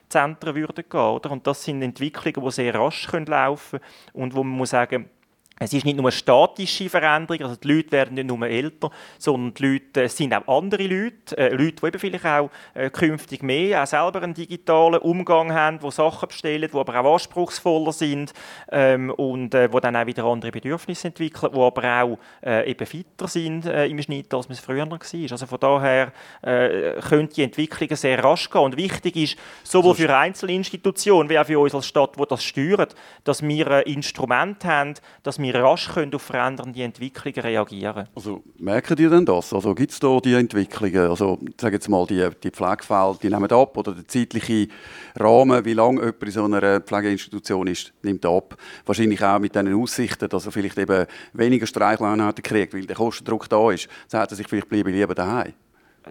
Alterszentren 0.06 0.54
würden 0.54 0.84
gehen. 0.88 1.00
Oder? 1.00 1.30
Und 1.30 1.46
das 1.46 1.64
sind 1.64 1.82
Entwicklungen, 1.82 2.44
die 2.44 2.52
sehr 2.52 2.74
rasch 2.74 3.08
laufen 3.12 3.80
können 3.80 4.22
und 4.24 4.34
wo 4.34 4.42
man 4.42 4.56
muss 4.56 4.70
sagen, 4.70 5.10
es 5.58 5.72
ist 5.72 5.86
nicht 5.86 5.96
nur 5.96 6.04
eine 6.04 6.12
statische 6.12 6.90
Veränderung, 6.90 7.42
also 7.42 7.56
die 7.56 7.72
Leute 7.72 7.92
werden 7.92 8.14
nicht 8.14 8.26
nur 8.26 8.46
älter, 8.46 8.90
sondern 9.18 9.54
die 9.54 9.66
Leute 9.66 10.02
es 10.02 10.14
sind 10.14 10.34
auch 10.34 10.46
andere 10.58 10.82
Leute, 10.82 11.36
äh, 11.38 11.48
Leute, 11.48 11.76
die 11.80 11.86
eben 11.86 11.98
vielleicht 11.98 12.26
auch 12.26 12.50
äh, 12.74 12.90
künftig 12.90 13.42
mehr 13.42 13.82
auch 13.82 13.86
selber 13.86 14.22
einen 14.22 14.34
digitalen 14.34 15.00
Umgang 15.00 15.54
haben, 15.54 15.78
die 15.78 15.90
Sachen 15.90 16.28
bestellen, 16.28 16.68
die 16.70 16.76
aber 16.76 17.00
auch 17.00 17.14
anspruchsvoller 17.14 17.92
sind 17.92 18.34
ähm, 18.70 19.10
und 19.10 19.54
äh, 19.54 19.70
die 19.70 19.80
dann 19.80 19.96
auch 19.96 20.06
wieder 20.06 20.24
andere 20.24 20.52
Bedürfnisse 20.52 21.08
entwickeln, 21.08 21.50
die 21.54 21.58
aber 21.58 22.02
auch 22.02 22.18
äh, 22.44 22.70
eben 22.70 22.86
fitter 22.86 23.26
sind 23.26 23.64
äh, 23.64 23.86
im 23.86 24.02
Schnitt, 24.02 24.34
als 24.34 24.48
man 24.48 24.58
es 24.58 24.60
früher 24.60 24.84
noch 24.84 25.00
war. 25.00 25.30
Also 25.30 25.46
von 25.46 25.58
daher 25.58 26.12
äh, 26.42 27.00
können 27.00 27.30
die 27.30 27.42
Entwicklungen 27.42 27.96
sehr 27.96 28.22
rasch 28.22 28.50
gehen 28.50 28.60
und 28.60 28.76
wichtig 28.76 29.16
ist, 29.16 29.38
sowohl 29.64 29.94
für 29.94 30.14
Einzelinstitutionen 30.14 31.30
wie 31.30 31.38
auch 31.38 31.46
für 31.46 31.58
uns 31.58 31.74
als 31.74 31.86
Stadt, 31.86 32.16
die 32.18 32.24
das 32.28 32.44
steuern, 32.44 32.88
dass 33.24 33.42
wir 33.42 33.70
ein 33.70 33.82
Instrument 33.84 34.62
haben, 34.66 34.94
dass 35.22 35.38
wir 35.38 35.45
wir 35.46 35.62
rasch 35.62 35.88
können 35.88 36.14
auf 36.14 36.22
verändernde 36.22 36.82
Entwicklungen 36.82 37.40
reagieren 37.40 38.09
Also 38.14 38.42
merken 38.59 38.96
ihr 38.98 39.11
denn 39.11 39.24
das? 39.24 39.52
Also 39.52 39.74
gibt 39.74 39.92
es 39.92 40.00
da 40.00 40.18
die 40.18 40.35
Entwicklungen? 40.35 41.11
Also 41.11 41.38
sagen 41.61 41.74
jetzt 41.74 41.88
mal, 41.88 42.06
die, 42.06 42.28
die 42.42 42.50
Pflegefälle, 42.50 43.16
die 43.22 43.28
nehmen 43.28 43.50
ab 43.50 43.76
oder 43.76 43.92
der 43.92 44.06
zeitliche 44.09 44.68
Rahmen, 45.16 45.64
wie 45.64 45.74
lange 45.74 46.00
jemand 46.00 46.22
in 46.22 46.30
so 46.30 46.44
einer 46.44 46.80
Pflegeinstitution 46.80 47.66
ist, 47.68 47.92
nimmt 48.02 48.26
ab. 48.26 48.56
Wahrscheinlich 48.85 49.22
auch 49.22 49.38
mit 49.38 49.54
diesen 49.54 49.74
Aussichten, 49.74 50.28
dass 50.28 50.46
er 50.46 50.52
vielleicht 50.52 50.78
eben 50.78 51.06
weniger 51.32 51.66
Streichleinheiten 51.66 52.42
kriegt, 52.42 52.74
weil 52.74 52.87
der 52.87 52.96
Kostendruck 52.96 53.48
da 53.48 53.70
ist. 53.70 53.88
Sagt 54.09 54.32
er 54.32 54.37
sich 54.37 54.48
vielleicht, 54.48 54.68
bleibe 54.68 54.90
lieber 54.90 55.14
daheim. 55.14 55.54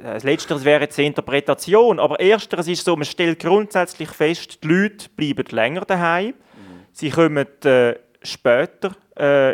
Das 0.02 0.24
Letztere 0.24 0.64
wäre 0.66 0.82
jetzt 0.82 1.00
eine 1.00 1.08
Interpretation, 1.08 2.00
aber 2.00 2.20
Ersteres 2.20 2.68
ist 2.68 2.84
so, 2.84 2.96
man 2.98 3.06
stellt 3.06 3.40
grundsätzlich 3.40 4.10
fest, 4.10 4.60
die 4.62 4.68
Leute 4.68 5.08
bleiben 5.16 5.46
länger 5.52 5.82
daheim. 5.86 6.28
Mhm. 6.28 6.86
Sie 6.92 7.10
kommen 7.10 7.48
äh, 7.64 7.96
später 8.22 8.90
äh, 8.90 9.05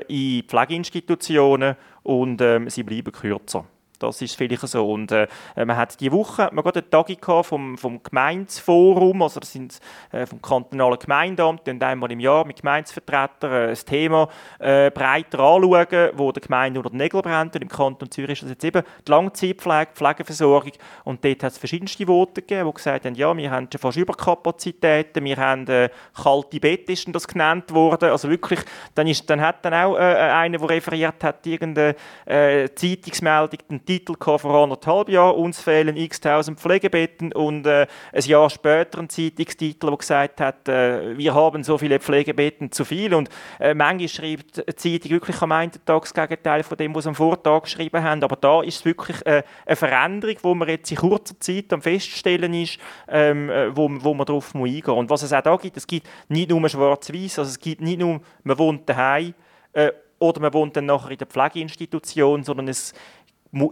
in 0.08 0.44
Pflegeinstitutionen 0.44 1.76
und 2.04 2.42
ähm, 2.42 2.70
sie 2.70 2.84
bleiben 2.84 3.12
kürzer. 3.12 3.66
Das 4.02 4.22
ist 4.22 4.36
vielleicht 4.36 4.68
so. 4.68 4.92
Und 4.92 5.12
äh, 5.12 5.28
man 5.56 5.78
hat 5.78 6.00
die 6.00 6.12
Woche 6.12 6.50
man 6.52 6.64
gerade 6.64 6.80
einen 6.80 6.90
Tag 6.90 7.46
vom, 7.46 7.78
vom 7.78 8.02
Gemeindeforum, 8.02 9.22
also 9.22 9.40
das 9.40 9.52
sind 9.52 9.80
äh, 10.12 10.26
vom 10.26 10.42
kantonalen 10.42 11.00
Gemeindeamt, 11.00 11.68
und 11.68 11.84
einmal 11.84 12.12
im 12.12 12.20
Jahr 12.20 12.46
mit 12.46 12.58
Gemeindevertretern 12.58 13.52
äh, 13.52 13.68
das 13.68 13.86
Thema 13.86 14.28
äh, 14.60 14.90
breiter 14.92 15.40
anschauen, 15.40 16.10
wo 16.14 16.32
der 16.32 16.42
Gemeinde 16.42 16.80
unter 16.80 16.90
den 16.90 16.98
Nägeln 16.98 17.24
brennt. 17.24 17.56
Und 17.56 17.62
im 17.62 17.70
Kanton 17.70 18.10
Zürich 18.10 18.32
ist 18.32 18.44
das 18.44 18.50
jetzt 18.52 18.64
eben 18.64 18.84
die 19.08 19.12
Langzeitpflege, 19.12 19.92
Pflegeversorgung. 19.94 20.74
Und 21.04 21.24
dort 21.24 21.44
hat 21.44 21.52
es 21.52 21.58
verschiedenste 21.58 22.08
Worte 22.08 22.42
gegeben, 22.42 22.68
die 22.68 22.74
gesagt 22.74 23.06
haben, 23.06 23.16
ja, 23.16 23.36
wir 23.36 23.52
haben 23.52 23.68
schon 23.72 23.80
fast 23.80 23.98
Überkapazitäten, 23.98 25.24
wir 25.24 25.38
haben 25.38 25.68
äh, 25.68 25.90
kalte 26.22 26.60
Betten, 26.60 26.92
ist 26.92 27.08
das 27.14 27.28
genannt 27.28 27.74
worden. 27.74 28.10
Also 28.10 28.30
wirklich, 28.30 28.60
dann, 28.96 29.08
ist, 29.08 29.30
dann 29.30 29.42
hat 29.42 29.64
dann 29.64 29.74
auch 29.74 29.96
äh, 29.96 30.00
einer, 30.00 30.58
der 30.58 30.70
referiert 30.70 31.24
hat, 31.24 31.46
irgendeine 31.46 31.96
äh, 32.26 32.70
Zeitungsmeldung, 32.74 33.60
Titel 33.92 34.16
vor 34.18 34.64
anderthalb 34.64 35.10
Jahren, 35.10 35.36
uns 35.36 35.60
fehlen 35.60 35.98
x 35.98 36.22
tausend 36.22 36.62
Pflegebetten 36.62 37.34
und 37.34 37.68
äh, 37.68 37.88
ein 38.14 38.24
Jahr 38.24 38.50
später 38.50 39.00
ein 39.00 39.10
Zeitungstitel, 39.10 39.88
der 39.88 39.98
gesagt 39.98 40.40
hat, 40.40 40.70
äh, 40.70 41.18
wir 41.18 41.34
haben 41.34 41.62
so 41.66 41.78
viele 41.78 42.00
Pflegebetten 42.00 42.72
zu 42.72 42.86
viel 42.86 43.14
und 43.14 43.30
äh, 43.60 43.74
manchmal 43.74 44.08
schreibt 44.08 44.66
die 44.66 44.76
Zeitung 44.76 45.12
wirklich 45.12 45.42
am 45.42 45.52
einen 45.52 45.74
Tag 45.86 46.04
das 46.04 46.14
Gegenteil 46.14 46.64
von 46.64 46.78
dem, 46.78 46.96
was 46.96 47.04
sie 47.04 47.10
am 47.10 47.16
Vortag 47.16 47.64
geschrieben 47.64 48.02
haben, 48.02 48.24
aber 48.24 48.38
da 48.38 48.62
ist 48.62 48.78
es 48.78 48.86
wirklich 48.86 49.26
äh, 49.26 49.44
eine 49.66 49.76
Veränderung, 49.76 50.38
wo 50.42 50.56
man 50.56 50.70
jetzt 50.70 50.90
in 50.90 50.98
kurzer 50.98 51.38
Zeit 51.42 51.74
am 51.74 51.82
feststellen 51.82 52.54
ist, 52.54 52.78
ähm, 53.10 53.50
äh, 53.50 53.76
wo, 53.76 53.90
wo 53.92 54.14
man 54.14 54.26
darauf 54.26 54.56
eingehen 54.56 54.84
muss. 54.86 54.98
Und 54.98 55.10
was 55.10 55.24
es 55.24 55.34
auch 55.34 55.42
da 55.42 55.58
gibt, 55.58 55.76
es 55.76 55.86
gibt 55.86 56.08
nicht 56.30 56.50
nur 56.50 56.70
schwarz-weiß, 56.70 57.40
also 57.40 57.50
es 57.50 57.60
gibt 57.60 57.82
nicht 57.82 58.00
nur, 58.00 58.22
man 58.44 58.58
wohnt 58.58 58.88
daheim 58.88 59.34
äh, 59.74 59.92
oder 60.22 60.40
man 60.40 60.54
wohnt 60.54 60.78
dann 60.78 60.86
nachher 60.86 61.12
in 61.12 61.18
der 61.18 61.28
Pflegeinstitution, 61.28 62.44
sondern 62.44 62.68
es 62.68 62.94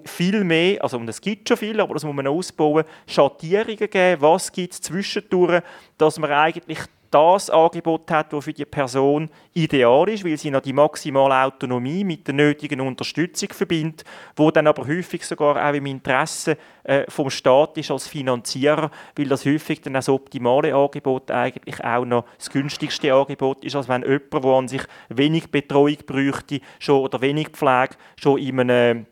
viel 0.06 0.44
mehr, 0.44 0.84
also 0.84 0.98
und 0.98 1.08
es 1.08 1.22
gibt 1.22 1.48
schon 1.48 1.58
viel, 1.58 1.80
aber 1.80 1.94
das 1.94 2.04
muss 2.04 2.16
man 2.16 2.28
ausbauen, 2.28 2.84
Schattierungen 3.08 3.90
geben, 3.90 4.22
was 4.22 4.52
gibt 4.52 4.74
es 4.74 4.82
zwischendurch, 4.82 5.62
dass 5.98 6.20
man 6.20 6.32
eigentlich 6.32 6.80
das 7.12 7.50
Angebot 7.50 8.10
hat, 8.12 8.32
das 8.34 8.44
für 8.44 8.54
die 8.54 8.66
Person 8.66 9.30
ideal 9.54 10.08
ist, 10.10 10.24
weil 10.24 10.38
sie 10.38 10.52
noch 10.52 10.62
die 10.62 10.74
maximale 10.74 11.44
Autonomie 11.44 12.04
mit 12.04 12.28
der 12.28 12.36
nötigen 12.36 12.82
Unterstützung 12.82 13.50
verbindet, 13.50 14.04
wo 14.36 14.52
dann 14.52 14.68
aber 14.68 14.86
häufig 14.88 15.26
sogar 15.26 15.56
auch 15.68 15.74
im 15.74 15.86
Interesse 15.88 16.58
äh, 16.84 17.10
vom 17.10 17.30
Staat 17.30 17.78
ist 17.78 17.92
als 17.92 18.08
Finanzierer, 18.08 18.92
weil 19.16 19.28
das 19.28 19.46
häufig 19.46 19.82
dann 19.82 19.94
das 19.94 20.10
optimale 20.10 20.76
Angebot 20.76 21.32
eigentlich 21.32 21.84
auch 21.84 22.06
noch 22.06 22.26
das 22.38 22.50
günstigste 22.50 23.14
Angebot 23.14 23.64
ist, 23.64 23.76
als 23.76 23.88
wenn 23.88 24.04
jemand, 24.04 24.34
der 24.34 24.52
an 24.52 24.68
sich 24.68 24.84
wenig 25.10 25.50
Betreuung 25.50 25.98
bräuchte 26.06 26.62
schon, 26.78 27.02
oder 27.02 27.22
wenig 27.22 27.50
Pflege, 27.50 27.96
schon 28.18 28.38
in 28.38 28.60
einem 28.60 29.06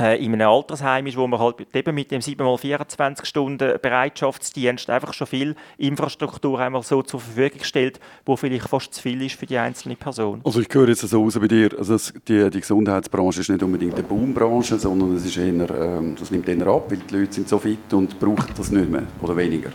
in 0.00 0.32
einem 0.32 0.48
Altersheim 0.48 1.08
ist, 1.08 1.16
wo 1.16 1.26
man 1.26 1.40
halt 1.40 1.56
eben 1.74 1.92
mit 1.92 2.12
dem 2.12 2.20
7x24 2.20 3.24
Stunden 3.24 3.80
Bereitschaftsdienst 3.82 4.88
einfach 4.90 5.12
schon 5.12 5.26
viel 5.26 5.56
Infrastruktur 5.76 6.60
einmal 6.60 6.84
so 6.84 7.02
zur 7.02 7.18
Verfügung 7.18 7.64
stellt, 7.64 7.98
wo 8.24 8.36
vielleicht 8.36 8.68
fast 8.68 8.94
zu 8.94 9.02
viel 9.02 9.20
ist 9.22 9.34
für 9.34 9.46
die 9.46 9.58
einzelne 9.58 9.96
Person. 9.96 10.40
Also 10.44 10.60
ich 10.60 10.68
höre 10.72 10.88
jetzt 10.88 11.00
so 11.00 11.20
raus 11.24 11.36
bei 11.40 11.48
dir, 11.48 11.70
also 11.76 11.96
die, 12.28 12.48
die 12.48 12.60
Gesundheitsbranche 12.60 13.40
ist 13.40 13.50
nicht 13.50 13.62
unbedingt 13.62 13.94
eine 13.94 14.04
Boombranche, 14.04 14.78
sondern 14.78 15.16
es 15.16 15.24
ist 15.24 15.36
eher, 15.36 15.68
ähm, 15.68 16.14
das 16.16 16.30
nimmt 16.30 16.48
eher 16.48 16.66
ab, 16.68 16.84
weil 16.90 16.98
die 16.98 17.16
Leute 17.16 17.32
sind 17.32 17.48
so 17.48 17.58
fit 17.58 17.92
und 17.92 18.20
brauchen 18.20 18.54
das 18.56 18.70
nicht 18.70 18.88
mehr 18.88 19.02
oder 19.20 19.36
weniger. 19.36 19.70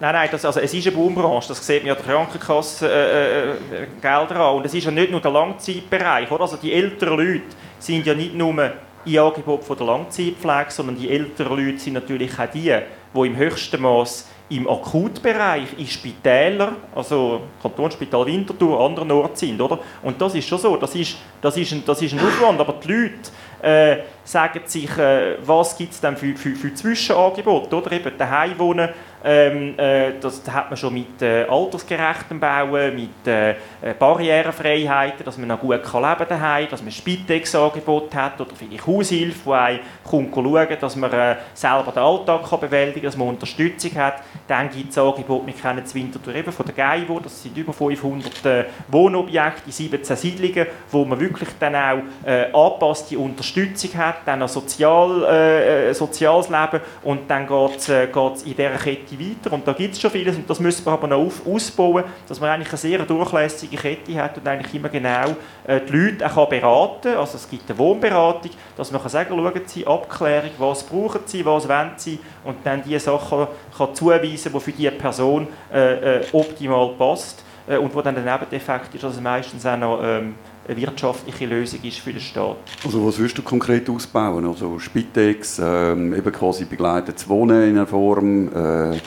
Nein, 0.00 0.12
nein, 0.12 0.28
das, 0.32 0.44
also 0.44 0.58
es 0.58 0.74
ist 0.74 0.86
eine 0.88 0.96
Boombranche, 0.96 1.48
das 1.48 1.64
sieht 1.64 1.82
man 1.82 1.88
ja 1.88 1.94
der 1.94 2.04
Krankenkasse 2.04 2.88
äh, 2.90 3.50
äh, 3.52 3.56
Gelder 4.02 4.40
an. 4.40 4.56
Und 4.56 4.66
es 4.66 4.74
ist 4.74 4.84
ja 4.84 4.90
nicht 4.90 5.10
nur 5.10 5.20
der 5.20 5.30
Langzeitbereich, 5.30 6.30
oder? 6.30 6.42
Also 6.42 6.56
die 6.56 6.72
älteren 6.72 7.16
Leute 7.16 7.44
sind 7.78 8.04
ja 8.04 8.12
nicht 8.12 8.34
nur 8.34 8.72
im 9.04 9.18
Angebot 9.18 9.64
von 9.64 9.76
der 9.76 9.86
Langzeitpflege, 9.86 10.70
sondern 10.70 10.96
die 10.96 11.10
älteren 11.10 11.56
Leute 11.56 11.78
sind 11.78 11.94
natürlich 11.94 12.38
auch 12.38 12.46
die, 12.46 12.74
die 13.14 13.26
im 13.26 13.36
höchsten 13.36 13.80
Maß 13.80 14.28
im 14.50 14.68
Akutbereich, 14.68 15.68
in 15.78 15.86
Spitälern, 15.86 16.76
also 16.94 17.40
Kantonsspital 17.62 18.26
Winterthur, 18.26 18.78
anderen 18.78 19.10
Orten 19.10 19.36
sind, 19.36 19.60
oder? 19.60 19.78
Und 20.02 20.20
das 20.20 20.34
ist 20.34 20.46
schon 20.46 20.58
so, 20.58 20.76
das 20.76 20.94
ist, 20.94 21.16
das 21.40 21.56
ist, 21.56 21.72
ein, 21.72 21.82
das 21.86 22.02
ist 22.02 22.12
ein 22.12 22.20
Aufwand, 22.20 22.60
aber 22.60 22.74
die 22.74 22.92
Leute 22.92 23.30
äh, 23.62 24.02
sagen 24.24 24.62
sich, 24.64 24.96
äh, 24.98 25.36
was 25.44 25.76
gibt 25.76 25.92
es 25.92 26.00
denn 26.00 26.16
für, 26.16 26.34
für, 26.36 26.54
für 26.54 26.74
Zwischenangebote, 26.74 27.76
oder? 27.76 27.92
Eben 27.92 28.16
daheim 28.16 28.58
wohnen, 28.58 28.88
ähm, 29.26 29.78
äh, 29.78 30.12
das 30.20 30.42
hat 30.50 30.68
man 30.68 30.76
schon 30.76 30.92
mit 30.92 31.22
äh, 31.22 31.44
altersgerechtem 31.44 32.38
Bauen, 32.38 32.94
mit 32.94 33.26
äh, 33.26 33.54
Barrierefreiheiten, 33.98 35.24
dass 35.24 35.38
man 35.38 35.48
noch 35.48 35.60
gut 35.60 35.82
kann 35.82 36.02
leben 36.02 36.26
daheim, 36.28 36.68
dass 36.68 36.82
man 36.82 36.92
Spitex-Angebot 36.92 38.14
hat 38.14 38.38
oder 38.38 38.50
vielleicht 38.54 38.86
Haushilfe, 38.86 39.40
die 39.46 39.50
einem 39.50 39.80
kommt 40.04 40.82
dass 40.82 40.96
man 40.96 41.10
äh, 41.10 41.36
selber 41.54 41.90
den 41.92 42.02
Alltag 42.02 42.50
kann 42.50 42.60
bewältigen 42.60 43.00
kann, 43.00 43.04
dass 43.04 43.16
man 43.16 43.28
Unterstützung 43.28 43.94
hat. 43.94 44.22
Dann 44.46 44.68
gibt 44.68 44.90
es 44.90 44.98
Angebote, 44.98 45.46
wir 45.46 45.54
kennen 45.54 45.80
das 45.82 45.94
Winterthur 45.94 46.34
eben 46.34 46.52
von 46.52 46.66
der 46.66 46.74
Geiwo, 46.74 47.18
das 47.18 47.42
sind 47.42 47.56
über 47.56 47.72
500 47.72 48.44
äh, 48.44 48.64
Wohnobjekte 48.88 49.62
in 49.66 49.72
17 49.72 50.16
Siedlungen, 50.16 50.66
wo 50.90 51.06
man 51.06 51.18
wirklich 51.18 51.48
dann 51.58 51.74
auch 51.74 52.02
äh, 52.26 52.52
angepasste 52.52 53.18
Unterstützung 53.18 53.94
hat, 53.94 54.13
dann 54.24 54.42
ein 54.42 54.48
Sozial, 54.48 55.24
äh, 55.24 55.94
soziales 55.94 56.48
Leben 56.48 56.80
und 57.02 57.30
dann 57.30 57.46
geht 57.46 57.76
es 57.76 57.88
äh, 57.88 58.04
in 58.04 58.56
dieser 58.56 58.70
Kette 58.70 59.18
weiter. 59.18 59.52
Und 59.52 59.66
da 59.66 59.72
gibt 59.72 59.94
es 59.94 60.00
schon 60.00 60.10
vieles 60.10 60.36
und 60.36 60.48
das 60.48 60.60
müssen 60.60 60.84
wir 60.84 60.92
aber 60.92 61.06
noch 61.06 61.18
auf, 61.18 61.46
ausbauen, 61.46 62.04
dass 62.28 62.40
man 62.40 62.50
eigentlich 62.50 62.68
eine 62.68 62.78
sehr 62.78 62.98
durchlässige 63.00 63.76
Kette 63.76 64.14
hat 64.16 64.38
und 64.38 64.46
eigentlich 64.46 64.74
immer 64.74 64.88
genau 64.88 65.36
äh, 65.66 65.80
die 65.80 65.92
Leute 65.92 66.26
auch 66.26 66.48
beraten 66.48 67.10
kann. 67.10 67.16
Also 67.18 67.36
es 67.36 67.48
gibt 67.48 67.68
eine 67.68 67.78
Wohnberatung, 67.78 68.50
dass 68.76 68.90
man 68.90 69.00
kann 69.00 69.10
sagen 69.10 69.28
kann, 69.30 69.38
schauen 69.38 69.62
Sie, 69.66 69.86
Abklärung, 69.86 70.50
was 70.58 70.82
brauchen 70.82 71.20
Sie, 71.24 71.44
was 71.44 71.68
wollen 71.68 71.92
Sie 71.96 72.18
und 72.44 72.56
dann 72.64 72.82
die 72.82 72.98
Sachen 72.98 73.46
kann 73.76 73.94
zuweisen, 73.94 74.52
die 74.52 74.60
für 74.60 74.72
diese 74.72 74.90
Person 74.92 75.48
äh, 75.72 76.18
äh, 76.18 76.24
optimal 76.32 76.90
passt 76.98 77.44
äh, 77.66 77.76
und 77.76 77.94
wo 77.94 78.02
dann 78.02 78.14
der 78.14 78.24
Nebeneffekt 78.24 78.94
ist, 78.94 79.04
dass 79.04 79.14
es 79.14 79.20
meistens 79.20 79.64
auch 79.66 79.76
noch 79.76 80.00
ähm, 80.02 80.34
eine 80.66 80.76
wirtschaftliche 80.76 81.46
Lösung 81.46 81.80
ist 81.82 81.98
für 81.98 82.12
den 82.12 82.20
Staat. 82.20 82.56
Also 82.84 83.06
was 83.06 83.18
würdest 83.18 83.38
du 83.38 83.42
konkret 83.42 83.88
ausbauen? 83.88 84.46
Also 84.46 84.78
Spitex, 84.78 85.60
ähm, 85.62 86.14
eben 86.14 86.32
quasi 86.32 86.64
begleitetes 86.64 87.28
Wohnen 87.28 87.70
in 87.70 87.76
einer 87.76 87.86
Form, 87.86 88.48
äh, 88.48 88.98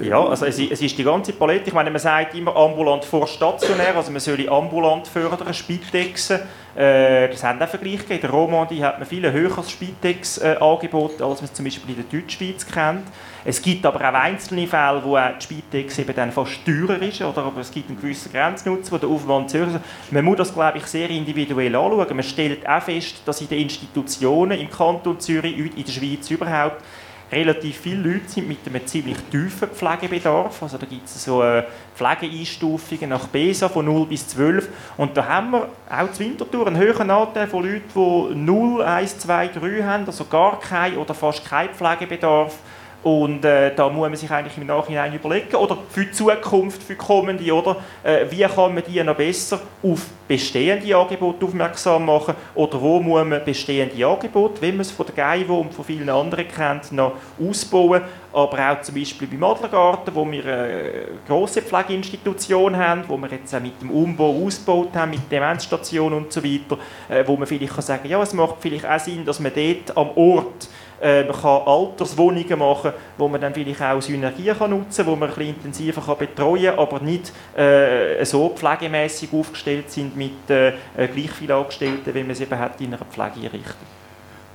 ja, 0.00 0.22
also 0.22 0.44
es, 0.44 0.58
es, 0.58 0.82
ist 0.82 0.98
die 0.98 1.04
ganze 1.04 1.32
Palette. 1.32 1.68
Ich 1.68 1.72
meine, 1.72 1.90
man 1.90 2.00
sagt 2.00 2.34
immer 2.34 2.54
ambulant 2.54 3.04
vor 3.04 3.26
stationär, 3.26 3.96
also 3.96 4.10
man 4.10 4.20
soll 4.20 4.46
ambulant 4.48 5.06
fördern, 5.06 5.54
Spitexen. 5.54 6.40
Äh, 6.74 7.28
das 7.28 7.42
haben 7.42 7.62
auch 7.62 7.68
Vergleich 7.68 8.00
gegeben. 8.00 8.14
In 8.14 8.20
der 8.20 8.30
Romandie 8.30 8.82
hat 8.82 8.98
man 8.98 9.08
viel 9.08 9.30
höheres 9.30 9.70
Spitex-Angebot, 9.70 11.22
als 11.22 11.40
man 11.40 11.44
es 11.44 11.54
zum 11.54 11.64
Beispiel 11.64 11.96
in 11.96 12.04
der 12.04 12.20
Deutschschweiz 12.20 12.66
kennt. 12.66 13.06
Es 13.48 13.62
gibt 13.62 13.86
aber 13.86 14.00
auch 14.00 14.14
einzelne 14.14 14.66
Fälle, 14.66 15.00
wo 15.04 15.16
die 15.16 15.40
Spitex 15.40 16.00
eben 16.00 16.16
dann 16.16 16.32
fast 16.32 16.66
teurer 16.66 17.00
ist, 17.00 17.22
oder 17.22 17.44
aber 17.44 17.60
es 17.60 17.70
gibt 17.70 17.88
einen 17.88 18.00
gewissen 18.00 18.32
Grenznutzen, 18.32 18.90
wo 18.90 18.98
der 18.98 19.08
Aufwand 19.08 19.50
zu 19.50 19.58
ist. 19.58 19.78
Man 20.10 20.24
muss 20.24 20.38
das, 20.38 20.52
glaube 20.52 20.78
ich, 20.78 20.86
sehr 20.86 21.08
individuell 21.10 21.76
anschauen. 21.76 22.16
Man 22.16 22.24
stellt 22.24 22.68
auch 22.68 22.82
fest, 22.82 23.22
dass 23.24 23.40
in 23.40 23.48
den 23.48 23.60
Institutionen 23.60 24.58
im 24.58 24.68
Kanton 24.68 25.20
Zürich, 25.20 25.56
in 25.56 25.84
der 25.84 25.92
Schweiz 25.92 26.28
überhaupt, 26.28 26.82
relativ 27.30 27.78
viele 27.78 28.14
Leute 28.14 28.28
sind 28.28 28.48
mit 28.48 28.58
einem 28.66 28.84
ziemlich 28.84 29.16
tiefen 29.30 29.68
Pflegebedarf. 29.68 30.64
Also 30.64 30.76
da 30.76 30.86
gibt 30.86 31.06
es 31.06 31.24
so 31.24 31.40
äh, 31.44 31.62
Pflegeeinstufungen 31.94 33.10
nach 33.10 33.28
BESA 33.28 33.68
von 33.68 33.84
0 33.84 34.06
bis 34.06 34.26
12. 34.26 34.68
Und 34.96 35.16
da 35.16 35.24
haben 35.24 35.52
wir 35.52 35.68
auch 35.88 36.10
zu 36.10 36.18
Winterthur 36.18 36.66
einen 36.66 36.78
höheren 36.78 37.10
Anteil 37.10 37.46
von 37.46 37.62
Leuten, 37.62 37.84
die 37.94 38.34
0, 38.34 38.82
1, 38.82 39.20
2, 39.20 39.48
3 39.48 39.82
haben, 39.84 40.06
also 40.06 40.24
gar 40.24 40.58
keinen 40.58 40.96
oder 40.96 41.14
fast 41.14 41.44
keinen 41.48 41.70
Pflegebedarf 41.70 42.58
und 43.06 43.44
äh, 43.44 43.72
da 43.72 43.88
muss 43.88 44.08
man 44.08 44.16
sich 44.16 44.28
eigentlich 44.28 44.58
im 44.58 44.66
Nachhinein 44.66 45.14
überlegen, 45.14 45.54
oder 45.54 45.78
für 45.90 46.06
die 46.06 46.10
Zukunft, 46.10 46.82
für 46.82 46.94
die 46.94 46.98
kommende, 46.98 47.54
oder? 47.54 47.76
Äh, 48.02 48.26
wie 48.30 48.42
kann 48.42 48.74
man 48.74 48.82
die 48.82 49.00
noch 49.00 49.14
besser 49.14 49.60
auf 49.80 50.08
bestehende 50.26 50.96
Angebote 50.96 51.46
aufmerksam 51.46 52.04
machen, 52.04 52.34
oder 52.56 52.80
wo 52.80 52.98
muss 52.98 53.24
man 53.24 53.44
bestehende 53.44 54.04
Angebote, 54.04 54.60
wie 54.60 54.72
man 54.72 54.80
es 54.80 54.90
von 54.90 55.06
der 55.06 55.14
Geivo 55.14 55.60
und 55.60 55.72
von 55.72 55.84
vielen 55.84 56.08
anderen 56.08 56.48
kennt, 56.48 56.90
noch 56.90 57.12
ausbauen, 57.40 58.02
aber 58.32 58.72
auch 58.72 58.82
zum 58.82 58.96
Beispiel 58.96 59.28
beim 59.28 59.44
Adlergarten, 59.44 60.12
wo 60.12 60.28
wir 60.28 60.44
eine 60.44 60.68
äh, 60.68 61.06
grosse 61.28 61.62
Pflegeinstitution 61.62 62.76
haben, 62.76 63.04
wo 63.06 63.16
wir 63.18 63.28
jetzt 63.30 63.54
auch 63.54 63.60
mit 63.60 63.80
dem 63.80 63.92
Umbau 63.92 64.44
ausgebaut 64.44 64.96
haben, 64.96 65.12
mit 65.12 65.30
Demenzstationen 65.30 66.24
und 66.24 66.32
so 66.32 66.42
weiter, 66.42 66.76
äh, 67.08 67.22
wo 67.24 67.36
man 67.36 67.46
vielleicht 67.46 67.72
kann 67.72 67.82
sagen, 67.82 68.08
ja, 68.08 68.20
es 68.20 68.34
macht 68.34 68.56
vielleicht 68.58 68.84
auch 68.84 68.98
Sinn, 68.98 69.24
dass 69.24 69.38
man 69.38 69.52
dort 69.54 69.96
am 69.96 70.10
Ort 70.16 70.68
man 71.00 71.40
kann 71.40 71.62
Alterswohnungen 71.66 72.58
machen, 72.58 72.92
wo 73.18 73.28
man 73.28 73.40
dann 73.40 73.52
vielleicht 73.52 73.82
auch 73.82 74.00
Synergien 74.00 74.56
nutzen 74.70 75.04
kann, 75.04 75.06
wo 75.06 75.16
man 75.16 75.30
ein 75.34 75.40
intensiver 75.40 76.14
betreuen 76.14 76.64
kann, 76.64 76.78
aber 76.78 77.00
nicht 77.00 77.32
äh, 77.56 78.24
so 78.24 78.48
pflegemäßig 78.48 79.28
aufgestellt 79.32 79.90
sind 79.90 80.16
mit 80.16 80.48
äh, 80.48 80.72
gleich 80.94 81.30
vielen 81.30 81.52
Angestellten, 81.52 82.14
wie 82.14 82.22
man 82.22 82.30
es 82.30 82.40
eben 82.40 82.58
hat 82.58 82.80
in 82.80 82.94
einer 82.94 83.04
Pflegeeinrichtung. 83.04 83.86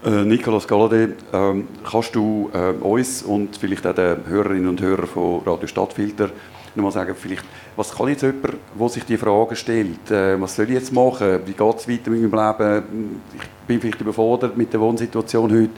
Äh, 0.04 0.26
Nicolas 0.26 0.68
Galladay, 0.68 1.10
ähm, 1.32 1.68
kannst 1.89 2.16
du 2.16 2.50
äh, 2.54 2.72
uns 2.72 3.22
und 3.22 3.56
vielleicht 3.56 3.86
auch 3.86 3.94
den 3.94 4.26
Hörerinnen 4.26 4.68
und 4.68 4.82
Hörern 4.82 5.06
von 5.06 5.42
Radio 5.46 5.68
Stadtfilter 5.68 6.32
nochmal 6.76 6.91
sagen, 6.91 7.15
vielleicht, 7.15 7.43
was 7.76 7.95
kann 7.95 8.07
jetzt 8.07 8.22
jemand, 8.22 8.55
der 8.80 8.89
sich 8.89 9.03
die 9.03 9.17
Frage 9.17 9.55
stellt, 9.55 10.09
äh, 10.11 10.39
was 10.39 10.55
soll 10.55 10.65
ich 10.65 10.76
jetzt 10.76 10.93
machen, 10.93 11.39
wie 11.45 11.53
geht 11.53 11.76
es 11.78 11.88
weiter 11.88 12.09
mit 12.09 12.32
meinem 12.32 12.57
Leben, 12.57 13.22
ich 13.36 13.67
bin 13.67 13.82
vielleicht 13.82 14.01
überfordert 14.01 14.57
mit 14.57 14.72
der 14.72 14.80
Wohnsituation 14.80 15.51
heute, 15.51 15.69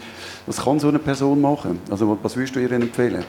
was 0.45 0.63
kann 0.63 0.79
so 0.79 0.89
eine 0.89 0.99
Person 0.99 1.39
machen? 1.41 1.79
Also 1.89 2.17
was 2.21 2.35
würdest 2.35 2.55
du 2.55 2.59
ihr 2.59 2.71
empfehlen? 2.71 3.23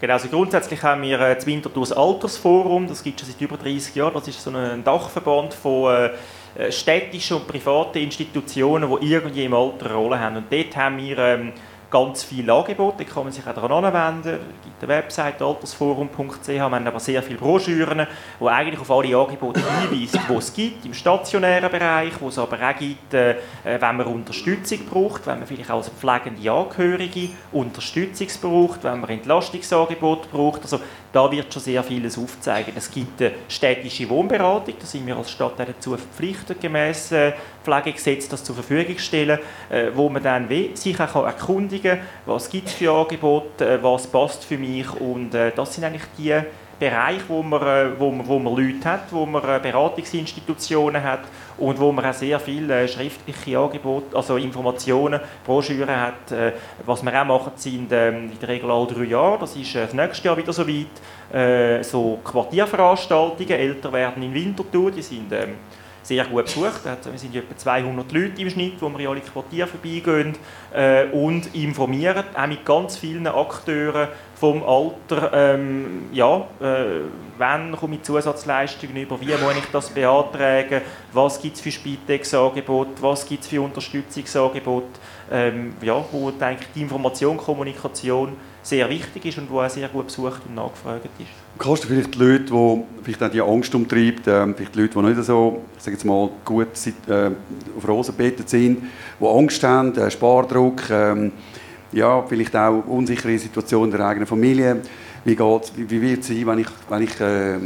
Genau, 0.00 0.14
also 0.14 0.28
grundsätzlich 0.28 0.82
haben 0.82 1.02
wir 1.02 1.18
äh, 1.20 1.34
das 1.34 1.46
Winterthur 1.46 1.96
Altersforum, 1.96 2.86
das 2.86 3.02
gibt 3.02 3.22
es 3.22 3.28
seit 3.28 3.40
über 3.40 3.56
30 3.56 3.94
Jahren, 3.94 4.14
das 4.14 4.28
ist 4.28 4.42
so 4.42 4.50
ein 4.50 4.84
Dachverband 4.84 5.54
von 5.54 6.10
äh, 6.56 6.70
städtischen 6.70 7.38
und 7.38 7.48
privaten 7.48 7.98
Institutionen, 7.98 8.88
die 9.00 9.12
irgendwie 9.12 9.44
im 9.44 9.54
Alter 9.54 9.86
eine 9.86 9.94
Rolle 9.94 10.20
haben. 10.20 10.36
Und 10.36 10.52
dort 10.52 10.76
haben 10.76 10.98
wir 10.98 11.18
ähm, 11.18 11.52
ganz 11.94 12.24
viele 12.24 12.52
Angebote, 12.52 13.04
da 13.04 13.04
kann 13.04 13.22
man 13.22 13.32
sich 13.32 13.46
auch 13.46 13.54
daran 13.54 13.84
anwenden. 13.84 14.40
Es 14.40 14.64
gibt 14.64 14.82
eine 14.82 14.88
Website 14.88 15.40
altersforum.ch, 15.40 16.48
wir 16.48 16.60
haben 16.60 16.88
aber 16.88 16.98
sehr 16.98 17.22
viele 17.22 17.38
Broschüren, 17.38 18.08
die 18.40 18.44
eigentlich 18.48 18.80
auf 18.80 18.90
alle 18.90 19.16
Angebote 19.16 19.60
hinweisen, 19.60 20.20
die 20.28 20.34
es 20.34 20.52
gibt, 20.52 20.84
im 20.84 20.92
stationären 20.92 21.70
Bereich, 21.70 22.12
wo 22.18 22.30
es 22.30 22.38
aber 22.38 22.56
auch 22.56 22.76
gibt, 22.76 23.14
äh, 23.14 23.36
wenn 23.62 23.96
man 23.96 24.06
Unterstützung 24.06 24.80
braucht, 24.90 25.24
wenn 25.28 25.38
man 25.38 25.46
vielleicht 25.46 25.70
als 25.70 25.88
pflegende 25.88 26.50
Angehörige 26.50 27.28
Unterstützung 27.52 28.26
braucht, 28.42 28.82
wenn 28.82 28.98
man 28.98 29.10
Entlastungsangebot 29.10 30.32
braucht. 30.32 30.62
Also 30.62 30.80
da 31.14 31.30
wird 31.30 31.52
schon 31.52 31.62
sehr 31.62 31.82
vieles 31.84 32.18
aufzeigen. 32.18 32.72
Es 32.76 32.90
gibt 32.90 33.22
eine 33.22 33.30
städtische 33.48 34.08
Wohnberatung, 34.10 34.74
da 34.78 34.84
sind 34.84 35.06
wir 35.06 35.16
als 35.16 35.30
Stadt 35.30 35.52
dazu 35.56 35.96
verpflichtet, 35.96 36.60
gemäß 36.60 37.12
äh, 37.12 37.32
Pflegegesetz 37.62 38.28
das 38.28 38.42
zur 38.42 38.56
Verfügung 38.56 38.98
stellen, 38.98 39.38
äh, 39.70 39.90
wo 39.94 40.08
man 40.08 40.22
dann 40.22 40.48
sich 40.74 40.98
auch 40.98 41.24
erkundigen 41.24 41.98
kann, 41.98 42.06
was 42.26 42.50
gibt 42.50 42.66
es 42.66 42.74
für 42.74 42.92
Angebote, 42.92 43.64
äh, 43.64 43.82
was 43.82 44.08
passt 44.08 44.44
für 44.44 44.58
mich 44.58 44.90
und 45.00 45.30
das 45.30 45.74
sind 45.74 45.84
eigentlich 45.84 46.02
die 46.18 46.36
Bereich, 46.80 47.20
wo 47.28 47.42
man, 47.42 47.98
wo 47.98 48.10
man, 48.10 48.26
wo 48.26 48.38
man 48.40 48.56
Leute 48.56 48.84
hat, 48.84 49.12
wo 49.12 49.24
man 49.24 49.42
Beratungsinstitutionen 49.62 51.02
hat 51.02 51.20
und 51.58 51.78
wo 51.78 51.92
man 51.92 52.04
auch 52.04 52.14
sehr 52.14 52.40
viele 52.40 52.86
schriftliche 52.88 53.58
Angebote, 53.58 54.16
also 54.16 54.36
Informationen, 54.36 55.20
Broschüren 55.44 56.00
hat. 56.00 56.34
Was 56.84 57.02
wir 57.02 57.20
auch 57.20 57.24
machen, 57.24 57.52
sind 57.56 57.92
ähm, 57.92 58.30
in 58.32 58.38
der 58.38 58.48
Regel 58.48 58.70
alle 58.70 58.86
drei 58.86 59.04
Jahre, 59.04 59.38
das 59.40 59.56
ist 59.56 59.74
das 59.74 59.94
nächste 59.94 60.28
Jahr 60.28 60.36
wieder 60.36 60.52
so 60.52 60.66
weit, 60.66 61.84
so 61.84 62.18
Quartierveranstaltungen, 62.22 63.50
älter 63.50 63.92
werden 63.92 64.22
in 64.22 64.34
Winterthur, 64.34 64.90
die 64.90 65.02
sind 65.02 65.32
ähm, 65.32 65.54
sehr 66.04 66.24
gut 66.26 66.44
besucht. 66.44 66.84
Wir 66.84 67.18
sind 67.18 67.34
etwa 67.34 67.56
200 67.56 68.12
Leute 68.12 68.42
im 68.42 68.50
Schnitt, 68.50 68.74
wo 68.80 68.88
wir 68.90 69.00
in 69.00 69.06
alle 69.06 69.20
Quartiere 69.20 69.66
vorbeigehen 69.66 70.34
äh, 70.72 71.06
und 71.06 71.54
informieren, 71.54 72.24
auch 72.34 72.46
mit 72.46 72.64
ganz 72.64 72.96
vielen 72.96 73.26
Akteuren 73.26 74.08
vom 74.34 74.62
Alter, 74.62 75.32
ähm, 75.32 76.10
ja, 76.12 76.46
äh, 76.60 77.00
wann 77.38 77.74
komme 77.76 77.96
ich 77.96 78.02
Zusatzleistungen 78.02 78.96
über, 78.96 79.18
wie 79.20 79.28
muss 79.28 79.56
ich 79.56 79.70
das 79.72 79.88
beantragen, 79.88 80.82
was 81.12 81.40
gibt 81.40 81.56
es 81.56 81.62
für 81.62 81.72
Spitex-Angebote, 81.72 83.00
was 83.00 83.26
gibt 83.26 83.42
es 83.42 83.48
für 83.48 83.62
Unterstützungsangebote, 83.62 84.86
ähm, 85.32 85.74
ja, 85.80 86.04
wo 86.12 86.30
eigentlich 86.38 86.68
die 86.74 86.82
Information, 86.82 87.38
Kommunikation 87.38 88.36
sehr 88.64 88.88
wichtig 88.88 89.26
ist 89.26 89.38
und 89.38 89.50
wo 89.50 89.60
auch 89.60 89.68
sehr 89.68 89.88
gut 89.88 90.06
besucht 90.06 90.40
und 90.48 90.54
nachgefragt 90.54 91.08
ist. 91.18 91.28
Kannst 91.58 91.84
du 91.84 91.88
vielleicht 91.88 92.14
die 92.14 92.18
Leute, 92.18 92.44
die 92.44 92.82
vielleicht 93.04 93.22
auch 93.22 93.30
die 93.30 93.40
Angst 93.40 93.74
umtreibt, 93.74 94.26
äh, 94.26 94.52
vielleicht 94.54 94.74
die 94.74 94.80
Leute, 94.80 94.98
die 94.98 95.06
nicht 95.06 95.24
so, 95.24 95.62
sag 95.78 95.92
jetzt 95.92 96.04
mal, 96.04 96.30
gut 96.44 96.68
äh, 97.08 97.30
auf 97.76 97.86
Rosen 97.86 98.16
gebettet 98.16 98.48
sind, 98.48 98.82
die 99.20 99.26
Angst 99.26 99.62
haben, 99.62 99.94
äh, 99.96 100.10
Spardruck, 100.10 100.90
äh, 100.90 101.30
ja, 101.92 102.22
vielleicht 102.22 102.56
auch 102.56 102.82
unsichere 102.86 103.38
Situationen 103.38 103.90
der 103.92 104.06
eigenen 104.06 104.26
Familie. 104.26 104.80
Wie, 105.24 105.36
geht's, 105.36 105.72
wie, 105.76 105.88
wie 105.88 106.00
wird 106.00 106.20
es 106.20 106.28
sein, 106.28 106.46
wenn 106.46 106.58
ich, 106.58 106.68
wenn 106.88 107.02
ich, 107.02 107.20
äh, 107.20 107.58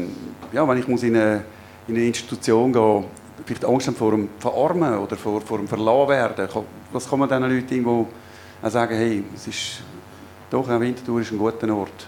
ja, 0.52 0.68
wenn 0.68 0.78
ich 0.78 0.88
muss 0.88 1.02
in, 1.04 1.16
eine, 1.16 1.44
in 1.86 1.94
eine 1.94 2.04
Institution 2.04 2.72
gehen 2.72 3.04
vielleicht 3.46 3.64
Angst 3.64 3.86
haben 3.86 3.96
vor 3.96 4.10
dem 4.10 4.28
Verarmen 4.38 4.98
oder 4.98 5.16
vor, 5.16 5.40
vor 5.40 5.58
dem 5.58 5.68
Verlassen 5.68 6.08
werden. 6.08 6.48
Was 6.92 7.08
kann 7.08 7.18
man 7.18 7.28
diesen 7.28 7.42
Leuten 7.42 7.74
irgendwo 7.74 8.06
sagen, 8.62 8.94
hey, 8.94 9.24
es 9.34 9.46
ist 9.46 9.82
doch, 10.50 10.68
auch 10.68 10.80
Winterthur 10.80 11.20
ist 11.20 11.32
ein 11.32 11.38
guter 11.38 11.74
Ort. 11.74 12.06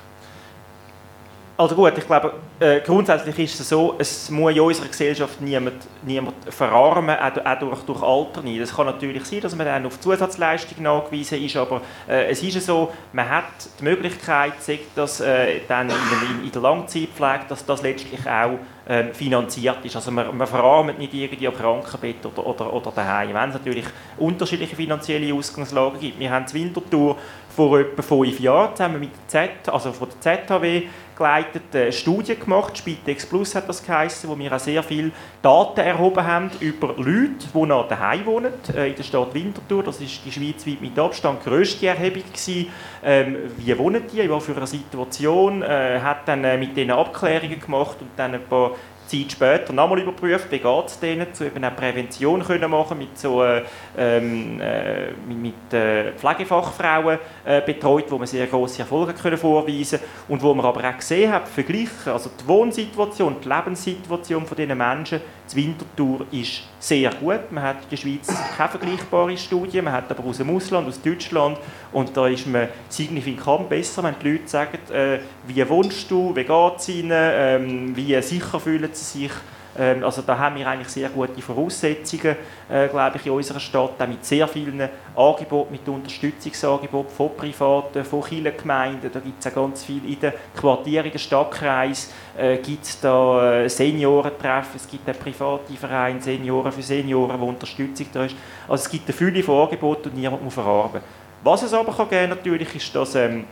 Also 1.61 1.75
gut, 1.75 1.93
ich 1.99 2.07
glaube, 2.07 2.33
äh, 2.59 2.81
grundsätzlich 2.81 3.39
ist 3.39 3.61
es 3.61 3.69
so, 3.69 3.95
es 3.99 4.31
muss 4.31 4.55
in 4.55 4.61
unserer 4.61 4.89
Gesellschaft 4.89 5.43
niemand, 5.43 5.75
niemand 6.03 6.35
verarmen, 6.49 7.15
auch, 7.19 7.59
durch, 7.59 7.83
durch 7.83 8.03
Alter 8.03 8.41
nicht. 8.41 8.61
Es 8.61 8.75
kann 8.75 8.87
natürlich 8.87 9.27
sein, 9.27 9.43
dass 9.43 9.55
man 9.55 9.67
dann 9.67 9.85
auf 9.85 10.01
Zusatzleistungen 10.01 10.87
angewiesen 10.87 11.45
ist, 11.45 11.57
aber 11.59 11.83
äh, 12.09 12.31
es 12.31 12.43
ist 12.43 12.65
so, 12.65 12.91
man 13.13 13.29
hat 13.29 13.45
die 13.79 13.85
Möglichkeit, 13.85 14.55
sagt 14.63 14.87
das 14.95 15.21
äh, 15.21 15.61
dann 15.69 15.91
in, 15.91 15.97
in, 16.39 16.45
in, 16.47 16.51
der 16.51 16.63
Langzeitpflege, 16.63 17.45
dass 17.47 17.67
das 17.67 17.83
letztlich 17.83 18.27
auch 18.27 18.59
ähm, 18.91 19.15
finanziert 19.15 19.85
ist. 19.85 19.95
Also 19.95 20.11
man, 20.11 20.37
man 20.37 20.49
verarmt 20.49 20.99
nicht 20.99 21.15
irgendwie 21.15 21.47
am 21.47 21.55
Krankenbett 21.55 22.27
oder, 22.27 22.45
oder, 22.45 22.73
oder 22.73 22.91
daheim. 22.91 23.33
Wenn 23.35 23.51
es 23.51 23.55
natürlich 23.55 23.85
unterschiedliche 24.19 24.75
finanzielle 24.75 25.33
Ausgangslagen 25.33 26.01
gibt. 26.01 26.19
Wir 26.19 26.29
haben 26.29 26.45
die 26.47 26.55
Winterthur 26.55 27.17
vor 27.55 27.79
etwa 27.79 28.03
fünf 28.03 28.41
Jahren 28.41 28.75
zusammen 28.75 28.99
mit 28.99 29.11
der 29.13 29.29
Z, 29.29 29.73
also 29.73 29.93
von 29.93 30.09
der 30.09 30.45
ZHW 30.45 30.83
geleitet 31.21 31.63
eine 31.75 31.93
Studie 31.93 32.35
gemacht, 32.35 32.79
Spitex 32.79 33.27
Plus 33.27 33.55
hat 33.55 33.69
das 33.69 33.85
geheißen, 33.85 34.29
wo 34.31 34.39
wir 34.39 34.51
auch 34.55 34.59
sehr 34.59 34.83
viele 34.83 35.11
Daten 35.43 35.81
erhoben 35.81 36.25
haben 36.25 36.51
über 36.61 36.95
Leute, 36.97 37.47
die 37.55 37.67
noch 37.67 37.89
daheim 37.89 38.25
wohnen, 38.25 38.55
äh, 38.75 38.89
in 38.89 38.97
der 38.97 39.03
Stadt 39.03 39.35
Winterthur. 39.35 39.83
Das 39.83 40.01
ist 40.01 40.25
die 40.25 40.33
schweizweit 40.33 40.81
mit 40.81 40.99
Abstand 40.99 41.45
grösste 41.45 41.89
Erhebung 41.89 42.23
gewesen. 42.23 42.69
Ähm, 43.05 43.37
wie 43.59 43.77
wohnen 43.77 44.03
die, 44.11 44.21
in 44.21 44.31
was 44.31 44.45
für 44.45 44.57
einer 44.57 44.67
Situation, 44.67 45.63
äh, 45.63 46.01
hat 46.03 46.27
dann 46.27 46.43
äh, 46.43 46.57
mit 46.57 46.75
denen 46.75 46.93
Abklärungen 46.93 47.61
gemacht 47.61 47.99
und 48.01 48.09
dann 48.17 48.35
ein 48.35 48.45
paar 48.45 48.71
Zeit 49.11 49.33
später 49.33 49.73
nochmal 49.73 50.01
überprüft, 50.01 50.51
wie 50.51 50.59
geht 50.59 50.87
es 50.87 51.01
denen, 51.01 51.33
zu 51.35 51.45
eben 51.45 51.65
auch 51.65 51.75
Prävention 51.75 52.43
können 52.45 52.71
machen 52.71 52.99
mit 52.99 53.19
so 53.19 53.43
äh, 53.43 53.63
ähm, 53.99 54.61
äh, 54.61 55.11
mit, 55.29 55.73
äh, 55.73 56.13
Pflegefachfrauen 56.13 57.19
äh, 57.45 57.61
betreut, 57.61 58.05
wo 58.09 58.19
man 58.19 58.27
sehr 58.27 58.47
große 58.47 58.81
Erfolge 58.81 59.15
können 59.15 59.37
vorweisen 59.37 59.99
und 60.29 60.43
wo 60.43 60.55
man 60.55 60.65
aber 60.65 60.89
auch 60.89 60.97
gesehen 60.97 61.33
hat, 61.33 61.49
verglichen, 61.49 62.13
also 62.13 62.31
die 62.41 62.47
Wohnsituation, 62.47 63.37
die 63.43 63.49
Lebenssituation 63.49 64.47
von 64.47 64.57
diesen 64.57 64.79
Menschen, 64.79 65.21
die 65.53 65.57
Winterthur 65.57 66.27
ist 66.31 66.63
sehr 66.79 67.11
gut. 67.15 67.51
Man 67.51 67.63
hat 67.65 67.83
in 67.85 67.91
der 67.91 67.97
Schweiz 67.97 68.29
keine 68.57 68.69
vergleichbare 68.69 69.37
Studie, 69.37 69.83
man 69.83 69.93
hat 69.93 70.11
aber 70.11 70.25
aus 70.25 70.39
dem 70.39 70.55
Ausland, 70.55 70.89
aus 70.89 71.01
Deutschland 71.01 71.59
und 71.93 72.17
da 72.17 72.27
ist 72.27 72.47
man 72.47 72.69
signifikant 72.89 73.69
besser, 73.69 74.03
wenn 74.03 74.15
die 74.23 74.31
Leute 74.31 74.49
sagen, 74.49 74.79
äh, 74.93 75.19
wie 75.47 75.69
wohnst 75.69 76.11
du, 76.11 76.35
wie 76.35 76.45
geht 76.45 76.77
es 76.77 76.89
ihnen, 76.89 77.13
ähm, 77.13 77.97
wie 77.97 78.21
sicher 78.23 78.61
fühlen 78.61 78.91
sie 78.93 79.21
sich. 79.21 79.33
Ähm, 79.79 80.03
also 80.05 80.23
da 80.23 80.37
haben 80.37 80.57
wir 80.57 80.67
eigentlich 80.67 80.89
sehr 80.89 81.09
gute 81.09 81.41
Voraussetzungen, 81.41 82.37
äh, 82.69 82.89
glaube 82.89 83.19
ich, 83.19 83.27
in 83.27 83.33
unserer 83.33 83.61
Stadt, 83.61 84.01
auch 84.01 84.07
mit 84.07 84.25
sehr 84.25 84.47
vielen 84.49 84.89
Angeboten, 85.17 85.73
mit 85.73 85.89
Unterstützungsangeboten 85.89 87.15
von 87.15 87.37
Privaten, 87.37 88.05
von 88.05 88.23
Kirchengemeinden, 88.23 89.11
da 89.13 89.21
gibt 89.21 89.45
es 89.45 89.51
auch 89.51 89.55
ganz 89.55 89.85
viel 89.85 90.05
in 90.05 90.19
den 90.19 90.33
Quartieren, 90.57 91.11
den 91.11 91.19
Stadtkreis, 91.19 92.13
äh, 92.37 92.57
gibt 92.59 92.85
es 92.85 93.01
da 93.01 93.63
äh, 93.63 93.69
Seniorentreffen, 93.69 94.77
es 94.77 94.89
gibt 94.89 95.09
einen 95.09 95.19
privaten 95.19 95.77
Verein, 95.77 96.21
Senioren 96.21 96.73
für 96.73 96.83
Senioren, 96.83 97.41
wo 97.41 97.47
Unterstützung 97.47 98.07
da 98.13 98.25
ist. 98.25 98.37
Also 98.69 98.85
es 98.85 98.91
gibt 98.91 99.07
eine 99.07 99.17
Fülle 99.17 99.43
von 99.43 99.63
Angeboten 99.63 100.09
und 100.09 100.17
niemand 100.17 100.43
muss 100.43 100.55
verarbeiten. 100.55 101.07
Was 101.43 101.63
es 101.63 101.73
aber 101.73 101.93
kann 101.93 102.09
geben 102.09 102.31
natürlich 102.31 102.75
ist, 102.75 102.95
dass 102.95 103.15
ähm, 103.15 103.45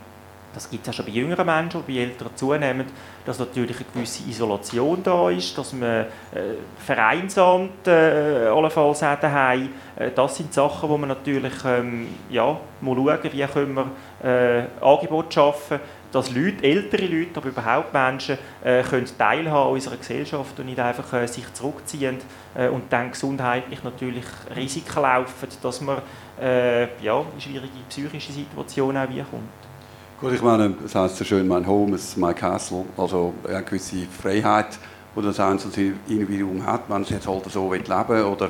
das 0.53 0.69
gibt 0.69 0.83
es 0.83 0.89
auch 0.89 0.93
schon 0.93 1.05
bei 1.05 1.11
jüngeren 1.11 1.45
Menschen, 1.45 1.83
bei 1.87 1.93
Älteren 1.93 2.35
zunehmend, 2.35 2.89
dass 3.25 3.39
natürlich 3.39 3.77
eine 3.77 3.85
gewisse 3.93 4.27
Isolation 4.27 5.03
da 5.03 5.29
ist, 5.29 5.57
dass 5.57 5.73
man 5.73 5.89
äh, 5.91 6.05
vereinsamt 6.77 7.87
äh, 7.87 8.47
allenfalls 8.47 9.03
auch 9.03 9.19
daheim. 9.19 9.69
Äh, 9.95 10.11
das 10.11 10.37
sind 10.37 10.53
Sachen, 10.53 10.89
wo 10.89 10.97
man 10.97 11.09
natürlich 11.09 11.53
ähm, 11.65 12.07
ja, 12.29 12.59
muss 12.81 12.97
schauen, 12.97 13.19
wie 13.31 13.45
können 13.45 13.75
wir 13.75 13.87
äh, 14.23 14.83
Angebote 14.83 15.31
schaffen, 15.31 15.79
dass 16.11 16.31
Leute, 16.31 16.63
ältere 16.63 17.05
Leute, 17.05 17.37
aber 17.37 17.49
überhaupt 17.49 17.93
Menschen 17.93 18.37
äh, 18.63 18.81
können 18.83 19.05
teilhaben 19.17 19.67
an 19.67 19.73
unserer 19.73 19.97
Gesellschaft 19.97 20.59
und 20.59 20.65
nicht 20.65 20.79
einfach 20.79 21.13
äh, 21.13 21.27
sich 21.27 21.53
zurückziehen 21.53 22.17
äh, 22.55 22.67
und 22.67 22.91
dann 22.91 23.11
gesundheitlich 23.11 23.83
natürlich 23.83 24.25
Risiken 24.55 25.01
laufen, 25.01 25.47
dass 25.61 25.81
man 25.81 26.01
äh, 26.41 26.87
ja, 27.03 27.23
in 27.35 27.41
schwierige 27.41 27.69
psychische 27.87 28.31
Situationen 28.31 28.97
auch 28.97 29.29
kommt. 29.29 29.69
Gut, 30.21 30.33
ich 30.33 30.41
meine, 30.41 30.73
das 30.83 30.95
heißt 30.95 31.15
so 31.15 31.23
schön, 31.23 31.47
mein 31.47 31.65
Home 31.65 31.95
ist 31.95 32.17
my 32.17 32.33
castle, 32.33 32.83
also 32.97 33.33
eine 33.47 33.63
gewisse 33.63 34.05
Freiheit, 34.21 34.77
die 35.15 35.21
das 35.21 35.39
einzelne 35.39 35.93
Individuum 36.09 36.65
hat, 36.65 36.81
wenn 36.89 37.03
es 37.03 37.09
jetzt 37.09 37.25
halt 37.25 37.49
so 37.49 37.71
leben 37.71 37.87
will 37.87 38.23
oder 38.23 38.49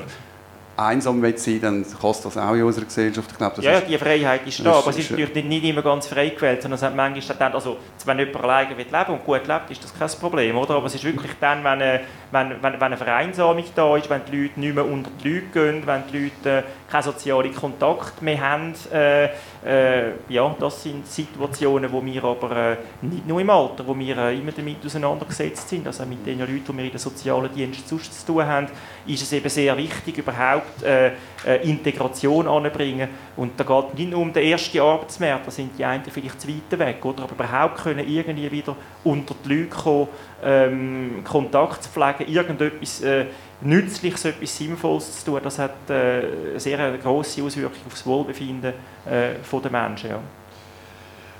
einsam 0.79 1.21
will 1.21 1.37
sein 1.37 1.59
dann 1.61 1.85
kostet 1.99 2.27
das 2.27 2.37
auch 2.37 2.53
in 2.53 2.63
unserer 2.63 2.85
Gesellschaft. 2.85 3.29
Ich 3.31 3.37
glaube, 3.37 3.61
ja, 3.61 3.81
die 3.81 3.97
Freiheit 3.97 4.47
ist 4.47 4.65
da, 4.65 4.73
aber 4.73 4.89
es 4.89 4.97
ist 4.97 5.11
natürlich 5.11 5.45
nicht 5.45 5.63
immer 5.65 5.81
ganz 5.81 6.07
frei 6.07 6.29
gewählt, 6.29 6.61
sondern 6.61 6.77
es 6.77 6.83
hat 6.83 6.95
manchmal 6.95 7.37
dann, 7.37 7.53
also 7.53 7.77
wenn 8.05 8.19
jemand 8.19 8.43
alleine 8.43 8.77
will 8.77 8.85
leben 8.85 9.13
und 9.13 9.25
gut 9.25 9.45
lebt, 9.45 9.71
ist 9.71 9.83
das 9.83 9.93
kein 9.97 10.09
Problem, 10.19 10.57
oder? 10.57 10.75
Aber 10.75 10.85
es 10.85 10.95
ist 10.95 11.03
wirklich 11.03 11.31
dann, 11.39 11.63
wenn, 11.63 11.81
äh, 11.81 11.99
wenn, 12.31 12.51
wenn, 12.61 12.73
wenn 12.73 12.81
eine 12.81 12.97
Vereinsamung 12.97 13.63
da 13.75 13.97
ist, 13.97 14.09
wenn 14.09 14.21
die 14.31 14.43
Leute 14.43 14.59
nicht 14.59 14.75
mehr 14.75 14.85
unter 14.85 15.11
die 15.23 15.29
Leute 15.29 15.45
gehen, 15.53 15.83
wenn 15.85 16.03
die 16.11 16.23
Leute 16.23 16.59
äh, 16.59 16.63
keinen 16.89 17.03
sozialen 17.03 17.53
Kontakt 17.53 18.21
mehr 18.21 18.39
haben, 18.39 18.73
äh, 18.91 19.29
äh, 19.65 20.11
ja, 20.29 20.55
das 20.57 20.83
sind 20.83 21.05
Situationen, 21.05 21.91
wo 21.91 22.03
wir 22.03 22.23
aber 22.23 22.55
äh, 22.55 22.77
nicht 23.01 23.27
nur 23.27 23.41
im 23.41 23.49
Alter, 23.49 23.85
wo 23.85 23.97
wir 23.97 24.17
äh, 24.17 24.37
immer 24.37 24.53
damit 24.53 24.85
auseinandergesetzt 24.85 25.67
sind, 25.67 25.85
also 25.85 26.05
mit 26.05 26.25
den 26.25 26.39
Leuten, 26.39 26.63
die 26.65 26.77
wir 26.77 26.85
in 26.85 26.91
den 26.91 26.97
sozialen 26.97 27.53
Diensten 27.53 27.99
zu 27.99 28.25
tun 28.25 28.45
haben, 28.45 28.67
ist 29.05 29.21
es 29.21 29.33
eben 29.33 29.49
sehr 29.49 29.75
wichtig, 29.75 30.17
überhaupt 30.17 30.81
äh, 30.83 31.11
äh, 31.45 31.69
Integration 31.69 32.47
anzubringen. 32.47 33.09
Und 33.35 33.59
da 33.59 33.63
geht 33.65 33.91
es 33.91 33.99
nicht 33.99 34.11
nur 34.11 34.21
um 34.21 34.31
den 34.31 34.43
ersten 34.43 34.79
Arbeitsmarkt, 34.79 35.47
da 35.47 35.51
sind 35.51 35.77
die 35.77 35.83
einen 35.83 36.05
vielleicht 36.05 36.39
zu 36.39 36.47
weit 36.47 36.79
weg, 36.79 37.03
oder? 37.03 37.23
aber 37.23 37.33
überhaupt 37.33 37.83
können 37.83 38.07
irgendwie 38.07 38.49
wieder 38.49 38.75
unter 39.03 39.35
die 39.43 39.55
Leute 39.55 39.69
kommen, 39.69 40.07
ähm, 40.41 41.23
Kontakt 41.29 41.83
zu 41.83 41.89
pflegen, 41.89 42.33
irgendetwas 42.33 43.01
äh, 43.01 43.25
Nützliches, 43.61 44.25
etwas 44.25 44.57
Sinnvolles 44.57 45.19
zu 45.19 45.31
tun, 45.31 45.41
das 45.43 45.59
hat 45.59 45.89
äh, 45.89 46.21
eine 46.51 46.59
sehr 46.59 46.97
grosse 46.97 47.43
Auswirkung 47.43 47.77
auf 47.85 47.93
das 47.93 48.05
Wohlbefinden 48.05 48.73
äh, 49.05 49.33
der 49.63 49.71
Menschen. 49.71 50.09
Ja. 50.11 50.19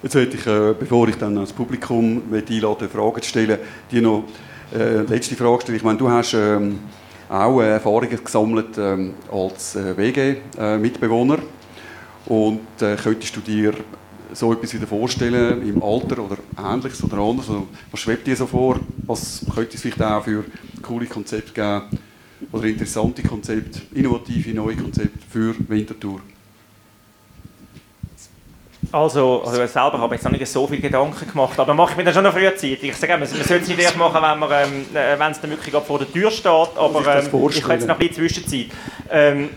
Jetzt 0.03 0.15
hätte 0.15 0.38
ich, 0.38 0.45
äh, 0.45 0.74
bevor 0.78 1.07
ich 1.07 1.15
dann 1.15 1.36
das 1.36 1.53
Publikum 1.53 2.24
einlade, 2.32 2.89
Fragen 2.89 3.22
zu 3.22 3.30
stellen, 3.30 3.57
die 3.89 4.01
noch 4.01 4.24
äh, 4.74 5.01
letzte 5.01 5.36
Frage 5.36 5.61
stellen. 5.61 5.78
Ich 5.78 5.84
meine, 5.84 5.97
du 5.97 6.09
hast 6.09 6.34
ähm, 6.34 6.80
auch 7.30 7.61
äh, 7.61 7.70
Erfahrungen 7.70 8.24
gesammelt 8.24 8.78
ähm, 8.78 9.13
als 9.32 9.78
äh, 9.78 9.95
WG-Mitbewohner 9.95 11.39
und 12.26 12.82
äh, 12.82 12.97
könntest 13.01 13.36
du 13.36 13.39
dir 13.39 13.74
so 14.34 14.51
etwas 14.53 14.74
wieder 14.74 14.88
vorstellen 14.88 15.67
im 15.67 15.82
Alter 15.82 16.20
oder 16.20 16.38
ähnliches 16.57 17.01
oder 17.03 17.17
anderes? 17.17 17.49
Also, 17.49 17.67
was 17.91 17.99
schwebt 18.01 18.28
dir 18.28 18.36
so 18.36 18.45
vor? 18.45 18.80
Was 19.07 19.45
könnte 19.55 19.76
es 19.76 19.82
vielleicht 19.82 20.01
auch 20.01 20.24
für 20.24 20.43
coole 20.82 21.05
Konzepte 21.05 21.53
geben 21.53 21.99
oder 22.51 22.65
interessante 22.65 23.23
Konzepte, 23.23 23.81
innovative 23.93 24.53
neue 24.53 24.75
Konzepte 24.75 25.19
für 25.29 25.55
Winterthur? 25.67 26.21
Also, 28.91 29.43
also 29.45 29.57
selber 29.57 29.99
habe 29.99 30.15
ich 30.15 30.21
jetzt 30.21 30.23
noch 30.23 30.31
nicht 30.31 30.47
so 30.47 30.65
viele 30.65 30.81
Gedanken 30.81 31.29
gemacht, 31.29 31.59
aber 31.59 31.73
mache 31.73 31.91
ich 31.91 31.97
mir 31.97 32.05
dann 32.05 32.13
schon 32.13 32.23
noch 32.23 32.33
frühzeitig. 32.33 32.81
Ich 32.81 32.95
sage, 32.95 33.11
man, 33.13 33.21
man 33.21 33.29
sollte 33.29 33.55
es 33.55 33.67
nicht 33.67 33.97
machen, 33.97 34.21
wenn, 34.21 34.39
man, 34.39 34.49
ähm, 34.51 34.85
äh, 34.95 35.19
wenn 35.19 35.31
es 35.31 35.39
dann 35.39 35.51
wirklich 35.51 35.75
vor 35.75 35.99
der 35.99 36.11
Tür 36.11 36.31
steht, 36.31 36.49
aber 36.49 37.17
ähm, 37.17 37.27
ich 37.49 37.63
habe 37.63 37.73
jetzt 37.73 37.87
noch 37.87 37.99
ein 37.99 38.07
bisschen 38.07 38.27
Zwischenzeit. 38.27 38.67
Ähm, 39.11 39.49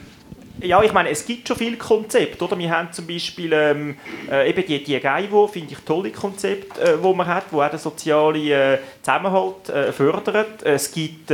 ja, 0.60 0.82
ich 0.82 0.92
meine, 0.92 1.08
es 1.08 1.24
gibt 1.26 1.48
schon 1.48 1.56
viele 1.56 1.76
Konzepte, 1.76 2.44
oder? 2.44 2.56
Wir 2.56 2.70
haben 2.70 2.92
zum 2.92 3.06
Beispiel 3.06 3.52
ähm, 3.52 3.96
äh, 4.30 4.48
eben 4.50 4.64
die, 4.64 4.82
die 4.84 5.00
Geivo, 5.00 5.48
finde 5.48 5.72
ich 5.72 5.78
tolle 5.80 6.10
Konzepte, 6.10 6.80
äh, 6.80 7.02
wo 7.02 7.12
man 7.14 7.26
hat, 7.26 7.44
wo 7.50 7.62
auch 7.62 7.70
den 7.70 7.78
sozialen 7.78 8.46
äh, 8.46 8.78
Zusammenhalt 9.02 9.68
äh, 9.70 9.92
fördert. 9.92 10.62
Es 10.62 10.92
gibt 10.92 11.32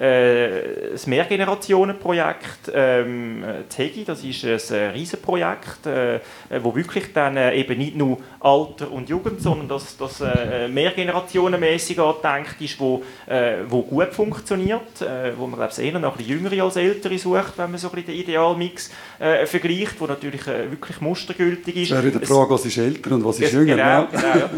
äh, 0.00 0.10
äh, 0.10 0.92
das 0.92 1.06
Mehrgenerationenprojekt 1.06 2.72
ähm, 2.72 3.44
TEGI, 3.68 4.04
das 4.04 4.24
ist 4.24 4.44
ein 4.44 4.78
äh, 4.78 4.86
Riesenprojekt, 4.90 5.86
äh, 5.86 6.20
wo 6.62 6.74
wirklich 6.74 7.12
dann 7.12 7.36
äh, 7.36 7.54
eben 7.54 7.78
nicht 7.78 7.96
nur 7.96 8.18
Alter 8.40 8.90
und 8.90 9.08
Jugend, 9.08 9.42
sondern 9.42 9.68
das, 9.68 9.96
das 9.96 10.20
äh, 10.20 10.68
mehrgenerationenmäßig 10.68 11.98
angedenkt 12.00 12.60
ist, 12.60 12.80
wo, 12.80 13.02
äh, 13.26 13.58
wo 13.68 13.82
gut 13.82 14.12
funktioniert, 14.12 15.02
äh, 15.02 15.32
wo 15.36 15.46
man 15.46 15.58
glaube 15.58 15.72
ich 15.76 15.84
eher 15.84 15.98
noch 15.98 16.12
ein 16.12 16.16
bisschen 16.18 16.38
Jüngere 16.38 16.64
als 16.64 16.76
Ältere 16.76 17.18
sucht, 17.18 17.52
wenn 17.56 17.70
man 17.70 17.78
so 17.78 17.88
ein 17.88 17.94
bisschen 17.94 18.12
den 18.12 18.20
Idealmix 18.20 18.90
äh, 19.18 19.46
vergleicht, 19.46 20.00
wo 20.00 20.06
natürlich 20.06 20.46
äh, 20.46 20.70
wirklich 20.70 21.00
mustergültig 21.00 21.76
ist. 21.76 21.90
Das 21.90 21.98
wäre 21.98 22.06
wieder 22.08 22.20
die 22.20 22.26
Frage, 22.26 22.50
was 22.50 22.64
ist 22.64 22.78
älter 22.78 23.12
und 23.12 23.24
was 23.24 23.38
ist 23.38 23.52
jünger. 23.52 23.76
Genau, 23.76 24.06
genau 24.10 24.36
ja. 24.38 24.50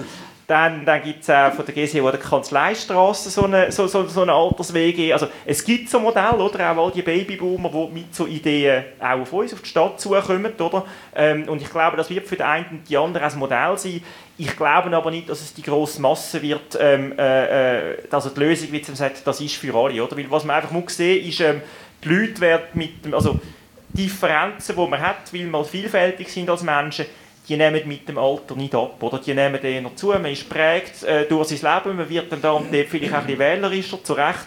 Dann, 0.53 0.85
dann 0.85 1.03
gibt 1.03 1.23
es 1.23 1.31
auch 1.31 1.51
von 1.55 1.65
der 1.65 1.75
GCO 1.75 2.11
der 2.11 2.21
Kanzleistraße 2.21 3.31
so 3.31 3.45
eine, 3.45 3.73
so, 3.73 3.87
so, 3.87 4.07
so 4.07 4.21
eine 4.21 4.35
Alterswege. 4.35 5.15
Also 5.15 5.29
es 5.47 5.65
gibt 5.65 5.89
so 5.89 5.99
Modelle, 5.99 6.37
oder? 6.37 6.71
Auch 6.71 6.85
all 6.85 6.93
die 6.93 7.01
Babyboomer, 7.01 7.71
die 7.71 7.95
mit 7.95 8.15
so 8.15 8.27
Ideen 8.27 8.85
auch 9.01 9.21
auf 9.21 9.33
uns, 9.33 9.55
auf 9.55 9.63
die 9.63 9.69
Stadt 9.71 9.99
zukommen, 9.99 10.53
oder? 10.53 10.85
Ähm, 11.17 11.49
und 11.49 11.63
ich 11.63 11.71
glaube, 11.71 11.97
das 11.97 12.11
wird 12.11 12.27
für 12.27 12.37
den 12.37 12.45
einen 12.45 12.67
und 12.71 12.87
die 12.87 12.99
anderen 12.99 13.33
ein 13.33 13.39
Modell 13.39 13.79
sein. 13.79 14.03
Ich 14.37 14.55
glaube 14.55 14.95
aber 14.95 15.11
nicht, 15.11 15.31
dass 15.31 15.41
es 15.41 15.55
die 15.55 15.63
grosse 15.63 16.03
Masse 16.03 16.43
wird, 16.43 16.77
ähm, 16.79 17.19
äh, 17.19 17.93
äh 17.93 17.97
also 18.11 18.29
die 18.29 18.41
Lösung, 18.41 18.73
wie 18.73 18.83
man 18.87 18.95
sagt, 18.95 19.27
das 19.27 19.41
ist 19.41 19.55
für 19.55 19.75
alle, 19.75 20.05
oder? 20.05 20.19
Weil 20.19 20.31
was 20.31 20.45
man 20.45 20.57
einfach 20.57 20.71
muss 20.71 20.95
sehen, 20.95 21.27
ist, 21.27 21.41
ähm, 21.41 21.63
die 22.05 22.09
Leute 22.11 22.43
werden 22.43 22.67
mit 22.75 23.15
also 23.15 23.41
Differenzen, 23.89 24.77
die 24.77 24.87
man 24.87 25.01
hat, 25.01 25.33
weil 25.33 25.47
wir 25.47 25.65
vielfältig 25.65 26.31
sind 26.31 26.51
als 26.51 26.63
Menschen, 26.63 27.07
die 27.49 27.57
nehmen 27.57 27.87
mit 27.87 28.09
dem 28.09 28.19
Alter 28.19 28.55
nicht 28.55 28.75
ab, 28.75 29.03
oder? 29.03 29.19
Die 29.19 29.35
nehmen 29.35 29.63
eher 29.63 29.97
zu, 29.97 30.09
man 30.09 30.27
ist 30.27 30.49
prägt 30.49 31.03
äh, 31.03 31.27
durch 31.27 31.49
sein 31.49 31.75
Leben, 31.75 31.97
man 31.97 32.09
wird 32.09 32.31
dann 32.31 32.41
da 32.41 32.53
und 32.53 32.73
dort 32.73 32.87
vielleicht 32.87 33.13
auch 33.13 33.19
ein 33.19 33.27
bisschen 33.27 33.41
wählerischer, 33.41 34.05
zu 34.05 34.13
Recht 34.13 34.47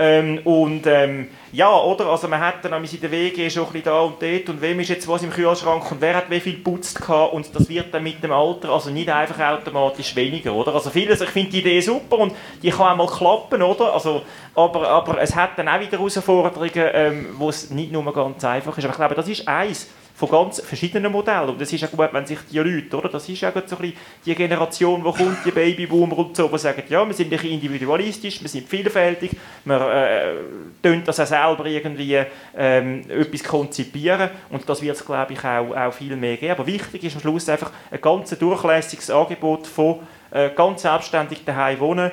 ähm, 0.00 0.38
und 0.44 0.86
ähm, 0.86 1.28
ja, 1.50 1.76
oder? 1.76 2.06
Also 2.06 2.28
man 2.28 2.38
hat 2.38 2.64
dann 2.64 2.84
in 2.84 3.00
der 3.00 3.10
WG 3.10 3.50
schon 3.50 3.64
ein 3.64 3.72
bisschen 3.72 3.84
da 3.86 4.00
und 4.02 4.22
dort 4.22 4.48
und 4.48 4.60
wem 4.60 4.78
ist 4.78 4.90
jetzt 4.90 5.08
was 5.08 5.24
im 5.24 5.30
Kühlschrank 5.30 5.90
und 5.90 6.00
wer 6.00 6.14
hat 6.14 6.30
wie 6.30 6.38
viel 6.38 6.58
putzt 6.58 7.00
gehabt 7.00 7.32
und 7.32 7.52
das 7.52 7.68
wird 7.68 7.92
dann 7.92 8.04
mit 8.04 8.22
dem 8.22 8.30
Alter 8.30 8.68
also 8.68 8.90
nicht 8.90 9.10
einfach 9.10 9.40
automatisch 9.40 10.14
weniger, 10.14 10.54
oder? 10.54 10.72
Also 10.72 10.90
vieles, 10.90 11.20
ich 11.20 11.30
finde 11.30 11.50
die 11.50 11.58
Idee 11.58 11.80
super 11.80 12.18
und 12.18 12.32
die 12.62 12.70
kann 12.70 12.92
auch 12.92 12.96
mal 12.96 13.06
klappen, 13.08 13.60
oder? 13.60 13.92
Also, 13.92 14.22
aber, 14.54 14.88
aber 14.88 15.20
es 15.20 15.34
hat 15.34 15.58
dann 15.58 15.68
auch 15.68 15.80
wieder 15.80 15.98
Herausforderungen, 15.98 16.90
ähm, 16.92 17.26
wo 17.36 17.48
es 17.48 17.70
nicht 17.70 17.90
nur 17.90 18.12
ganz 18.12 18.44
einfach 18.44 18.78
ist. 18.78 18.84
Aber 18.84 18.92
ich 18.92 18.98
glaube, 18.98 19.14
das 19.16 19.28
ist 19.28 19.48
eins 19.48 19.88
von 20.18 20.28
ganz 20.30 20.60
verschiedenen 20.60 21.12
Modellen. 21.12 21.50
Und 21.50 21.60
das 21.60 21.72
ist 21.72 21.80
ja 21.80 21.86
gut, 21.86 22.12
wenn 22.12 22.26
sich 22.26 22.40
die 22.50 22.58
Leute, 22.58 22.96
oder, 22.96 23.08
das 23.08 23.28
ist 23.28 23.40
ja 23.40 23.52
so 23.64 23.76
die 23.76 24.34
Generation, 24.34 25.04
die 25.04 25.12
kommt, 25.12 25.44
die 25.44 25.52
Babyboomer 25.52 26.18
und 26.18 26.36
so, 26.36 26.48
die 26.48 26.58
sagen, 26.58 26.82
ja, 26.88 27.06
wir 27.06 27.14
sind 27.14 27.30
bisschen 27.30 27.52
individualistisch, 27.52 28.42
wir 28.42 28.48
sind 28.48 28.68
vielfältig, 28.68 29.30
wir 29.64 30.34
äh, 30.82 31.00
das 31.04 31.20
auch 31.20 31.26
selber 31.26 31.66
irgendwie 31.66 32.20
ähm, 32.56 33.04
etwas 33.08 33.44
konzipieren 33.44 34.30
und 34.50 34.68
das 34.68 34.82
wird 34.82 34.96
es, 34.96 35.06
glaube 35.06 35.34
ich, 35.34 35.44
auch, 35.44 35.76
auch 35.76 35.92
viel 35.92 36.16
mehr 36.16 36.36
geben. 36.36 36.50
Aber 36.50 36.66
wichtig 36.66 37.04
ist 37.04 37.14
am 37.14 37.20
Schluss 37.20 37.48
einfach 37.48 37.70
ein 37.88 38.00
ganz 38.00 38.36
durchlässiges 38.36 39.10
Angebot 39.10 39.68
von 39.68 40.00
äh, 40.32 40.50
ganz 40.50 40.82
selbstständig 40.82 41.44
daheim 41.44 41.78
wohnen, 41.78 42.10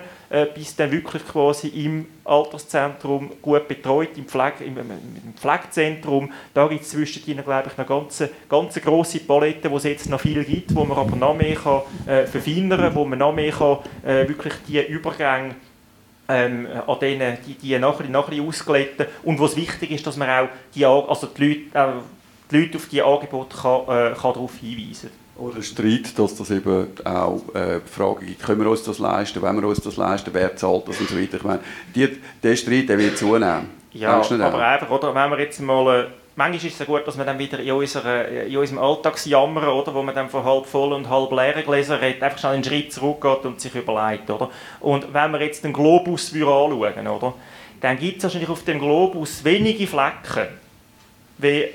bis 0.53 0.75
dann 0.75 0.91
wirklich 0.91 1.25
quasi 1.27 1.67
im 1.67 2.07
Alterszentrum 2.23 3.31
gut 3.41 3.67
betreut, 3.67 4.17
im, 4.17 4.25
Pflege, 4.25 4.63
im, 4.63 4.77
im 4.77 5.33
Pflegezentrum. 5.35 6.31
Da 6.53 6.67
gibt 6.67 6.81
es 6.81 6.89
zwischendrin, 6.89 7.43
glaube 7.43 7.69
ich, 7.71 7.77
eine 7.77 7.87
ganz, 7.87 8.23
ganz 8.49 8.75
grosse 8.81 9.19
Palette, 9.19 9.69
wo 9.69 9.77
es 9.77 9.83
jetzt 9.83 10.09
noch 10.09 10.19
viel 10.19 10.43
gibt, 10.43 10.73
wo 10.75 10.83
man 10.83 10.97
aber 10.97 11.15
noch 11.15 11.35
mehr 11.35 11.55
kann, 11.55 11.81
äh, 12.07 12.25
verfeinern 12.25 12.79
kann, 12.79 12.95
wo 12.95 13.05
man 13.05 13.19
noch 13.19 13.33
mehr 13.33 13.51
kann, 13.51 13.77
äh, 14.03 14.27
wirklich 14.27 14.53
die 14.67 14.81
Übergänge 14.81 15.55
ähm, 16.27 16.67
an 16.87 16.99
denen, 16.99 17.37
die, 17.45 17.53
die 17.55 17.77
nachher, 17.77 18.07
nachher 18.09 18.41
ausglätten 18.41 19.05
und 19.23 19.39
es 19.39 19.55
wichtig 19.55 19.91
ist, 19.91 20.07
dass 20.07 20.17
man 20.17 20.29
auch 20.29 20.49
die, 20.73 20.85
also 20.85 21.27
die, 21.27 21.47
Leute, 21.47 21.61
äh, 21.73 22.01
die 22.51 22.57
Leute 22.57 22.77
auf 22.77 22.87
diese 22.89 23.05
Angebote 23.05 23.55
kann, 23.55 23.81
äh, 23.81 24.15
kann 24.15 24.33
darauf 24.33 24.55
hinweisen 24.55 25.09
kann. 25.09 25.24
Oder 25.37 25.61
Streit, 25.61 26.17
dass 26.17 26.35
das 26.35 26.49
eben 26.49 26.87
auch 27.03 27.41
äh, 27.53 27.81
Fragen 27.81 28.25
gibt, 28.25 28.41
können 28.41 28.61
wir 28.61 28.69
uns 28.69 28.83
das 28.83 28.99
leisten, 28.99 29.41
wenn 29.41 29.59
wir 29.61 29.67
uns 29.67 29.81
das 29.81 29.97
leisten, 29.97 30.29
wer 30.31 30.55
zahlt 30.55 30.87
das 30.87 30.99
und 31.01 31.09
so 31.09 31.19
weiter. 31.19 31.37
Ich 31.37 31.43
meine, 31.43 31.59
die, 31.93 32.17
der 32.41 32.55
Streit 32.55 32.87
der 32.87 32.97
wird 32.97 33.17
zunehmen. 33.17 33.69
Ja, 33.91 34.21
aber 34.21 34.53
auch? 34.53 34.59
einfach, 34.59 34.89
oder, 34.89 35.13
wenn 35.13 35.31
wir 35.31 35.39
jetzt 35.39 35.59
mal... 35.59 36.03
Äh, 36.03 36.07
manchmal 36.37 36.65
ist 36.65 36.73
es 36.73 36.79
ja 36.79 36.85
gut, 36.85 37.05
dass 37.05 37.17
wir 37.17 37.25
dann 37.25 37.37
wieder 37.37 37.59
in, 37.59 37.71
unserer, 37.71 38.27
in 38.27 38.55
unserem 38.55 38.79
Alltagsjammern, 38.79 39.67
oder, 39.67 39.93
wo 39.93 40.03
man 40.03 40.15
dann 40.15 40.29
von 40.29 40.43
halb 40.43 40.65
voll 40.65 40.93
und 40.93 41.09
halb 41.09 41.31
leeren 41.31 41.65
Gläsern 41.65 41.99
redet, 41.99 42.23
einfach 42.23 42.39
schnell 42.39 42.53
einen 42.53 42.63
Schritt 42.63 42.93
zurückgeht 42.93 43.43
und 43.43 43.59
sich 43.59 43.75
überlegt. 43.75 44.29
Oder? 44.29 44.49
Und 44.79 45.13
wenn 45.13 45.31
wir 45.31 45.41
jetzt 45.41 45.65
den 45.65 45.73
Globus 45.73 46.33
anschauen, 46.33 46.73
oder, 47.07 47.33
dann 47.81 47.99
gibt 47.99 48.17
es 48.17 48.23
wahrscheinlich 48.23 48.49
auf 48.49 48.63
dem 48.63 48.79
Globus 48.79 49.43
wenige 49.43 49.85
Flecken, 49.85 50.47
wie 51.37 51.65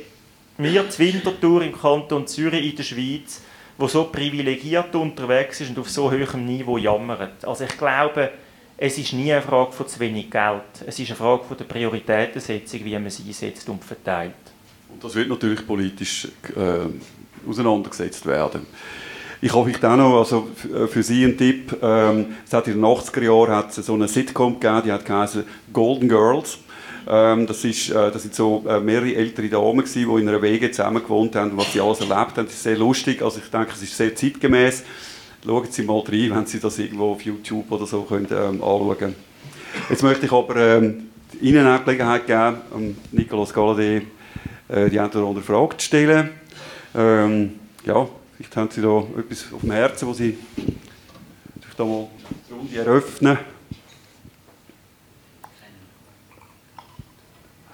wir 0.56 0.88
zur 0.88 1.06
Wintertour 1.06 1.62
im 1.62 1.78
Kanton 1.78 2.26
Zürich 2.26 2.70
in 2.70 2.76
der 2.76 2.82
Schweiz 2.82 3.42
wo 3.80 3.88
so 3.88 4.04
privilegiert 4.04 4.94
unterwegs 4.94 5.62
ist 5.62 5.70
und 5.70 5.78
auf 5.78 5.88
so 5.88 6.10
hohem 6.10 6.44
Niveau 6.44 6.76
jammert. 6.76 7.44
Also 7.44 7.64
ich 7.64 7.78
glaube, 7.78 8.30
es 8.76 8.98
ist 8.98 9.14
nie 9.14 9.32
eine 9.32 9.40
Frage 9.40 9.72
von 9.72 9.88
zu 9.88 9.98
wenig 10.00 10.30
Geld. 10.30 10.62
Es 10.86 10.98
ist 10.98 11.08
eine 11.08 11.16
Frage 11.16 11.44
von 11.44 11.56
der 11.56 11.64
Prioritätensetzung, 11.64 12.84
wie 12.84 12.92
man 12.92 13.08
sie 13.08 13.26
einsetzt 13.26 13.66
und 13.70 13.82
verteilt. 13.82 14.34
Und 14.90 15.02
das 15.02 15.14
wird 15.14 15.28
natürlich 15.28 15.66
politisch 15.66 16.28
äh, 16.56 17.48
auseinandergesetzt 17.48 18.26
werden. 18.26 18.66
Ich 19.40 19.54
hoffe, 19.54 19.70
ich 19.70 19.82
auch 19.82 19.96
noch, 19.96 20.18
also 20.18 20.48
für 20.88 21.02
Sie 21.02 21.24
ein 21.24 21.38
Tipp. 21.38 21.74
Ähm, 21.80 22.36
es 22.44 22.52
hat 22.52 22.66
in 22.68 22.74
den 22.74 22.84
80er 22.84 23.22
Jahren 23.22 23.56
hat 23.56 23.78
es 23.78 23.86
so 23.86 23.94
eine 23.94 24.06
Sitcom 24.06 24.60
gegeben, 24.60 24.82
die 24.84 24.92
hat 24.92 25.06
Golden 25.72 26.08
Girls. 26.10 26.58
Ähm, 27.08 27.46
das, 27.46 27.64
ist, 27.64 27.90
äh, 27.90 28.10
das 28.10 28.22
sind 28.22 28.34
so 28.34 28.64
äh, 28.68 28.80
mehrere 28.80 29.14
ältere 29.14 29.48
Damen 29.48 29.78
gewesen, 29.78 30.08
die 30.14 30.20
in 30.20 30.28
einer 30.28 30.42
Wege 30.42 30.70
zusammen 30.70 31.02
gewohnt 31.02 31.34
haben 31.36 31.52
und 31.52 31.56
was 31.58 31.72
sie 31.72 31.80
alles 31.80 32.00
erlebt 32.00 32.36
haben. 32.36 32.46
Das 32.46 32.54
ist 32.54 32.62
sehr 32.62 32.76
lustig. 32.76 33.22
Also 33.22 33.40
ich 33.42 33.50
denke, 33.50 33.72
es 33.74 33.82
ist 33.82 33.96
sehr 33.96 34.14
zeitgemäß. 34.14 34.84
Schauen 35.44 35.66
Sie 35.70 35.82
mal 35.82 36.00
rein, 36.00 36.30
wenn 36.34 36.46
Sie 36.46 36.60
das 36.60 36.78
irgendwo 36.78 37.12
auf 37.12 37.22
YouTube 37.22 37.70
oder 37.72 37.86
so 37.86 38.02
können, 38.02 38.26
ähm, 38.30 38.62
anschauen 38.62 39.14
Jetzt 39.88 40.02
möchte 40.02 40.26
ich 40.26 40.32
aber 40.32 40.56
ähm, 40.56 41.08
Ihnen 41.40 41.66
auch 41.66 41.82
Gelegenheit 41.84 42.26
geben, 42.26 42.56
um 42.72 42.96
Nicolas 43.12 43.52
Galladay 43.54 44.02
äh, 44.68 44.90
die 44.90 45.00
eine 45.00 45.24
oder 45.24 45.40
Frage 45.40 45.78
zu 45.78 45.86
stellen. 45.86 46.30
Ähm, 46.94 47.52
ja, 47.84 48.06
vielleicht 48.36 48.56
haben 48.56 48.68
Sie 48.70 48.82
da 48.82 49.02
etwas 49.18 49.52
auf 49.52 49.60
dem 49.60 49.70
Herzen, 49.70 50.08
wo 50.08 50.12
Sie 50.12 50.36
da 51.80 51.84
mal 51.86 52.08
die 52.48 52.54
Runde 52.54 52.76
eröffnen. 52.76 53.38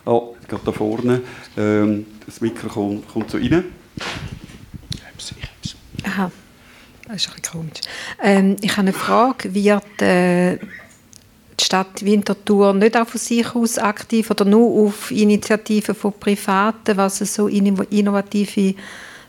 Oh, 0.06 0.36
gerade 0.46 0.62
da 0.64 0.72
vorne. 0.72 1.20
Ähm, 1.56 2.06
das 2.24 2.40
Mikrofon 2.40 3.02
kommt 3.12 3.28
so 3.28 3.38
rein. 3.38 3.64
Aha, 6.04 6.30
das 7.08 7.16
ist 7.16 7.28
ein 7.28 7.34
bisschen 7.34 7.52
komisch. 7.52 7.80
Ähm, 8.22 8.56
ich 8.60 8.70
habe 8.70 8.82
eine 8.82 8.92
Frage. 8.92 9.52
Wird 9.52 10.02
äh, 10.02 10.58
die 10.58 11.64
Stadt 11.64 12.04
Winterthur 12.04 12.72
nicht 12.72 12.96
auch 12.96 13.08
von 13.08 13.18
sich 13.18 13.52
aus 13.52 13.78
aktiv 13.78 14.30
oder 14.30 14.44
nur 14.44 14.86
auf 14.86 15.10
Initiativen 15.10 15.96
von 15.96 16.12
Privaten, 16.12 16.96
was 16.96 17.18
so 17.18 17.48
innovative 17.48 18.76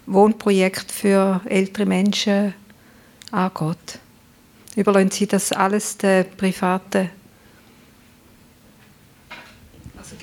Wohnprojekte 0.05 0.93
für 0.93 1.41
ältere 1.45 1.87
Menschen 1.87 2.53
angeht? 3.31 3.99
Überlassen 4.75 5.09
Sie 5.09 5.25
das 5.25 5.51
alles 5.51 5.97
den 5.97 6.25
Privaten 6.37 7.09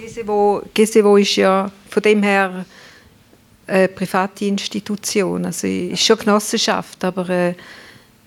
GSEWO, 0.04 0.62
GSEWO 0.74 1.16
ist 1.16 1.36
ja 1.36 1.70
von 1.88 2.02
dem 2.02 2.22
her 2.22 2.64
eine 3.66 3.88
private 3.88 4.44
Institution, 4.44 5.46
also 5.46 5.66
ist 5.66 6.04
schon 6.04 6.18
Genossenschaft, 6.18 7.02
aber 7.04 7.28
äh, 7.30 7.54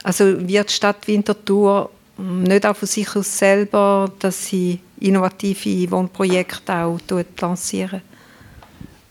also 0.04 0.26
wird 0.48 0.70
die 0.70 0.74
Stadt 0.74 1.08
Winterthur 1.08 1.90
nicht 2.18 2.66
auch 2.66 2.76
von 2.76 2.88
sich 2.88 3.16
aus 3.16 3.38
selber, 3.38 4.12
dass 4.20 4.48
sie 4.48 4.80
innovative 5.00 5.92
Wohnprojekte 5.92 6.74
auch 6.74 7.00
lancieren? 7.40 8.02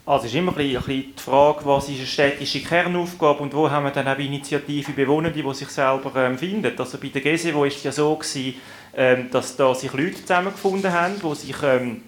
Also 0.04 0.26
es 0.26 0.32
ist 0.32 0.38
immer 0.38 0.56
ein 0.56 0.72
bisschen, 0.72 0.84
die 0.86 1.22
Frage, 1.22 1.64
was 1.64 1.88
ist 1.88 1.98
eine 1.98 2.06
städtische 2.06 2.60
Kernaufgabe 2.60 3.42
und 3.42 3.52
wo 3.52 3.68
haben 3.68 3.84
wir 3.84 3.90
dann 3.90 4.06
auch 4.06 4.18
Initiative 4.18 4.92
Bewohnende, 4.92 5.42
die 5.42 5.54
sich 5.54 5.68
selber 5.68 6.12
ähm, 6.16 6.38
finden. 6.38 6.72
Also 6.78 6.98
bei 6.98 7.08
der 7.08 7.22
GSE, 7.22 7.52
wo 7.52 7.64
ist 7.64 7.78
es 7.78 7.84
ja 7.84 7.92
so 7.92 8.14
gewesen, 8.14 8.54
ähm, 8.96 9.28
dass 9.32 9.56
da 9.56 9.74
sich 9.74 9.92
Leute 9.92 10.20
zusammengefunden 10.20 10.92
haben, 10.92 11.14
die 11.20 11.34
sich 11.34 11.56
ähm, 11.64 12.02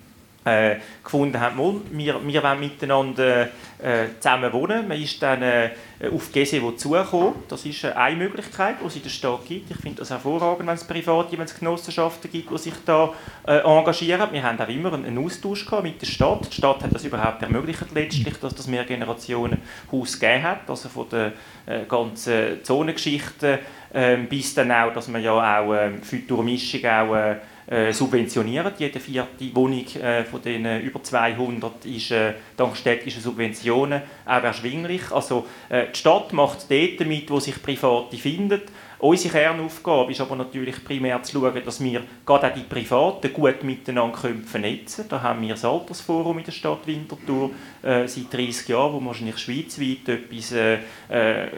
äh, 0.48 0.76
gefunden 1.02 1.40
haben, 1.40 1.82
wir, 1.90 2.26
wir 2.26 2.42
wollen 2.42 2.60
miteinander 2.60 3.48
äh, 3.78 4.06
zusammen 4.18 4.52
wohnen. 4.52 4.88
Man 4.88 5.00
ist 5.00 5.22
dann 5.22 5.42
äh, 5.42 5.70
auf 6.12 6.32
Gesewo 6.32 6.72
zugekommen. 6.72 7.34
Das 7.48 7.64
ist 7.64 7.84
äh, 7.84 7.92
eine 7.92 8.16
Möglichkeit, 8.16 8.76
die 8.82 8.86
es 8.86 8.96
in 8.96 9.02
der 9.02 9.10
Stadt 9.10 9.46
gibt. 9.46 9.70
Ich 9.70 9.76
finde 9.76 9.98
das 9.98 10.10
hervorragend, 10.10 10.66
wenn 10.66 10.74
es 10.74 10.84
private, 10.84 11.38
wenn 11.38 11.44
es 11.44 11.58
Genossenschaften 11.58 12.30
gibt, 12.30 12.50
die 12.50 12.58
sich 12.58 12.74
da 12.84 13.12
äh, 13.46 13.58
engagieren. 13.58 14.28
Wir 14.32 14.42
haben 14.42 14.60
auch 14.60 14.68
immer 14.68 14.92
einen 14.92 15.18
Austausch 15.24 15.64
gehabt 15.64 15.84
mit 15.84 16.00
der 16.00 16.06
Stadt. 16.06 16.48
Die 16.50 16.56
Stadt 16.56 16.82
hat 16.82 16.94
das 16.94 17.04
überhaupt 17.04 17.42
ermöglicht 17.42 17.84
letztlich, 17.94 18.38
dass 18.40 18.54
das 18.54 18.66
mehr 18.66 18.84
Generationen 18.84 19.62
Haus 19.92 20.18
gegeben 20.18 20.42
hat, 20.42 20.68
also 20.68 20.88
von 20.88 21.08
der 21.10 21.32
äh, 21.66 21.84
ganzen 21.88 22.62
Zonengeschichte 22.62 23.60
ähm, 23.94 24.28
bis 24.28 24.54
dann 24.54 24.70
auch, 24.70 24.92
dass 24.92 25.08
man 25.08 25.22
ja 25.22 25.32
auch 25.32 25.74
ähm, 25.74 26.02
für 26.02 26.16
die 26.16 26.26
Durchmischung 26.26 26.84
auch 26.84 27.36
äh, 27.68 27.92
subventionieren. 27.92 28.72
Jede 28.78 28.98
vierte 28.98 29.54
Wohnung 29.54 29.84
äh, 29.96 30.24
von 30.24 30.42
den 30.42 30.64
äh, 30.64 30.80
über 30.80 31.02
200 31.02 31.84
ist 31.84 32.10
äh, 32.10 32.34
dank 32.56 32.76
städtischer 32.76 33.20
Subventionen 33.20 34.02
auch 34.24 34.42
erschwinglich. 34.42 35.10
Also 35.10 35.46
äh, 35.68 35.86
die 35.92 35.98
Stadt 35.98 36.32
macht 36.32 36.70
dort 36.70 37.06
mit, 37.06 37.30
wo 37.30 37.40
sich 37.40 37.62
Private 37.62 38.16
finden. 38.16 38.62
Unsere 39.00 39.38
Kernaufgabe 39.38 40.10
ist 40.10 40.20
aber 40.20 40.34
natürlich 40.34 40.84
primär 40.84 41.22
zu 41.22 41.38
schauen, 41.38 41.62
dass 41.64 41.80
wir 41.80 42.02
gerade 42.26 42.48
auch 42.48 42.54
die 42.54 42.62
Privaten 42.62 43.32
gut 43.32 43.62
miteinander 43.62 44.18
vernetzen 44.44 45.08
können. 45.08 45.08
Da 45.08 45.22
haben 45.22 45.42
wir 45.42 45.50
das 45.50 45.64
Altersforum 45.64 46.38
in 46.38 46.44
der 46.44 46.50
Stadt 46.50 46.84
Winterthur 46.84 47.50
äh, 47.82 48.08
seit 48.08 48.32
30 48.32 48.66
Jahren, 48.68 48.94
wo 48.94 49.06
wahrscheinlich 49.06 49.38
schweizweit 49.38 50.08
etwas, 50.08 50.50
äh, 50.50 50.78
äh, 51.08 51.48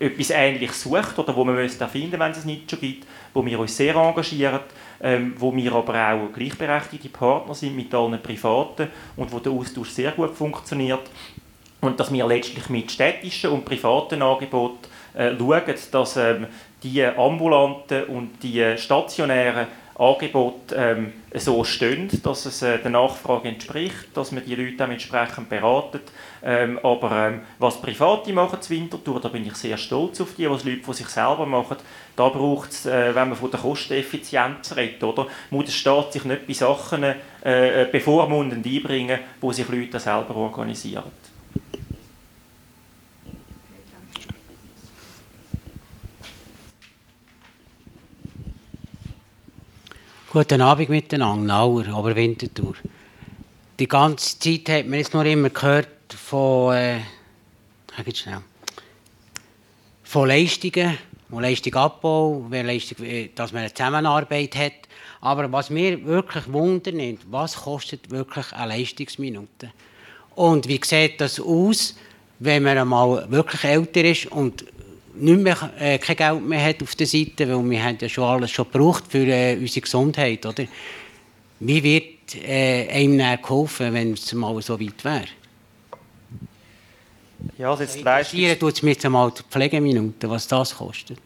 etwas 0.00 0.30
Ähnliches 0.30 0.82
sucht 0.82 1.16
oder 1.20 1.36
wo 1.36 1.44
man 1.44 1.56
es 1.58 1.76
finden 1.76 2.18
wenn 2.18 2.32
es 2.32 2.38
es 2.38 2.44
nicht 2.46 2.68
schon 2.68 2.80
gibt, 2.80 3.06
wo 3.32 3.46
wir 3.46 3.60
uns 3.60 3.76
sehr 3.76 3.94
engagieren 3.94 4.60
ähm, 5.02 5.34
wo 5.38 5.54
wir 5.54 5.72
aber 5.72 6.12
auch 6.12 6.32
gleichberechtigte 6.32 7.08
Partner 7.08 7.54
sind 7.54 7.76
mit 7.76 7.92
allen 7.94 8.22
Privaten 8.22 8.88
und 9.16 9.32
wo 9.32 9.40
der 9.40 9.52
Austausch 9.52 9.90
sehr 9.90 10.12
gut 10.12 10.34
funktioniert. 10.34 11.10
Und 11.80 11.98
dass 11.98 12.12
wir 12.12 12.26
letztlich 12.26 12.68
mit 12.68 12.92
städtischen 12.92 13.50
und 13.50 13.64
privaten 13.64 14.22
Angeboten 14.22 14.86
äh, 15.14 15.36
schauen, 15.36 15.74
dass 15.90 16.16
ähm, 16.16 16.46
die 16.82 17.04
ambulanten 17.04 18.04
und 18.04 18.42
die 18.42 18.76
stationären 18.76 19.66
Angebote 19.96 20.74
ähm, 20.74 21.12
so 21.34 21.64
stehen, 21.64 22.08
dass 22.22 22.46
es 22.46 22.62
äh, 22.62 22.78
der 22.78 22.90
Nachfrage 22.90 23.48
entspricht, 23.48 24.08
dass 24.14 24.32
man 24.32 24.44
die 24.44 24.54
Leute 24.54 24.84
auch 24.84 24.88
entsprechend 24.88 25.48
beraten. 25.48 26.00
Ähm, 26.42 26.78
aber 26.82 27.28
ähm, 27.28 27.40
was 27.58 27.80
Private 27.80 28.32
machen 28.32 28.60
zu 28.60 28.70
Winterthur, 28.70 29.20
da 29.20 29.28
bin 29.28 29.46
ich 29.46 29.54
sehr 29.54 29.76
stolz 29.76 30.20
auf 30.20 30.34
die, 30.36 30.50
was 30.50 30.64
Leute 30.64 30.82
von 30.82 30.94
sich 30.94 31.08
selber 31.08 31.46
machen. 31.46 31.76
Da 32.16 32.28
braucht 32.28 32.70
es, 32.70 32.86
äh, 32.86 33.14
wenn 33.14 33.28
man 33.28 33.38
von 33.38 33.50
der 33.50 33.60
Kosteneffizienz 33.60 34.74
redet, 34.76 35.04
oder, 35.04 35.26
muss 35.50 35.66
der 35.66 35.72
Staat 35.72 36.12
sich 36.12 36.24
nicht 36.24 36.46
bei 36.46 36.52
Sachen 36.52 37.04
äh, 37.04 37.14
äh 37.44 37.88
bevormundend 37.90 38.66
einbringen, 38.66 39.20
wo 39.40 39.52
sich 39.52 39.68
Leute 39.68 40.00
selber 40.00 40.34
organisieren. 40.34 41.31
Guten 50.32 50.62
Abend 50.62 50.88
miteinander, 50.88 51.44
Nauer, 51.44 51.88
aber 51.88 52.16
Winterthur. 52.16 52.72
Die 53.78 53.86
ganze 53.86 54.38
Zeit 54.38 54.66
hat 54.70 54.86
man 54.86 54.98
jetzt 54.98 55.12
nur 55.12 55.26
immer 55.26 55.50
gehört 55.50 55.88
von, 56.08 56.74
äh, 56.74 57.00
schnell, 58.14 58.40
von 60.02 60.26
Leistungen, 60.26 60.96
von 61.28 61.42
Leistungsabbau, 61.42 62.46
Leistung, 62.50 63.04
äh, 63.04 63.28
dass 63.34 63.52
man 63.52 63.64
eine 63.64 63.74
Zusammenarbeit 63.74 64.56
hat. 64.56 64.72
Aber 65.20 65.52
was 65.52 65.68
mir 65.68 66.02
wirklich 66.02 66.50
wundert, 66.50 66.94
was 67.30 67.54
kostet 67.54 68.10
wirklich 68.10 68.50
eine 68.54 68.74
Leistungsminute? 68.74 69.70
Und 70.34 70.66
wie 70.66 70.80
sieht 70.82 71.20
das 71.20 71.40
aus, 71.40 71.94
wenn 72.38 72.62
man 72.62 72.78
einmal 72.78 73.30
wirklich 73.30 73.64
älter 73.64 74.02
ist 74.02 74.32
und 74.32 74.64
nicht 75.14 75.40
mehr, 75.40 75.70
äh, 75.78 75.98
kein 75.98 76.16
Geld 76.16 76.42
mehr 76.42 76.64
hat 76.64 76.82
auf 76.82 76.94
der 76.94 77.06
Seite, 77.06 77.48
weil 77.48 77.70
wir 77.70 77.84
haben 77.84 77.98
ja 78.00 78.08
schon 78.08 78.24
alles 78.24 78.50
schon 78.50 78.70
gebraucht 78.70 79.04
für 79.08 79.26
äh, 79.26 79.56
unsere 79.56 79.82
Gesundheit, 79.82 80.44
oder? 80.46 80.64
Wie 81.60 81.82
wird 81.82 82.34
äh, 82.44 82.88
einem 82.88 83.40
geholfen, 83.40 83.92
wenn 83.92 84.14
es 84.14 84.32
mal 84.32 84.60
so 84.62 84.80
weit 84.80 85.04
wäre? 85.04 85.24
Ja, 87.58 87.70
also 87.70 87.82
jetzt 87.82 88.00
Leistungs... 88.00 88.58
tut 88.58 88.72
es 88.74 88.82
mir 88.82 88.90
jetzt 88.92 89.04
einmal 89.04 89.30
die 89.30 89.42
Pflegeminuten, 89.50 90.30
was 90.30 90.48
das 90.48 90.74
kostet. 90.76 91.18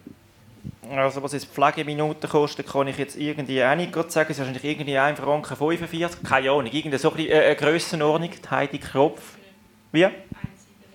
Also 0.90 1.22
was 1.22 1.32
jetzt 1.32 1.46
Pflegeminuten 1.46 2.28
kostet, 2.28 2.66
kann 2.66 2.86
ich 2.88 2.96
jetzt 2.98 3.16
irgendwie 3.16 3.62
auch 3.62 3.74
nicht 3.74 3.94
sagen. 3.94 4.30
Es 4.30 4.30
ist 4.30 4.38
wahrscheinlich 4.38 4.64
irgendwie 4.64 4.96
1 4.96 5.18
Franken 5.18 5.56
45, 5.56 6.22
keine 6.22 6.50
Ahnung. 6.50 6.66
Irgendeine 6.66 6.98
so 6.98 7.12
eine, 7.12 7.28
äh, 7.28 7.54
Grössenordnung, 7.54 8.30
Heidi 8.50 8.78
Kropf. 8.78 9.20
Wie? 9.92 10.06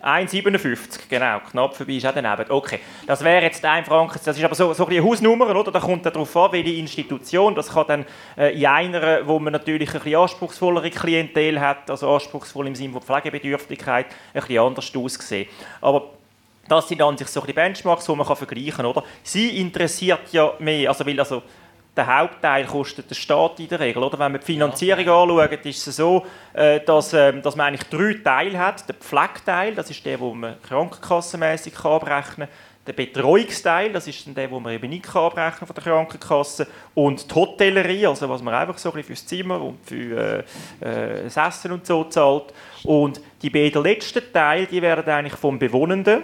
1,57, 0.03 1.01
genau, 1.09 1.39
knapp 1.39 1.75
vorbei 1.75 1.93
ist 1.93 2.05
auch 2.05 2.13
daneben. 2.13 2.49
Okay, 2.49 2.79
das 3.05 3.23
wäre 3.23 3.43
jetzt 3.43 3.63
ein 3.63 3.85
Franken, 3.85 4.19
das 4.23 4.35
ist 4.35 4.43
aber 4.43 4.55
so, 4.55 4.73
so 4.73 4.85
eine 4.87 5.03
Hausnummer, 5.03 5.55
oder? 5.55 5.71
Da 5.71 5.79
kommt 5.79 6.05
dann 6.05 6.13
darauf 6.13 6.35
an, 6.37 6.51
welche 6.53 6.71
Institution, 6.71 7.53
das 7.53 7.69
kann 7.69 7.85
dann 7.87 8.05
äh, 8.37 8.57
in 8.57 8.65
einer, 8.65 9.27
wo 9.27 9.37
man 9.39 9.53
natürlich 9.53 9.89
ein 9.93 10.01
bisschen 10.01 10.19
anspruchsvollere 10.19 10.89
Klientel 10.89 11.59
hat, 11.59 11.89
also 11.89 12.11
anspruchsvoll 12.13 12.67
im 12.67 12.75
Sinne 12.75 12.93
von 12.93 13.01
Pflegebedürftigkeit, 13.01 14.07
ein 14.33 14.41
bisschen 14.41 14.59
anders 14.59 14.95
aussehen. 14.95 15.47
Aber 15.81 16.09
das 16.67 16.87
sind 16.87 17.01
an 17.01 17.17
sich 17.17 17.27
so 17.27 17.41
ein 17.41 17.53
Benchmarks, 17.53 18.05
die 18.05 18.15
man 18.15 18.25
kann 18.25 18.37
vergleichen 18.37 18.71
kann, 18.71 18.85
oder? 18.85 19.03
Sie 19.23 19.59
interessiert 19.59 20.31
ja 20.31 20.53
mehr, 20.59 20.89
also 20.89 21.05
weil 21.05 21.19
also 21.19 21.43
der 21.95 22.07
Hauptteil 22.07 22.65
kostet 22.65 23.09
der 23.09 23.15
Staat 23.15 23.59
in 23.59 23.67
der 23.67 23.79
Regel. 23.79 24.01
Oder? 24.01 24.17
Wenn 24.17 24.31
man 24.31 24.39
die 24.39 24.45
Finanzierung 24.45 25.07
anschaut, 25.07 25.65
ist 25.65 25.87
es 25.87 25.95
so, 25.97 26.25
äh, 26.53 26.79
dass, 26.79 27.13
ähm, 27.13 27.41
dass 27.41 27.55
man 27.55 27.67
eigentlich 27.67 27.89
drei 27.89 28.13
Teile 28.23 28.57
hat. 28.57 28.87
Der 28.87 28.95
Pflegeteil, 28.95 29.75
das 29.75 29.89
ist 29.89 30.05
der, 30.05 30.17
den 30.17 30.39
man 30.39 30.61
krankenkassenmäßig 30.61 31.77
abrechnen 31.83 32.47
kann. 32.47 32.57
Der 32.87 32.93
Betreuungsteil, 32.93 33.91
das 33.91 34.07
ist 34.07 34.25
der, 34.25 34.47
den 34.47 34.63
man 34.63 34.73
eben 34.73 34.89
nicht 34.89 35.15
abrechnen 35.15 35.67
von 35.67 35.75
der 35.75 35.83
Krankenkasse. 35.83 36.65
Und 36.95 37.29
die 37.29 37.35
Hotellerie, 37.35 38.07
also 38.07 38.27
was 38.29 38.41
man 38.41 38.53
einfach 38.53 38.77
so 38.77 38.91
ein 38.93 39.03
fürs 39.03 39.25
Zimmer 39.25 39.61
und 39.61 39.85
für 39.85 40.45
äh, 40.81 41.19
äh, 41.19 41.23
das 41.25 41.37
Essen 41.37 41.73
und 41.73 41.85
so 41.85 42.05
zahlt. 42.05 42.53
Und 42.83 43.21
die 43.41 43.49
beiden 43.49 43.83
letzten 43.83 44.23
Teile, 44.31 44.65
die 44.65 44.81
werden 44.81 45.13
eigentlich 45.13 45.35
vom 45.35 45.59
Bewohnenden 45.59 46.23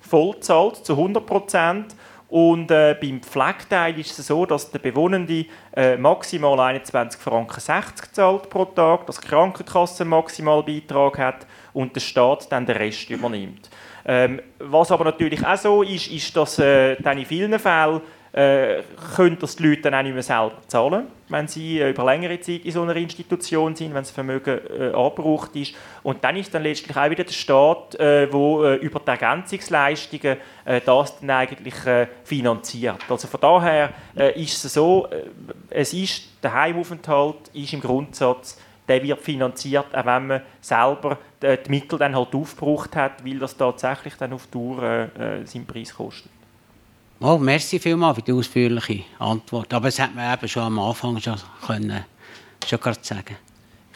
voll 0.00 0.40
zahlt, 0.40 0.84
zu 0.86 0.94
100 0.94 1.26
Prozent. 1.26 1.94
Und 2.28 2.70
äh, 2.72 2.96
beim 3.00 3.20
Pflegeteil 3.20 3.98
ist 4.00 4.18
es 4.18 4.26
so, 4.26 4.46
dass 4.46 4.70
der 4.70 4.80
Bewohnende 4.80 5.46
äh, 5.74 5.96
maximal 5.96 6.58
21 6.58 7.20
Franken 7.20 7.60
60 7.60 8.12
zahlt 8.12 8.50
pro 8.50 8.64
Tag, 8.64 9.06
dass 9.06 9.20
die 9.20 9.28
Krankenkasse 9.28 10.02
einen 10.02 10.10
Maximalbeitrag 10.10 11.18
hat 11.18 11.46
und 11.72 11.94
der 11.94 12.00
Staat 12.00 12.50
dann 12.50 12.66
den 12.66 12.76
Rest 12.76 13.10
übernimmt. 13.10 13.70
Ähm, 14.04 14.40
was 14.58 14.90
aber 14.90 15.04
natürlich 15.04 15.44
auch 15.46 15.56
so 15.56 15.82
ist, 15.82 16.08
ist, 16.08 16.36
dass 16.36 16.58
äh, 16.58 16.96
dann 17.00 17.18
in 17.18 17.26
vielen 17.26 17.58
Fällen 17.58 18.00
äh, 18.32 18.82
können 19.14 19.38
das 19.40 19.56
die 19.56 19.68
Leute 19.68 19.82
dann 19.82 19.94
auch 19.94 20.02
nicht 20.02 20.14
mehr 20.14 20.22
selber 20.22 20.58
zahlen, 20.66 21.06
wenn 21.28 21.48
sie 21.48 21.80
äh, 21.80 21.90
über 21.90 22.04
längere 22.04 22.40
Zeit 22.40 22.64
in 22.64 22.72
so 22.72 22.82
einer 22.82 22.96
Institution 22.96 23.74
sind, 23.74 23.94
wenn 23.94 24.02
das 24.02 24.10
Vermögen 24.10 24.60
äh, 24.78 24.92
abgebraucht 24.92 25.56
ist. 25.56 25.74
Und 26.02 26.22
dann 26.22 26.36
ist 26.36 26.54
dann 26.54 26.62
letztlich 26.62 26.96
auch 26.96 27.10
wieder 27.10 27.24
der 27.24 27.32
Staat, 27.32 27.94
äh, 27.96 28.24
äh, 28.24 28.76
über 28.76 29.00
die 29.00 29.10
Ergänzungsleistungen 29.10 30.36
äh, 30.64 30.80
das 30.84 31.18
dann 31.18 31.30
eigentlich 31.30 31.86
äh, 31.86 32.06
finanziert. 32.24 33.00
Also 33.08 33.28
von 33.28 33.40
daher 33.40 33.92
ist 34.34 34.64
es 34.64 34.72
so, 34.72 35.08
es 35.70 35.92
ist, 35.92 36.42
der 36.42 36.54
Heimaufenthalt 36.54 37.48
ist 37.52 37.72
im 37.72 37.80
Grundsatz 37.80 38.58
der 38.88 39.02
wird 39.02 39.20
finanziert, 39.20 39.94
auch 39.96 40.06
wenn 40.06 40.26
man 40.28 40.42
selber 40.60 41.18
die 41.42 41.70
Mittel 41.70 41.98
dann 41.98 42.14
halt 42.14 42.32
aufgebraucht 42.34 42.94
hat, 42.94 43.24
weil 43.24 43.40
das 43.40 43.56
tatsächlich 43.56 44.14
dann 44.14 44.32
auf 44.32 44.46
äh, 44.54 45.44
seinen 45.44 45.66
Preis 45.66 45.92
kostet. 45.92 46.30
Oh, 47.20 47.38
merci 47.38 47.78
vielmals 47.78 48.16
für 48.16 48.22
die 48.22 48.32
ausführliche 48.32 49.04
Antwort. 49.18 49.72
Aber 49.72 49.86
das 49.86 49.98
hätte 49.98 50.14
man 50.14 50.34
eben 50.34 50.48
schon 50.48 50.62
am 50.64 50.78
Anfang 50.78 51.18
schon, 51.20 51.36
können, 51.66 52.04
schon 52.66 52.80
gerade 52.80 52.98
sagen 53.02 53.36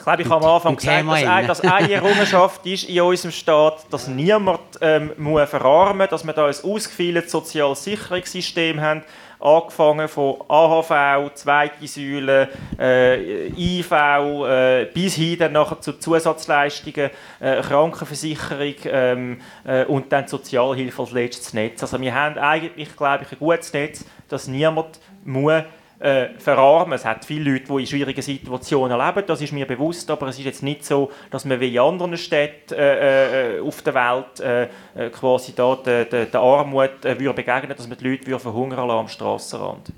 ich 0.00 0.04
glaube, 0.04 0.22
ich 0.22 0.28
habe 0.30 0.46
am 0.46 0.52
Anfang 0.54 0.76
gesagt, 0.76 1.48
dass 1.48 1.60
eine 1.60 1.92
Errungenschaft 1.92 2.64
ist 2.64 2.84
in 2.84 3.02
unserem 3.02 3.32
Staat, 3.32 3.84
dass 3.90 4.08
niemand 4.08 4.60
ähm, 4.80 5.12
muss 5.18 5.50
verarmen 5.50 5.98
muss, 5.98 6.08
dass 6.08 6.24
wir 6.24 6.32
da 6.32 6.46
ein 6.46 6.54
ausgefeiltes 6.54 7.30
soziales 7.30 7.84
Sicherungssystem 7.84 8.80
haben, 8.80 9.02
angefangen 9.40 10.08
von 10.08 10.36
AHV, 10.48 11.34
zweite 11.34 11.86
Säule, 11.86 12.48
äh, 12.78 13.48
IV, 13.48 13.92
äh, 13.92 14.84
bis 14.92 15.14
hin 15.14 15.38
dann 15.38 15.52
nachher 15.52 15.80
zu 15.80 15.94
Zusatzleistungen, 15.94 17.10
äh, 17.40 17.60
Krankenversicherung 17.62 18.74
ähm, 18.84 19.40
äh, 19.64 19.84
und 19.84 20.12
dann 20.12 20.28
Sozialhilfe 20.28 21.02
als 21.02 21.12
letztes 21.12 21.54
Netz. 21.54 21.82
Also 21.82 22.00
wir 22.00 22.14
haben 22.14 22.38
eigentlich, 22.38 22.94
glaube 22.96 23.24
ich, 23.24 23.32
ein 23.32 23.38
gutes 23.38 23.72
Netz, 23.72 24.04
dass 24.28 24.46
niemand 24.46 25.00
muss 25.24 25.62
äh, 26.00 26.30
verarmen. 26.38 26.94
Es 26.94 27.04
hat 27.04 27.24
viele 27.24 27.52
Leute, 27.52 27.66
die 27.66 27.80
in 27.80 27.86
schwierigen 27.86 28.22
Situationen 28.22 28.98
leben, 28.98 29.22
das 29.26 29.40
ist 29.42 29.52
mir 29.52 29.66
bewusst, 29.66 30.10
aber 30.10 30.28
es 30.28 30.38
ist 30.38 30.46
jetzt 30.46 30.62
nicht 30.62 30.84
so, 30.84 31.10
dass 31.30 31.44
man 31.44 31.60
wie 31.60 31.74
in 31.74 31.80
anderen 31.80 32.16
Städten 32.16 32.74
äh, 32.74 33.56
äh, 33.56 33.60
auf 33.60 33.82
der 33.82 33.94
Welt 33.94 34.40
äh, 34.40 34.62
äh, 34.94 35.10
quasi 35.10 35.54
da 35.54 35.76
der, 35.76 36.06
der, 36.06 36.26
der 36.26 36.40
Armut 36.40 37.04
äh, 37.04 37.18
würde 37.20 37.34
begegnen, 37.34 37.76
dass 37.76 37.86
man 37.86 37.98
die 37.98 38.08
Leute 38.08 38.26
würde 38.26 38.40
verhungern 38.40 38.88
lassen 38.88 38.98
am 38.98 39.08
Strassenrand. 39.08 39.92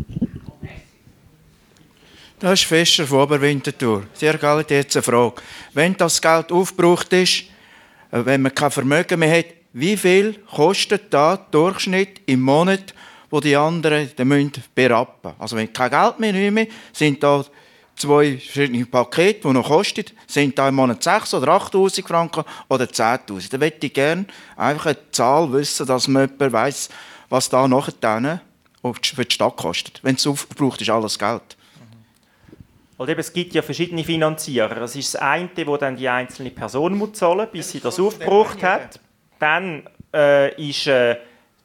Das 2.41 2.55
ist 2.55 2.65
Fischer 2.65 3.07
von 3.07 3.21
Oberwinterthur. 3.21 4.03
Sehr 4.15 4.37
geil, 4.37 4.65
jetzt 4.69 4.97
eine 4.97 5.05
Frage. 5.05 5.41
Wenn 5.73 5.97
das 5.97 6.21
Geld 6.21 6.51
aufgebraucht 6.51 7.13
ist, 7.13 7.45
äh, 8.11 8.25
wenn 8.25 8.43
man 8.43 8.53
kein 8.53 8.73
Vermögen 8.73 9.21
mehr 9.21 9.39
hat, 9.39 9.47
wie 9.73 9.97
viel 9.97 10.35
kostet 10.51 11.15
da 11.15 11.37
Durchschnitt 11.37 12.21
im 12.27 12.43
Monat, 12.43 12.93
wo 13.33 13.41
die 13.41 13.57
anderen 13.57 14.11
müssen 14.24 14.53
berappen 14.74 15.33
Also 15.39 15.57
wenn 15.57 15.72
kein 15.72 15.91
Geld 15.91 16.20
mehr 16.20 16.35
nehmen, 16.35 16.66
sind 16.93 17.22
da 17.22 17.43
zwei 17.97 18.37
verschiedene 18.37 18.85
Pakete, 18.85 19.49
die 19.49 19.55
noch 19.55 19.68
kosten, 19.68 20.05
sind 20.26 20.59
da 20.59 20.68
im 20.68 20.74
Monat 20.74 21.03
6 21.03 21.33
oder 21.35 21.57
8'000 21.57 22.07
Franken 22.07 22.45
oder 22.68 22.85
10'000. 22.85 23.51
Da 23.51 23.57
möchte 23.57 23.87
ich 23.87 23.95
gerne 23.95 24.26
einfach 24.55 24.87
eine 24.87 25.11
Zahl 25.12 25.51
wissen, 25.51 25.87
dass 25.87 26.09
man 26.09 26.28
jemand 26.28 26.53
weiss, 26.53 26.91
was 27.30 27.49
da 27.49 27.66
nachher 27.66 28.43
für 29.03 29.24
die 29.24 29.35
Stadt 29.35 29.57
kostet. 29.57 30.01
Wenn 30.03 30.16
es 30.16 30.26
aufgebraucht 30.26 30.83
ist, 30.83 30.91
alles 30.91 31.18
Geld. 31.18 31.57
Eben, 33.01 33.18
es 33.18 33.33
gibt 33.33 33.55
ja 33.55 33.62
verschiedene 33.62 34.05
Finanzierer. 34.05 34.74
Das 34.74 34.95
ist 34.95 35.14
das 35.14 35.22
eine, 35.22 35.49
wo 35.64 35.76
dann 35.78 35.97
die 35.97 36.09
einzelne 36.09 36.51
Person 36.51 36.97
muss 36.99 37.14
zahlen, 37.14 37.49
bis 37.51 37.70
sie 37.70 37.80
das 37.80 37.99
aufgebraucht 37.99 38.62
hat. 38.62 39.01
Dann 39.41 39.89
äh, 40.14 40.55
ist, 40.70 40.87
äh, 40.87 41.16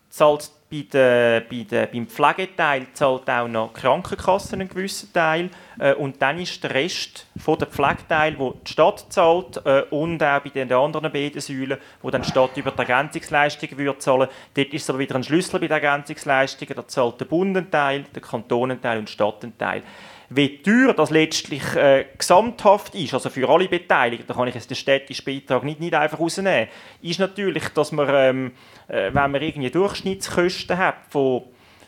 zahlt 0.09 0.49
bei 0.69 0.85
der, 0.91 1.41
bei 1.49 1.63
der, 1.63 1.85
beim 1.87 2.07
Pflegeteil 2.07 2.87
zahlt 2.93 3.29
auch 3.29 3.47
noch 3.47 3.73
die 3.73 3.79
Krankenkasse 3.79 4.53
einen 4.53 4.67
gewissen 4.67 5.13
Teil. 5.13 5.49
Äh, 5.79 5.93
und 5.93 6.21
dann 6.21 6.39
ist 6.39 6.61
der 6.61 6.73
Rest 6.73 7.25
von 7.37 7.57
der 7.57 7.67
Pflegeteil, 7.67 8.37
wo 8.37 8.51
die 8.51 8.71
Stadt 8.71 9.05
zahlt 9.09 9.61
äh, 9.65 9.83
und 9.91 10.21
auch 10.21 10.41
bei 10.41 10.49
den 10.49 10.71
anderen 10.73 11.11
beiden 11.11 11.39
Säulen, 11.39 11.77
wo 12.01 12.09
dann 12.09 12.21
die 12.21 12.29
Stadt 12.29 12.57
über 12.57 12.71
die 12.71 12.79
Ergänzungsleistungen 12.79 13.77
würde 13.77 13.99
zahlen. 13.99 14.27
Dort 14.53 14.73
ist 14.73 14.89
aber 14.89 14.99
wieder 14.99 15.15
ein 15.15 15.23
Schlüssel 15.23 15.59
bei 15.59 15.67
den 15.67 15.81
Ergänzungsleistungen. 15.81 16.75
Da 16.75 16.87
zahlt 16.87 17.21
der 17.21 17.25
Bundenteil, 17.25 18.03
der 18.13 18.21
Kantonenteil 18.21 18.99
und 18.99 19.07
der 19.07 19.13
Stadtenteil 19.13 19.83
wie 20.29 20.61
teuer 20.61 20.93
das 20.93 21.09
letztlich 21.09 21.75
äh, 21.75 22.05
gesamthaft 22.17 22.95
ist, 22.95 23.13
also 23.13 23.29
für 23.29 23.47
alle 23.47 23.69
Beteiligten, 23.69 24.27
da 24.27 24.33
kann 24.33 24.47
ich 24.47 24.55
jetzt 24.55 24.69
den 24.69 24.75
städtischen 24.75 25.23
Beitrag 25.23 25.63
nicht, 25.63 25.79
nicht 25.79 25.93
einfach 25.93 26.19
rausnehmen, 26.19 26.67
ist 27.01 27.19
natürlich, 27.19 27.69
dass 27.69 27.91
man, 27.91 28.09
ähm, 28.11 28.51
äh, 28.89 29.13
wenn 29.13 29.31
man 29.31 29.41
irgendwie 29.41 29.69
Durchschnittskosten 29.69 30.77
hat 30.77 30.97
von, 31.09 31.43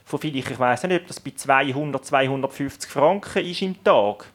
von 0.05 0.19
vielleicht, 0.19 0.51
ich 0.51 0.59
weiß 0.59 0.83
nicht, 0.83 1.01
ob 1.01 1.07
das 1.07 1.19
bei 1.19 1.31
200, 1.35 2.05
250 2.05 2.89
Franken 2.89 3.45
ist 3.45 3.61
im 3.61 3.83
Tag, 3.83 4.25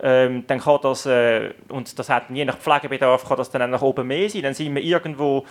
ähm, 0.00 0.44
dann 0.46 0.60
kann 0.60 0.78
das, 0.82 1.06
äh, 1.06 1.50
und 1.68 1.98
das 1.98 2.08
hat 2.08 2.30
je 2.30 2.44
nach 2.44 2.58
Pflegebedarf, 2.58 3.26
kann 3.26 3.36
das 3.36 3.50
dann 3.50 3.62
auch 3.62 3.68
nach 3.68 3.82
oben 3.82 4.06
mehr 4.06 4.30
sein, 4.30 4.42
dann 4.42 4.54
sind 4.54 4.74
wir 4.74 4.82
irgendwo, 4.82 5.44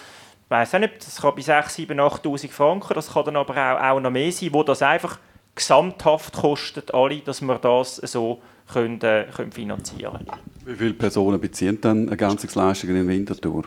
ich 0.45 0.51
weiß 0.51 0.73
nicht, 0.73 1.05
das 1.05 1.21
kann 1.21 1.35
bei 1.35 1.41
6, 1.41 1.75
7, 1.75 1.99
8'000 1.99 2.49
Franken, 2.49 2.93
das 2.93 3.11
kann 3.11 3.25
dann 3.25 3.35
aber 3.35 3.55
auch, 3.55 3.81
auch 3.81 3.99
noch 3.99 4.11
mehr 4.11 4.31
sein, 4.31 4.53
wo 4.53 4.63
das 4.63 4.81
einfach 4.81 5.17
gesamthaft 5.55 6.33
kostet 6.33 6.93
alle, 6.93 7.19
dass 7.19 7.41
wir 7.41 7.57
das 7.59 7.97
so 7.97 8.41
können, 8.71 9.01
äh, 9.01 9.27
können 9.35 9.51
finanzieren 9.51 10.25
können. 10.25 10.41
Wie 10.65 10.75
viele 10.75 10.93
Personen 10.93 11.39
beziehen 11.39 11.79
dann 11.81 12.07
Ergänzungsleistungen 12.07 12.95
in 12.95 13.07
Winterthur? 13.07 13.65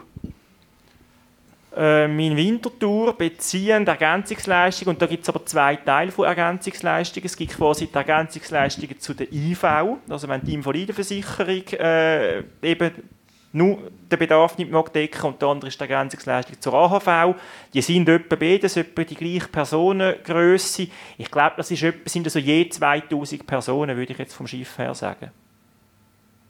Ähm, 1.78 2.18
in 2.18 2.37
Winterthur 2.37 3.12
beziehen 3.12 3.87
Ergänzungsleistungen, 3.87 4.95
und 4.95 5.03
da 5.03 5.07
gibt 5.07 5.24
es 5.24 5.28
aber 5.28 5.45
zwei 5.45 5.76
Teile 5.76 6.11
von 6.11 6.24
Ergänzungsleistungen. 6.24 7.26
Es 7.26 7.37
gibt 7.37 7.53
quasi 7.53 7.87
die 7.87 7.95
Ergänzungsleistungen 7.95 8.99
zu 8.99 9.12
der 9.12 9.30
IV, 9.30 9.64
also 10.09 10.26
wenn 10.26 10.41
die 10.41 10.55
Invalidenversicherung 10.55 11.66
äh, 11.78 12.45
eben 12.62 12.93
nur 13.57 13.78
den 14.11 14.18
Bedarf 14.18 14.59
nicht 14.59 14.70
mehr 14.70 14.82
decken 14.82 15.24
und 15.24 15.40
der 15.40 15.48
andere 15.48 15.68
ist 15.68 15.80
die 15.80 15.82
Ergänzungsleistung 15.82 16.61
zur 16.61 16.74
AHV. 16.74 17.36
Die 17.72 17.80
sind 17.80 18.09
etwa 18.09 18.36
beides 18.36 18.76
etwa 18.76 19.02
die 19.02 19.14
gleiche 19.14 19.48
Personengröße. 19.48 20.88
Ich 21.16 21.30
glaube, 21.30 21.54
das 21.57 21.70
ist 21.70 21.82
etwa, 21.82 22.09
sind 22.09 22.26
also 22.26 22.38
je 22.38 22.68
2000 22.68 23.46
Personen, 23.46 23.96
würde 23.96 24.12
ich 24.12 24.18
jetzt 24.18 24.34
vom 24.34 24.46
Schiff 24.46 24.78
her 24.78 24.94
sagen. 24.94 25.30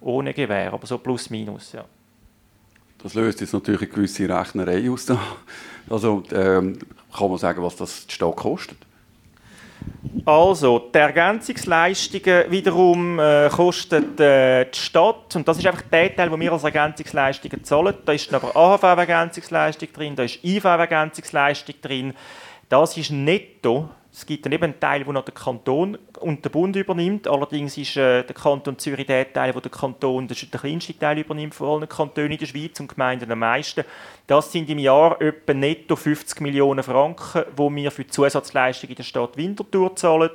Ohne 0.01 0.35
Gewehr, 0.35 0.73
aber 0.73 0.87
so 0.87 0.99
plus 0.99 1.31
minus, 1.31 1.73
ja. 1.73 1.85
Das 3.03 3.15
löst 3.15 3.41
jetzt 3.41 3.53
natürlich 3.53 3.83
eine 3.83 3.91
gewisse 3.91 4.29
Rechnerei 4.29 4.91
aus. 4.91 5.07
Also 5.89 6.25
ähm, 6.33 6.79
kann 7.17 7.29
man 7.29 7.39
sagen, 7.39 7.63
was 7.63 7.77
das 7.77 8.07
Stadt 8.09 8.35
kostet? 8.35 8.79
Also, 10.25 10.91
die 10.93 10.99
Ergänzungsleistungen 10.99 12.51
wiederum 12.51 13.19
äh, 13.21 13.49
kostet 13.49 14.19
äh, 14.19 14.65
die 14.65 14.79
Stadt, 14.79 15.37
und 15.37 15.47
das 15.47 15.59
ist 15.59 15.67
einfach 15.67 15.83
der 15.83 16.17
Teil, 16.17 16.31
den 16.31 16.41
wir 16.41 16.53
als 16.53 16.65
Ergänzungsleistungen 16.65 17.63
zahlen. 17.63 17.95
Da 18.05 18.13
ist 18.13 18.35
aber 18.35 18.57
AHV-Ergänzungsleistung 18.57 19.93
drin, 19.93 20.17
da 20.17 20.25
ist 20.25 20.43
IV-Ergänzungsleistung 20.43 21.77
drin. 21.81 22.15
Das 22.69 22.97
ist 22.97 23.13
netto 23.13 23.89
es 24.17 24.25
gibt 24.25 24.47
dann 24.47 24.53
eben 24.53 24.65
einen 24.65 24.81
Teil, 24.81 25.05
den 25.05 25.13
noch 25.13 25.27
der 25.27 25.35
Kanton 25.35 25.99
und 26.21 26.43
der 26.43 26.49
Bund 26.49 26.75
übernimmt. 26.75 27.29
Allerdings 27.29 27.77
ist 27.77 27.99
äh, 27.99 28.23
der 28.23 28.35
Kanton 28.35 28.79
Zürich 28.79 29.07
der 29.07 29.31
Teil, 29.31 29.55
wo 29.55 29.61
der 29.61 29.71
Kanton 29.71 30.27
der, 30.27 30.35
der 30.35 30.59
kleinste 30.59 30.99
Teil 30.99 31.19
übernimmt 31.19 31.55
von 31.55 31.69
allen 31.69 31.89
Kantonen 31.89 32.33
in 32.33 32.39
der 32.39 32.47
Schweiz 32.47 32.81
und 32.81 32.89
Gemeinden 32.89 33.31
am 33.31 33.41
meisten. 33.41 33.85
Das 34.27 34.51
sind 34.51 34.71
im 34.71 34.79
Jahr 34.79 35.21
etwa 35.21 35.53
netto 35.53 35.97
50 35.97 36.41
Millionen 36.41 36.83
Franken, 36.83 37.45
die 37.59 37.77
wir 37.77 37.91
für 37.91 38.05
die 38.05 38.11
Zusatzleistungen 38.11 38.93
in 38.93 38.97
der 38.97 39.03
Stadt 39.03 39.37
Winterthur 39.37 39.95
zahlen. 39.97 40.31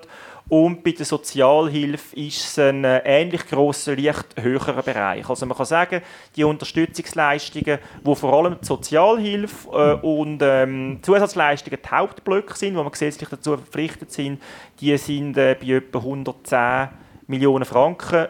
Und 0.51 0.83
bei 0.83 0.91
der 0.91 1.05
Sozialhilfe 1.05 2.13
ist 2.17 2.45
es 2.45 2.59
ein 2.59 2.83
äh, 2.83 3.01
ähnlich 3.05 3.47
grosser, 3.47 3.95
leicht 3.95 4.35
höherer 4.35 4.83
Bereich. 4.83 5.29
Also 5.29 5.45
man 5.45 5.55
kann 5.55 5.65
sagen, 5.65 6.01
die 6.35 6.43
Unterstützungsleistungen, 6.43 7.79
wo 8.03 8.15
vor 8.15 8.33
allem 8.33 8.57
die 8.61 8.65
Sozialhilfe 8.65 9.69
äh, 9.69 10.05
und 10.05 10.41
ähm, 10.43 10.99
Zusatzleistungen 11.03 11.79
die 11.81 11.89
Hauptblöcke 11.89 12.57
sind, 12.57 12.75
wo 12.75 12.83
wir 12.83 12.91
gesetzlich 12.91 13.29
dazu 13.29 13.55
verpflichtet 13.55 14.11
sind, 14.11 14.41
die 14.81 14.97
sind 14.97 15.37
äh, 15.37 15.55
bei 15.57 15.67
etwa 15.67 15.99
110 15.99 16.89
Millionen 17.27 17.63
Franken 17.63 18.27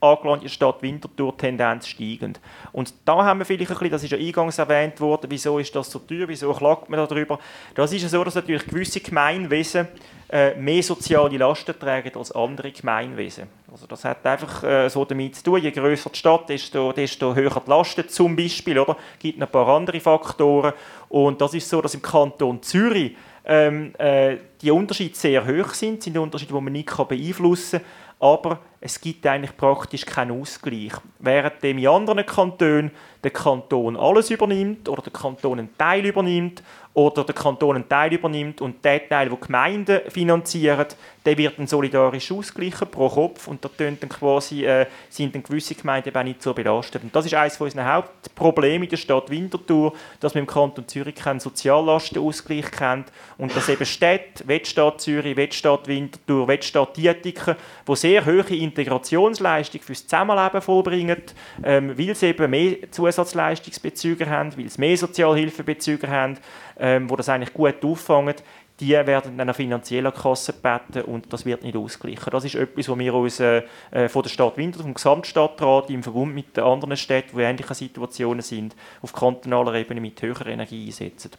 angelangt 0.00 0.42
in 0.42 0.48
der 0.48 0.54
Stadt 0.54 0.82
Winterthur 0.82 1.36
Tendenz 1.36 1.88
steigend. 1.88 2.40
Und 2.72 2.94
da 3.04 3.24
haben 3.24 3.40
wir 3.40 3.46
vielleicht 3.46 3.70
ein 3.70 3.74
bisschen, 3.74 3.90
das 3.90 4.04
ist 4.04 4.10
ja 4.10 4.18
eingangs 4.18 4.58
erwähnt 4.58 5.00
worden, 5.00 5.26
wieso 5.28 5.58
ist 5.58 5.74
das 5.74 5.90
so 5.90 5.98
teuer, 5.98 6.28
wieso 6.28 6.52
klagt 6.52 6.88
man 6.88 7.06
darüber. 7.06 7.38
Das 7.74 7.92
ist 7.92 8.02
ja 8.02 8.08
so, 8.08 8.22
dass 8.22 8.34
natürlich 8.34 8.66
gewisse 8.66 9.00
Gemeinwesen 9.00 9.88
äh, 10.30 10.54
mehr 10.54 10.82
soziale 10.82 11.36
Lasten 11.38 11.78
tragen 11.78 12.14
als 12.14 12.32
andere 12.32 12.70
Gemeinwesen. 12.70 13.48
Also 13.72 13.86
das 13.86 14.04
hat 14.04 14.24
einfach 14.26 14.62
äh, 14.62 14.88
so 14.88 15.04
damit 15.04 15.36
zu 15.36 15.44
tun, 15.44 15.62
je 15.62 15.70
größer 15.70 16.10
die 16.10 16.18
Stadt, 16.18 16.48
desto, 16.48 16.92
desto 16.92 17.34
höher 17.34 17.62
die 17.64 17.70
Lasten 17.70 18.08
zum 18.08 18.36
Beispiel. 18.36 18.78
Es 18.78 19.18
gibt 19.18 19.40
ein 19.40 19.48
paar 19.48 19.68
andere 19.68 20.00
Faktoren. 20.00 20.74
Und 21.08 21.40
das 21.40 21.54
ist 21.54 21.68
so, 21.68 21.80
dass 21.80 21.94
im 21.94 22.02
Kanton 22.02 22.62
Zürich 22.62 23.16
ähm, 23.46 23.94
äh, 23.96 24.36
die 24.60 24.70
Unterschiede 24.70 25.16
sehr 25.16 25.46
hoch 25.46 25.72
sind, 25.72 26.02
sind 26.02 26.18
Unterschiede, 26.18 26.52
die 26.52 26.60
man 26.60 26.72
nicht 26.72 26.94
beeinflussen 27.08 27.80
kann 27.80 27.88
aber 28.20 28.60
es 28.80 29.00
gibt 29.00 29.26
eigentlich 29.26 29.56
praktisch 29.56 30.06
keinen 30.06 30.40
Ausgleich. 30.40 30.92
Während 31.18 31.62
dem 31.62 31.78
in 31.78 31.88
anderen 31.88 32.24
Kantonen 32.24 32.90
der 33.22 33.30
Kanton 33.30 33.96
alles 33.96 34.30
übernimmt 34.30 34.88
oder 34.88 35.02
der 35.02 35.12
Kanton 35.12 35.58
einen 35.58 35.76
Teil 35.76 36.04
übernimmt 36.04 36.62
oder 36.98 37.22
der 37.22 37.34
Kanton 37.34 37.76
einen 37.76 37.88
Teil 37.88 38.12
übernimmt 38.12 38.60
und 38.60 38.84
der 38.84 39.08
Teil, 39.08 39.28
den 39.28 39.40
Gemeinden 39.40 40.00
finanzieren, 40.08 40.86
der 41.24 41.38
wird 41.38 41.56
dann 41.56 41.68
solidarisch 41.68 42.32
ausgeglichen 42.32 42.90
pro 42.90 43.08
Kopf 43.08 43.46
und 43.46 43.64
da 43.64 43.70
dann 43.76 43.96
quasi, 44.08 44.64
äh, 44.64 44.86
sind 45.08 45.32
dann 45.32 45.44
gewisse 45.44 45.76
Gemeinden 45.76 46.16
auch 46.16 46.24
nicht 46.24 46.42
so 46.42 46.52
belastet. 46.52 47.04
Und 47.04 47.14
das 47.14 47.26
ist 47.26 47.34
eines 47.34 47.60
unserer 47.60 47.94
Hauptprobleme 47.94 48.86
in 48.86 48.90
der 48.90 48.96
Stadt 48.96 49.30
Winterthur, 49.30 49.92
dass 50.18 50.34
man 50.34 50.42
im 50.42 50.48
Kanton 50.48 50.88
Zürich 50.88 51.14
keinen 51.14 51.38
Soziallastenausgleich 51.38 52.68
kennt 52.72 53.12
und 53.36 53.54
dass 53.54 53.68
eben 53.68 53.86
Städte, 53.86 54.42
wie 54.48 54.64
Stadt 54.64 55.00
Zürich, 55.00 55.36
wie 55.36 55.52
Stadt 55.52 55.86
Winterthur, 55.86 56.48
wie 56.48 56.62
Stadt 56.62 56.96
Dietiken, 56.96 57.54
die 57.86 57.96
sehr 57.96 58.26
hohe 58.26 58.56
Integrationsleistung 58.56 59.82
fürs 59.82 60.04
Zusammenleben 60.04 60.62
vollbringen, 60.62 61.22
ähm, 61.62 61.96
weil 61.96 62.16
sie 62.16 62.26
eben 62.26 62.50
mehr 62.50 62.90
Zusatzleistungsbezüger 62.90 64.28
haben, 64.28 64.56
weil 64.56 64.68
sie 64.68 64.80
mehr 64.80 64.96
Sozialhilfebezüger 64.96 66.08
haben, 66.08 66.38
ähm, 66.78 67.08
wo 67.10 67.16
das 67.16 67.28
eigentlich 67.28 67.52
gut 67.52 67.84
auffangen, 67.84 68.34
die 68.80 68.90
werden 68.90 69.36
dann 69.36 69.48
an 69.48 69.54
finanzieller 69.54 70.12
Kasse 70.12 70.52
gebeten 70.52 71.02
und 71.10 71.32
das 71.32 71.44
wird 71.44 71.64
nicht 71.64 71.76
ausgeglichen. 71.76 72.30
Das 72.30 72.44
ist 72.44 72.54
etwas, 72.54 72.88
was 72.88 72.98
wir 72.98 73.14
uns 73.14 73.40
äh, 73.40 73.62
von 74.08 74.22
der 74.22 74.30
Stadt 74.30 74.56
Winter, 74.56 74.80
vom 74.80 74.94
Gesamtstadtrat 74.94 75.90
im 75.90 76.02
Verbund 76.02 76.34
mit 76.34 76.56
den 76.56 76.64
anderen 76.64 76.96
Städten, 76.96 77.36
die 77.36 77.42
ähnliche 77.42 77.74
Situationen 77.74 78.42
sind, 78.42 78.76
auf 79.02 79.12
kantonaler 79.12 79.74
Ebene 79.74 80.00
mit 80.00 80.22
höherer 80.22 80.46
Energie 80.46 80.86
einsetzen. 80.86 81.32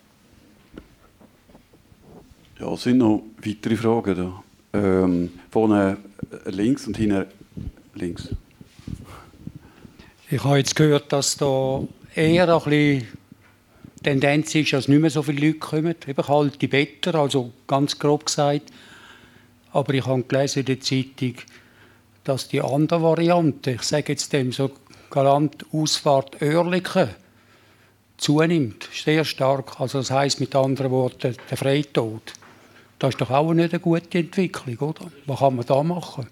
Ja, 2.60 2.74
es 2.74 2.84
sind 2.84 2.98
noch 2.98 3.24
weitere 3.38 3.78
Fragen 3.78 4.16
da. 4.16 4.44
Ähm, 4.72 5.32
vorne 5.50 5.98
links 6.46 6.86
und 6.88 6.98
hinten 6.98 7.26
links. 7.96 8.36
Ich 10.30 10.44
habe 10.44 10.58
jetzt 10.58 10.76
gehört, 10.76 11.12
dass 11.14 11.38
da 11.38 11.82
eher 12.14 12.54
ein 12.54 12.64
bisschen 12.64 13.19
Tendenz 14.04 14.56
ist, 14.56 14.74
dass 14.74 14.88
nicht 14.88 15.02
mehr 15.02 15.10
so 15.10 15.24
viele 15.24 15.48
Leute 15.48 15.60
kommen. 15.60 15.96
Eben 16.08 16.24
kalte 16.24 16.68
Better, 16.68 17.16
also 17.16 17.52
ganz 17.68 18.00
grob 18.00 18.26
gesagt. 18.26 18.72
Aber 19.72 19.94
ich 19.94 20.06
habe 20.06 20.24
gelesen 20.24 20.60
in 20.60 20.66
der 20.66 20.80
Zeitung, 20.80 21.36
dass 22.24 22.48
die 22.48 22.62
andere 22.62 23.02
Variante, 23.02 23.72
ich 23.72 23.84
sage 23.84 24.14
jetzt 24.14 24.34
dem 24.34 24.52
so 24.52 24.72
galant 25.10 25.66
Ausfahrt 25.72 26.42
Oerlikon, 26.42 27.10
zunimmt, 28.18 28.90
sehr 28.94 29.26
stark. 29.26 29.80
Also 29.80 30.00
das 30.00 30.12
heißt 30.12 30.40
mit 30.40 30.56
anderen 30.56 30.92
Worten 30.92 31.36
der 31.50 31.58
Freitod. 31.58 32.34
Das 33.00 33.12
ist 33.12 33.22
doch 33.22 33.32
auch 33.32 33.54
nicht 33.54 33.74
eine 33.74 33.80
gute 33.80 34.20
Entwicklung, 34.20 34.78
oder? 34.90 35.12
Was 35.26 35.40
kann 35.40 35.56
man 35.56 35.66
da 35.66 35.84
machen? 35.84 36.28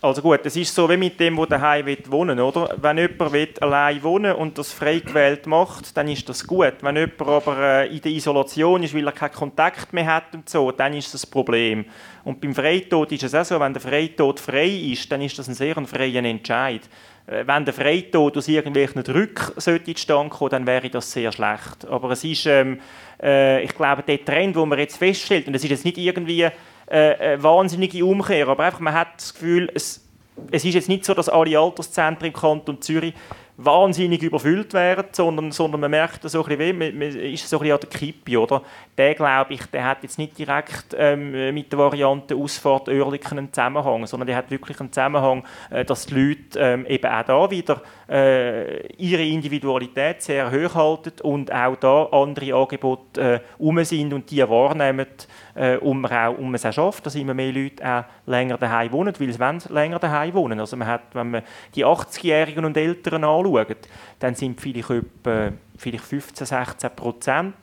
Also 0.00 0.22
gut, 0.22 0.40
es 0.44 0.54
ist 0.54 0.72
so 0.72 0.88
wie 0.88 0.96
mit 0.96 1.18
dem, 1.18 1.34
der 1.36 1.46
daheim 1.46 1.96
wohnen 2.06 2.38
oder? 2.38 2.72
Wenn 2.80 2.98
jemand 2.98 3.62
allein 3.62 4.00
wohnen 4.04 4.32
und 4.32 4.56
das 4.56 4.72
frei 4.72 5.00
gewählt 5.00 5.46
macht, 5.48 5.96
dann 5.96 6.06
ist 6.06 6.28
das 6.28 6.46
gut. 6.46 6.74
Wenn 6.82 6.94
jemand 6.94 7.20
aber 7.20 7.58
äh, 7.58 7.88
in 7.88 8.00
der 8.00 8.12
Isolation 8.12 8.84
ist, 8.84 8.94
weil 8.94 9.06
er 9.06 9.12
keinen 9.12 9.32
Kontakt 9.32 9.92
mehr 9.92 10.06
hat 10.06 10.34
und 10.34 10.48
so, 10.48 10.70
dann 10.70 10.94
ist 10.94 11.12
das 11.12 11.26
ein 11.26 11.30
Problem. 11.32 11.84
Und 12.22 12.40
beim 12.40 12.54
Freitod 12.54 13.10
ist 13.10 13.24
es 13.24 13.34
auch 13.34 13.44
so, 13.44 13.58
wenn 13.58 13.72
der 13.72 13.82
Freitod 13.82 14.38
frei 14.38 14.68
ist, 14.68 15.10
dann 15.10 15.20
ist 15.20 15.36
das 15.36 15.48
ein 15.48 15.54
sehr 15.54 15.74
freier 15.74 16.22
Entscheid. 16.22 16.82
Äh, 17.26 17.44
wenn 17.44 17.64
der 17.64 17.74
Freitod 17.74 18.36
aus 18.36 18.46
irgendwelchen 18.46 19.02
Drücken 19.02 19.60
sollte 19.60 19.94
zustande 19.94 20.30
kommen, 20.30 20.50
dann 20.50 20.66
wäre 20.66 20.90
das 20.90 21.10
sehr 21.10 21.32
schlecht. 21.32 21.86
Aber 21.90 22.10
es 22.10 22.22
ist, 22.22 22.46
ähm, 22.46 22.78
äh, 23.20 23.64
ich 23.64 23.74
glaube, 23.74 24.04
der 24.04 24.24
Trend, 24.24 24.54
den 24.54 24.68
man 24.68 24.78
jetzt 24.78 24.96
feststellt, 24.96 25.48
und 25.48 25.54
es 25.54 25.64
ist 25.64 25.70
jetzt 25.70 25.84
nicht 25.84 25.98
irgendwie 25.98 26.48
äh, 26.90 27.14
eine 27.14 27.42
wahnsinnige 27.42 28.04
Umkehr, 28.04 28.48
aber 28.48 28.64
einfach, 28.64 28.80
man 28.80 28.94
hat 28.94 29.08
das 29.16 29.34
Gefühl, 29.34 29.70
es, 29.74 30.04
es 30.50 30.64
ist 30.64 30.74
jetzt 30.74 30.88
nicht 30.88 31.04
so, 31.04 31.14
dass 31.14 31.28
alle 31.28 31.58
Alterszentren 31.58 32.28
im 32.28 32.32
Kanton 32.32 32.80
Zürich 32.80 33.14
wahnsinnig 33.60 34.22
überfüllt 34.22 34.72
werden, 34.72 35.06
sondern, 35.10 35.50
sondern 35.50 35.80
man 35.80 35.90
merkt 35.90 36.22
so 36.22 36.44
ein 36.44 36.56
bisschen, 36.56 36.78
man, 36.78 36.96
man 36.96 37.08
ist 37.08 37.48
so 37.48 37.56
ein 37.56 37.62
bisschen 37.62 37.74
an 37.74 37.80
der 37.80 37.90
Kippe, 37.90 38.40
oder? 38.40 38.62
Der, 38.96 39.14
glaube 39.16 39.54
ich, 39.54 39.66
der 39.66 39.84
hat 39.84 40.04
jetzt 40.04 40.16
nicht 40.16 40.38
direkt 40.38 40.94
ähm, 40.96 41.52
mit 41.52 41.72
der 41.72 41.78
Variante 41.80 42.36
Ausfahrt 42.36 42.88
Oerlikon 42.88 43.38
einen 43.38 43.52
Zusammenhang, 43.52 44.06
sondern 44.06 44.28
der 44.28 44.36
hat 44.36 44.50
wirklich 44.52 44.78
einen 44.78 44.92
Zusammenhang, 44.92 45.44
äh, 45.70 45.84
dass 45.84 46.06
die 46.06 46.14
Leute 46.14 46.58
ähm, 46.60 46.86
eben 46.86 47.10
auch 47.10 47.24
da 47.24 47.50
wieder 47.50 47.82
äh, 48.08 48.86
ihre 48.96 49.22
Individualität 49.22 50.22
sehr 50.22 50.50
hoch 50.50 50.74
halten 50.74 51.20
und 51.22 51.52
auch 51.52 51.76
da 51.76 52.04
andere 52.04 52.54
Angebote 52.54 53.20
äh, 53.20 53.40
um 53.58 53.82
sind 53.84 54.12
und 54.14 54.30
die 54.30 54.48
wahrnehmen, 54.48 55.06
äh, 55.54 55.76
um, 55.76 56.04
auch, 56.06 56.38
um 56.38 56.54
es 56.54 56.64
auch 56.64 56.72
schafft, 56.72 57.04
dass 57.04 57.14
immer 57.14 57.34
mehr 57.34 57.52
Leute 57.52 57.84
auch 57.86 58.04
länger 58.26 58.56
daheim 58.56 58.92
wohnen, 58.92 59.14
weil 59.18 59.32
sie 59.32 59.72
länger 59.74 59.98
daheim 59.98 60.32
wohnen. 60.34 60.58
Also 60.58 60.76
man 60.76 60.88
hat, 60.88 61.14
wenn 61.14 61.30
man 61.30 61.42
die 61.74 61.84
80-Jährigen 61.84 62.64
und 62.64 62.76
Älteren 62.76 63.24
anschaut, 63.24 63.88
dann 64.18 64.34
sind 64.34 64.60
vielleicht 64.60 64.90
etwa 64.90 65.52
vielleicht 65.76 66.04
15, 66.04 66.46
16 66.46 66.90
Prozent, 66.96 67.54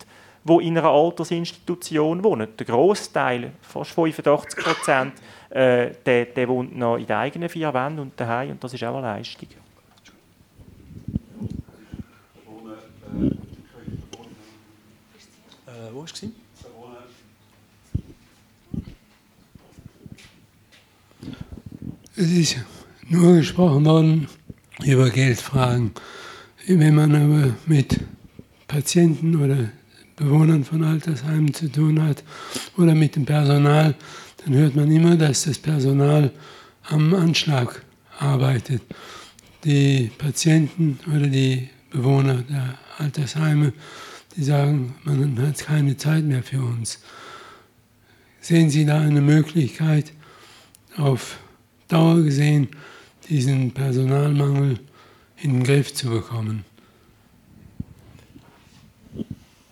die 0.43 0.67
in 0.67 0.77
einer 0.77 0.89
Altersinstitution 0.89 2.23
wohnen. 2.23 2.49
Der 2.57 2.65
Großteil, 2.67 3.51
fast 3.61 3.91
85 3.91 4.63
Prozent, 4.63 5.13
äh, 5.49 5.91
der, 6.05 6.25
der 6.25 6.47
wohnt 6.47 6.77
noch 6.77 6.97
in 6.97 7.07
den 7.07 7.15
eigenen 7.15 7.49
vier 7.49 7.73
Wänden 7.73 7.99
und 7.99 8.19
daheim 8.19 8.51
und 8.51 8.63
das 8.63 8.73
ist 8.75 8.83
auch 8.83 8.97
eine 8.97 9.07
Leistung. 9.07 9.64
Äh, 15.67 15.93
wo 15.93 15.99
war 15.99 16.05
es? 16.05 16.23
Es 22.17 22.31
ist 22.31 22.57
nur 23.09 23.35
gesprochen 23.35 23.85
worden 23.85 24.27
über 24.83 25.09
Geldfragen. 25.09 25.91
Wenn 26.67 26.95
man 26.95 27.13
aber 27.13 27.55
mit 27.65 27.99
Patienten 28.67 29.35
oder 29.35 29.69
Bewohnern 30.15 30.63
von 30.63 30.83
Altersheimen 30.83 31.53
zu 31.53 31.69
tun 31.69 32.01
hat 32.01 32.23
oder 32.77 32.95
mit 32.95 33.15
dem 33.15 33.25
Personal, 33.25 33.95
dann 34.43 34.53
hört 34.55 34.75
man 34.75 34.89
immer, 34.91 35.15
dass 35.15 35.43
das 35.43 35.59
Personal 35.59 36.31
am 36.83 37.13
Anschlag 37.13 37.83
arbeitet. 38.19 38.81
Die 39.63 40.09
Patienten 40.17 40.99
oder 41.07 41.27
die 41.27 41.69
Bewohner 41.95 42.43
der 42.43 42.77
Altersheime, 42.97 43.73
die 44.35 44.43
sagen, 44.43 44.95
man 45.03 45.47
hat 45.47 45.59
keine 45.59 45.95
Zeit 45.95 46.25
mehr 46.25 46.43
für 46.43 46.59
uns. 46.59 47.01
Sehen 48.41 48.69
Sie 48.69 48.85
da 48.85 48.99
eine 48.99 49.21
Möglichkeit, 49.21 50.11
auf 50.97 51.37
Dauer 51.87 52.21
gesehen 52.21 52.67
diesen 53.29 53.71
Personalmangel 53.71 54.79
in 55.37 55.53
den 55.53 55.63
Griff 55.63 55.93
zu 55.93 56.09
bekommen? 56.09 56.65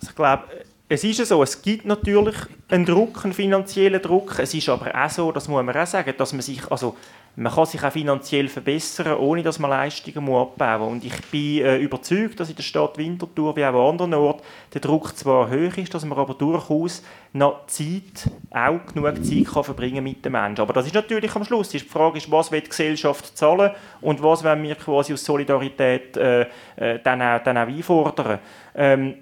Ich 0.02 0.14
glaube, 0.14 0.44
es 0.88 1.04
ist 1.04 1.26
so, 1.26 1.42
es 1.42 1.60
gibt 1.60 1.84
natürlich 1.84 2.36
einen 2.68 2.84
Druck, 2.84 3.24
einen 3.24 3.32
finanziellen 3.32 4.00
Druck. 4.00 4.38
Es 4.38 4.54
ist 4.54 4.68
aber 4.68 4.94
auch 4.94 5.10
so, 5.10 5.32
das 5.32 5.48
muss 5.48 5.64
man 5.64 5.76
auch 5.76 5.86
sagen, 5.86 6.14
dass 6.16 6.32
man 6.32 6.42
sich, 6.42 6.70
also 6.70 6.96
man 7.36 7.52
kann 7.52 7.66
sich 7.66 7.82
auch 7.82 7.90
finanziell 7.90 8.48
verbessern, 8.48 9.16
ohne 9.18 9.42
dass 9.42 9.58
man 9.58 9.70
Leistungen 9.70 10.32
abbauen 10.32 10.80
muss. 10.80 10.92
Und 10.92 11.04
ich 11.04 11.20
bin 11.32 11.64
äh, 11.64 11.78
überzeugt, 11.78 12.38
dass 12.38 12.48
in 12.48 12.56
der 12.56 12.62
Stadt 12.62 12.96
Winterthur 12.96 13.56
wie 13.56 13.64
auch 13.64 13.74
an 13.74 13.90
anderen 13.90 14.14
Orten 14.14 14.42
der 14.72 14.80
Druck 14.80 15.16
zwar 15.16 15.50
hoch 15.50 15.76
ist, 15.76 15.92
dass 15.92 16.04
man 16.04 16.16
aber 16.16 16.34
durchaus 16.34 17.02
noch 17.32 17.66
Zeit, 17.66 18.30
auch 18.50 18.86
genug 18.86 19.24
Zeit 19.24 19.52
kann 19.52 19.64
verbringen 19.64 20.04
mit 20.04 20.24
den 20.24 20.30
Menschen. 20.30 20.60
Aber 20.60 20.72
das 20.72 20.86
ist 20.86 20.94
natürlich 20.94 21.34
am 21.34 21.44
Schluss. 21.44 21.70
Die 21.70 21.80
Frage 21.80 22.18
ist, 22.18 22.30
was 22.30 22.52
will 22.52 22.60
die 22.60 22.68
Gesellschaft 22.68 23.36
zahlen 23.36 23.72
und 24.00 24.22
was 24.22 24.44
wollen 24.44 24.62
wir 24.62 24.76
quasi 24.76 25.12
aus 25.12 25.24
Solidarität 25.24 26.16
äh, 26.16 26.46
äh, 26.76 27.00
dann, 27.02 27.20
auch, 27.20 27.42
dann 27.42 27.58
auch 27.58 27.66
einfordern. 27.66 28.38
Ähm, 28.74 29.14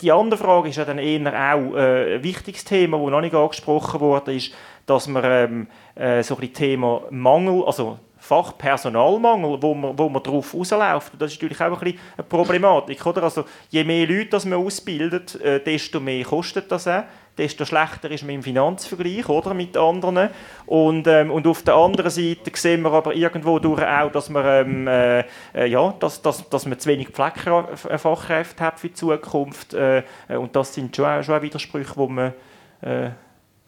die 0.00 0.12
andere 0.12 0.38
Frage 0.38 0.68
ist 0.68 0.76
ja 0.76 0.84
dann 0.84 0.98
eher 0.98 1.54
auch 1.54 1.74
äh, 1.74 2.16
ein 2.16 2.22
wichtiges 2.22 2.64
Thema, 2.64 2.98
das 2.98 3.10
noch 3.10 3.20
nicht 3.20 3.34
angesprochen 3.34 4.00
wurde, 4.00 4.34
ist, 4.34 4.52
dass 4.86 5.08
man 5.08 5.24
ähm, 5.24 5.66
äh, 5.94 6.22
so 6.22 6.36
ein 6.36 6.52
Thema 6.52 7.02
Mangel, 7.10 7.64
also 7.64 7.98
Fachpersonalmangel, 8.18 9.60
wo 9.60 9.74
man, 9.74 9.98
wo 9.98 10.08
man 10.08 10.22
darauf 10.22 10.54
rausläuft. 10.54 11.12
Das 11.18 11.32
ist 11.32 11.38
natürlich 11.38 11.60
auch 11.60 11.82
ein 11.82 11.98
eine 12.16 12.24
Problematik. 12.28 13.04
Oder? 13.04 13.22
Also, 13.22 13.44
je 13.70 13.82
mehr 13.82 14.06
Leute 14.06 14.30
das 14.30 14.44
man 14.44 14.58
ausbildet, 14.58 15.40
äh, 15.40 15.60
desto 15.60 16.00
mehr 16.00 16.24
kostet 16.24 16.70
das 16.70 16.86
auch 16.86 17.04
desto 17.38 17.64
schlechter 17.64 18.10
ist 18.10 18.22
man 18.22 18.34
im 18.34 18.42
Finanzvergleich 18.42 19.28
oder, 19.28 19.54
mit 19.54 19.76
anderen. 19.76 20.30
Und, 20.66 21.06
ähm, 21.06 21.30
und 21.30 21.46
auf 21.46 21.62
der 21.62 21.74
anderen 21.74 22.10
Seite 22.10 22.50
sehen 22.54 22.82
wir 22.82 22.92
aber 22.92 23.14
irgendwo 23.14 23.58
durch 23.58 23.82
auch, 23.82 24.12
dass 24.12 24.28
man, 24.28 24.44
ähm, 24.46 24.86
äh, 24.86 25.24
äh 25.54 25.66
ja, 25.66 25.94
dass, 25.98 26.20
dass, 26.22 26.48
dass 26.48 26.66
man 26.66 26.78
zu 26.78 26.88
wenig 26.88 27.08
Pflegefachkräfte 27.08 28.64
hat 28.64 28.78
für 28.78 28.88
die 28.88 28.94
Zukunft. 28.94 29.74
Äh, 29.74 30.02
und 30.28 30.54
das 30.54 30.74
sind 30.74 30.94
schon, 30.94 31.22
schon 31.22 31.42
Widersprüche, 31.42 31.96
wo 31.96 32.08
man 32.08 32.34
äh, 32.82 33.10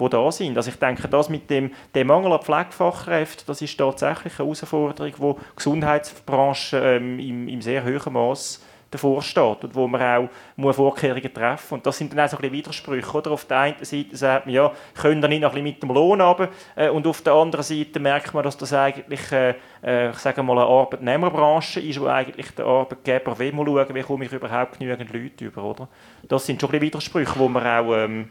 die 0.01 0.09
da 0.09 0.33
sind. 0.33 0.57
Also 0.57 0.71
ich 0.71 0.79
denke, 0.79 1.09
das 1.09 1.29
mit 1.29 1.49
dem, 1.49 1.71
dem 1.95 2.07
Mangel 2.07 2.33
an 2.33 2.43
Pflegefachkräften, 2.43 3.45
das 3.47 3.63
ist 3.63 3.77
tatsächlich 3.79 4.39
eine 4.39 4.49
Herausforderung, 4.49 5.13
die 5.13 5.41
die 5.41 5.57
Gesundheitsbranche 5.57 6.79
ähm, 6.79 7.19
im, 7.19 7.49
im 7.49 7.63
sehr 7.63 7.85
hohen 7.85 8.13
Maß 8.13 8.63
davor 8.93 9.23
steht 9.23 9.65
und 9.65 9.75
wo 9.75 9.89
man 9.89 10.29
auch 10.57 10.73
Vorkehrungen 10.73 11.35
treffen 11.35 11.65
muss. 11.65 11.73
Und 11.73 11.87
das 11.87 11.99
sind 11.99 12.13
dann 12.13 12.21
auch 12.21 12.29
so 12.29 12.37
ein 12.37 12.43
bisschen 12.43 12.57
Widersprüche. 12.57 13.17
Oder? 13.17 13.33
Auf 13.33 13.45
der 13.47 13.59
einen 13.59 13.85
Seite 13.85 14.17
sagt 14.17 14.47
man, 14.47 14.55
ja, 14.55 14.73
können 14.95 15.21
wir 15.21 15.29
nicht 15.29 15.41
noch 15.41 15.51
ein 15.51 15.55
bisschen 15.55 15.65
mit 15.65 15.83
dem 15.83 15.91
Lohn 15.91 16.21
runter, 16.21 16.49
äh, 16.77 16.89
und 16.89 17.07
auf 17.07 17.23
der 17.23 17.33
anderen 17.33 17.65
Seite 17.65 17.99
merkt 17.99 18.33
man, 18.35 18.45
dass 18.45 18.57
das 18.57 18.73
eigentlich, 18.73 19.33
äh, 19.33 19.55
äh 19.83 20.11
ich 20.11 20.19
sage 20.19 20.43
mal, 20.43 20.59
eine 20.59 20.67
Arbeitnehmerbranche 20.67 21.81
ist, 21.81 22.01
wo 22.01 22.07
eigentlich 22.07 22.51
der 22.55 22.67
Arbeitgeber 22.67 23.39
will 23.39 23.53
schauen, 23.53 23.95
wie 23.95 24.03
komme 24.03 24.25
ich 24.27 24.33
überhaupt 24.33 24.79
genügend 24.79 25.13
Leute 25.13 25.45
über. 25.45 25.65
Oder? 25.65 25.89
Das 26.29 26.47
sind 26.47 26.61
schon 26.61 26.69
ein 26.69 26.73
bisschen 26.73 26.87
Widersprüche, 26.87 27.39
die 27.39 27.49
man 27.49 27.67
auch... 27.67 27.95
Ähm, 27.95 28.29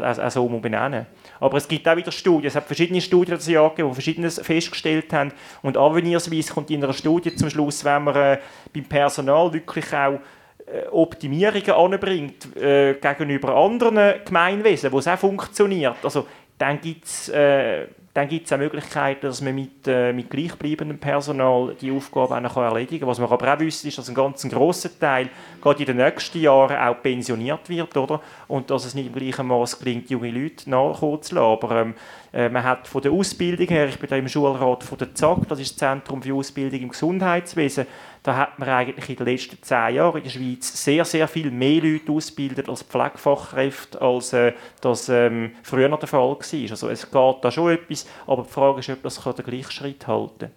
also 0.00 0.44
um 0.44 0.60
benennen. 0.60 1.06
Aber 1.40 1.56
es 1.56 1.68
gibt 1.68 1.86
auch 1.88 1.96
wieder 1.96 2.12
Studien, 2.12 2.46
es 2.46 2.56
hat 2.56 2.64
verschiedene 2.64 3.00
Studien 3.00 3.36
das 3.36 3.46
gegeben, 3.46 3.88
die 3.88 3.94
Verschiedenes 3.94 4.40
festgestellt 4.40 5.12
haben 5.12 5.32
und 5.62 5.76
Avenir 5.76 6.20
Suisse 6.20 6.52
kommt 6.52 6.70
in 6.70 6.82
einer 6.82 6.92
Studie 6.92 7.34
zum 7.34 7.50
Schluss, 7.50 7.84
wenn 7.84 8.04
man 8.04 8.16
äh, 8.16 8.38
beim 8.72 8.84
Personal 8.84 9.52
wirklich 9.52 9.92
auch 9.92 10.20
äh, 10.66 10.86
Optimierungen 10.90 11.70
anbringt 11.70 12.56
äh, 12.56 12.94
gegenüber 12.94 13.54
anderen 13.54 14.24
Gemeinwesen, 14.24 14.92
wo 14.92 14.98
es 14.98 15.08
auch 15.08 15.18
funktioniert. 15.18 15.96
Also 16.02 16.26
dann 16.58 16.80
gibt 16.80 17.04
es 17.04 17.28
äh, 17.28 17.86
dann 18.14 18.28
gibt 18.28 18.44
es 18.46 18.52
auch 18.52 18.58
Möglichkeiten, 18.58 19.26
dass 19.26 19.40
man 19.40 19.54
mit, 19.54 19.86
äh, 19.86 20.12
mit 20.12 20.28
gleichbleibendem 20.28 20.98
Personal 20.98 21.74
die 21.80 21.90
Aufgaben 21.90 22.44
auch 22.44 22.56
erledigen 22.58 23.00
kann. 23.00 23.08
Was 23.08 23.18
wir 23.18 23.30
aber 23.30 23.54
auch 23.54 23.58
wissen, 23.58 23.88
ist, 23.88 23.96
dass 23.96 24.08
ein 24.08 24.14
ganz 24.14 24.46
grosser 24.46 24.90
Teil 24.98 25.30
gerade 25.62 25.80
in 25.80 25.86
den 25.86 25.96
nächsten 25.96 26.40
Jahren 26.40 26.76
auch 26.76 27.02
pensioniert 27.02 27.70
wird, 27.70 27.96
oder? 27.96 28.20
Und 28.48 28.70
dass 28.70 28.84
es 28.84 28.94
nicht 28.94 29.06
im 29.06 29.14
gleichen 29.14 29.46
Maß 29.46 29.78
gelingt, 29.78 30.10
junge 30.10 30.30
Leute 30.30 30.68
lassen. 30.68 31.38
Aber 31.38 31.80
ähm, 31.80 31.90
äh, 31.90 32.21
man 32.32 32.64
hat 32.64 32.88
von 32.88 33.02
der 33.02 33.12
Ausbildung 33.12 33.68
her, 33.68 33.88
ich 33.88 33.98
bin 33.98 34.08
da 34.08 34.16
im 34.16 34.28
Schulrat 34.28 34.82
von 34.82 34.96
der 34.96 35.14
ZAG, 35.14 35.46
das 35.48 35.60
ist 35.60 35.72
das 35.72 35.78
Zentrum 35.78 36.22
für 36.22 36.34
Ausbildung 36.34 36.80
im 36.80 36.88
Gesundheitswesen, 36.88 37.86
da 38.22 38.36
hat 38.36 38.58
man 38.58 38.68
eigentlich 38.68 39.10
in 39.10 39.16
den 39.16 39.26
letzten 39.26 39.62
zehn 39.62 39.96
Jahren 39.96 40.18
in 40.18 40.22
der 40.24 40.30
Schweiz 40.30 40.84
sehr, 40.84 41.04
sehr 41.04 41.28
viel 41.28 41.50
mehr 41.50 41.82
Leute 41.82 42.10
ausgebildet 42.10 42.68
als 42.68 42.82
Pflegefachkräfte, 42.82 44.00
als 44.00 44.32
äh, 44.32 44.52
das 44.80 45.08
ähm, 45.08 45.50
früher 45.62 45.88
der 45.88 46.08
Fall 46.08 46.30
war. 46.30 46.70
Also 46.70 46.88
es 46.88 47.10
geht 47.10 47.36
da 47.42 47.50
schon 47.50 47.72
etwas, 47.72 48.06
aber 48.26 48.44
die 48.44 48.50
Frage 48.50 48.80
ist, 48.80 48.90
ob 48.90 49.02
das 49.02 49.20
den 49.22 49.44
gleichen 49.44 49.72
Schritt 49.72 50.06
halten 50.06 50.38
kann. 50.38 50.50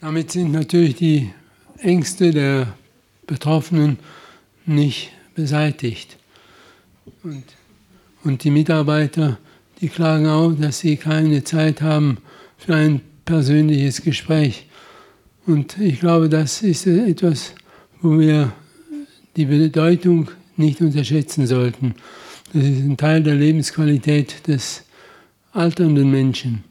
Damit 0.00 0.30
sind 0.30 0.52
natürlich 0.52 0.96
die 0.96 1.32
Ängste 1.78 2.30
der 2.30 2.74
Betroffenen 3.26 3.98
nicht 4.64 5.12
beseitigt. 5.34 6.16
Und 7.22 7.44
und 8.24 8.44
die 8.44 8.50
Mitarbeiter, 8.50 9.38
die 9.80 9.88
klagen 9.88 10.26
auch, 10.26 10.52
dass 10.52 10.80
sie 10.80 10.96
keine 10.96 11.44
Zeit 11.44 11.82
haben 11.82 12.18
für 12.56 12.74
ein 12.74 13.00
persönliches 13.24 14.02
Gespräch. 14.02 14.66
Und 15.46 15.78
ich 15.78 16.00
glaube, 16.00 16.28
das 16.28 16.62
ist 16.62 16.86
etwas, 16.86 17.54
wo 18.00 18.18
wir 18.18 18.52
die 19.36 19.46
Bedeutung 19.46 20.30
nicht 20.56 20.80
unterschätzen 20.80 21.46
sollten. 21.46 21.94
Das 22.52 22.62
ist 22.62 22.80
ein 22.80 22.96
Teil 22.96 23.22
der 23.22 23.34
Lebensqualität 23.34 24.46
des 24.46 24.84
alternden 25.52 26.10
Menschen. 26.10 26.64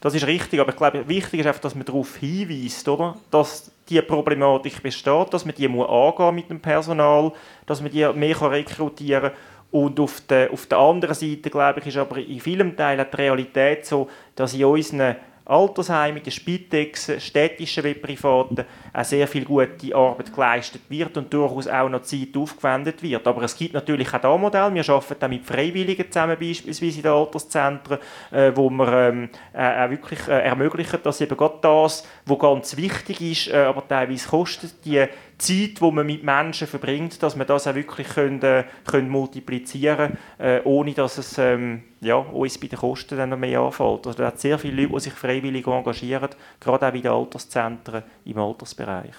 Das 0.00 0.14
ist 0.14 0.26
richtig, 0.26 0.60
aber 0.60 0.70
ich 0.70 0.76
glaube, 0.76 1.08
wichtig 1.08 1.40
ist 1.40 1.46
einfach, 1.46 1.62
dass 1.62 1.74
man 1.74 1.86
darauf 1.86 2.16
hinweist, 2.16 2.86
oder? 2.88 3.16
dass 3.30 3.70
die 3.88 4.00
Problematik 4.02 4.82
besteht, 4.82 5.32
dass 5.32 5.44
man 5.44 5.54
die 5.54 5.68
muss 5.68 5.88
angehen 5.88 6.34
mit 6.34 6.50
dem 6.50 6.60
Personal, 6.60 7.32
dass 7.66 7.80
man 7.80 7.90
die 7.90 8.06
mehr 8.14 8.40
rekrutieren 8.40 9.30
kann. 9.30 9.32
Und 9.70 9.98
auf 9.98 10.20
der, 10.28 10.52
auf 10.52 10.66
der 10.66 10.78
anderen 10.78 11.16
Seite, 11.16 11.50
glaube 11.50 11.80
ich, 11.80 11.86
ist 11.86 11.96
aber 11.96 12.18
in 12.18 12.38
vielen 12.38 12.76
Teilen 12.76 13.06
die 13.10 13.16
Realität 13.16 13.84
so, 13.84 14.08
dass 14.36 14.54
in 14.54 14.64
unseren 14.64 15.16
Altersheimen, 15.46 16.22
den 16.22 16.30
Spitex, 16.30 17.12
städtischen 17.18 17.84
wie 17.84 17.94
privaten, 17.94 18.64
auch 18.92 19.04
sehr 19.04 19.28
viel 19.28 19.44
gute 19.44 19.94
Arbeit 19.94 20.32
geleistet 20.32 20.82
wird 20.88 21.16
und 21.18 21.32
durchaus 21.32 21.68
auch 21.68 21.88
noch 21.88 22.02
Zeit 22.02 22.34
aufgewendet 22.36 23.02
wird. 23.02 23.26
Aber 23.26 23.42
es 23.42 23.56
gibt 23.56 23.74
natürlich 23.74 24.12
auch 24.14 24.20
da 24.20 24.36
Modelle. 24.36 24.74
Wir 24.74 24.88
arbeiten 24.88 25.24
auch 25.24 25.28
mit 25.28 25.44
Freiwilligen 25.44 26.10
zusammen, 26.10 26.38
beispielsweise 26.38 26.96
in 26.96 27.02
den 27.02 27.12
Alterszentren, 27.12 27.98
äh, 28.30 28.52
wo 28.54 28.70
wir 28.70 28.88
ähm, 28.92 29.28
äh, 29.52 29.84
auch 29.84 29.90
wirklich 29.90 30.26
äh, 30.28 30.40
ermöglichen, 30.44 31.00
dass 31.02 31.20
eben 31.20 31.36
gerade 31.36 31.58
das, 31.60 32.06
was 32.24 32.38
ganz 32.38 32.76
wichtig 32.76 33.20
ist, 33.20 33.52
aber 33.52 33.86
teilweise 33.86 34.28
kostet, 34.28 34.84
die 34.84 35.06
Zeit, 35.38 35.80
die 35.80 35.90
man 35.92 36.06
mit 36.06 36.22
Menschen 36.22 36.66
verbringt, 36.66 37.22
dass 37.22 37.36
man 37.36 37.46
das 37.46 37.66
auch 37.66 37.74
wirklich 37.74 38.08
können, 38.08 38.42
äh, 38.42 38.64
können 38.86 39.08
multiplizieren 39.08 40.16
äh, 40.38 40.60
ohne 40.64 40.92
dass 40.92 41.18
es 41.18 41.38
ähm, 41.38 41.82
ja, 42.00 42.16
uns 42.16 42.58
bei 42.58 42.66
den 42.66 42.78
Kosten 42.78 43.16
dann 43.16 43.30
noch 43.30 43.38
mehr 43.38 43.60
anfällt. 43.60 44.06
Also, 44.06 44.18
da 44.18 44.26
hat 44.26 44.40
sehr 44.40 44.58
viele 44.58 44.82
Leute, 44.82 44.94
die 44.94 45.00
sich 45.00 45.12
freiwillig 45.12 45.66
engagieren, 45.66 46.30
gerade 46.60 46.88
auch 46.88 46.94
in 46.94 47.02
den 47.02 47.10
Alterszentren 47.10 48.02
im 48.24 48.38
Altersbereich. 48.38 49.14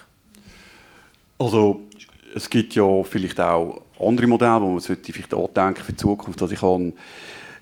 Also 1.37 1.81
es 2.33 2.49
gibt 2.49 2.75
ja 2.75 3.03
vielleicht 3.03 3.39
auch 3.39 3.81
andere 3.99 4.27
Modelle, 4.27 4.61
wo 4.61 4.71
man 4.71 4.79
sollte 4.79 5.11
vielleicht 5.11 5.33
andenken 5.33 5.83
für 5.83 5.91
die 5.91 5.97
Zukunft. 5.97 6.41
Also 6.41 6.53
ich 6.53 6.61
habe 6.61 6.93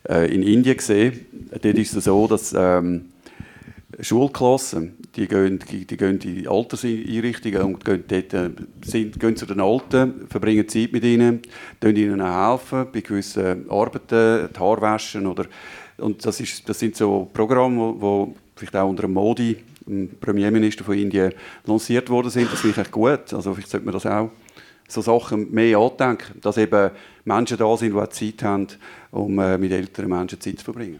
äh, 0.09 0.33
in 0.33 0.43
Indien 0.43 0.77
gesehen, 0.77 1.25
dort 1.51 1.65
ist 1.65 1.95
es 1.95 2.03
so, 2.03 2.27
dass 2.27 2.53
ähm, 2.55 3.09
Schulklassen, 3.99 4.97
die 5.15 5.27
gehen, 5.27 5.59
die, 5.69 5.85
gehen 5.85 6.19
in 6.19 6.47
Alterseinrichtungen 6.47 7.61
und 7.61 7.85
gehen, 7.85 8.03
dort, 8.07 8.33
äh, 8.33 8.49
sind, 8.83 9.19
gehen 9.19 9.35
zu 9.35 9.45
den 9.45 9.59
Alten, 9.59 10.27
verbringen 10.27 10.67
Zeit 10.67 10.91
mit 10.91 11.03
ihnen, 11.03 11.41
helfen 11.79 11.95
ihnen 11.95 12.21
helfen 12.21 12.87
bei 12.91 13.01
gewissen 13.01 13.69
Arbeiten, 13.69 14.49
die 14.53 14.59
Haare 14.59 14.81
waschen 14.81 15.27
oder 15.27 15.45
und 15.97 16.25
das, 16.25 16.39
ist, 16.39 16.67
das 16.67 16.79
sind 16.79 16.95
so 16.95 17.29
Programme, 17.33 17.95
die 18.01 18.35
vielleicht 18.55 18.75
auch 18.75 18.89
unter 18.89 19.07
Modi, 19.07 19.57
dem 19.85 20.09
Premierminister 20.19 20.83
von 20.83 20.97
Indien, 20.97 21.33
lanciert 21.65 22.09
worden 22.09 22.29
sind. 22.29 22.51
Das 22.51 22.61
finde 22.61 22.75
ich 22.75 22.81
echt 22.81 22.91
gut. 22.91 23.33
Also 23.33 23.53
vielleicht 23.53 23.69
sollte 23.69 23.85
man 23.85 23.93
das 23.93 24.05
auch 24.05 24.31
so 24.87 25.01
Sachen 25.01 25.51
mehr 25.51 25.77
andenken, 25.77 26.39
dass 26.41 26.57
eben 26.57 26.91
Menschen 27.25 27.57
da 27.57 27.77
sind, 27.77 27.93
die 27.93 27.99
auch 27.99 28.07
Zeit 28.07 28.43
haben, 28.43 28.67
um 29.11 29.39
äh, 29.39 29.57
mit 29.57 29.71
älteren 29.71 30.09
Menschen 30.09 30.39
Zeit 30.39 30.59
zu 30.59 30.65
verbringen. 30.65 30.99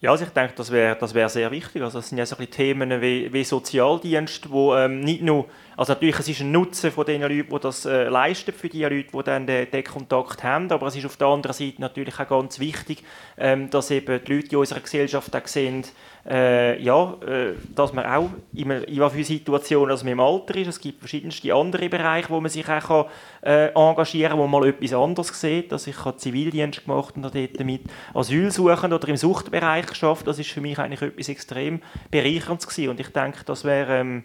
Ja, 0.00 0.12
also 0.12 0.24
ich 0.24 0.30
denke, 0.30 0.52
das 0.54 0.70
wäre 0.70 0.94
das 0.94 1.12
wär 1.12 1.28
sehr 1.28 1.50
wichtig. 1.50 1.82
Also 1.82 1.98
das 1.98 2.08
sind 2.08 2.18
ja 2.18 2.26
so 2.26 2.36
Themen 2.36 3.00
wie, 3.02 3.32
wie 3.32 3.42
Sozialdienst, 3.42 4.48
wo 4.48 4.76
ähm, 4.76 5.00
nicht 5.00 5.22
nur, 5.22 5.46
also 5.76 5.92
natürlich 5.92 6.16
es 6.20 6.28
ist 6.28 6.40
ein 6.40 6.52
Nutzen 6.52 6.92
von 6.92 7.04
den 7.04 7.22
Leuten, 7.22 7.48
die 7.50 7.60
das 7.60 7.84
äh, 7.84 8.04
leisten, 8.04 8.52
für 8.52 8.68
die 8.68 8.84
Leute, 8.84 9.08
die 9.12 9.22
dann 9.24 9.48
den, 9.48 9.68
den, 9.68 9.82
Kontakt 9.82 10.44
haben, 10.44 10.70
aber 10.70 10.86
es 10.86 10.94
ist 10.94 11.04
auf 11.04 11.16
der 11.16 11.26
anderen 11.26 11.52
Seite 11.52 11.80
natürlich 11.80 12.16
auch 12.20 12.28
ganz 12.28 12.60
wichtig, 12.60 13.02
ähm, 13.36 13.70
dass 13.70 13.90
eben 13.90 14.22
die 14.24 14.34
Leute 14.34 14.48
in 14.52 14.56
unserer 14.58 14.80
Gesellschaft 14.80 15.34
auch 15.34 15.46
sehen, 15.48 15.84
äh, 16.28 16.82
ja, 16.82 17.14
äh, 17.26 17.54
dass 17.74 17.92
man 17.92 18.04
auch 18.04 18.30
in, 18.52 18.70
in 18.70 19.00
was 19.00 19.12
für 19.14 19.24
Situationen 19.24 19.88
dass 19.88 20.04
man 20.04 20.12
im 20.12 20.20
Alter 20.20 20.56
ist. 20.56 20.68
Es 20.68 20.80
gibt 20.80 20.98
verschiedenste 20.98 21.54
andere 21.54 21.88
Bereiche, 21.88 22.28
wo 22.28 22.40
man 22.40 22.50
sich 22.50 22.68
auch 22.68 22.80
kann, 22.80 23.04
äh, 23.42 23.68
engagieren 23.68 24.30
kann, 24.30 24.38
wo 24.38 24.46
man 24.46 24.60
mal 24.60 24.68
etwas 24.68 24.92
anderes 24.92 25.40
sieht. 25.40 25.72
Also 25.72 25.90
ich 25.90 26.04
habe 26.04 26.18
Zivildienst 26.18 26.84
gemacht 26.84 27.16
und 27.16 27.22
dort 27.22 27.34
mit 27.34 27.82
Asylsuchenden 28.12 28.92
oder 28.92 29.08
im 29.08 29.16
Suchtbereich 29.16 29.86
geschafft. 29.86 30.26
Das 30.26 30.38
ist 30.38 30.50
für 30.50 30.60
mich 30.60 30.78
eigentlich 30.78 31.02
etwas 31.02 31.28
extrem 31.28 31.80
bereicherndes 32.10 32.66
gewesen. 32.66 32.90
und 32.90 33.00
ich 33.00 33.08
denke, 33.08 33.44
das 33.46 33.64
wäre 33.64 33.98
ähm, 33.98 34.24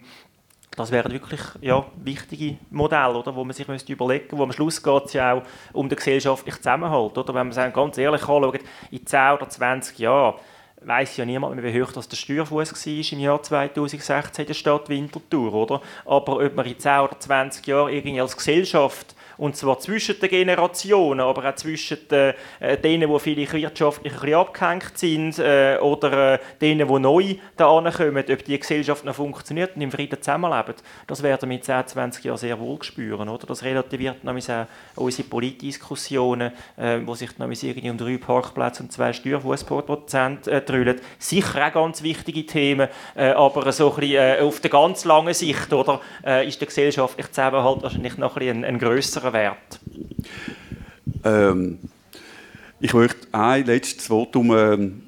das 0.75 0.91
wären 0.91 1.11
wirklich 1.11 1.41
ja, 1.61 1.85
wichtige 2.03 2.57
Modelle, 2.71 3.15
oder, 3.15 3.35
wo 3.35 3.43
man 3.43 3.53
sich 3.53 3.67
müsste 3.67 3.93
überlegen 3.93 4.23
müsste. 4.23 4.37
Wo 4.39 4.43
am 4.43 4.51
Schluss 4.51 4.81
geht 4.81 5.05
es 5.05 5.13
ja 5.13 5.33
auch 5.33 5.43
um 5.71 5.87
den 5.87 5.95
gesellschaftlichen 5.95 6.57
Zusammenhalt. 6.57 7.15
Oder? 7.15 7.33
Wenn 7.33 7.47
man 7.47 7.51
sich 7.51 7.73
ganz 7.73 7.97
ehrlich 7.97 8.21
anschaut, 8.21 8.59
in 8.89 9.05
10 9.05 9.33
oder 9.33 9.49
20 9.49 9.99
Jahren 9.99 10.35
weiß 10.85 11.17
ja 11.17 11.25
niemand 11.25 11.55
mehr, 11.55 11.73
wie 11.73 11.81
hoch 11.81 11.91
das 11.91 12.07
der 12.07 12.17
Steuerfuß 12.17 12.73
war 12.73 13.11
im 13.11 13.19
Jahr 13.19 13.41
2016 13.41 14.43
in 14.43 14.47
der 14.47 14.53
Stadt 14.53 14.89
Winterthur, 14.89 15.53
oder? 15.53 15.81
Aber 16.05 16.37
ob 16.37 16.55
man 16.55 16.65
in 16.65 16.79
10 16.79 16.99
oder 16.99 17.19
20 17.19 17.67
Jahren 17.67 17.93
irgendwie 17.93 18.21
als 18.21 18.35
Gesellschaft 18.37 19.15
und 19.37 19.55
zwar 19.55 19.79
zwischen 19.79 20.19
den 20.19 20.29
Generationen, 20.29 21.21
aber 21.21 21.49
auch 21.49 21.55
zwischen 21.55 21.97
den, 22.09 22.33
äh, 22.59 22.77
denen, 22.77 23.11
die 23.11 23.19
vielleicht 23.19 23.53
wirtschaftlich 23.53 24.13
ein 24.13 24.19
bisschen 24.19 24.35
abgehängt 24.35 24.97
sind 24.97 25.39
äh, 25.39 25.77
oder 25.81 26.33
äh, 26.33 26.39
denen, 26.61 26.87
die 26.87 26.99
neu 26.99 27.35
da 27.57 27.91
kommen, 27.95 28.23
ob 28.29 28.43
die 28.45 28.59
Gesellschaft 28.59 29.05
noch 29.05 29.15
funktioniert 29.15 29.75
und 29.75 29.81
im 29.81 29.91
Frieden 29.91 30.21
zusammenleben. 30.21 30.75
Das 31.07 31.23
werden 31.23 31.49
wir 31.49 31.57
in 31.57 31.63
10, 31.63 31.87
20 31.87 32.25
Jahren 32.25 32.37
sehr 32.37 32.59
wohl 32.59 32.81
spüren. 32.83 33.29
Oder? 33.29 33.45
Das 33.47 33.63
relativiert 33.63 34.23
nämlich 34.23 34.49
auch 34.51 34.65
unsere 34.95 35.27
Politdiskussionen, 35.27 36.51
äh, 36.77 36.99
wo 37.05 37.15
sich 37.15 37.37
nämlich 37.37 37.63
irgendwie 37.63 37.89
um 37.89 37.97
drei 37.97 38.17
Parkplätze 38.17 38.83
und 38.83 38.91
zwei 38.91 39.13
Steuerfußprozent 39.13 40.47
äh, 40.47 40.61
drüllen. 40.61 40.99
Sicher 41.19 41.67
auch 41.67 41.73
ganz 41.73 42.03
wichtige 42.03 42.45
Themen, 42.45 42.87
äh, 43.15 43.29
aber 43.29 43.71
so 43.71 43.93
ein 43.93 43.99
bisschen, 43.99 44.15
äh, 44.15 44.39
auf 44.41 44.59
der 44.59 44.69
ganz 44.69 45.05
langen 45.05 45.33
Sicht 45.33 45.71
oder, 45.73 46.01
äh, 46.25 46.47
ist 46.47 46.59
der 46.61 46.67
gesellschaftliche 46.67 47.31
Zusammenhalt 47.31 47.83
wahrscheinlich 47.83 48.17
noch 48.17 48.37
ein, 48.37 48.49
ein, 48.49 48.65
ein 48.65 48.79
größeren 49.23 49.33
Wert? 49.33 49.79
Ähm, 51.23 51.79
ich 52.79 52.93
möchte 52.93 53.27
ein 53.31 53.65
letztes 53.65 54.07
Votum 54.07 54.51
ähm, 54.51 55.03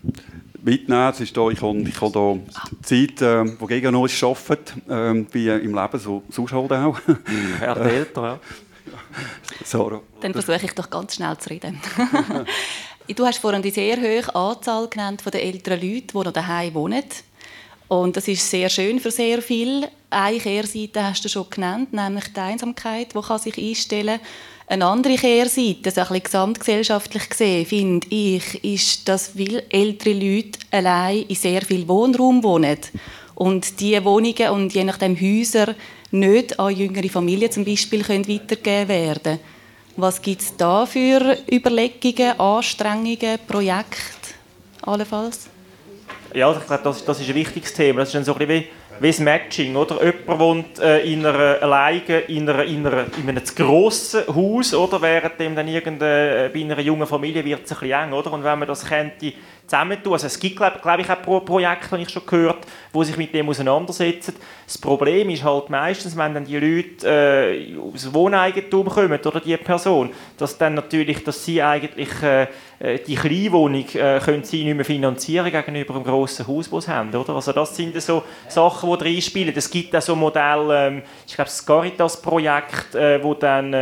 mitnehmen. 0.64 1.12
Es 1.12 1.20
ist 1.20 1.36
da, 1.36 1.50
ich 1.50 1.62
habe, 1.62 1.82
ich 1.82 2.02
habe 2.02 2.14
hier 2.16 2.42
Zeit, 2.84 3.22
ähm, 3.22 3.58
die 3.62 3.68
gegen 3.68 3.96
uns 3.96 4.24
arbeitet, 4.24 4.74
ähm, 4.90 5.28
wie 5.32 5.50
im 5.50 5.76
Leben, 5.76 6.00
so 6.00 6.24
sonst 6.30 6.54
halt 6.54 6.72
auch. 6.72 6.98
Älter, 7.62 8.24
ja. 8.24 8.40
Sarah. 9.64 10.02
Dann 10.22 10.34
versuche 10.34 10.66
ich 10.66 10.74
doch 10.74 10.90
ganz 10.90 11.16
schnell 11.16 11.38
zu 11.38 11.50
reden. 11.50 11.82
du 13.16 13.26
hast 13.26 13.40
vorhin 13.40 13.62
die 13.62 13.72
sehr 13.72 13.98
hohe 13.98 14.36
Anzahl 14.36 14.88
genannt 14.88 15.22
von 15.22 15.32
den 15.32 15.42
älteren 15.42 15.82
Leuten, 15.82 16.08
die 16.08 16.18
noch 16.18 16.32
daheim 16.32 16.74
wohnen. 16.74 17.04
Und 17.88 18.18
das 18.18 18.28
ist 18.28 18.50
sehr 18.50 18.70
schön 18.70 19.00
für 19.00 19.12
sehr 19.12 19.42
viele. 19.42 19.90
Eine 20.10 20.40
Kehrseite 20.40 21.04
hast 21.04 21.24
du 21.24 21.30
schon 21.30 21.50
genannt, 21.50 21.94
nämlich 21.94 22.32
die 22.34 22.40
Einsamkeit, 22.40 23.14
die 23.14 23.22
kann 23.22 23.40
sich 23.40 23.58
einstellen 23.58 24.20
kann. 24.20 24.28
Eine 24.68 24.86
andere 24.86 25.16
Kehrseite, 25.16 25.92
so 25.92 26.02
ein 26.02 26.08
bisschen 26.08 26.24
gesamtgesellschaftlich 26.24 27.30
gesehen, 27.30 27.66
finde 27.68 28.08
ich, 28.10 28.64
ist, 28.64 29.08
dass 29.08 29.30
viele 29.36 29.64
ältere 29.70 30.14
Leute 30.14 30.58
allein 30.72 31.24
in 31.28 31.36
sehr 31.36 31.62
viel 31.62 31.88
Wohnraum 31.88 32.42
wohnen. 32.44 32.80
Und 33.36 33.80
diese 33.80 34.04
Wohnungen 34.04 34.50
und 34.50 34.74
je 34.74 34.84
nachdem 34.84 35.20
Häuser 35.20 35.76
nicht 36.10 36.60
an 36.60 36.76
jüngere 36.76 37.10
Familien 37.10 37.52
zum 37.52 37.66
Beispiel 37.66 38.04
können 38.04 38.28
weitergegeben 38.28 38.88
werden 38.88 39.40
Was 39.98 40.22
gibt 40.22 40.42
es 40.42 40.56
da 40.56 40.86
für 40.86 41.38
Überlegungen, 41.52 42.40
Anstrengungen, 42.40 43.40
Projekte 43.48 44.34
allenfalls? 44.82 45.50
Ja, 46.36 46.52
ich 46.52 46.68
glaube, 46.68 46.84
das, 46.84 47.06
das 47.06 47.22
ist 47.22 47.30
ein 47.30 47.36
wichtiges 47.36 47.74
Thema. 47.74 48.02
Das 48.02 48.10
ist 48.10 48.16
dann 48.16 48.26
so 48.26 48.34
ein 48.34 48.40
bisschen 48.40 48.66
wie, 48.66 48.68
wie 49.00 49.08
das 49.08 49.20
Matching, 49.20 49.74
oder? 49.78 50.04
Jemand 50.04 50.40
wohnt 50.40 50.80
äh, 50.80 51.00
in 51.00 51.26
einer, 51.26 51.62
alleine 51.62 52.20
in, 52.28 52.50
einer, 52.50 52.66
in, 52.66 52.86
einer, 52.86 53.06
in 53.18 53.30
einem 53.30 53.46
zu 53.46 53.56
grossen 53.56 54.24
Haus, 54.28 54.74
oder? 54.74 55.02
Während 55.02 55.40
dem 55.40 55.56
dann 55.56 55.70
irgendeine, 55.70 56.48
äh, 56.48 56.50
bei 56.54 56.60
einer 56.60 56.82
jungen 56.82 57.08
Familie 57.08 57.46
wird 57.46 57.64
es 57.64 57.72
ein 57.72 57.80
bisschen 57.80 58.10
eng, 58.10 58.12
oder? 58.12 58.34
Und 58.34 58.44
wenn 58.44 58.60
man 58.60 58.68
das 58.68 58.86
könnte 58.86 59.32
zusammentun. 59.66 60.14
Also 60.14 60.28
es 60.28 60.40
gibt, 60.40 60.58
glaube 60.58 60.80
glaub 60.82 61.00
ich, 61.00 61.10
auch 61.10 61.22
Pro 61.22 61.40
Projekte, 61.40 61.92
habe 61.92 62.02
ich 62.02 62.10
schon 62.10 62.26
gehört, 62.26 62.66
wo 62.94 63.04
sich 63.04 63.18
mit 63.18 63.34
dem 63.34 63.50
auseinandersetzen. 63.50 64.36
Das 64.66 64.78
Problem 64.78 65.30
ist 65.30 65.44
halt 65.44 65.70
meistens, 65.70 66.16
wenn 66.18 66.34
dann 66.34 66.46
die 66.46 66.58
Leute 66.58 67.08
äh, 67.08 67.78
aus 67.78 68.14
Wohneigentum 68.14 68.88
kommen 68.88 69.20
oder 69.20 69.40
die 69.40 69.58
Person, 69.58 70.12
dass 70.38 70.58
dann 70.58 70.76
natürlich, 70.76 71.24
dass 71.24 71.44
sie 71.44 71.62
eigentlich 71.62 72.10
äh, 72.22 72.48
äh 72.80 73.00
die 73.06 73.16
Kleinwohnung 73.16 73.86
äh, 73.94 74.20
können 74.20 74.44
sie 74.44 74.64
nicht 74.64 74.76
mehr 74.76 74.86
finanzieren 74.86 75.52
gegenüber 75.52 75.96
einem 75.96 76.04
grossen 76.04 76.48
Haus, 76.48 76.70
das 76.70 76.86
sie 76.86 76.92
haben, 76.92 77.14
oder? 77.14 77.36
Also 77.36 77.52
das 77.52 77.76
sind 77.76 78.00
so 78.02 78.24
Sachen, 78.48 78.98
die 78.98 79.04
reinspielen. 79.04 79.54
Es 79.56 79.70
gibt 79.70 79.96
auch 79.96 80.02
so 80.02 80.16
Modelle, 80.16 80.88
ähm, 80.88 81.02
ich 81.28 81.36
glaube 81.36 81.50
das 81.50 81.66
Caritas-Projekt, 81.66 82.96
äh, 82.96 83.24
wo 83.24 83.34
dann 83.34 83.74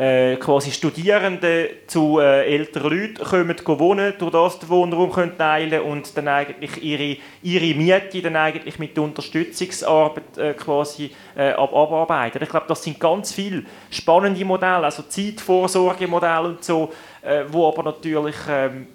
äh, 0.00 0.36
quasi 0.36 0.70
Studierende 0.70 1.70
zu 1.86 2.20
äh, 2.20 2.46
älteren 2.46 2.98
Leuten 2.98 3.22
kommen, 3.22 3.78
wohnen, 3.78 4.14
durch 4.18 4.32
das 4.32 4.58
den 4.58 4.70
Wohnraum 4.70 5.12
können 5.12 5.36
teilen 5.36 5.82
und 5.82 6.16
dann 6.16 6.26
eigentlich 6.26 6.82
ihre, 6.82 7.18
ihre 7.42 7.74
Miete 7.78 8.22
dann 8.22 8.36
eigentlich 8.36 8.78
mit 8.78 8.96
der 8.96 9.04
Unterstützungsarbeit 9.04 10.38
äh, 10.38 10.54
quasi 10.54 11.10
äh, 11.36 11.50
ab 11.50 11.74
abarbeiten. 11.74 12.42
Ich 12.42 12.48
glaube, 12.48 12.64
das 12.66 12.82
sind 12.82 12.98
ganz 12.98 13.34
viele 13.34 13.64
spannende 13.90 14.42
Modelle, 14.42 14.86
also 14.86 15.02
Zeitvorsorgemodelle 15.02 16.48
und 16.48 16.64
so, 16.64 16.90
äh, 17.20 17.44
wo 17.48 17.68
aber 17.68 17.82
natürlich 17.82 18.36
ähm, 18.48 18.86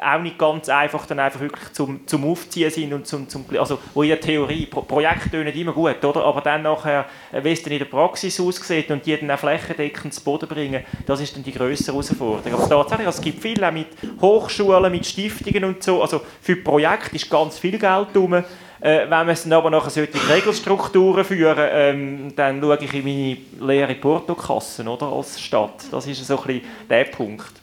auch 0.00 0.20
nicht 0.20 0.38
ganz 0.38 0.68
einfach 0.68 1.06
dann 1.06 1.18
einfach 1.18 1.40
wirklich 1.40 1.72
zum, 1.72 2.06
zum 2.06 2.30
Aufziehen 2.30 2.70
sind 2.70 2.92
und 2.92 3.06
zum, 3.06 3.28
zum 3.28 3.44
also 3.58 3.78
wo 3.94 4.02
in 4.02 4.10
der 4.10 4.20
Theorie, 4.20 4.66
Pro 4.66 4.82
Projekte 4.82 5.30
tönen 5.30 5.52
immer 5.54 5.72
gut, 5.72 6.04
oder? 6.04 6.24
aber 6.24 6.40
dann 6.40 6.62
nachher, 6.62 7.06
äh, 7.32 7.42
wie 7.42 7.52
es 7.52 7.62
dann 7.62 7.72
in 7.72 7.78
der 7.80 7.86
Praxis 7.86 8.40
aussieht 8.40 8.90
und 8.90 9.04
die 9.04 9.16
dann 9.16 9.30
auch 9.30 9.38
flächendeckend 9.38 10.14
zu 10.14 10.22
Boden 10.22 10.48
bringen, 10.48 10.84
das 11.06 11.20
ist 11.20 11.34
dann 11.36 11.42
die 11.42 11.52
größere 11.52 11.92
Herausforderung. 11.92 12.54
Aber 12.54 12.68
tatsächlich, 12.68 13.06
also 13.06 13.18
es 13.18 13.24
gibt 13.24 13.42
viel 13.42 13.62
auch 13.64 13.72
mit 13.72 13.88
Hochschulen, 14.20 14.92
mit 14.92 15.06
Stiftungen 15.06 15.64
und 15.64 15.82
so, 15.82 16.02
also 16.02 16.20
für 16.40 16.56
Projekte 16.56 17.16
ist 17.16 17.30
ganz 17.30 17.58
viel 17.58 17.78
Geld 17.78 18.08
drum, 18.14 18.34
äh, 18.82 19.08
wenn 19.08 19.26
wir 19.26 19.28
es 19.28 19.44
dann 19.44 19.52
aber 19.52 19.70
nachher 19.70 19.90
solche 19.90 20.28
Regelstrukturen 20.28 21.24
führen, 21.24 21.68
ähm, 21.70 22.32
dann 22.34 22.60
schaue 22.60 22.78
ich 22.80 22.92
in 22.92 23.04
meine 23.04 23.36
leere 23.72 23.94
Portokassen 23.94 24.88
oder, 24.88 25.06
als 25.06 25.40
Stadt. 25.40 25.84
Das 25.90 26.06
ist 26.06 26.26
so 26.26 26.38
ein 26.40 26.46
bisschen 26.46 26.62
der 26.90 27.04
Punkt. 27.04 27.61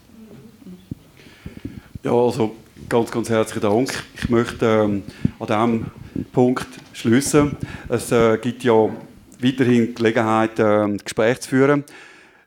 Ja, 2.02 2.12
also 2.12 2.56
ganz, 2.88 3.10
ganz 3.10 3.28
herzlichen 3.28 3.60
Dank. 3.60 3.92
Ich 4.14 4.30
möchte 4.30 4.64
ähm, 4.64 5.02
an 5.38 5.46
diesem 6.14 6.24
Punkt 6.32 6.66
schließen. 6.94 7.54
Es 7.90 8.10
äh, 8.10 8.38
gibt 8.38 8.64
ja 8.64 8.88
weiterhin 9.38 9.94
Gelegenheit, 9.94 10.58
äh, 10.58 10.96
Gespräche 10.96 11.40
zu 11.40 11.50
führen. 11.50 11.80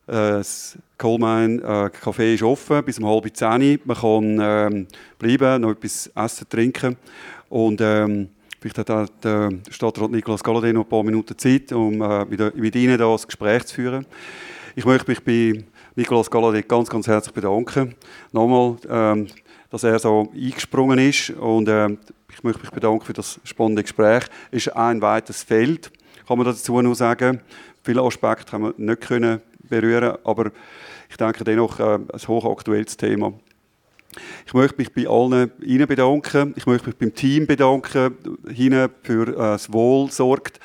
Äh, 0.08 0.42
das 0.42 0.76
Coalmine 0.98 1.62
äh, 1.62 1.96
Café 1.96 2.34
ist 2.34 2.42
offen 2.42 2.84
bis 2.84 2.98
um 2.98 3.06
halb 3.06 3.30
zehn. 3.38 3.80
Man 3.86 3.96
kann 3.96 4.40
ähm, 4.42 4.88
bleiben, 5.20 5.62
noch 5.62 5.74
etwas 5.74 6.08
essen, 6.16 6.50
trinken. 6.50 6.98
Und 7.48 7.80
ähm, 7.80 8.30
vielleicht 8.60 8.80
hat 8.80 8.90
auch 8.90 9.06
der 9.22 9.52
Stadtrat 9.70 10.10
Nicolas 10.10 10.44
Galladay 10.44 10.74
noch 10.74 10.86
ein 10.86 10.90
paar 10.90 11.04
Minuten 11.04 11.38
Zeit, 11.38 11.72
um 11.72 12.02
äh, 12.02 12.26
mit, 12.26 12.56
mit 12.56 12.76
Ihnen 12.76 12.98
da 12.98 13.12
das 13.12 13.28
Gespräch 13.28 13.66
zu 13.66 13.76
führen. 13.76 14.08
Ich 14.76 14.86
möchte 14.86 15.12
mich 15.12 15.24
bei 15.24 15.64
Nicolas 15.96 16.32
Galladay 16.32 16.64
ganz, 16.64 16.90
ganz 16.90 17.06
herzlich 17.06 17.36
bedanken. 17.36 17.94
Nochmal, 18.32 18.78
ähm, 18.90 19.28
dass 19.74 19.84
er 19.84 19.98
so 19.98 20.30
eingesprungen 20.36 21.00
ist. 21.00 21.32
Und 21.32 21.68
äh, 21.68 21.90
ich 22.32 22.44
möchte 22.44 22.62
mich 22.62 22.70
bedanken 22.70 23.04
für 23.06 23.14
das 23.14 23.40
spannende 23.44 23.82
Gespräch. 23.82 24.26
Es 24.52 24.68
ist 24.68 24.76
ein 24.76 25.02
weites 25.02 25.42
Feld, 25.42 25.92
kann 26.28 26.38
man 26.38 26.46
dazu 26.46 26.80
noch 26.80 26.94
sagen. 26.94 27.42
Viele 27.82 28.04
Aspekte 28.04 28.52
haben 28.52 28.66
wir 28.66 28.74
nicht 28.78 29.02
können 29.02 29.42
berühren, 29.68 30.16
aber 30.26 30.52
ich 31.10 31.18
denke 31.18 31.44
dennoch 31.44 31.80
äh, 31.80 31.96
ein 31.96 32.28
hochaktuelles 32.28 32.98
Thema. 32.98 33.34
Ich 34.46 34.54
möchte 34.54 34.78
mich 34.78 34.94
bei 34.94 35.08
allen 35.08 35.52
Ihnen 35.64 35.88
bedanken. 35.88 36.54
Ich 36.56 36.68
möchte 36.68 36.90
mich 36.90 36.96
beim 36.96 37.16
Team 37.16 37.48
bedanken, 37.48 38.16
Ihnen 38.56 38.92
für 39.02 39.28
äh, 39.28 39.36
das 39.36 39.74
Wohl 39.74 40.12
sorgt, 40.12 40.60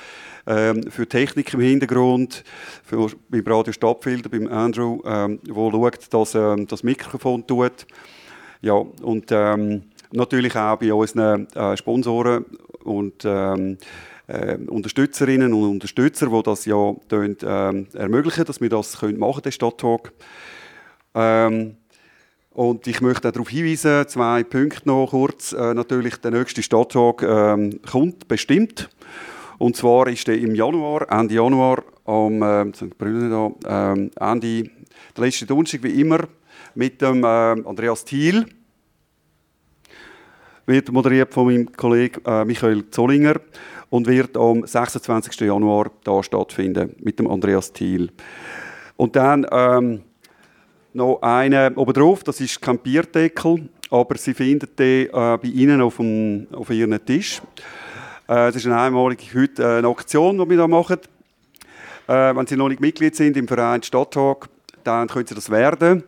ähm, 0.47 0.83
für 0.91 1.09
Technik 1.09 1.55
im 1.55 1.61
Hintergrund, 1.61 2.45
für, 2.85 3.11
beim 3.31 3.47
Radio 3.47 3.73
Stadtfilter, 3.73 4.29
beim 4.29 4.49
Andrew, 4.49 5.01
ähm, 5.07 5.41
wo 5.49 5.71
schaut, 5.71 6.13
dass 6.13 6.35
ähm, 6.35 6.67
das 6.67 6.83
Mikrofon 6.83 7.47
tut. 7.47 7.87
Ja, 8.61 8.75
und 8.75 9.27
ähm, 9.31 9.83
natürlich 10.13 10.57
auch 10.57 10.77
bei 10.77 10.93
unseren 10.93 11.49
äh, 11.55 11.77
Sponsoren 11.77 12.45
und 12.85 13.25
ähm, 13.25 13.79
äh, 14.27 14.57
Unterstützerinnen 14.57 15.53
und 15.53 15.71
Unterstützer, 15.71 16.27
die 16.27 16.43
das 16.43 16.65
ja 16.65 16.95
tun, 17.09 17.37
äh, 17.43 17.99
ermöglichen, 17.99 18.45
dass 18.45 18.61
wir 18.61 18.69
das 18.69 18.99
können 18.99 19.19
machen 19.19 19.43
den 19.43 19.53
Stadttalk. 19.53 20.13
Ähm, 21.15 21.77
und 22.51 22.87
ich 22.89 23.01
möchte 23.01 23.29
auch 23.29 23.33
darauf 23.33 23.49
hinweisen, 23.49 24.09
zwei 24.09 24.43
Punkte 24.43 24.89
noch 24.89 25.11
kurz. 25.11 25.53
Äh, 25.53 25.75
natürlich, 25.75 26.17
der 26.17 26.33
nächste 26.33 26.63
Stadttalk 26.63 27.23
ähm, 27.23 27.81
kommt 27.89 28.27
bestimmt. 28.27 28.91
Und 29.59 29.77
zwar 29.77 30.09
ist 30.09 30.27
der 30.27 30.39
im 30.39 30.55
Januar, 30.55 31.11
Ende 31.11 31.35
Januar, 31.35 31.83
am 32.05 32.43
äh, 32.43 32.73
St. 32.75 32.97
Brünnen 32.99 33.31
da, 33.31 33.93
äh, 33.95 34.33
Ende, 34.33 34.71
der 35.17 35.25
letzte 35.25 35.47
Donnerstag 35.47 35.83
wie 35.83 36.01
immer, 36.01 36.21
mit 36.79 37.03
dem 37.03 37.25
äh, 37.25 37.27
Andreas 37.27 38.05
Thiel. 38.05 38.47
Wird 40.65 40.93
moderiert 40.93 41.35
von 41.35 41.47
meinem 41.47 41.73
Kollegen 41.73 42.25
äh, 42.25 42.45
Michael 42.45 42.89
Zollinger 42.91 43.41
und 43.91 44.07
wird 44.07 44.37
am 44.37 44.65
26. 44.65 45.41
Januar 45.41 45.91
da 46.05 46.23
stattfinden 46.23 46.95
mit 47.01 47.19
dem 47.19 47.27
Andreas 47.27 47.73
Thiel. 47.73 48.13
Und 48.97 49.17
dann 49.17 49.45
ähm, 49.51 50.03
noch 50.93 51.19
eine 51.21 51.73
obendrauf, 51.75 52.23
das 52.23 52.41
ist 52.41 52.63
kein 52.63 52.79
Bierdeckel, 52.79 53.69
aber 53.91 54.17
Sie 54.17 54.35
finden 54.35 54.69
den 54.79 55.07
äh, 55.07 55.11
bei 55.11 55.49
Ihnen 55.49 55.81
auf, 55.81 55.97
dem, 55.97 56.47
auf 56.53 56.71
Ihrem 56.71 57.05
Tisch. 57.05 57.43
Äh, 58.29 58.53
das 58.53 58.57
ist 58.57 58.67
eine 58.67 58.81
einmalige 58.81 59.25
heute 59.35 59.65
äh, 59.65 59.79
eine 59.79 59.89
Aktion, 59.89 60.39
die 60.39 60.49
wir 60.49 60.59
da 60.59 60.69
machen. 60.69 60.99
Äh, 62.07 62.37
wenn 62.37 62.47
Sie 62.47 62.57
noch 62.57 62.69
nicht 62.69 62.81
Mitglied 62.81 63.17
sind 63.17 63.37
im 63.37 63.49
Verein 63.49 63.83
Stadttag, 63.83 64.49
dann 64.85 65.09
können 65.09 65.27
Sie 65.27 65.35
das 65.35 65.51
werden. 65.51 66.05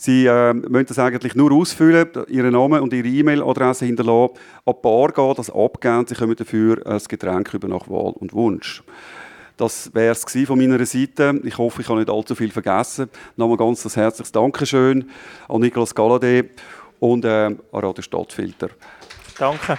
Sie 0.00 0.26
äh, 0.26 0.54
müssen 0.54 0.86
das 0.86 1.00
eigentlich 1.00 1.34
nur 1.34 1.50
ausfüllen, 1.50 2.08
Ihren 2.28 2.52
Namen 2.52 2.80
und 2.82 2.92
Ihre 2.92 3.08
E-Mail-Adresse 3.08 3.84
hinterlassen, 3.84 4.36
an 4.64 4.74
die 4.76 4.80
Bar 4.80 5.10
gehen, 5.10 5.34
das 5.36 5.50
abgeben, 5.50 6.06
Sie 6.06 6.14
kommen 6.14 6.36
dafür 6.36 6.86
ein 6.86 7.00
Getränk 7.08 7.52
über 7.52 7.66
nach 7.66 7.88
Wahl 7.88 8.12
und 8.12 8.32
Wunsch. 8.32 8.84
Das 9.56 9.92
wäre 9.92 10.12
es 10.12 10.46
von 10.46 10.56
meiner 10.56 10.86
Seite. 10.86 11.40
Ich 11.42 11.58
hoffe, 11.58 11.82
ich 11.82 11.88
habe 11.88 11.98
nicht 11.98 12.10
allzu 12.10 12.36
viel 12.36 12.52
vergessen. 12.52 13.10
Nochmal 13.34 13.56
ganz 13.56 13.84
ein 13.84 13.90
herzliches 14.00 14.30
Dankeschön 14.30 15.10
an 15.48 15.60
Nicolas 15.60 15.92
Galladay 15.92 16.48
und 17.00 17.24
äh, 17.24 17.46
an 17.46 17.58
Radio 17.72 18.00
Stadtfilter. 18.00 18.68
Danke. 19.36 19.78